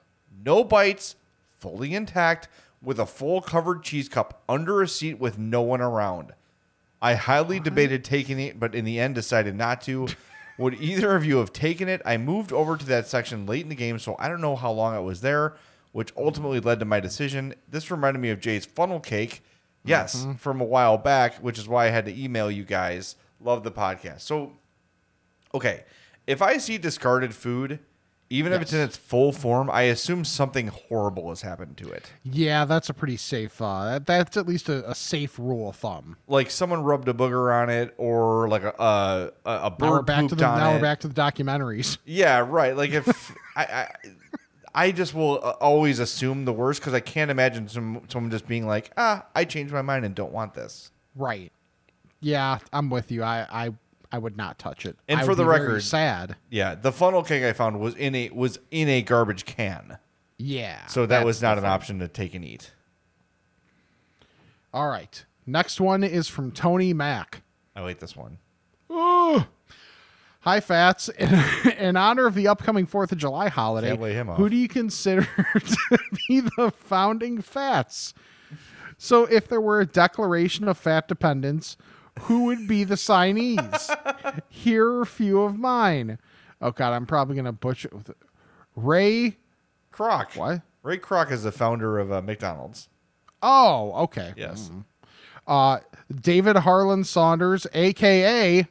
no 0.43 0.63
bites, 0.63 1.17
fully 1.59 1.93
intact, 1.93 2.47
with 2.81 2.97
a 2.97 3.05
full 3.05 3.41
covered 3.41 3.83
cheese 3.83 4.07
cup 4.07 4.41
under 4.47 4.81
a 4.81 4.87
seat 4.87 5.19
with 5.19 5.37
no 5.37 5.61
one 5.61 5.81
around. 5.81 6.31
I 7.01 7.15
highly 7.15 7.59
debated 7.59 8.05
taking 8.05 8.39
it, 8.39 8.61
but 8.61 8.73
in 8.73 8.85
the 8.85 9.01
end 9.01 9.15
decided 9.15 9.55
not 9.55 9.81
to. 9.81 10.07
Would 10.57 10.75
either 10.75 11.13
of 11.15 11.25
you 11.25 11.37
have 11.37 11.51
taken 11.51 11.89
it? 11.89 12.01
I 12.05 12.15
moved 12.15 12.53
over 12.53 12.77
to 12.77 12.85
that 12.85 13.07
section 13.07 13.45
late 13.45 13.63
in 13.63 13.69
the 13.69 13.75
game, 13.75 13.99
so 13.99 14.15
I 14.17 14.29
don't 14.29 14.39
know 14.39 14.55
how 14.55 14.71
long 14.71 14.95
it 14.95 15.01
was 15.01 15.19
there, 15.19 15.55
which 15.91 16.13
ultimately 16.15 16.61
led 16.61 16.79
to 16.79 16.85
my 16.85 17.01
decision. 17.01 17.55
This 17.67 17.91
reminded 17.91 18.19
me 18.19 18.29
of 18.29 18.39
Jay's 18.39 18.65
funnel 18.65 19.01
cake. 19.01 19.43
Yes, 19.85 20.23
Mhm. 20.25 20.39
from 20.39 20.61
a 20.61 20.65
while 20.65 20.97
back, 20.97 21.35
which 21.35 21.57
is 21.59 21.67
why 21.67 21.85
I 21.87 21.89
had 21.89 22.05
to 22.05 22.17
email 22.23 22.49
you 22.49 22.63
guys. 22.63 23.15
Love 23.41 23.63
the 23.63 23.71
podcast. 23.71 24.21
So, 24.21 24.53
okay, 25.53 25.83
if 26.27 26.41
I 26.41 26.57
see 26.57 26.77
discarded 26.77 27.35
food, 27.35 27.79
even 28.29 28.51
if 28.53 28.61
it's 28.61 28.73
in 28.73 28.79
its 28.79 28.97
full 28.97 29.31
form, 29.31 29.69
I 29.69 29.83
assume 29.83 30.25
something 30.25 30.67
horrible 30.69 31.29
has 31.29 31.41
happened 31.41 31.77
to 31.77 31.91
it. 31.91 32.11
Yeah, 32.23 32.65
that's 32.65 32.89
a 32.89 32.93
pretty 32.93 33.17
safe. 33.17 33.61
Uh, 33.61 33.99
that's 34.03 34.37
at 34.37 34.47
least 34.47 34.69
a, 34.69 34.89
a 34.89 34.95
safe 34.95 35.37
rule 35.37 35.69
of 35.69 35.75
thumb. 35.75 36.15
Like 36.27 36.49
someone 36.49 36.81
rubbed 36.83 37.07
a 37.09 37.13
booger 37.13 37.53
on 37.53 37.69
it, 37.69 37.93
or 37.97 38.47
like 38.47 38.63
a 38.63 38.73
a, 38.79 39.31
a 39.45 39.59
Now 39.61 39.69
bird 39.69 39.89
we're 39.91 40.01
back 40.01 40.21
to 40.23 40.29
pooped 40.29 40.39
the 40.39 40.45
on 40.47 40.57
now 40.59 40.71
it. 40.71 40.75
we're 40.75 40.81
back 40.81 41.01
to 41.01 41.07
the 41.09 41.13
documentaries. 41.13 41.97
Yeah, 42.05 42.39
right. 42.47 42.75
Like 42.75 42.91
if 42.91 43.35
I, 43.55 43.63
I, 43.65 43.91
I 44.75 44.91
just 44.91 45.13
will 45.13 45.39
uh, 45.43 45.51
always 45.61 45.99
assume 45.99 46.45
the 46.45 46.53
worst 46.53 46.79
because 46.79 46.93
I 46.93 46.99
can't 46.99 47.29
imagine 47.29 47.67
some 47.67 48.01
someone 48.07 48.31
just 48.31 48.47
being 48.47 48.65
like, 48.65 48.91
ah, 48.97 49.25
I 49.35 49.45
changed 49.45 49.73
my 49.73 49.81
mind 49.81 50.05
and 50.05 50.15
don't 50.15 50.31
want 50.31 50.53
this. 50.53 50.91
Right. 51.15 51.51
Yeah, 52.19 52.59
I'm 52.71 52.89
with 52.89 53.11
you. 53.11 53.23
I 53.23 53.45
I, 53.51 53.73
I 54.11 54.17
would 54.17 54.37
not 54.37 54.57
touch 54.57 54.85
it. 54.85 54.97
And 55.07 55.19
I 55.19 55.25
for 55.25 55.35
the 55.35 55.45
record, 55.45 55.83
sad. 55.83 56.35
Yeah, 56.49 56.75
the 56.75 56.91
funnel 56.91 57.23
cake 57.23 57.43
I 57.43 57.53
found 57.53 57.79
was 57.79 57.95
in 57.95 58.15
a 58.15 58.29
was 58.29 58.59
in 58.71 58.89
a 58.89 59.01
garbage 59.01 59.45
can. 59.45 59.97
Yeah. 60.37 60.85
So 60.87 61.05
that 61.05 61.25
was 61.25 61.41
not 61.41 61.57
an 61.57 61.65
option 61.65 61.99
to 61.99 62.07
take 62.07 62.33
and 62.33 62.43
eat. 62.43 62.71
All 64.73 64.87
right. 64.87 65.23
Next 65.45 65.79
one 65.79 66.03
is 66.03 66.27
from 66.27 66.51
Tony 66.51 66.93
Mack. 66.93 67.43
I 67.75 67.81
like 67.81 67.99
this 67.99 68.15
one. 68.15 68.39
Hi, 70.43 70.59
Fats. 70.59 71.09
In, 71.09 71.29
in 71.77 71.95
honor 71.97 72.25
of 72.25 72.35
the 72.35 72.47
upcoming 72.47 72.85
4th 72.85 73.11
of 73.13 73.17
July 73.17 73.47
holiday, 73.49 73.89
Can't 73.89 74.01
lay 74.01 74.13
him 74.13 74.29
off. 74.29 74.37
who 74.37 74.49
do 74.49 74.55
you 74.57 74.67
consider 74.67 75.23
to 75.53 75.99
be 76.27 76.41
the 76.41 76.71
founding 76.75 77.41
Fats? 77.41 78.13
So, 78.97 79.25
if 79.25 79.47
there 79.47 79.61
were 79.61 79.79
a 79.81 79.85
declaration 79.85 80.67
of 80.67 80.77
fat 80.77 81.07
dependence, 81.07 81.75
who 82.21 82.45
would 82.45 82.67
be 82.67 82.83
the 82.83 82.95
signees? 82.95 84.41
Here 84.49 84.85
are 84.87 85.01
a 85.01 85.05
few 85.05 85.41
of 85.41 85.57
mine. 85.57 86.19
Oh, 86.61 86.71
God, 86.71 86.93
I'm 86.93 87.05
probably 87.05 87.35
going 87.35 87.45
to 87.45 87.51
butcher 87.51 87.87
it 87.89 87.93
with 87.93 88.11
Ray 88.75 89.37
Kroc. 89.93 90.35
What? 90.37 90.61
Ray 90.83 90.97
Kroc 90.99 91.31
is 91.31 91.43
the 91.43 91.51
founder 91.51 91.99
of 91.99 92.11
uh, 92.11 92.21
McDonald's. 92.21 92.87
Oh, 93.41 93.91
okay. 94.03 94.33
Yes. 94.37 94.69
Mhm. 94.73 94.85
Uh, 95.45 95.79
David 96.13 96.57
Harlan 96.57 97.03
Saunders, 97.03 97.67
aka 97.73 98.65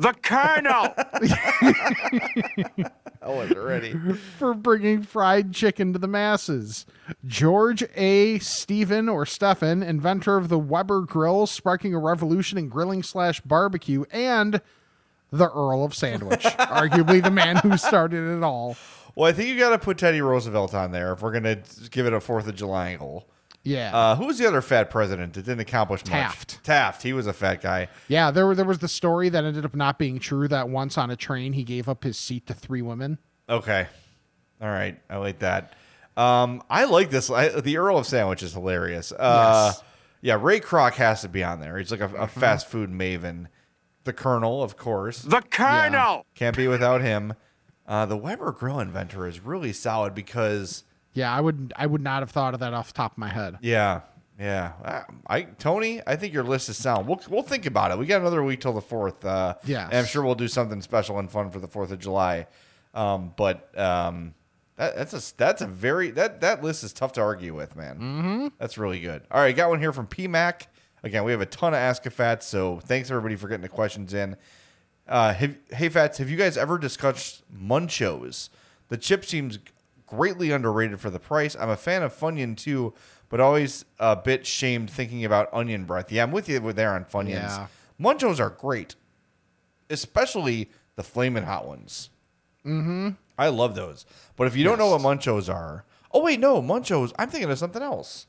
The 0.00 0.14
Colonel! 0.22 0.94
I 3.22 3.28
wasn't 3.28 3.58
ready. 3.58 3.92
for 4.38 4.54
bringing 4.54 5.02
fried 5.02 5.52
chicken 5.52 5.92
to 5.92 5.98
the 5.98 6.08
masses. 6.08 6.86
George 7.26 7.84
A. 7.96 8.38
Stephen 8.38 9.10
or 9.10 9.26
Stephan, 9.26 9.82
inventor 9.82 10.38
of 10.38 10.48
the 10.48 10.58
Weber 10.58 11.02
grill, 11.02 11.46
sparking 11.46 11.92
a 11.92 11.98
revolution 11.98 12.56
in 12.56 12.70
grilling 12.70 13.02
slash 13.02 13.42
barbecue, 13.42 14.04
and 14.10 14.62
the 15.30 15.50
Earl 15.50 15.84
of 15.84 15.94
Sandwich, 15.94 16.44
arguably 16.44 17.22
the 17.22 17.30
man 17.30 17.56
who 17.56 17.76
started 17.76 18.38
it 18.38 18.42
all. 18.42 18.78
Well, 19.14 19.28
I 19.28 19.34
think 19.34 19.50
you 19.50 19.58
got 19.58 19.70
to 19.70 19.78
put 19.78 19.98
Teddy 19.98 20.22
Roosevelt 20.22 20.72
on 20.72 20.92
there 20.92 21.12
if 21.12 21.20
we're 21.20 21.38
going 21.38 21.44
to 21.44 21.90
give 21.90 22.06
it 22.06 22.14
a 22.14 22.20
Fourth 22.22 22.48
of 22.48 22.54
July 22.54 22.92
angle. 22.92 23.28
Yeah. 23.62 23.94
Uh, 23.96 24.16
who 24.16 24.26
was 24.26 24.38
the 24.38 24.46
other 24.46 24.62
fat 24.62 24.90
president 24.90 25.34
that 25.34 25.42
didn't 25.44 25.60
accomplish 25.60 26.00
much? 26.04 26.10
Taft. 26.12 26.64
Taft. 26.64 27.02
He 27.02 27.12
was 27.12 27.26
a 27.26 27.32
fat 27.32 27.60
guy. 27.60 27.88
Yeah, 28.08 28.30
there, 28.30 28.46
were- 28.46 28.54
there 28.54 28.64
was 28.64 28.78
the 28.78 28.88
story 28.88 29.28
that 29.28 29.44
ended 29.44 29.64
up 29.64 29.74
not 29.74 29.98
being 29.98 30.18
true 30.18 30.48
that 30.48 30.68
once 30.68 30.96
on 30.96 31.10
a 31.10 31.16
train 31.16 31.52
he 31.52 31.62
gave 31.64 31.88
up 31.88 32.02
his 32.04 32.16
seat 32.18 32.46
to 32.46 32.54
three 32.54 32.82
women. 32.82 33.18
Okay. 33.48 33.86
All 34.62 34.68
right. 34.68 34.98
I 35.10 35.16
like 35.18 35.40
that. 35.40 35.74
Um, 36.16 36.62
I 36.70 36.84
like 36.84 37.10
this. 37.10 37.30
I, 37.30 37.48
the 37.60 37.76
Earl 37.78 37.98
of 37.98 38.06
Sandwich 38.06 38.42
is 38.42 38.52
hilarious. 38.52 39.12
Uh, 39.12 39.72
Yes. 39.74 39.82
Yeah, 40.22 40.38
Ray 40.38 40.60
Kroc 40.60 40.92
has 40.94 41.22
to 41.22 41.28
be 41.30 41.42
on 41.42 41.60
there. 41.60 41.78
He's 41.78 41.90
like 41.90 42.00
a, 42.00 42.12
a 42.14 42.26
fast 42.28 42.66
food 42.68 42.90
maven. 42.90 43.46
The 44.04 44.12
Colonel, 44.12 44.62
of 44.62 44.76
course. 44.76 45.22
The 45.22 45.40
Colonel! 45.50 46.26
Can't 46.34 46.54
be 46.56 46.68
without 46.68 47.00
him. 47.00 47.32
Uh, 47.86 48.04
the 48.04 48.18
Weber 48.18 48.52
grill 48.52 48.80
inventor 48.80 49.26
is 49.26 49.40
really 49.40 49.72
solid 49.72 50.14
because 50.14 50.84
Yeah, 51.12 51.32
I 51.32 51.40
would 51.40 51.72
I 51.76 51.86
would 51.86 52.02
not 52.02 52.22
have 52.22 52.30
thought 52.30 52.54
of 52.54 52.60
that 52.60 52.72
off 52.72 52.88
the 52.88 52.94
top 52.96 53.12
of 53.12 53.18
my 53.18 53.28
head. 53.28 53.58
Yeah, 53.62 54.02
yeah. 54.38 54.72
I 55.26 55.42
Tony, 55.42 56.00
I 56.06 56.16
think 56.16 56.32
your 56.32 56.44
list 56.44 56.68
is 56.68 56.76
sound. 56.76 57.06
We'll 57.08 57.20
we'll 57.28 57.42
think 57.42 57.66
about 57.66 57.90
it. 57.90 57.98
We 57.98 58.06
got 58.06 58.20
another 58.20 58.42
week 58.42 58.60
till 58.60 58.72
the 58.72 58.80
fourth. 58.80 59.24
Uh, 59.24 59.54
Yes. 59.64 59.88
and 59.90 59.98
I'm 59.98 60.04
sure 60.06 60.22
we'll 60.22 60.34
do 60.36 60.48
something 60.48 60.80
special 60.82 61.18
and 61.18 61.30
fun 61.30 61.50
for 61.50 61.58
the 61.58 61.66
Fourth 61.68 61.90
of 61.90 61.98
July. 61.98 62.46
Um, 62.94 63.32
but 63.36 63.76
um, 63.78 64.34
that, 64.76 64.96
that's 64.96 65.12
a 65.32 65.36
that's 65.36 65.62
a 65.62 65.66
very 65.66 66.10
that 66.12 66.40
that 66.42 66.62
list 66.62 66.84
is 66.84 66.92
tough 66.92 67.12
to 67.14 67.20
argue 67.20 67.54
with, 67.54 67.74
man. 67.76 67.96
Mm-hmm. 67.96 68.46
That's 68.58 68.78
really 68.78 69.00
good. 69.00 69.22
All 69.30 69.40
right, 69.40 69.54
got 69.54 69.68
one 69.68 69.80
here 69.80 69.92
from 69.92 70.06
PMac. 70.06 70.62
Again, 71.02 71.24
we 71.24 71.32
have 71.32 71.40
a 71.40 71.46
ton 71.46 71.72
of 71.72 71.78
Ask 71.78 72.04
a 72.06 72.10
Fats, 72.10 72.46
so 72.46 72.78
thanks 72.84 73.10
everybody 73.10 73.34
for 73.34 73.48
getting 73.48 73.62
the 73.62 73.68
questions 73.70 74.12
in. 74.14 74.36
Uh, 75.08 75.32
have, 75.32 75.56
hey 75.72 75.88
Fats, 75.88 76.18
have 76.18 76.28
you 76.30 76.36
guys 76.36 76.56
ever 76.56 76.78
discussed 76.78 77.42
Munchos? 77.52 78.48
The 78.88 78.96
chip 78.96 79.24
seems 79.24 79.58
greatly 80.10 80.50
underrated 80.50 81.00
for 81.00 81.08
the 81.08 81.20
price. 81.20 81.56
I'm 81.58 81.70
a 81.70 81.76
fan 81.76 82.02
of 82.02 82.12
Funyun 82.12 82.56
too, 82.56 82.92
but 83.28 83.40
always 83.40 83.84
a 83.98 84.16
bit 84.16 84.44
shamed 84.44 84.90
thinking 84.90 85.24
about 85.24 85.48
onion 85.52 85.84
breath. 85.84 86.10
Yeah, 86.10 86.24
I'm 86.24 86.32
with 86.32 86.48
you 86.48 86.72
there 86.72 86.92
on 86.94 87.04
Funyuns. 87.04 87.28
Yeah. 87.28 87.66
Munchos 88.00 88.40
are 88.40 88.50
great, 88.50 88.96
especially 89.88 90.70
the 90.96 91.04
flaming 91.04 91.44
hot 91.44 91.66
ones. 91.66 92.10
Mm-hmm. 92.66 93.10
I 93.38 93.48
love 93.48 93.74
those. 93.74 94.04
But 94.36 94.48
if 94.48 94.56
you 94.56 94.64
don't 94.64 94.78
know 94.78 94.90
what 94.90 95.00
Munchos 95.00 95.52
are, 95.52 95.84
oh 96.12 96.22
wait, 96.22 96.40
no, 96.40 96.60
Munchos. 96.60 97.12
I'm 97.18 97.30
thinking 97.30 97.50
of 97.50 97.58
something 97.58 97.82
else. 97.82 98.26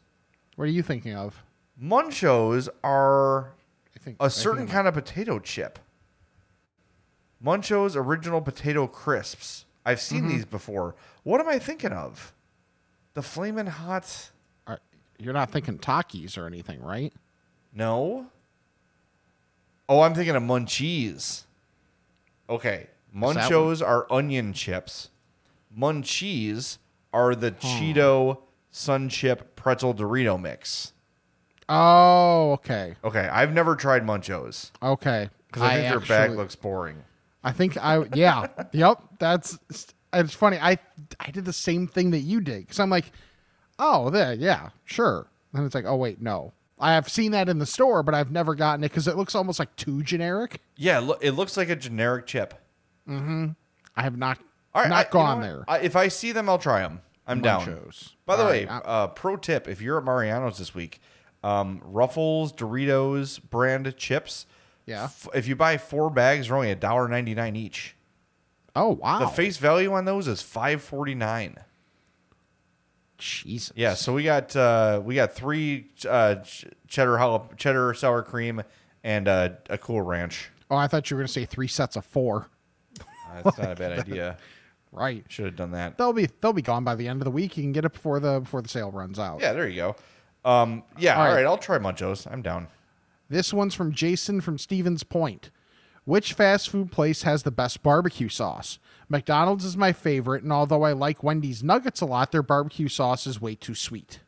What 0.55 0.65
are 0.65 0.71
you 0.71 0.83
thinking 0.83 1.15
of? 1.15 1.41
Munchos 1.81 2.69
are 2.83 3.53
I 3.95 3.99
think 3.99 4.17
a 4.19 4.29
certain 4.29 4.67
kind 4.67 4.87
of 4.87 4.93
potato 4.93 5.39
chip. 5.39 5.79
Munchos 7.43 7.95
original 7.95 8.41
potato 8.41 8.85
crisps. 8.85 9.65
I've 9.85 9.99
seen 10.01 10.23
Mhm. 10.23 10.29
these 10.29 10.45
before. 10.45 10.95
What 11.23 11.39
am 11.41 11.47
I 11.49 11.59
thinking 11.59 11.91
of? 11.91 12.33
The 13.13 13.21
flaming 13.21 13.65
hot. 13.67 14.31
Are, 14.67 14.79
you're 15.17 15.33
not 15.33 15.51
thinking 15.51 15.77
Takis 15.79 16.37
or 16.37 16.45
anything, 16.47 16.81
right? 16.81 17.13
No. 17.73 18.27
Oh, 19.89 20.01
I'm 20.01 20.13
thinking 20.13 20.35
of 20.35 20.43
Munchies. 20.43 21.43
Okay. 22.49 22.87
Munchos 23.15 23.85
are 23.85 24.07
onion 24.11 24.53
chips. 24.53 25.09
Munchies 25.77 26.77
are 27.13 27.35
the 27.35 27.51
Cheeto 27.51 28.39
Sun 28.69 29.09
Chip 29.09 29.55
Pretzel 29.55 29.93
Dorito 29.93 30.39
mix. 30.39 30.93
Oh, 31.67 32.53
okay. 32.53 32.95
Okay, 33.03 33.27
I've 33.27 33.53
never 33.53 33.75
tried 33.75 34.03
Munchos 34.03 34.71
Okay. 34.81 35.29
because 35.47 35.61
I 35.63 35.73
think 35.75 35.89
their 35.89 35.99
bag 35.99 36.11
actually- 36.23 36.37
looks 36.37 36.55
boring. 36.55 37.03
I 37.43 37.51
think 37.51 37.77
I 37.77 38.05
yeah. 38.13 38.47
yep. 38.71 39.01
That's 39.19 39.57
it's 40.13 40.33
funny. 40.33 40.57
I 40.59 40.77
I 41.19 41.31
did 41.31 41.45
the 41.45 41.53
same 41.53 41.87
thing 41.87 42.11
that 42.11 42.19
you 42.19 42.41
did 42.41 42.61
because 42.61 42.79
I'm 42.79 42.89
like, 42.89 43.11
oh, 43.79 44.09
there, 44.09 44.33
yeah, 44.33 44.69
sure. 44.85 45.27
And 45.53 45.65
it's 45.65 45.75
like, 45.75 45.85
oh 45.85 45.95
wait, 45.95 46.21
no. 46.21 46.53
I 46.79 46.93
have 46.93 47.07
seen 47.09 47.31
that 47.33 47.47
in 47.47 47.59
the 47.59 47.65
store, 47.67 48.01
but 48.01 48.15
I've 48.15 48.31
never 48.31 48.55
gotten 48.55 48.83
it 48.83 48.89
because 48.89 49.07
it 49.07 49.15
looks 49.15 49.35
almost 49.35 49.59
like 49.59 49.75
too 49.75 50.01
generic. 50.01 50.61
Yeah, 50.75 50.97
lo- 50.99 51.17
it 51.21 51.31
looks 51.31 51.55
like 51.55 51.69
a 51.69 51.75
generic 51.75 52.25
chip. 52.25 52.55
Mm-hmm. 53.07 53.49
I 53.95 54.01
have 54.01 54.17
not 54.17 54.39
All 54.73 54.81
right, 54.81 54.89
not 54.89 54.95
I- 54.97 54.99
you 55.01 55.05
know 55.05 55.11
gone 55.11 55.41
there. 55.41 55.63
I, 55.67 55.79
if 55.79 55.95
I 55.95 56.07
see 56.07 56.31
them, 56.31 56.49
I'll 56.49 56.57
try 56.57 56.79
them. 56.81 57.01
I'm 57.27 57.41
down. 57.41 57.65
Munchos. 57.65 58.13
By 58.25 58.35
the 58.35 58.43
All 58.43 58.49
way, 58.49 58.65
right, 58.65 58.81
uh, 58.83 59.07
pro 59.07 59.37
tip: 59.37 59.67
if 59.67 59.79
you're 59.79 59.99
at 59.99 60.03
Mariano's 60.03 60.57
this 60.57 60.73
week, 60.73 60.99
um, 61.43 61.81
Ruffles 61.85 62.51
Doritos 62.51 63.39
brand 63.41 63.95
chips. 63.95 64.47
Yeah. 64.91 65.05
f- 65.05 65.27
if 65.33 65.47
you 65.47 65.55
buy 65.55 65.77
four 65.77 66.09
bags, 66.09 66.47
they're 66.47 66.55
only 66.55 66.71
a 66.71 66.75
dollar 66.75 67.07
ninety 67.07 67.33
nine 67.33 67.55
each. 67.55 67.95
Oh 68.75 68.89
wow. 68.89 69.19
The 69.19 69.27
face 69.27 69.57
value 69.57 69.91
on 69.93 70.05
those 70.05 70.27
is 70.27 70.41
five 70.41 70.81
forty 70.81 71.15
nine. 71.15 71.57
Jesus. 73.17 73.71
Yeah, 73.75 73.93
so 73.93 74.13
we 74.13 74.23
got 74.23 74.55
uh, 74.55 75.01
we 75.03 75.15
got 75.15 75.33
three 75.33 75.87
uh, 76.09 76.35
ch- 76.35 76.65
cheddar 76.87 77.17
jalap- 77.17 77.55
cheddar 77.57 77.93
sour 77.93 78.23
cream 78.23 78.63
and 79.03 79.27
uh, 79.27 79.49
a 79.69 79.77
cool 79.77 80.01
ranch. 80.01 80.49
Oh, 80.71 80.75
I 80.75 80.87
thought 80.87 81.09
you 81.11 81.17
were 81.17 81.21
gonna 81.21 81.27
say 81.27 81.45
three 81.45 81.67
sets 81.67 81.95
of 81.95 82.03
four. 82.05 82.47
That's 83.43 83.57
not 83.59 83.71
a 83.71 83.75
bad 83.75 83.99
idea. 83.99 84.37
Right. 84.91 85.23
Should 85.29 85.45
have 85.45 85.55
done 85.55 85.71
that. 85.71 85.97
They'll 85.99 86.13
be 86.13 86.29
they'll 86.41 86.51
be 86.53 86.63
gone 86.63 86.83
by 86.83 86.95
the 86.95 87.07
end 87.07 87.21
of 87.21 87.25
the 87.25 87.31
week. 87.31 87.55
You 87.57 87.63
can 87.63 87.71
get 87.73 87.85
it 87.85 87.93
before 87.93 88.19
the 88.19 88.39
before 88.39 88.61
the 88.63 88.69
sale 88.69 88.91
runs 88.91 89.19
out. 89.19 89.39
Yeah, 89.41 89.53
there 89.53 89.67
you 89.67 89.75
go. 89.75 89.95
Um, 90.43 90.81
yeah, 90.97 91.13
All 91.15 91.21
all 91.21 91.27
right. 91.27 91.35
right. 91.35 91.45
I'll 91.45 91.57
try 91.59 91.77
Munchos. 91.77 92.25
I'm 92.31 92.41
down. 92.41 92.67
This 93.31 93.53
one's 93.53 93.73
from 93.73 93.93
Jason 93.93 94.41
from 94.41 94.57
Stevens 94.57 95.03
Point. 95.03 95.51
Which 96.03 96.33
fast 96.33 96.69
food 96.69 96.91
place 96.91 97.21
has 97.21 97.43
the 97.43 97.51
best 97.51 97.81
barbecue 97.81 98.27
sauce? 98.27 98.77
McDonald's 99.07 99.63
is 99.63 99.77
my 99.77 99.93
favorite, 99.93 100.43
and 100.43 100.51
although 100.51 100.83
I 100.83 100.91
like 100.91 101.23
Wendy's 101.23 101.63
nuggets 101.63 102.01
a 102.01 102.05
lot, 102.05 102.33
their 102.33 102.43
barbecue 102.43 102.89
sauce 102.89 103.25
is 103.25 103.39
way 103.39 103.55
too 103.55 103.73
sweet. 103.73 104.19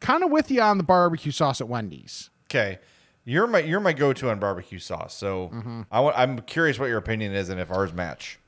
Kind 0.00 0.24
of 0.24 0.30
with 0.30 0.50
you 0.50 0.62
on 0.62 0.78
the 0.78 0.84
barbecue 0.84 1.30
sauce 1.30 1.60
at 1.60 1.68
Wendy's. 1.68 2.30
Okay, 2.46 2.78
you're 3.24 3.46
my 3.46 3.58
you're 3.58 3.80
my 3.80 3.92
go 3.92 4.14
to 4.14 4.30
on 4.30 4.38
barbecue 4.38 4.78
sauce. 4.78 5.14
So 5.14 5.50
Mm-hmm. 5.52 5.82
I 5.90 6.00
want, 6.00 6.18
I'm 6.18 6.38
curious 6.38 6.78
what 6.78 6.86
your 6.86 6.96
opinion 6.96 7.34
is 7.34 7.50
and 7.50 7.60
if 7.60 7.70
ours 7.70 7.92
match. 7.92 8.38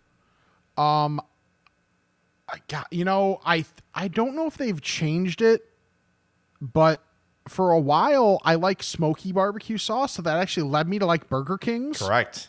Um, 0.79 1.21
I 2.49 2.61
got 2.69 2.91
you 2.91 3.05
know 3.05 3.41
I 3.45 3.67
I 3.95 4.09
don't 4.09 4.35
know 4.35 4.47
if 4.47 4.57
they've 4.57 4.81
changed 4.81 5.43
it, 5.43 5.63
but 6.63 7.05
for 7.51 7.73
a 7.73 7.81
while 7.81 8.41
I 8.45 8.55
like 8.55 8.83
smoky 8.83 9.33
barbecue 9.33 9.77
sauce, 9.79 10.13
so 10.13 10.23
that 10.23 10.37
actually 10.39 10.69
led 10.71 10.89
me 10.89 10.99
to 11.01 11.07
like 11.07 11.29
Burger 11.29 11.59
King's. 11.59 11.99
Correct. 11.99 12.49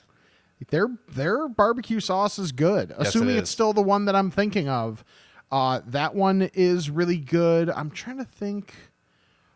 their 0.69 0.87
their 1.09 1.47
barbecue 1.49 1.99
sauce 1.99 2.37
is 2.37 2.51
good. 2.51 2.91
it 2.91 2.95
Assuming 2.99 3.35
is. 3.35 3.41
it's 3.43 3.51
still 3.51 3.73
the 3.73 3.81
one 3.81 4.05
that 4.05 4.15
I'm 4.15 4.29
thinking 4.31 4.69
of. 4.69 5.03
Uh, 5.51 5.81
that 5.87 6.15
one 6.15 6.49
is 6.53 6.89
really 6.89 7.17
good. 7.17 7.69
I'm 7.69 7.89
trying 7.91 8.17
to 8.19 8.23
think 8.25 8.73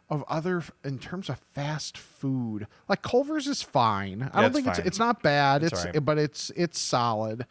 of 0.10 0.24
other 0.28 0.64
in 0.84 1.00
terms 1.00 1.30
of 1.30 1.40
fast 1.40 1.98
food. 1.98 2.68
Like 2.90 3.02
Culver's 3.02 3.48
is 3.48 3.62
fine. 3.62 4.30
I 4.34 4.42
Yeah, 4.42 4.42
don't 4.42 4.46
it's 4.46 4.56
think 4.56 4.68
it's 4.68 4.78
fine. 4.80 4.88
it's 4.88 5.00
not 5.00 5.22
bad. 5.24 5.64
It's 5.64 5.74
It's, 5.74 5.86
right. 5.96 6.04
but 6.06 6.18
it's 6.18 6.50
it's 6.56 6.80
solid. 6.80 7.46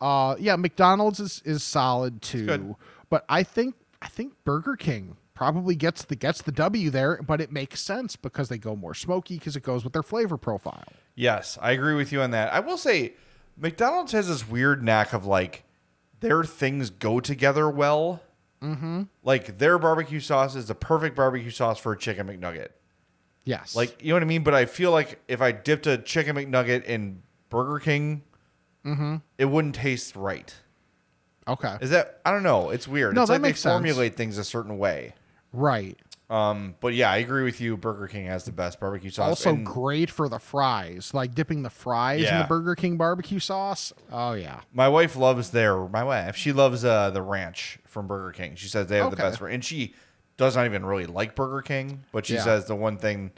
Uh, 0.00 0.34
yeah, 0.38 0.56
McDonald's 0.56 1.18
is 1.20 1.40
is 1.44 1.62
solid 1.62 2.20
too. 2.20 2.76
But 3.10 3.24
I 3.28 3.42
think 3.42 3.74
I 4.02 4.08
think 4.08 4.34
Burger 4.44 4.76
King 4.76 5.16
probably 5.38 5.76
gets 5.76 6.04
the 6.04 6.16
gets 6.16 6.42
the 6.42 6.50
W 6.50 6.90
there, 6.90 7.22
but 7.22 7.40
it 7.40 7.52
makes 7.52 7.80
sense 7.80 8.16
because 8.16 8.48
they 8.48 8.58
go 8.58 8.74
more 8.74 8.92
smoky 8.92 9.38
because 9.38 9.54
it 9.54 9.62
goes 9.62 9.84
with 9.84 9.92
their 9.92 10.02
flavor 10.02 10.36
profile. 10.36 10.82
Yes, 11.14 11.56
I 11.62 11.70
agree 11.70 11.94
with 11.94 12.10
you 12.10 12.20
on 12.22 12.32
that. 12.32 12.52
I 12.52 12.58
will 12.58 12.76
say 12.76 13.12
McDonald's 13.56 14.10
has 14.10 14.26
this 14.26 14.48
weird 14.48 14.82
knack 14.82 15.12
of 15.12 15.24
like 15.26 15.62
their 16.18 16.42
things 16.42 16.90
go 16.90 17.20
together 17.20 17.70
well. 17.70 18.20
Mm-hmm. 18.60 19.04
Like 19.22 19.58
their 19.58 19.78
barbecue 19.78 20.18
sauce 20.18 20.56
is 20.56 20.66
the 20.66 20.74
perfect 20.74 21.14
barbecue 21.14 21.50
sauce 21.50 21.78
for 21.78 21.92
a 21.92 21.96
chicken 21.96 22.26
McNugget. 22.26 22.70
Yes. 23.44 23.76
Like 23.76 24.02
you 24.02 24.08
know 24.08 24.14
what 24.16 24.22
I 24.24 24.26
mean? 24.26 24.42
But 24.42 24.54
I 24.54 24.66
feel 24.66 24.90
like 24.90 25.20
if 25.28 25.40
I 25.40 25.52
dipped 25.52 25.86
a 25.86 25.98
chicken 25.98 26.34
McNugget 26.34 26.84
in 26.84 27.22
Burger 27.48 27.78
King, 27.78 28.22
Mm-hmm. 28.84 29.16
it 29.36 29.44
wouldn't 29.44 29.74
taste 29.76 30.16
right. 30.16 30.52
Okay. 31.46 31.76
Is 31.80 31.90
that 31.90 32.20
I 32.24 32.30
don't 32.32 32.42
know. 32.42 32.70
It's 32.70 32.88
weird. 32.88 33.14
No, 33.14 33.22
it's 33.22 33.28
that 33.28 33.34
like 33.34 33.42
makes 33.42 33.62
they 33.62 33.68
sense. 33.70 33.74
formulate 33.74 34.16
things 34.16 34.38
a 34.38 34.44
certain 34.44 34.78
way. 34.78 35.14
Right. 35.52 35.98
Um, 36.30 36.74
but 36.80 36.92
yeah, 36.92 37.10
I 37.10 37.18
agree 37.18 37.42
with 37.42 37.58
you. 37.58 37.76
Burger 37.78 38.06
King 38.06 38.26
has 38.26 38.44
the 38.44 38.52
best 38.52 38.78
barbecue 38.80 39.08
sauce. 39.08 39.28
Also 39.28 39.50
And 39.50 39.64
great 39.64 40.10
for 40.10 40.28
the 40.28 40.38
fries, 40.38 41.14
like 41.14 41.34
dipping 41.34 41.62
the 41.62 41.70
fries 41.70 42.24
in 42.28 42.38
the 42.38 42.44
Burger 42.44 42.74
King 42.74 42.98
barbecue 42.98 43.38
sauce. 43.38 43.94
Oh 44.12 44.34
yeah. 44.34 44.60
my 44.74 44.88
wife 44.88 45.16
loves 45.16 45.50
their 45.50 45.88
my 45.88 46.04
wife. 46.04 46.36
She 46.36 46.52
loves 46.52 46.84
uh, 46.84 47.08
the 47.10 47.22
ranch 47.22 47.78
from 47.86 48.06
Burger 48.06 48.32
King. 48.32 48.56
She 48.56 48.68
says 48.68 48.88
they 48.88 48.98
have 48.98 49.10
the 49.10 49.16
best, 49.16 49.40
and 49.40 49.64
she 49.64 49.94
does 50.36 50.54
not 50.54 50.66
even 50.66 50.84
really 50.84 51.06
like 51.06 51.34
Burger 51.34 51.62
King, 51.62 52.04
but 52.12 52.26
she 52.26 52.34
Yeah. 52.34 52.44
says 52.44 52.66
the 52.66 52.76
one 52.76 52.98
thing 52.98 53.30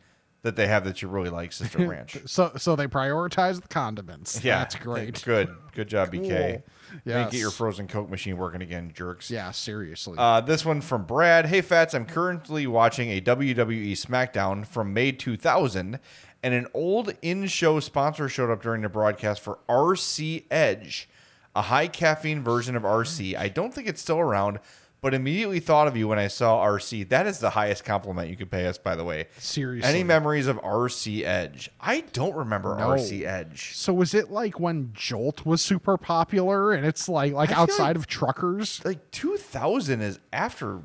that 0.42 0.56
they 0.56 0.66
have 0.66 0.84
that 0.84 1.02
you 1.02 1.08
really 1.08 1.30
like, 1.30 1.52
Sister 1.52 1.78
ranch. 1.86 2.18
So 2.26 2.52
so 2.56 2.76
they 2.76 2.86
prioritize 2.86 3.60
the 3.60 3.68
condiments. 3.68 4.42
Yeah, 4.42 4.60
That's 4.60 4.76
great. 4.76 5.22
Good, 5.22 5.54
good 5.74 5.88
job, 5.88 6.12
BK. 6.12 6.62
Yeah, 7.04 7.24
get 7.24 7.34
your 7.34 7.50
frozen 7.50 7.86
Coke 7.86 8.10
machine 8.10 8.36
working 8.36 8.62
again, 8.62 8.90
jerks. 8.94 9.30
Yeah, 9.30 9.50
seriously. 9.52 10.16
Uh, 10.18 10.40
this 10.40 10.64
one 10.64 10.80
from 10.80 11.04
Brad. 11.04 11.46
Hey, 11.46 11.60
Fats, 11.60 11.94
I'm 11.94 12.06
currently 12.06 12.66
watching 12.66 13.10
a 13.10 13.20
WWE 13.20 13.92
SmackDown 13.92 14.66
from 14.66 14.92
May 14.92 15.12
2000, 15.12 16.00
and 16.42 16.54
an 16.54 16.66
old 16.74 17.14
in 17.22 17.46
show 17.46 17.78
sponsor 17.80 18.28
showed 18.28 18.50
up 18.50 18.62
during 18.62 18.82
the 18.82 18.88
broadcast 18.88 19.40
for 19.40 19.58
RC 19.68 20.44
Edge, 20.50 21.08
a 21.54 21.62
high 21.62 21.86
caffeine 21.86 22.42
version 22.42 22.74
of 22.74 22.82
RC. 22.82 23.36
I 23.36 23.48
don't 23.48 23.72
think 23.72 23.86
it's 23.86 24.00
still 24.00 24.18
around, 24.18 24.58
but 25.02 25.14
immediately 25.14 25.60
thought 25.60 25.86
of 25.88 25.96
you 25.96 26.08
when 26.08 26.18
I 26.18 26.28
saw 26.28 26.64
RC. 26.64 27.08
That 27.08 27.26
is 27.26 27.38
the 27.38 27.50
highest 27.50 27.84
compliment 27.84 28.28
you 28.28 28.36
could 28.36 28.50
pay 28.50 28.66
us, 28.66 28.76
by 28.78 28.96
the 28.96 29.04
way. 29.04 29.28
Seriously. 29.38 29.88
Any 29.88 30.04
memories 30.04 30.46
of 30.46 30.58
RC 30.58 31.24
Edge? 31.24 31.70
I 31.80 32.02
don't 32.12 32.34
remember 32.34 32.76
No. 32.76 32.88
RC 32.88 33.24
Edge. 33.24 33.74
So 33.74 33.92
was 33.94 34.12
it 34.14 34.30
like 34.30 34.60
when 34.60 34.90
Jolt 34.92 35.46
was 35.46 35.62
super 35.62 35.96
popular 35.96 36.72
and 36.72 36.84
it's 36.86 37.08
like 37.08 37.32
like 37.32 37.50
I 37.50 37.54
outside 37.54 37.88
like- 37.88 37.96
of 37.96 38.06
truckers? 38.06 38.84
Like 38.84 39.10
2000 39.10 40.00
is 40.02 40.18
after 40.32 40.80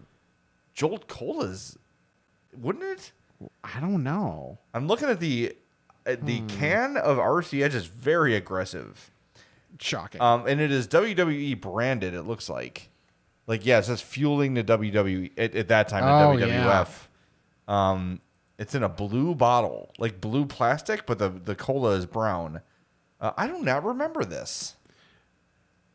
Jolt 0.74 1.08
Cola's, 1.08 1.78
wouldn't 2.58 2.86
it? 2.86 3.12
I 3.64 3.80
don't 3.82 4.04
know. 4.04 4.60
I'm 4.74 4.88
looking 4.88 5.10
at 5.10 5.20
the 5.20 5.56
uh, 6.08 6.16
the 6.22 6.40
Hmm. 6.40 6.48
can 6.48 6.98
of 6.98 7.18
RC 7.18 7.62
Edge 7.64 7.76
is 7.76 7.86
very 7.88 8.36
aggressive. 8.36 9.12
Shocking. 9.80 10.22
Um, 10.22 10.48
and 10.48 10.62
it 10.62 10.72
is 10.72 10.88
WWE 10.88 11.60
branded. 11.60 12.14
It 12.14 12.22
looks 12.24 12.48
like, 12.50 12.90
like 13.48 13.66
yes, 13.66 13.86
it 13.86 13.88
says 13.88 14.02
fueling 14.02 14.54
the 14.56 14.64
WWE 14.64 15.32
at, 15.38 15.56
at 15.56 15.68
that 15.68 15.88
time 15.88 16.04
Oh, 16.04 16.38
the 16.38 16.48
yeah. 16.48 16.86
WWF. 17.68 17.72
Um, 17.72 18.22
it's 18.58 18.74
in 18.74 18.84
a 18.84 18.90
blue 18.90 19.36
bottle, 19.36 19.92
like 19.98 20.22
blue 20.22 20.46
plastic, 20.46 21.06
but 21.06 21.20
the 21.20 21.30
the 21.30 21.56
cola 21.56 21.92
is 21.92 22.06
brown. 22.06 22.62
Uh, 23.20 23.32
I 23.38 23.48
do 23.48 23.62
not 23.62 23.84
remember 23.84 24.24
this. 24.24 24.76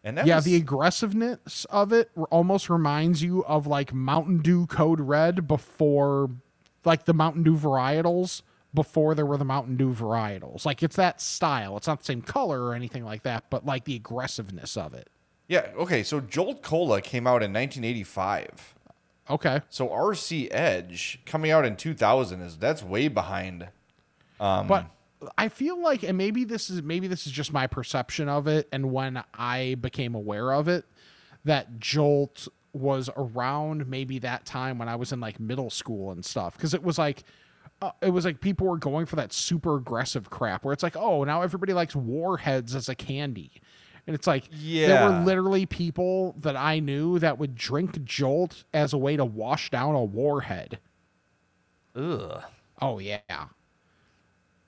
And 0.02 0.16
that 0.16 0.26
yeah, 0.26 0.36
was, 0.36 0.46
the 0.46 0.56
aggressiveness 0.56 1.66
of 1.66 1.92
it 1.92 2.10
almost 2.30 2.70
reminds 2.70 3.22
you 3.22 3.44
of 3.44 3.66
like 3.66 3.92
Mountain 3.92 4.38
Dew 4.38 4.66
Code 4.66 5.00
Red 5.00 5.46
before, 5.46 6.30
like 6.84 7.04
the 7.04 7.12
Mountain 7.12 7.42
Dew 7.42 7.56
varietals 7.56 8.40
before 8.72 9.14
there 9.14 9.26
were 9.26 9.36
the 9.36 9.44
Mountain 9.44 9.76
Dew 9.76 9.92
varietals. 9.92 10.64
Like 10.64 10.82
it's 10.82 10.96
that 10.96 11.20
style. 11.20 11.76
It's 11.76 11.86
not 11.86 11.98
the 11.98 12.04
same 12.06 12.22
color 12.22 12.62
or 12.64 12.74
anything 12.74 13.04
like 13.04 13.24
that, 13.24 13.44
but 13.50 13.66
like 13.66 13.84
the 13.84 13.94
aggressiveness 13.94 14.76
of 14.76 14.94
it. 14.94 15.10
Yeah. 15.50 15.66
Okay, 15.76 16.04
so 16.04 16.20
Jolt 16.20 16.62
Cola 16.62 17.02
came 17.02 17.26
out 17.26 17.42
in 17.42 17.52
1985. 17.52 18.76
Okay. 19.28 19.60
So 19.68 19.88
RC 19.88 20.46
Edge 20.52 21.20
coming 21.26 21.50
out 21.50 21.64
in 21.64 21.74
2000 21.74 22.40
is 22.40 22.56
that's 22.56 22.84
way 22.84 23.08
behind. 23.08 23.68
Um, 24.38 24.68
but 24.68 24.86
I 25.36 25.48
feel 25.48 25.82
like, 25.82 26.04
and 26.04 26.16
maybe 26.16 26.44
this 26.44 26.70
is 26.70 26.82
maybe 26.82 27.08
this 27.08 27.26
is 27.26 27.32
just 27.32 27.52
my 27.52 27.66
perception 27.66 28.28
of 28.28 28.46
it, 28.46 28.68
and 28.70 28.92
when 28.92 29.24
I 29.34 29.74
became 29.74 30.14
aware 30.14 30.52
of 30.52 30.68
it, 30.68 30.84
that 31.44 31.80
Jolt 31.80 32.46
was 32.72 33.10
around 33.16 33.88
maybe 33.88 34.20
that 34.20 34.46
time 34.46 34.78
when 34.78 34.88
I 34.88 34.94
was 34.94 35.10
in 35.10 35.18
like 35.18 35.40
middle 35.40 35.70
school 35.70 36.12
and 36.12 36.24
stuff, 36.24 36.56
because 36.56 36.74
it 36.74 36.82
was 36.82 36.96
like. 36.96 37.24
Uh, 37.82 37.90
it 38.02 38.10
was 38.10 38.26
like 38.26 38.42
people 38.42 38.66
were 38.66 38.76
going 38.76 39.06
for 39.06 39.16
that 39.16 39.32
super 39.32 39.76
aggressive 39.76 40.28
crap 40.28 40.66
where 40.66 40.72
it's 40.74 40.82
like, 40.82 40.96
oh, 40.98 41.24
now 41.24 41.40
everybody 41.40 41.72
likes 41.72 41.96
warheads 41.96 42.74
as 42.74 42.90
a 42.90 42.94
candy. 42.94 43.52
And 44.06 44.14
it's 44.14 44.26
like, 44.26 44.44
yeah. 44.52 44.86
there 44.86 45.08
were 45.08 45.24
literally 45.24 45.66
people 45.66 46.34
that 46.38 46.56
I 46.56 46.80
knew 46.80 47.18
that 47.18 47.38
would 47.38 47.54
drink 47.54 48.02
Jolt 48.04 48.64
as 48.72 48.92
a 48.92 48.98
way 48.98 49.16
to 49.16 49.24
wash 49.24 49.70
down 49.70 49.94
a 49.94 50.04
warhead. 50.04 50.78
Ugh. 51.94 52.42
Oh, 52.80 52.98
yeah. 52.98 53.18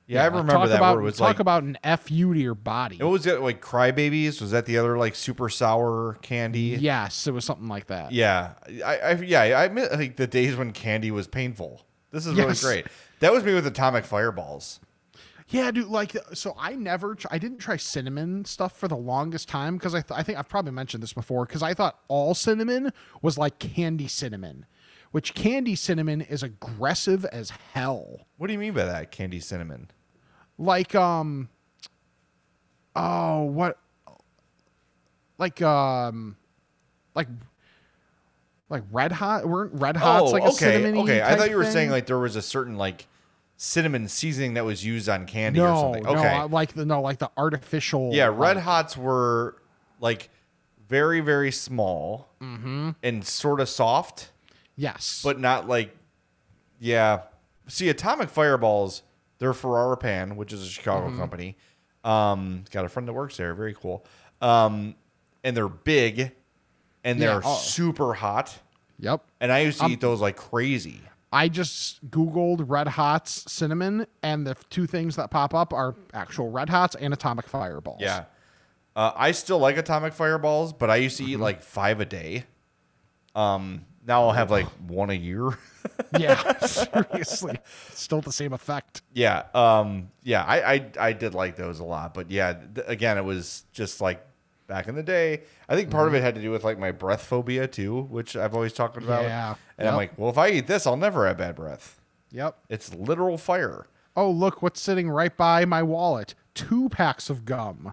Yeah, 0.06 0.24
I 0.24 0.26
remember 0.26 0.52
talk 0.52 0.68
that 0.68 0.76
about, 0.76 0.96
word 0.96 1.04
was 1.04 1.16
talk 1.16 1.28
like 1.28 1.38
about 1.38 1.62
an 1.62 1.78
fu 1.98 2.34
to 2.34 2.40
your 2.40 2.54
body. 2.54 2.98
What 2.98 3.10
was 3.10 3.26
it 3.26 3.40
like? 3.40 3.62
Crybabies? 3.62 4.40
Was 4.42 4.50
that 4.50 4.66
the 4.66 4.76
other 4.76 4.98
like 4.98 5.14
super 5.14 5.48
sour 5.48 6.18
candy? 6.22 6.76
Yes, 6.78 7.26
it 7.26 7.30
was 7.30 7.44
something 7.44 7.68
like 7.68 7.86
that. 7.86 8.12
Yeah, 8.12 8.52
I, 8.84 8.98
I 8.98 9.12
yeah, 9.14 9.58
I 9.58 9.68
meant 9.68 9.92
like 9.92 10.16
the 10.16 10.26
days 10.26 10.56
when 10.56 10.72
candy 10.72 11.10
was 11.10 11.28
painful. 11.28 11.86
This 12.10 12.26
is 12.26 12.34
really 12.34 12.54
great. 12.56 12.88
That 13.20 13.32
was 13.32 13.44
me 13.44 13.54
with 13.54 13.66
atomic 13.66 14.04
fireballs. 14.04 14.80
Yeah, 15.52 15.70
dude. 15.70 15.88
Like, 15.88 16.16
so 16.32 16.54
I 16.58 16.74
never, 16.74 17.14
tr- 17.14 17.26
I 17.30 17.36
didn't 17.36 17.58
try 17.58 17.76
cinnamon 17.76 18.46
stuff 18.46 18.74
for 18.76 18.88
the 18.88 18.96
longest 18.96 19.48
time 19.48 19.76
because 19.76 19.94
I, 19.94 20.00
th- 20.00 20.18
I 20.18 20.22
think 20.22 20.38
I've 20.38 20.48
probably 20.48 20.72
mentioned 20.72 21.02
this 21.02 21.12
before 21.12 21.44
because 21.44 21.62
I 21.62 21.74
thought 21.74 21.98
all 22.08 22.34
cinnamon 22.34 22.90
was 23.20 23.36
like 23.36 23.58
candy 23.58 24.08
cinnamon, 24.08 24.64
which 25.10 25.34
candy 25.34 25.76
cinnamon 25.76 26.22
is 26.22 26.42
aggressive 26.42 27.26
as 27.26 27.50
hell. 27.74 28.26
What 28.38 28.46
do 28.46 28.54
you 28.54 28.58
mean 28.58 28.72
by 28.72 28.86
that? 28.86 29.10
Candy 29.10 29.40
cinnamon? 29.40 29.90
Like, 30.56 30.94
um, 30.94 31.50
oh, 32.96 33.42
what, 33.42 33.78
like, 35.36 35.60
um, 35.60 36.36
like, 37.14 37.28
like 38.70 38.84
red 38.90 39.12
hot 39.12 39.46
weren't 39.46 39.74
red 39.74 39.98
hots 39.98 40.30
oh, 40.30 40.32
like 40.32 40.42
okay, 40.44 40.98
okay. 40.98 41.20
I 41.20 41.36
thought 41.36 41.50
you 41.50 41.58
were 41.58 41.70
saying 41.70 41.90
like 41.90 42.06
there 42.06 42.18
was 42.18 42.36
a 42.36 42.42
certain 42.42 42.78
like 42.78 43.06
cinnamon 43.64 44.08
seasoning 44.08 44.54
that 44.54 44.64
was 44.64 44.84
used 44.84 45.08
on 45.08 45.24
candy 45.24 45.60
or 45.60 45.68
something. 45.76 46.02
no, 46.02 46.10
Okay, 46.10 46.26
I 46.28 46.42
like 46.44 46.72
the 46.72 46.84
no, 46.84 47.00
like 47.00 47.18
the 47.18 47.30
artificial. 47.36 48.10
yeah, 48.12 48.28
red 48.32 48.56
hots 48.56 48.96
were 48.96 49.56
like 50.00 50.30
very 50.88 51.20
very 51.20 51.52
small 51.52 52.28
Mhm. 52.42 52.96
and 53.04 53.24
sort 53.24 53.60
of 53.60 53.68
soft. 53.68 54.32
Yes, 54.74 55.20
but 55.22 55.38
not 55.38 55.68
like 55.68 55.96
yeah. 56.80 57.20
See, 57.68 57.88
atomic 57.88 58.28
fireballs, 58.30 59.02
they're 59.38 59.52
Ferrara 59.54 59.96
Pan, 59.96 60.34
which 60.34 60.52
is 60.52 60.62
a 60.64 60.66
Chicago 60.68 61.10
Mhm. 61.10 61.16
company. 61.18 61.56
Um, 62.02 62.64
got 62.72 62.84
a 62.84 62.88
friend 62.88 63.06
that 63.06 63.12
works 63.12 63.36
there. 63.36 63.54
Very 63.54 63.74
cool. 63.74 64.04
Um, 64.40 64.96
and 65.44 65.56
they're 65.56 65.68
big, 65.68 66.32
and 67.04 67.22
they're 67.22 67.40
oh. 67.44 67.54
super 67.54 68.14
hot. 68.14 68.58
Yep. 68.98 69.24
And 69.40 69.52
I 69.52 69.60
used 69.60 69.78
to 69.78 69.84
Um, 69.84 69.92
eat 69.92 70.00
those 70.00 70.20
like 70.20 70.36
crazy. 70.36 71.00
I 71.32 71.48
just 71.48 72.08
Googled 72.10 72.64
Red 72.68 72.88
Hots 72.88 73.50
cinnamon, 73.50 74.06
and 74.22 74.46
the 74.46 74.54
two 74.70 74.86
things 74.86 75.16
that 75.16 75.30
pop 75.30 75.54
up 75.54 75.72
are 75.72 75.94
actual 76.12 76.50
Red 76.50 76.68
Hots 76.68 76.94
and 76.94 77.12
Atomic 77.14 77.46
Fireballs. 77.48 78.00
Yeah. 78.00 78.24
Uh, 78.94 79.12
I 79.16 79.32
still 79.32 79.58
like 79.58 79.78
atomic 79.78 80.12
fireballs, 80.12 80.74
but 80.74 80.90
I 80.90 80.96
used 80.96 81.16
to 81.16 81.24
eat 81.24 81.32
Mm-hmm. 81.34 81.42
like 81.42 81.62
five 81.62 82.00
a 82.00 82.04
day. 82.04 82.44
Um, 83.34 83.86
now 84.06 84.24
I'll 84.24 84.32
have 84.32 84.50
like 84.50 84.66
one 84.86 85.08
a 85.10 85.14
year. 85.14 85.58
Yeah, 86.18 86.58
seriously. 86.66 87.58
Still 87.94 88.20
the 88.20 88.32
same 88.32 88.52
effect. 88.52 89.00
Yeah, 89.14 89.44
um, 89.54 90.10
yeah, 90.22 90.42
I, 90.44 90.74
I 90.74 90.90
I 90.98 91.12
did 91.14 91.34
like 91.34 91.56
those 91.56 91.80
a 91.80 91.84
lot, 91.84 92.12
but 92.12 92.30
yeah, 92.30 92.52
th- 92.52 92.86
again, 92.86 93.16
it 93.16 93.24
was 93.24 93.64
just 93.72 94.00
like 94.02 94.22
back 94.72 94.88
in 94.88 94.94
the 94.94 95.02
day. 95.02 95.42
I 95.68 95.76
think 95.76 95.90
part 95.90 96.08
of 96.08 96.14
Mhm. 96.14 96.16
it 96.16 96.22
had 96.22 96.34
to 96.36 96.40
do 96.40 96.50
with 96.50 96.64
like 96.64 96.78
my 96.78 96.92
breath 96.92 97.22
phobia 97.24 97.68
too, 97.68 98.04
which 98.04 98.34
I've 98.36 98.54
always 98.54 98.72
talked 98.72 98.96
about. 98.96 99.24
Yeah, 99.24 99.54
and 99.76 99.86
I'm 99.86 99.96
like, 99.96 100.12
well, 100.16 100.30
if 100.30 100.38
I 100.38 100.48
eat 100.48 100.66
this, 100.66 100.86
I'll 100.86 100.96
never 100.96 101.26
have 101.26 101.36
bad 101.36 101.56
breath. 101.56 102.00
Yep. 102.30 102.56
It's 102.70 102.94
literal 102.94 103.36
fire. 103.36 103.86
Oh, 104.16 104.30
look 104.30 104.62
what's 104.62 104.80
sitting 104.80 105.10
right 105.10 105.36
by 105.36 105.66
my 105.66 105.82
wallet. 105.82 106.34
Two 106.54 106.88
packs 106.88 107.28
of 107.28 107.44
gum. 107.44 107.92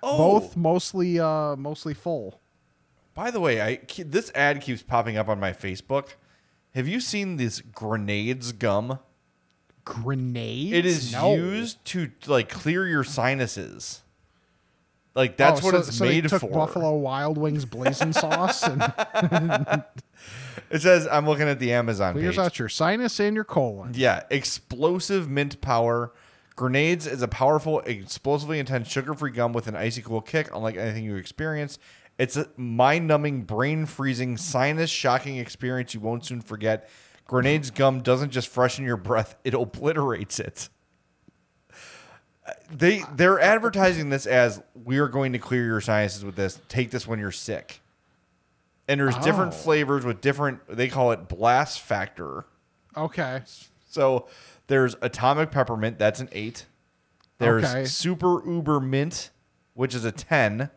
Oh. 0.00 0.16
Both 0.16 0.56
mostly 0.56 1.18
uh 1.18 1.56
mostly 1.56 1.92
full. 1.94 2.40
By 3.14 3.32
the 3.32 3.40
way, 3.40 3.60
I 3.60 3.80
this 3.98 4.30
ad 4.36 4.60
keeps 4.60 4.82
popping 4.84 5.16
up 5.16 5.28
on 5.28 5.40
my 5.40 5.52
Facebook. 5.52 6.14
Have 6.76 6.86
you 6.86 7.00
seen 7.00 7.36
this 7.36 7.60
grenades 7.60 8.52
gum? 8.52 9.00
Grenades? 9.84 10.72
It 10.72 10.86
is 10.86 11.12
No. 11.12 11.34
used 11.34 11.84
to 11.86 12.12
like 12.28 12.48
clear 12.48 12.86
your 12.86 13.02
sinuses. 13.02 14.01
Like 15.14 15.36
that's 15.36 15.60
Oh, 15.60 15.64
what 15.66 15.72
so- 15.72 15.78
it's 15.80 15.96
so 15.96 16.04
they 16.04 16.10
made 16.22 16.28
took 16.28 16.40
for. 16.40 16.48
Buffalo 16.50 16.94
Wild 16.96 17.36
Wings 17.38 17.64
blazing 17.64 18.12
sauce 18.12 18.62
and 18.62 18.80
It 20.70 20.80
says 20.80 21.06
I'm 21.10 21.26
looking 21.26 21.48
at 21.48 21.58
the 21.58 21.72
Amazon 21.72 22.14
clears 22.14 22.36
page. 22.36 22.38
out 22.44 22.58
your 22.58 22.68
sinus 22.68 23.20
and 23.20 23.34
your 23.34 23.44
colon. 23.44 23.92
Yeah, 23.94 24.22
explosive 24.30 25.28
mint 25.28 25.60
power. 25.60 26.12
Grenades 26.56 27.06
is 27.06 27.22
a 27.22 27.28
powerful, 27.28 27.80
explosively 27.80 28.58
intense 28.58 28.88
sugar-free 28.88 29.32
gum 29.32 29.52
with 29.52 29.66
an 29.66 29.74
icy 29.76 30.02
cool 30.02 30.20
kick, 30.20 30.50
unlike 30.54 30.76
anything 30.76 31.04
you 31.04 31.16
experience. 31.16 31.78
It's 32.18 32.36
a 32.36 32.46
mind-numbing, 32.56 33.42
brain-freezing, 33.44 34.36
sinus-shocking 34.36 35.38
experience 35.38 35.94
you 35.94 36.00
won't 36.00 36.26
soon 36.26 36.42
forget. 36.42 36.88
Grenades 37.26 37.70
gum 37.70 38.02
doesn't 38.02 38.30
just 38.30 38.48
freshen 38.48 38.84
your 38.84 38.98
breath; 38.98 39.34
it 39.44 39.54
obliterates 39.54 40.38
it. 40.40 40.68
They 42.70 43.04
they're 43.14 43.38
advertising 43.40 44.10
this 44.10 44.26
as 44.26 44.62
we 44.84 44.98
are 44.98 45.08
going 45.08 45.32
to 45.32 45.38
clear 45.38 45.64
your 45.64 45.80
sinuses 45.80 46.24
with 46.24 46.34
this. 46.36 46.60
Take 46.68 46.90
this 46.90 47.06
when 47.06 47.18
you're 47.18 47.30
sick. 47.30 47.80
And 48.88 49.00
there's 49.00 49.16
different 49.18 49.52
Oh. 49.52 49.56
flavors 49.56 50.04
with 50.04 50.20
different. 50.20 50.60
They 50.68 50.88
call 50.88 51.12
it 51.12 51.28
blast 51.28 51.80
factor. 51.80 52.44
Okay. 52.96 53.42
So 53.88 54.26
there's 54.66 54.96
atomic 55.02 55.50
peppermint, 55.52 55.98
that's 55.98 56.18
an 56.20 56.28
eight. 56.32 56.66
There's 57.38 57.64
Okay. 57.64 57.84
super 57.84 58.44
uber 58.48 58.80
mint, 58.80 59.30
which 59.74 59.94
is 59.94 60.04
a 60.04 60.12
ten. 60.12 60.70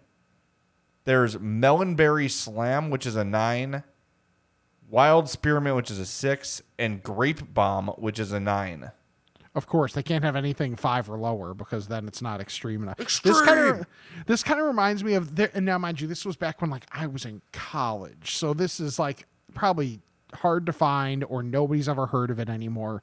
There's 1.06 1.38
melonberry 1.38 2.30
slam, 2.30 2.90
which 2.90 3.06
is 3.06 3.16
a 3.16 3.24
nine. 3.24 3.84
Wild 4.90 5.30
spearmint, 5.30 5.76
which 5.76 5.90
is 5.92 5.98
a 6.00 6.06
six, 6.06 6.62
and 6.78 7.02
grape 7.02 7.54
bomb, 7.54 7.88
which 7.98 8.20
is 8.20 8.32
a 8.32 8.40
nine. 8.40 8.92
Of 9.56 9.68
course, 9.68 9.94
they 9.94 10.04
can't 10.04 10.24
have 10.26 10.36
anything 10.36 10.76
five 10.76 11.10
or 11.10 11.18
lower 11.18 11.54
because 11.54 11.88
then 11.88 12.08
it's 12.08 12.22
not 12.22 12.42
extreme 12.42 12.84
enough. 12.84 12.98
This 12.98 13.42
kind 13.42 13.60
of 13.60 13.88
this 14.28 14.44
kind 14.44 14.60
of 14.60 14.68
reminds 14.68 15.02
me 15.04 15.14
of 15.14 15.36
there, 15.36 15.50
and 15.54 15.66
now 15.66 15.78
mind 15.78 16.02
you, 16.02 16.08
this 16.08 16.26
was 16.26 16.36
back 16.36 16.62
when 16.62 16.70
like 16.70 16.86
I 16.92 17.08
was 17.08 17.24
in 17.24 17.42
college, 17.54 18.36
so 18.36 18.54
this 18.54 18.82
is 18.82 19.00
like 19.00 19.28
probably 19.54 20.02
hard 20.34 20.66
to 20.66 20.74
find 20.74 21.24
or 21.24 21.42
nobody's 21.42 21.88
ever 21.88 22.06
heard 22.08 22.30
of 22.32 22.40
it 22.40 22.50
anymore. 22.50 23.02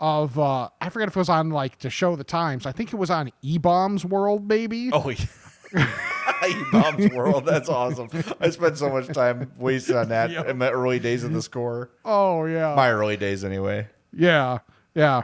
Of 0.00 0.38
uh 0.38 0.70
I 0.80 0.88
forget 0.88 1.08
if 1.08 1.16
it 1.16 1.18
was 1.18 1.28
on 1.28 1.50
like 1.50 1.78
to 1.80 1.90
show 1.90 2.16
the 2.16 2.24
times. 2.24 2.64
I 2.64 2.72
think 2.72 2.92
it 2.92 2.96
was 2.96 3.10
on 3.10 3.30
E 3.42 3.58
Bombs 3.58 4.04
World, 4.04 4.48
maybe. 4.48 4.90
Oh, 4.92 5.10
yeah. 5.10 5.88
E 6.48 6.64
bomb's 6.72 7.12
World. 7.12 7.44
That's 7.46 7.68
awesome. 7.68 8.08
I 8.40 8.50
spent 8.50 8.78
so 8.78 8.90
much 8.90 9.06
time 9.08 9.52
wasted 9.58 9.94
on 9.96 10.08
that 10.08 10.30
in 10.48 10.58
my 10.58 10.70
early 10.70 10.98
days 10.98 11.22
of 11.22 11.32
the 11.32 11.42
score. 11.42 11.90
Oh 12.04 12.46
yeah. 12.46 12.74
My 12.74 12.90
early 12.90 13.16
days, 13.16 13.44
anyway. 13.44 13.88
Yeah. 14.12 14.58
Yeah. 14.94 15.22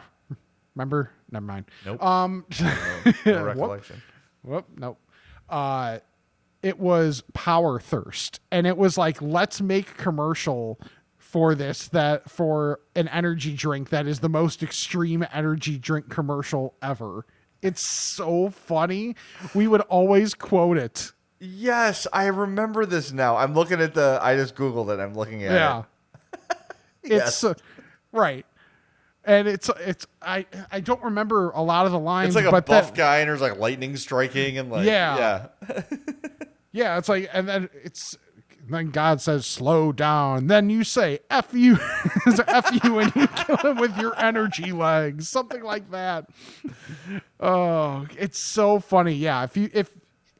Remember? 0.79 1.11
Never 1.33 1.45
mind. 1.45 1.65
Nope. 1.85 2.03
Um 2.03 2.45
No 2.61 2.73
whoop. 3.25 3.27
recollection. 3.27 4.03
Whoop, 4.43 4.67
nope. 4.77 4.99
Uh 5.49 5.99
it 6.63 6.79
was 6.79 7.23
Power 7.35 7.81
Thirst. 7.81 8.41
And 8.53 8.67
it 8.67 8.77
was 8.77 8.97
like, 8.97 9.21
let's 9.21 9.61
make 9.61 9.97
commercial 9.97 10.81
for 11.17 11.55
this 11.57 11.89
that 11.89 12.31
for 12.31 12.81
an 12.95 13.09
energy 13.09 13.55
drink 13.55 13.91
that 13.91 14.07
is 14.07 14.21
the 14.21 14.29
most 14.29 14.63
extreme 14.63 15.27
energy 15.33 15.79
drink 15.79 16.09
commercial 16.09 16.75
ever. 16.81 17.27
It's 17.61 17.81
so 17.83 18.51
funny. 18.51 19.17
We 19.55 19.67
would 19.67 19.81
always 19.83 20.33
quote 20.35 20.79
it. 20.79 21.11
Yes, 21.41 22.07
I 22.13 22.27
remember 22.27 22.87
this 22.87 23.11
now. 23.13 23.37
I'm 23.37 23.53
looking 23.55 23.81
at 23.81 23.95
the. 23.95 24.19
I 24.23 24.37
just 24.37 24.55
googled 24.55 24.93
it. 24.95 25.01
I'm 25.01 25.15
looking 25.15 25.43
at 25.45 25.53
Yeah. 25.53 25.83
it. 27.03 27.13
It's 27.13 27.43
uh, 27.45 27.55
right. 28.13 28.47
And 29.29 29.47
it's 29.47 29.71
it's 29.81 30.07
I 30.23 30.47
I 30.73 30.81
don't 30.81 31.03
remember 31.03 31.51
a 31.51 31.61
lot 31.63 31.85
of 31.85 31.93
the 31.93 31.99
lines 31.99 32.35
It's 32.35 32.45
like 32.45 32.53
a 32.53 32.63
buff 32.63 32.89
that, 32.89 32.95
guy, 32.95 33.19
and 33.19 33.29
there's 33.29 33.43
like 33.43 33.59
lightning 33.59 33.97
striking, 33.97 34.57
and 34.57 34.71
like 34.71 34.87
Yeah. 34.87 35.49
yeah. 35.69 35.83
Yeah, 36.73 36.99
it's 36.99 37.09
like, 37.09 37.29
and 37.33 37.49
then 37.49 37.71
it's, 37.83 38.17
then 38.69 38.91
God 38.91 39.23
says, 39.23 39.47
slow 39.47 39.91
down. 39.91 40.47
Then 40.49 40.69
you 40.69 40.85
say, 40.85 41.19
F 41.31 41.49
you, 41.53 41.79
F 42.47 42.85
you, 42.85 42.99
and 42.99 43.13
you 43.17 43.27
kill 43.27 43.57
him 43.57 43.79
with 43.79 43.97
your 43.99 44.17
energy 44.19 44.71
legs, 44.71 45.29
something 45.29 45.63
like 45.63 45.91
that. 45.91 46.29
Oh, 47.41 48.07
it's 48.19 48.39
so 48.39 48.79
funny. 48.81 49.15
Yeah. 49.15 49.45
If 49.45 49.57
you, 49.57 49.71
if, 49.73 49.91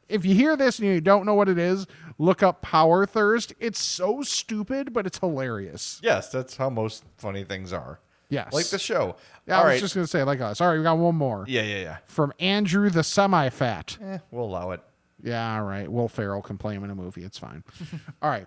if 0.09 0.25
you 0.27 0.35
hear 0.35 0.57
this 0.57 0.79
and 0.79 0.87
you 0.89 1.01
don't 1.01 1.25
know 1.25 1.35
what 1.35 1.49
it 1.49 1.59
is, 1.59 1.87
look 2.19 2.43
up 2.43 2.61
Power 2.63 3.07
Thirst. 3.07 3.55
It's 3.59 3.81
so 3.81 4.23
stupid, 4.23 4.93
but 4.93 5.07
it's 5.07 5.19
hilarious. 5.19 5.99
Yes, 6.03 6.31
that's 6.31 6.57
how 6.57 6.69
most 6.71 7.05
funny 7.17 7.43
things 7.43 7.73
are. 7.73 8.01
Yes. 8.31 8.53
Like 8.53 8.67
the 8.67 8.79
show. 8.79 9.17
Yeah, 9.47 9.57
All 9.57 9.63
I 9.63 9.65
was 9.65 9.73
right. 9.75 9.81
just 9.81 9.95
going 9.95 10.05
to 10.05 10.11
say, 10.11 10.23
like 10.23 10.41
us. 10.41 10.61
All 10.61 10.69
right, 10.69 10.77
we 10.77 10.83
got 10.83 10.99
one 10.99 11.15
more. 11.17 11.45
Yeah, 11.49 11.63
yeah, 11.63 11.81
yeah. 11.81 11.97
From 12.07 12.33
Andrew 12.39 12.91
the 12.91 13.03
Semi 13.03 13.49
Fat. 13.49 13.97
Eh, 14.03 14.19
we'll 14.31 14.45
allow 14.45 14.73
it. 14.73 14.83
Yeah, 15.23 15.57
all 15.57 15.65
right. 15.65 15.91
Will 15.91 16.09
Ferrell 16.09 16.43
can 16.43 16.59
play 16.59 16.75
him 16.75 16.85
in 16.85 16.91
a 16.91 16.95
movie. 16.95 17.25
It's 17.25 17.39
fine. 17.39 17.65
all 18.23 18.31
right. 18.31 18.47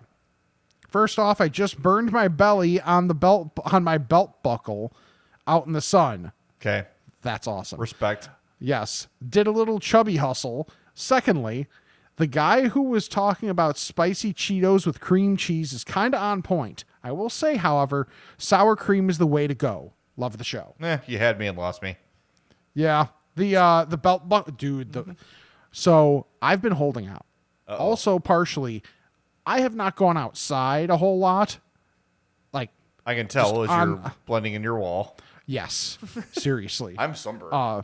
First 0.88 1.18
off, 1.18 1.40
I 1.40 1.48
just 1.48 1.82
burned 1.82 2.12
my 2.12 2.28
belly 2.28 2.80
on 2.80 3.08
the 3.08 3.14
belt 3.14 3.50
on 3.72 3.82
my 3.82 3.98
belt 3.98 4.42
buckle 4.42 4.92
out 5.46 5.66
in 5.66 5.72
the 5.72 5.80
sun. 5.80 6.32
Okay. 6.60 6.86
That's 7.22 7.46
awesome. 7.46 7.80
Respect. 7.80 8.28
Yes. 8.58 9.08
Did 9.26 9.46
a 9.46 9.50
little 9.52 9.80
chubby 9.80 10.16
hustle. 10.16 10.68
Secondly, 10.94 11.66
the 12.16 12.26
guy 12.26 12.68
who 12.68 12.82
was 12.82 13.08
talking 13.08 13.48
about 13.48 13.78
spicy 13.78 14.32
Cheetos 14.34 14.86
with 14.86 15.00
cream 15.00 15.36
cheese 15.36 15.72
is 15.72 15.82
kind 15.82 16.14
of 16.14 16.20
on 16.20 16.42
point. 16.42 16.84
I 17.04 17.12
will 17.12 17.30
say, 17.30 17.56
however, 17.56 18.06
sour 18.38 18.76
cream 18.76 19.10
is 19.10 19.18
the 19.18 19.26
way 19.26 19.46
to 19.46 19.54
go. 19.54 19.92
Love 20.16 20.38
the 20.38 20.44
show. 20.44 20.74
Eh, 20.80 20.98
you 21.06 21.18
had 21.18 21.38
me 21.38 21.46
and 21.46 21.56
lost 21.58 21.82
me. 21.82 21.96
Yeah. 22.74 23.06
The 23.34 23.56
uh 23.56 23.84
the 23.86 23.96
belt 23.96 24.28
buckle 24.28 24.52
dude, 24.52 24.92
the 24.92 25.16
so 25.70 26.26
I've 26.42 26.60
been 26.60 26.72
holding 26.72 27.06
out. 27.06 27.24
Also 27.66 28.18
partially 28.18 28.82
I 29.46 29.60
have 29.62 29.74
not 29.74 29.96
gone 29.96 30.16
outside 30.18 30.90
a 30.90 30.98
whole 30.98 31.18
lot. 31.18 31.58
Like 32.52 32.70
I 33.06 33.14
can 33.14 33.26
tell 33.28 33.62
as 33.62 33.70
on- 33.70 33.88
you're 34.02 34.12
blending 34.26 34.52
in 34.54 34.62
your 34.62 34.78
wall. 34.78 35.16
yes. 35.46 35.98
Seriously. 36.32 36.94
I'm 36.98 37.14
sunburned. 37.14 37.54
uh 37.54 37.82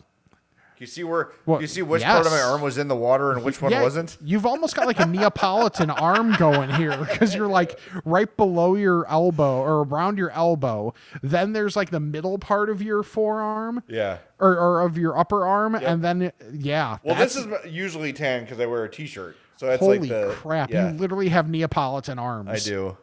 you 0.80 0.86
see 0.86 1.04
where? 1.04 1.32
well, 1.46 1.60
you 1.60 1.66
see 1.66 1.82
which 1.82 2.02
part 2.02 2.26
of 2.26 2.32
my 2.32 2.40
arm 2.40 2.60
was 2.60 2.78
in 2.78 2.88
the 2.88 2.96
water 2.96 3.32
and 3.32 3.44
which 3.44 3.60
one 3.60 3.72
yeah, 3.72 3.82
wasn't? 3.82 4.16
You've 4.22 4.46
almost 4.46 4.76
got 4.76 4.86
like 4.86 5.00
a 5.00 5.06
Neapolitan 5.06 5.90
arm 5.90 6.34
going 6.34 6.70
here 6.70 6.96
because 6.96 7.34
you're 7.34 7.48
like 7.48 7.78
right 8.04 8.34
below 8.36 8.74
your 8.74 9.06
elbow 9.08 9.60
or 9.60 9.84
around 9.84 10.18
your 10.18 10.30
elbow. 10.30 10.94
Then 11.22 11.52
there's 11.52 11.76
like 11.76 11.90
the 11.90 12.00
middle 12.00 12.38
part 12.38 12.70
of 12.70 12.82
your 12.82 13.02
forearm 13.02 13.82
Yeah. 13.88 14.18
or, 14.38 14.52
or 14.58 14.82
of 14.82 14.96
your 14.98 15.18
upper 15.18 15.46
arm. 15.46 15.74
And 15.74 16.02
then, 16.04 16.32
yeah. 16.52 16.98
Well, 17.02 17.16
this 17.16 17.36
is 17.36 17.46
usually 17.66 18.12
tan 18.12 18.44
because 18.44 18.60
I 18.60 18.66
wear 18.66 18.84
a 18.84 18.90
t-shirt, 18.90 19.36
so 19.56 19.66
that's 19.66 19.80
holy 19.80 19.98
like 20.00 20.08
the 20.08 20.34
crap. 20.36 20.70
Yeah, 20.70 20.92
You 20.92 20.98
literally 20.98 21.28
have 21.28 21.48
Neapolitan 21.48 22.18
arms. 22.18 22.50
I 22.50 22.58
do. 22.58 22.96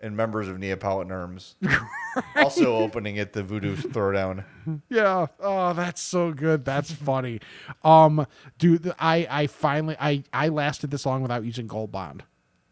And 0.00 0.16
members 0.16 0.46
of 0.46 0.60
Neapolitan 0.60 1.10
Arms 1.10 1.56
also 2.36 2.76
opening 2.76 3.18
at 3.18 3.32
the 3.32 3.42
Voodoo 3.42 3.74
Threauxdown. 3.74 4.44
Yeah. 4.88 5.26
Oh, 5.40 5.72
that's 5.72 6.00
so 6.00 6.32
good. 6.32 6.64
That's 6.64 6.92
funny. 6.92 7.40
Um, 7.82 8.26
dude, 8.58 8.92
I 9.00 9.26
I 9.28 9.46
finally 9.48 9.96
I 9.98 10.22
I 10.32 10.48
lasted 10.50 10.92
this 10.92 11.04
long 11.04 11.22
without 11.22 11.44
using 11.44 11.66
Gold 11.66 11.90
Bond. 11.90 12.22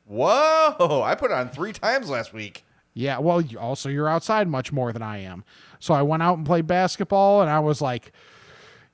Whoa! 0.05 1.03
I 1.05 1.17
put 1.17 1.33
it 1.33 1.35
on 1.35 1.49
three 1.49 1.73
times 1.73 2.09
last 2.09 2.33
week. 2.33 2.65
Yeah. 2.95 3.19
Well, 3.19 3.41
you, 3.41 3.59
also 3.59 3.89
you're 3.89 4.09
outside 4.09 4.47
much 4.47 4.73
more 4.73 4.93
than 4.93 5.03
I 5.03 5.19
am. 5.19 5.43
So 5.81 5.95
I 5.95 6.03
went 6.03 6.23
out 6.23 6.37
and 6.37 6.47
played 6.47 6.69
basketball, 6.69 7.43
and 7.43 7.51
I 7.51 7.59
was 7.59 7.81
like, 7.81 8.13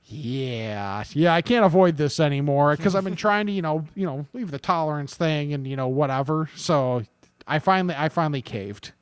yeah, 0.05 1.03
yeah, 1.13 1.33
I 1.33 1.41
can't 1.41 1.65
avoid 1.65 1.97
this 1.97 2.19
anymore 2.19 2.75
because 2.75 2.95
I've 2.95 3.03
been 3.03 3.15
trying 3.27 3.45
to, 3.47 3.51
you 3.51 3.61
know, 3.61 3.85
you 3.95 4.05
know, 4.05 4.25
leave 4.33 4.51
the 4.51 4.59
tolerance 4.59 5.15
thing 5.15 5.53
and 5.53 5.67
you 5.67 5.75
know 5.75 5.87
whatever. 5.87 6.49
So 6.55 7.03
I 7.47 7.59
finally 7.59 7.95
I 7.97 8.09
finally 8.09 8.41
caved. 8.41 8.93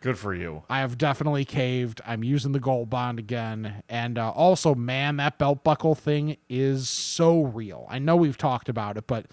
Good 0.00 0.18
for 0.18 0.34
you. 0.34 0.64
I 0.68 0.80
have 0.80 0.98
definitely 0.98 1.44
caved. 1.44 2.00
I'm 2.04 2.24
using 2.24 2.50
the 2.50 2.58
gold 2.58 2.90
bond 2.90 3.20
again. 3.20 3.84
And 3.88 4.18
uh, 4.18 4.30
also, 4.30 4.74
man, 4.74 5.16
that 5.18 5.38
belt 5.38 5.62
buckle 5.62 5.94
thing 5.94 6.38
is 6.48 6.88
so 6.88 7.42
real. 7.42 7.86
I 7.88 8.00
know 8.00 8.16
we've 8.16 8.36
talked 8.36 8.68
about 8.68 8.96
it, 8.96 9.06
but 9.06 9.26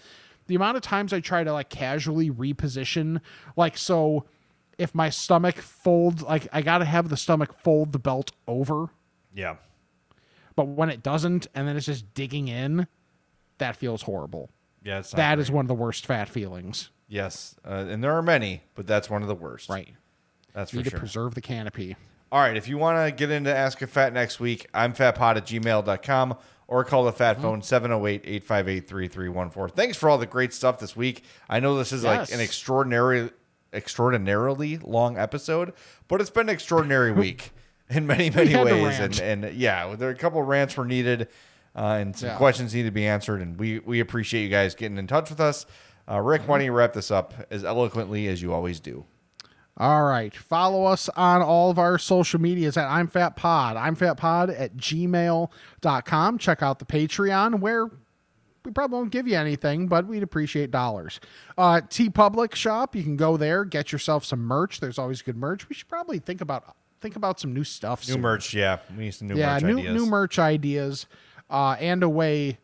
the 0.46 0.54
amount 0.54 0.76
of 0.76 0.84
times 0.84 1.12
I 1.12 1.18
try 1.18 1.42
to 1.42 1.52
like 1.52 1.70
casually 1.70 2.30
reposition, 2.30 3.20
like, 3.56 3.76
so 3.76 4.26
if 4.78 4.94
my 4.94 5.10
stomach 5.10 5.56
folds, 5.56 6.22
like, 6.22 6.46
I 6.52 6.62
got 6.62 6.78
to 6.78 6.84
have 6.84 7.08
the 7.08 7.16
stomach 7.16 7.52
fold 7.64 7.90
the 7.90 7.98
belt 7.98 8.30
over. 8.46 8.90
Yeah. 9.34 9.56
But 10.54 10.68
when 10.68 10.88
it 10.88 11.02
doesn't, 11.02 11.48
and 11.52 11.66
then 11.66 11.76
it's 11.76 11.86
just 11.86 12.14
digging 12.14 12.46
in, 12.46 12.86
that 13.58 13.74
feels 13.74 14.02
horrible. 14.02 14.50
Yeah, 14.84 15.00
it's 15.00 15.12
not 15.12 15.16
That 15.16 15.38
is 15.40 15.48
great. 15.48 15.56
one 15.56 15.64
of 15.64 15.68
the 15.68 15.74
worst 15.74 16.06
fat 16.06 16.28
feelings. 16.28 16.90
Yes, 17.10 17.56
uh, 17.66 17.86
and 17.88 18.02
there 18.04 18.12
are 18.12 18.22
many, 18.22 18.62
but 18.76 18.86
that's 18.86 19.10
one 19.10 19.20
of 19.22 19.28
the 19.28 19.34
worst. 19.34 19.68
Right. 19.68 19.94
That's 20.54 20.72
Need 20.72 20.80
for 20.80 20.84
to 20.84 20.90
sure. 20.90 20.98
preserve 21.00 21.34
the 21.34 21.40
canopy. 21.40 21.96
All 22.32 22.40
right, 22.40 22.56
if 22.56 22.68
you 22.68 22.78
want 22.78 23.04
to 23.04 23.10
get 23.12 23.30
into 23.32 23.54
Ask 23.54 23.82
a 23.82 23.86
Fat 23.88 24.12
next 24.12 24.38
week, 24.38 24.68
I'm 24.72 24.92
fatpod 24.92 25.36
at 25.36 25.46
gmail.com 25.46 26.36
or 26.68 26.84
call 26.84 27.04
the 27.04 27.12
fat 27.12 27.42
phone 27.42 27.62
708 27.62 28.22
858 28.24 28.88
3314. 28.88 29.74
Thanks 29.74 29.96
for 29.96 30.08
all 30.08 30.18
the 30.18 30.26
great 30.26 30.52
stuff 30.54 30.78
this 30.78 30.94
week. 30.94 31.24
I 31.48 31.58
know 31.58 31.76
this 31.76 31.90
is 31.92 32.04
like 32.04 32.32
an 32.32 32.38
extraordinary, 32.38 33.30
extraordinarily 33.72 34.78
long 34.78 35.18
episode, 35.18 35.72
but 36.06 36.20
it's 36.20 36.30
been 36.30 36.48
an 36.48 36.54
extraordinary 36.54 37.10
week 37.26 37.50
in 37.88 38.06
many, 38.06 38.30
many 38.30 38.54
ways. 38.54 39.00
And, 39.00 39.20
and 39.20 39.54
yeah, 39.54 39.96
there 39.96 40.08
are 40.08 40.12
a 40.12 40.16
couple 40.16 40.40
rants 40.42 40.76
were 40.76 40.84
needed 40.84 41.26
uh, 41.74 41.98
and 42.00 42.16
some 42.16 42.28
Yeah. 42.30 42.36
questions 42.36 42.72
need 42.72 42.84
to 42.84 42.92
be 42.92 43.04
answered. 43.06 43.40
And 43.40 43.58
we, 43.58 43.80
we 43.80 43.98
appreciate 43.98 44.44
you 44.44 44.48
guys 44.48 44.76
getting 44.76 44.96
in 44.98 45.08
touch 45.08 45.28
with 45.30 45.40
us. 45.40 45.66
Uh, 46.08 46.20
Rick, 46.20 46.42
why 46.46 46.58
don't 46.58 46.64
you 46.64 46.72
wrap 46.72 46.92
this 46.92 47.10
up 47.10 47.34
as 47.50 47.64
eloquently 47.64 48.28
as 48.28 48.42
you 48.42 48.52
always 48.52 48.80
do? 48.80 49.04
All 49.76 50.04
right. 50.04 50.34
Follow 50.34 50.84
us 50.84 51.08
on 51.10 51.40
all 51.40 51.70
of 51.70 51.78
our 51.78 51.98
social 51.98 52.40
medias 52.40 52.76
at 52.76 52.86
I'm 52.86 53.08
Fat 53.08 53.36
Pod. 53.36 53.76
I'm 53.76 53.94
Fat 53.94 54.14
Pod 54.18 54.50
at 54.50 54.76
gmail.com. 54.76 56.38
Check 56.38 56.62
out 56.62 56.78
the 56.78 56.84
Patreon 56.84 57.60
where 57.60 57.90
we 58.64 58.72
probably 58.72 58.98
won't 58.98 59.10
give 59.10 59.26
you 59.26 59.36
anything, 59.36 59.88
but 59.88 60.06
we'd 60.06 60.22
appreciate 60.22 60.70
dollars. 60.70 61.18
Uh, 61.56 61.80
TeePublic 61.80 62.54
Shop, 62.54 62.94
you 62.94 63.02
can 63.02 63.16
go 63.16 63.38
there, 63.38 63.64
get 63.64 63.90
yourself 63.90 64.24
some 64.24 64.40
merch. 64.40 64.80
There's 64.80 64.98
always 64.98 65.22
good 65.22 65.36
merch. 65.36 65.66
We 65.68 65.74
should 65.74 65.88
probably 65.88 66.18
think 66.18 66.42
about 66.42 66.76
think 67.00 67.16
about 67.16 67.40
some 67.40 67.54
new 67.54 67.64
stuff. 67.64 68.06
New 68.06 68.14
soon. 68.14 68.20
merch, 68.20 68.52
yeah. 68.52 68.78
We 68.94 69.04
need 69.04 69.14
some 69.14 69.28
new 69.28 69.36
yeah, 69.36 69.54
merch 69.54 69.62
new 69.62 69.78
ideas. 69.78 69.94
new 69.94 70.06
merch 70.06 70.38
ideas, 70.38 71.06
uh, 71.48 71.76
and 71.80 72.02
a 72.02 72.08
way 72.08 72.58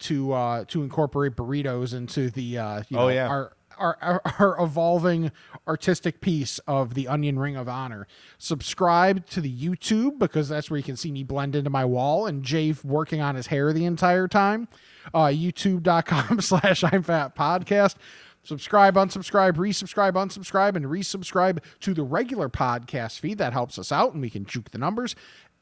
to 0.00 0.32
uh, 0.32 0.64
to 0.68 0.82
incorporate 0.82 1.36
burritos 1.36 1.94
into 1.94 2.30
the 2.30 2.58
uh, 2.58 2.82
you 2.88 2.96
Oh, 2.98 3.02
know, 3.02 3.08
yeah. 3.08 3.28
our, 3.28 3.52
our 3.78 3.96
our 4.02 4.22
our 4.38 4.62
evolving 4.64 5.32
artistic 5.66 6.20
piece 6.20 6.58
of 6.66 6.94
the 6.94 7.08
Onion 7.08 7.38
Ring 7.38 7.56
of 7.56 7.68
Honor. 7.68 8.06
Subscribe 8.38 9.26
to 9.26 9.40
the 9.40 9.54
YouTube 9.54 10.18
because 10.18 10.48
that's 10.48 10.70
where 10.70 10.76
you 10.78 10.82
can 10.84 10.96
see 10.96 11.12
me 11.12 11.22
blend 11.22 11.54
into 11.54 11.70
my 11.70 11.84
wall 11.84 12.26
and 12.26 12.42
Jay 12.42 12.74
working 12.84 13.20
on 13.20 13.34
his 13.36 13.46
hair 13.48 13.72
the 13.72 13.84
entire 13.84 14.28
time. 14.28 14.68
Uh, 15.14 15.26
YouTube.com 15.26 16.40
slash 16.40 16.84
I'm 16.84 17.02
Fat 17.02 17.34
Podcast. 17.36 17.94
Subscribe, 18.42 18.94
unsubscribe, 18.94 19.52
resubscribe, 19.56 20.12
unsubscribe, 20.14 20.74
and 20.74 20.86
resubscribe 20.86 21.58
to 21.80 21.92
the 21.92 22.02
regular 22.02 22.48
podcast 22.48 23.20
feed. 23.20 23.36
That 23.38 23.52
helps 23.52 23.78
us 23.78 23.92
out, 23.92 24.14
and 24.14 24.22
we 24.22 24.30
can 24.30 24.46
juke 24.46 24.70
the 24.70 24.78
numbers. 24.78 25.14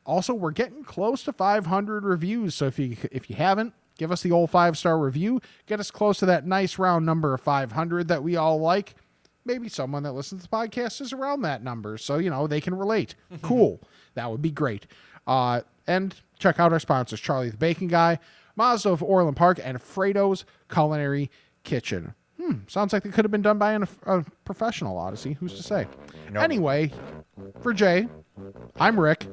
Also, 0.07 0.33
we're 0.33 0.53
getting 0.53 0.85
close 0.85 1.25
to 1.25 1.33
500 1.33 2.05
reviews, 2.05 2.55
so 2.55 2.67
if 2.67 2.79
you 2.79 2.97
if 3.11 3.29
you 3.29 3.35
haven't, 3.37 3.75
give 3.99 4.11
us 4.11 4.23
the 4.23 4.33
old 4.33 4.49
five 4.51 4.79
star 4.79 4.99
review. 4.99 5.43
Get 5.67 5.81
us 5.81 5.91
close 5.91 6.19
to 6.21 6.27
that 6.27 6.47
nice 6.47 6.79
round 6.79 7.05
number 7.05 7.35
of 7.35 7.43
500 7.43 8.09
that 8.09 8.23
we 8.23 8.37
all 8.37 8.59
like. 8.59 8.95
Maybe 9.45 9.69
someone 9.69 10.03
that 10.05 10.13
listens 10.13 10.43
to 10.43 10.49
the 10.51 10.57
podcast 10.57 11.01
is 11.03 11.13
around 11.13 11.43
that 11.43 11.63
number, 11.63 11.99
so 11.99 12.17
you 12.19 12.31
know 12.31 12.47
they 12.47 12.61
can 12.61 12.75
relate. 12.75 13.15
cool, 13.43 13.81
that 14.15 14.31
would 14.31 14.43
be 14.43 14.51
great. 14.51 14.87
Uh, 15.27 15.61
and 15.87 16.15
check 16.39 16.59
out 16.59 16.73
our 16.73 16.81
sponsors: 16.81 17.21
Charlie 17.21 17.51
the 17.51 17.57
Bacon 17.57 17.89
Guy, 17.89 18.19
Mazda 18.57 18.91
of 18.91 19.03
Orland 19.03 19.37
Park, 19.37 19.59
and 19.63 19.81
Fredo's 19.81 20.45
Culinary 20.71 21.31
Kitchen. 21.65 22.15
Hmm, 22.41 22.57
sounds 22.69 22.93
like 22.93 23.03
they 23.03 23.11
could 23.11 23.25
have 23.25 23.33
been 23.33 23.43
done 23.43 23.59
by 23.59 23.73
an, 23.73 23.89
a 24.07 24.25
professional, 24.45 24.97
Audacy. 24.97 25.37
Who's 25.37 25.55
to 25.55 25.63
say? 25.63 25.87
Anyway, 26.37 26.93
for 27.63 27.73
Jay, 27.73 28.07
I'm 28.79 28.99
Rick. 29.01 29.27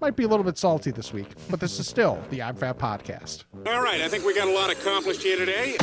Might 0.00 0.16
be 0.16 0.24
a 0.24 0.28
little 0.28 0.44
bit 0.44 0.58
salty 0.58 0.90
this 0.90 1.12
week, 1.12 1.28
but 1.48 1.60
this 1.60 1.78
is 1.78 1.88
still 1.88 2.22
the 2.30 2.42
I'm 2.42 2.56
Fat 2.56 2.78
podcast. 2.78 3.44
All 3.66 3.82
right, 3.82 4.00
I 4.02 4.08
think 4.08 4.24
we 4.24 4.34
got 4.34 4.48
a 4.48 4.52
lot 4.52 4.70
accomplished 4.70 5.22
here 5.22 5.36
today. 5.36 5.76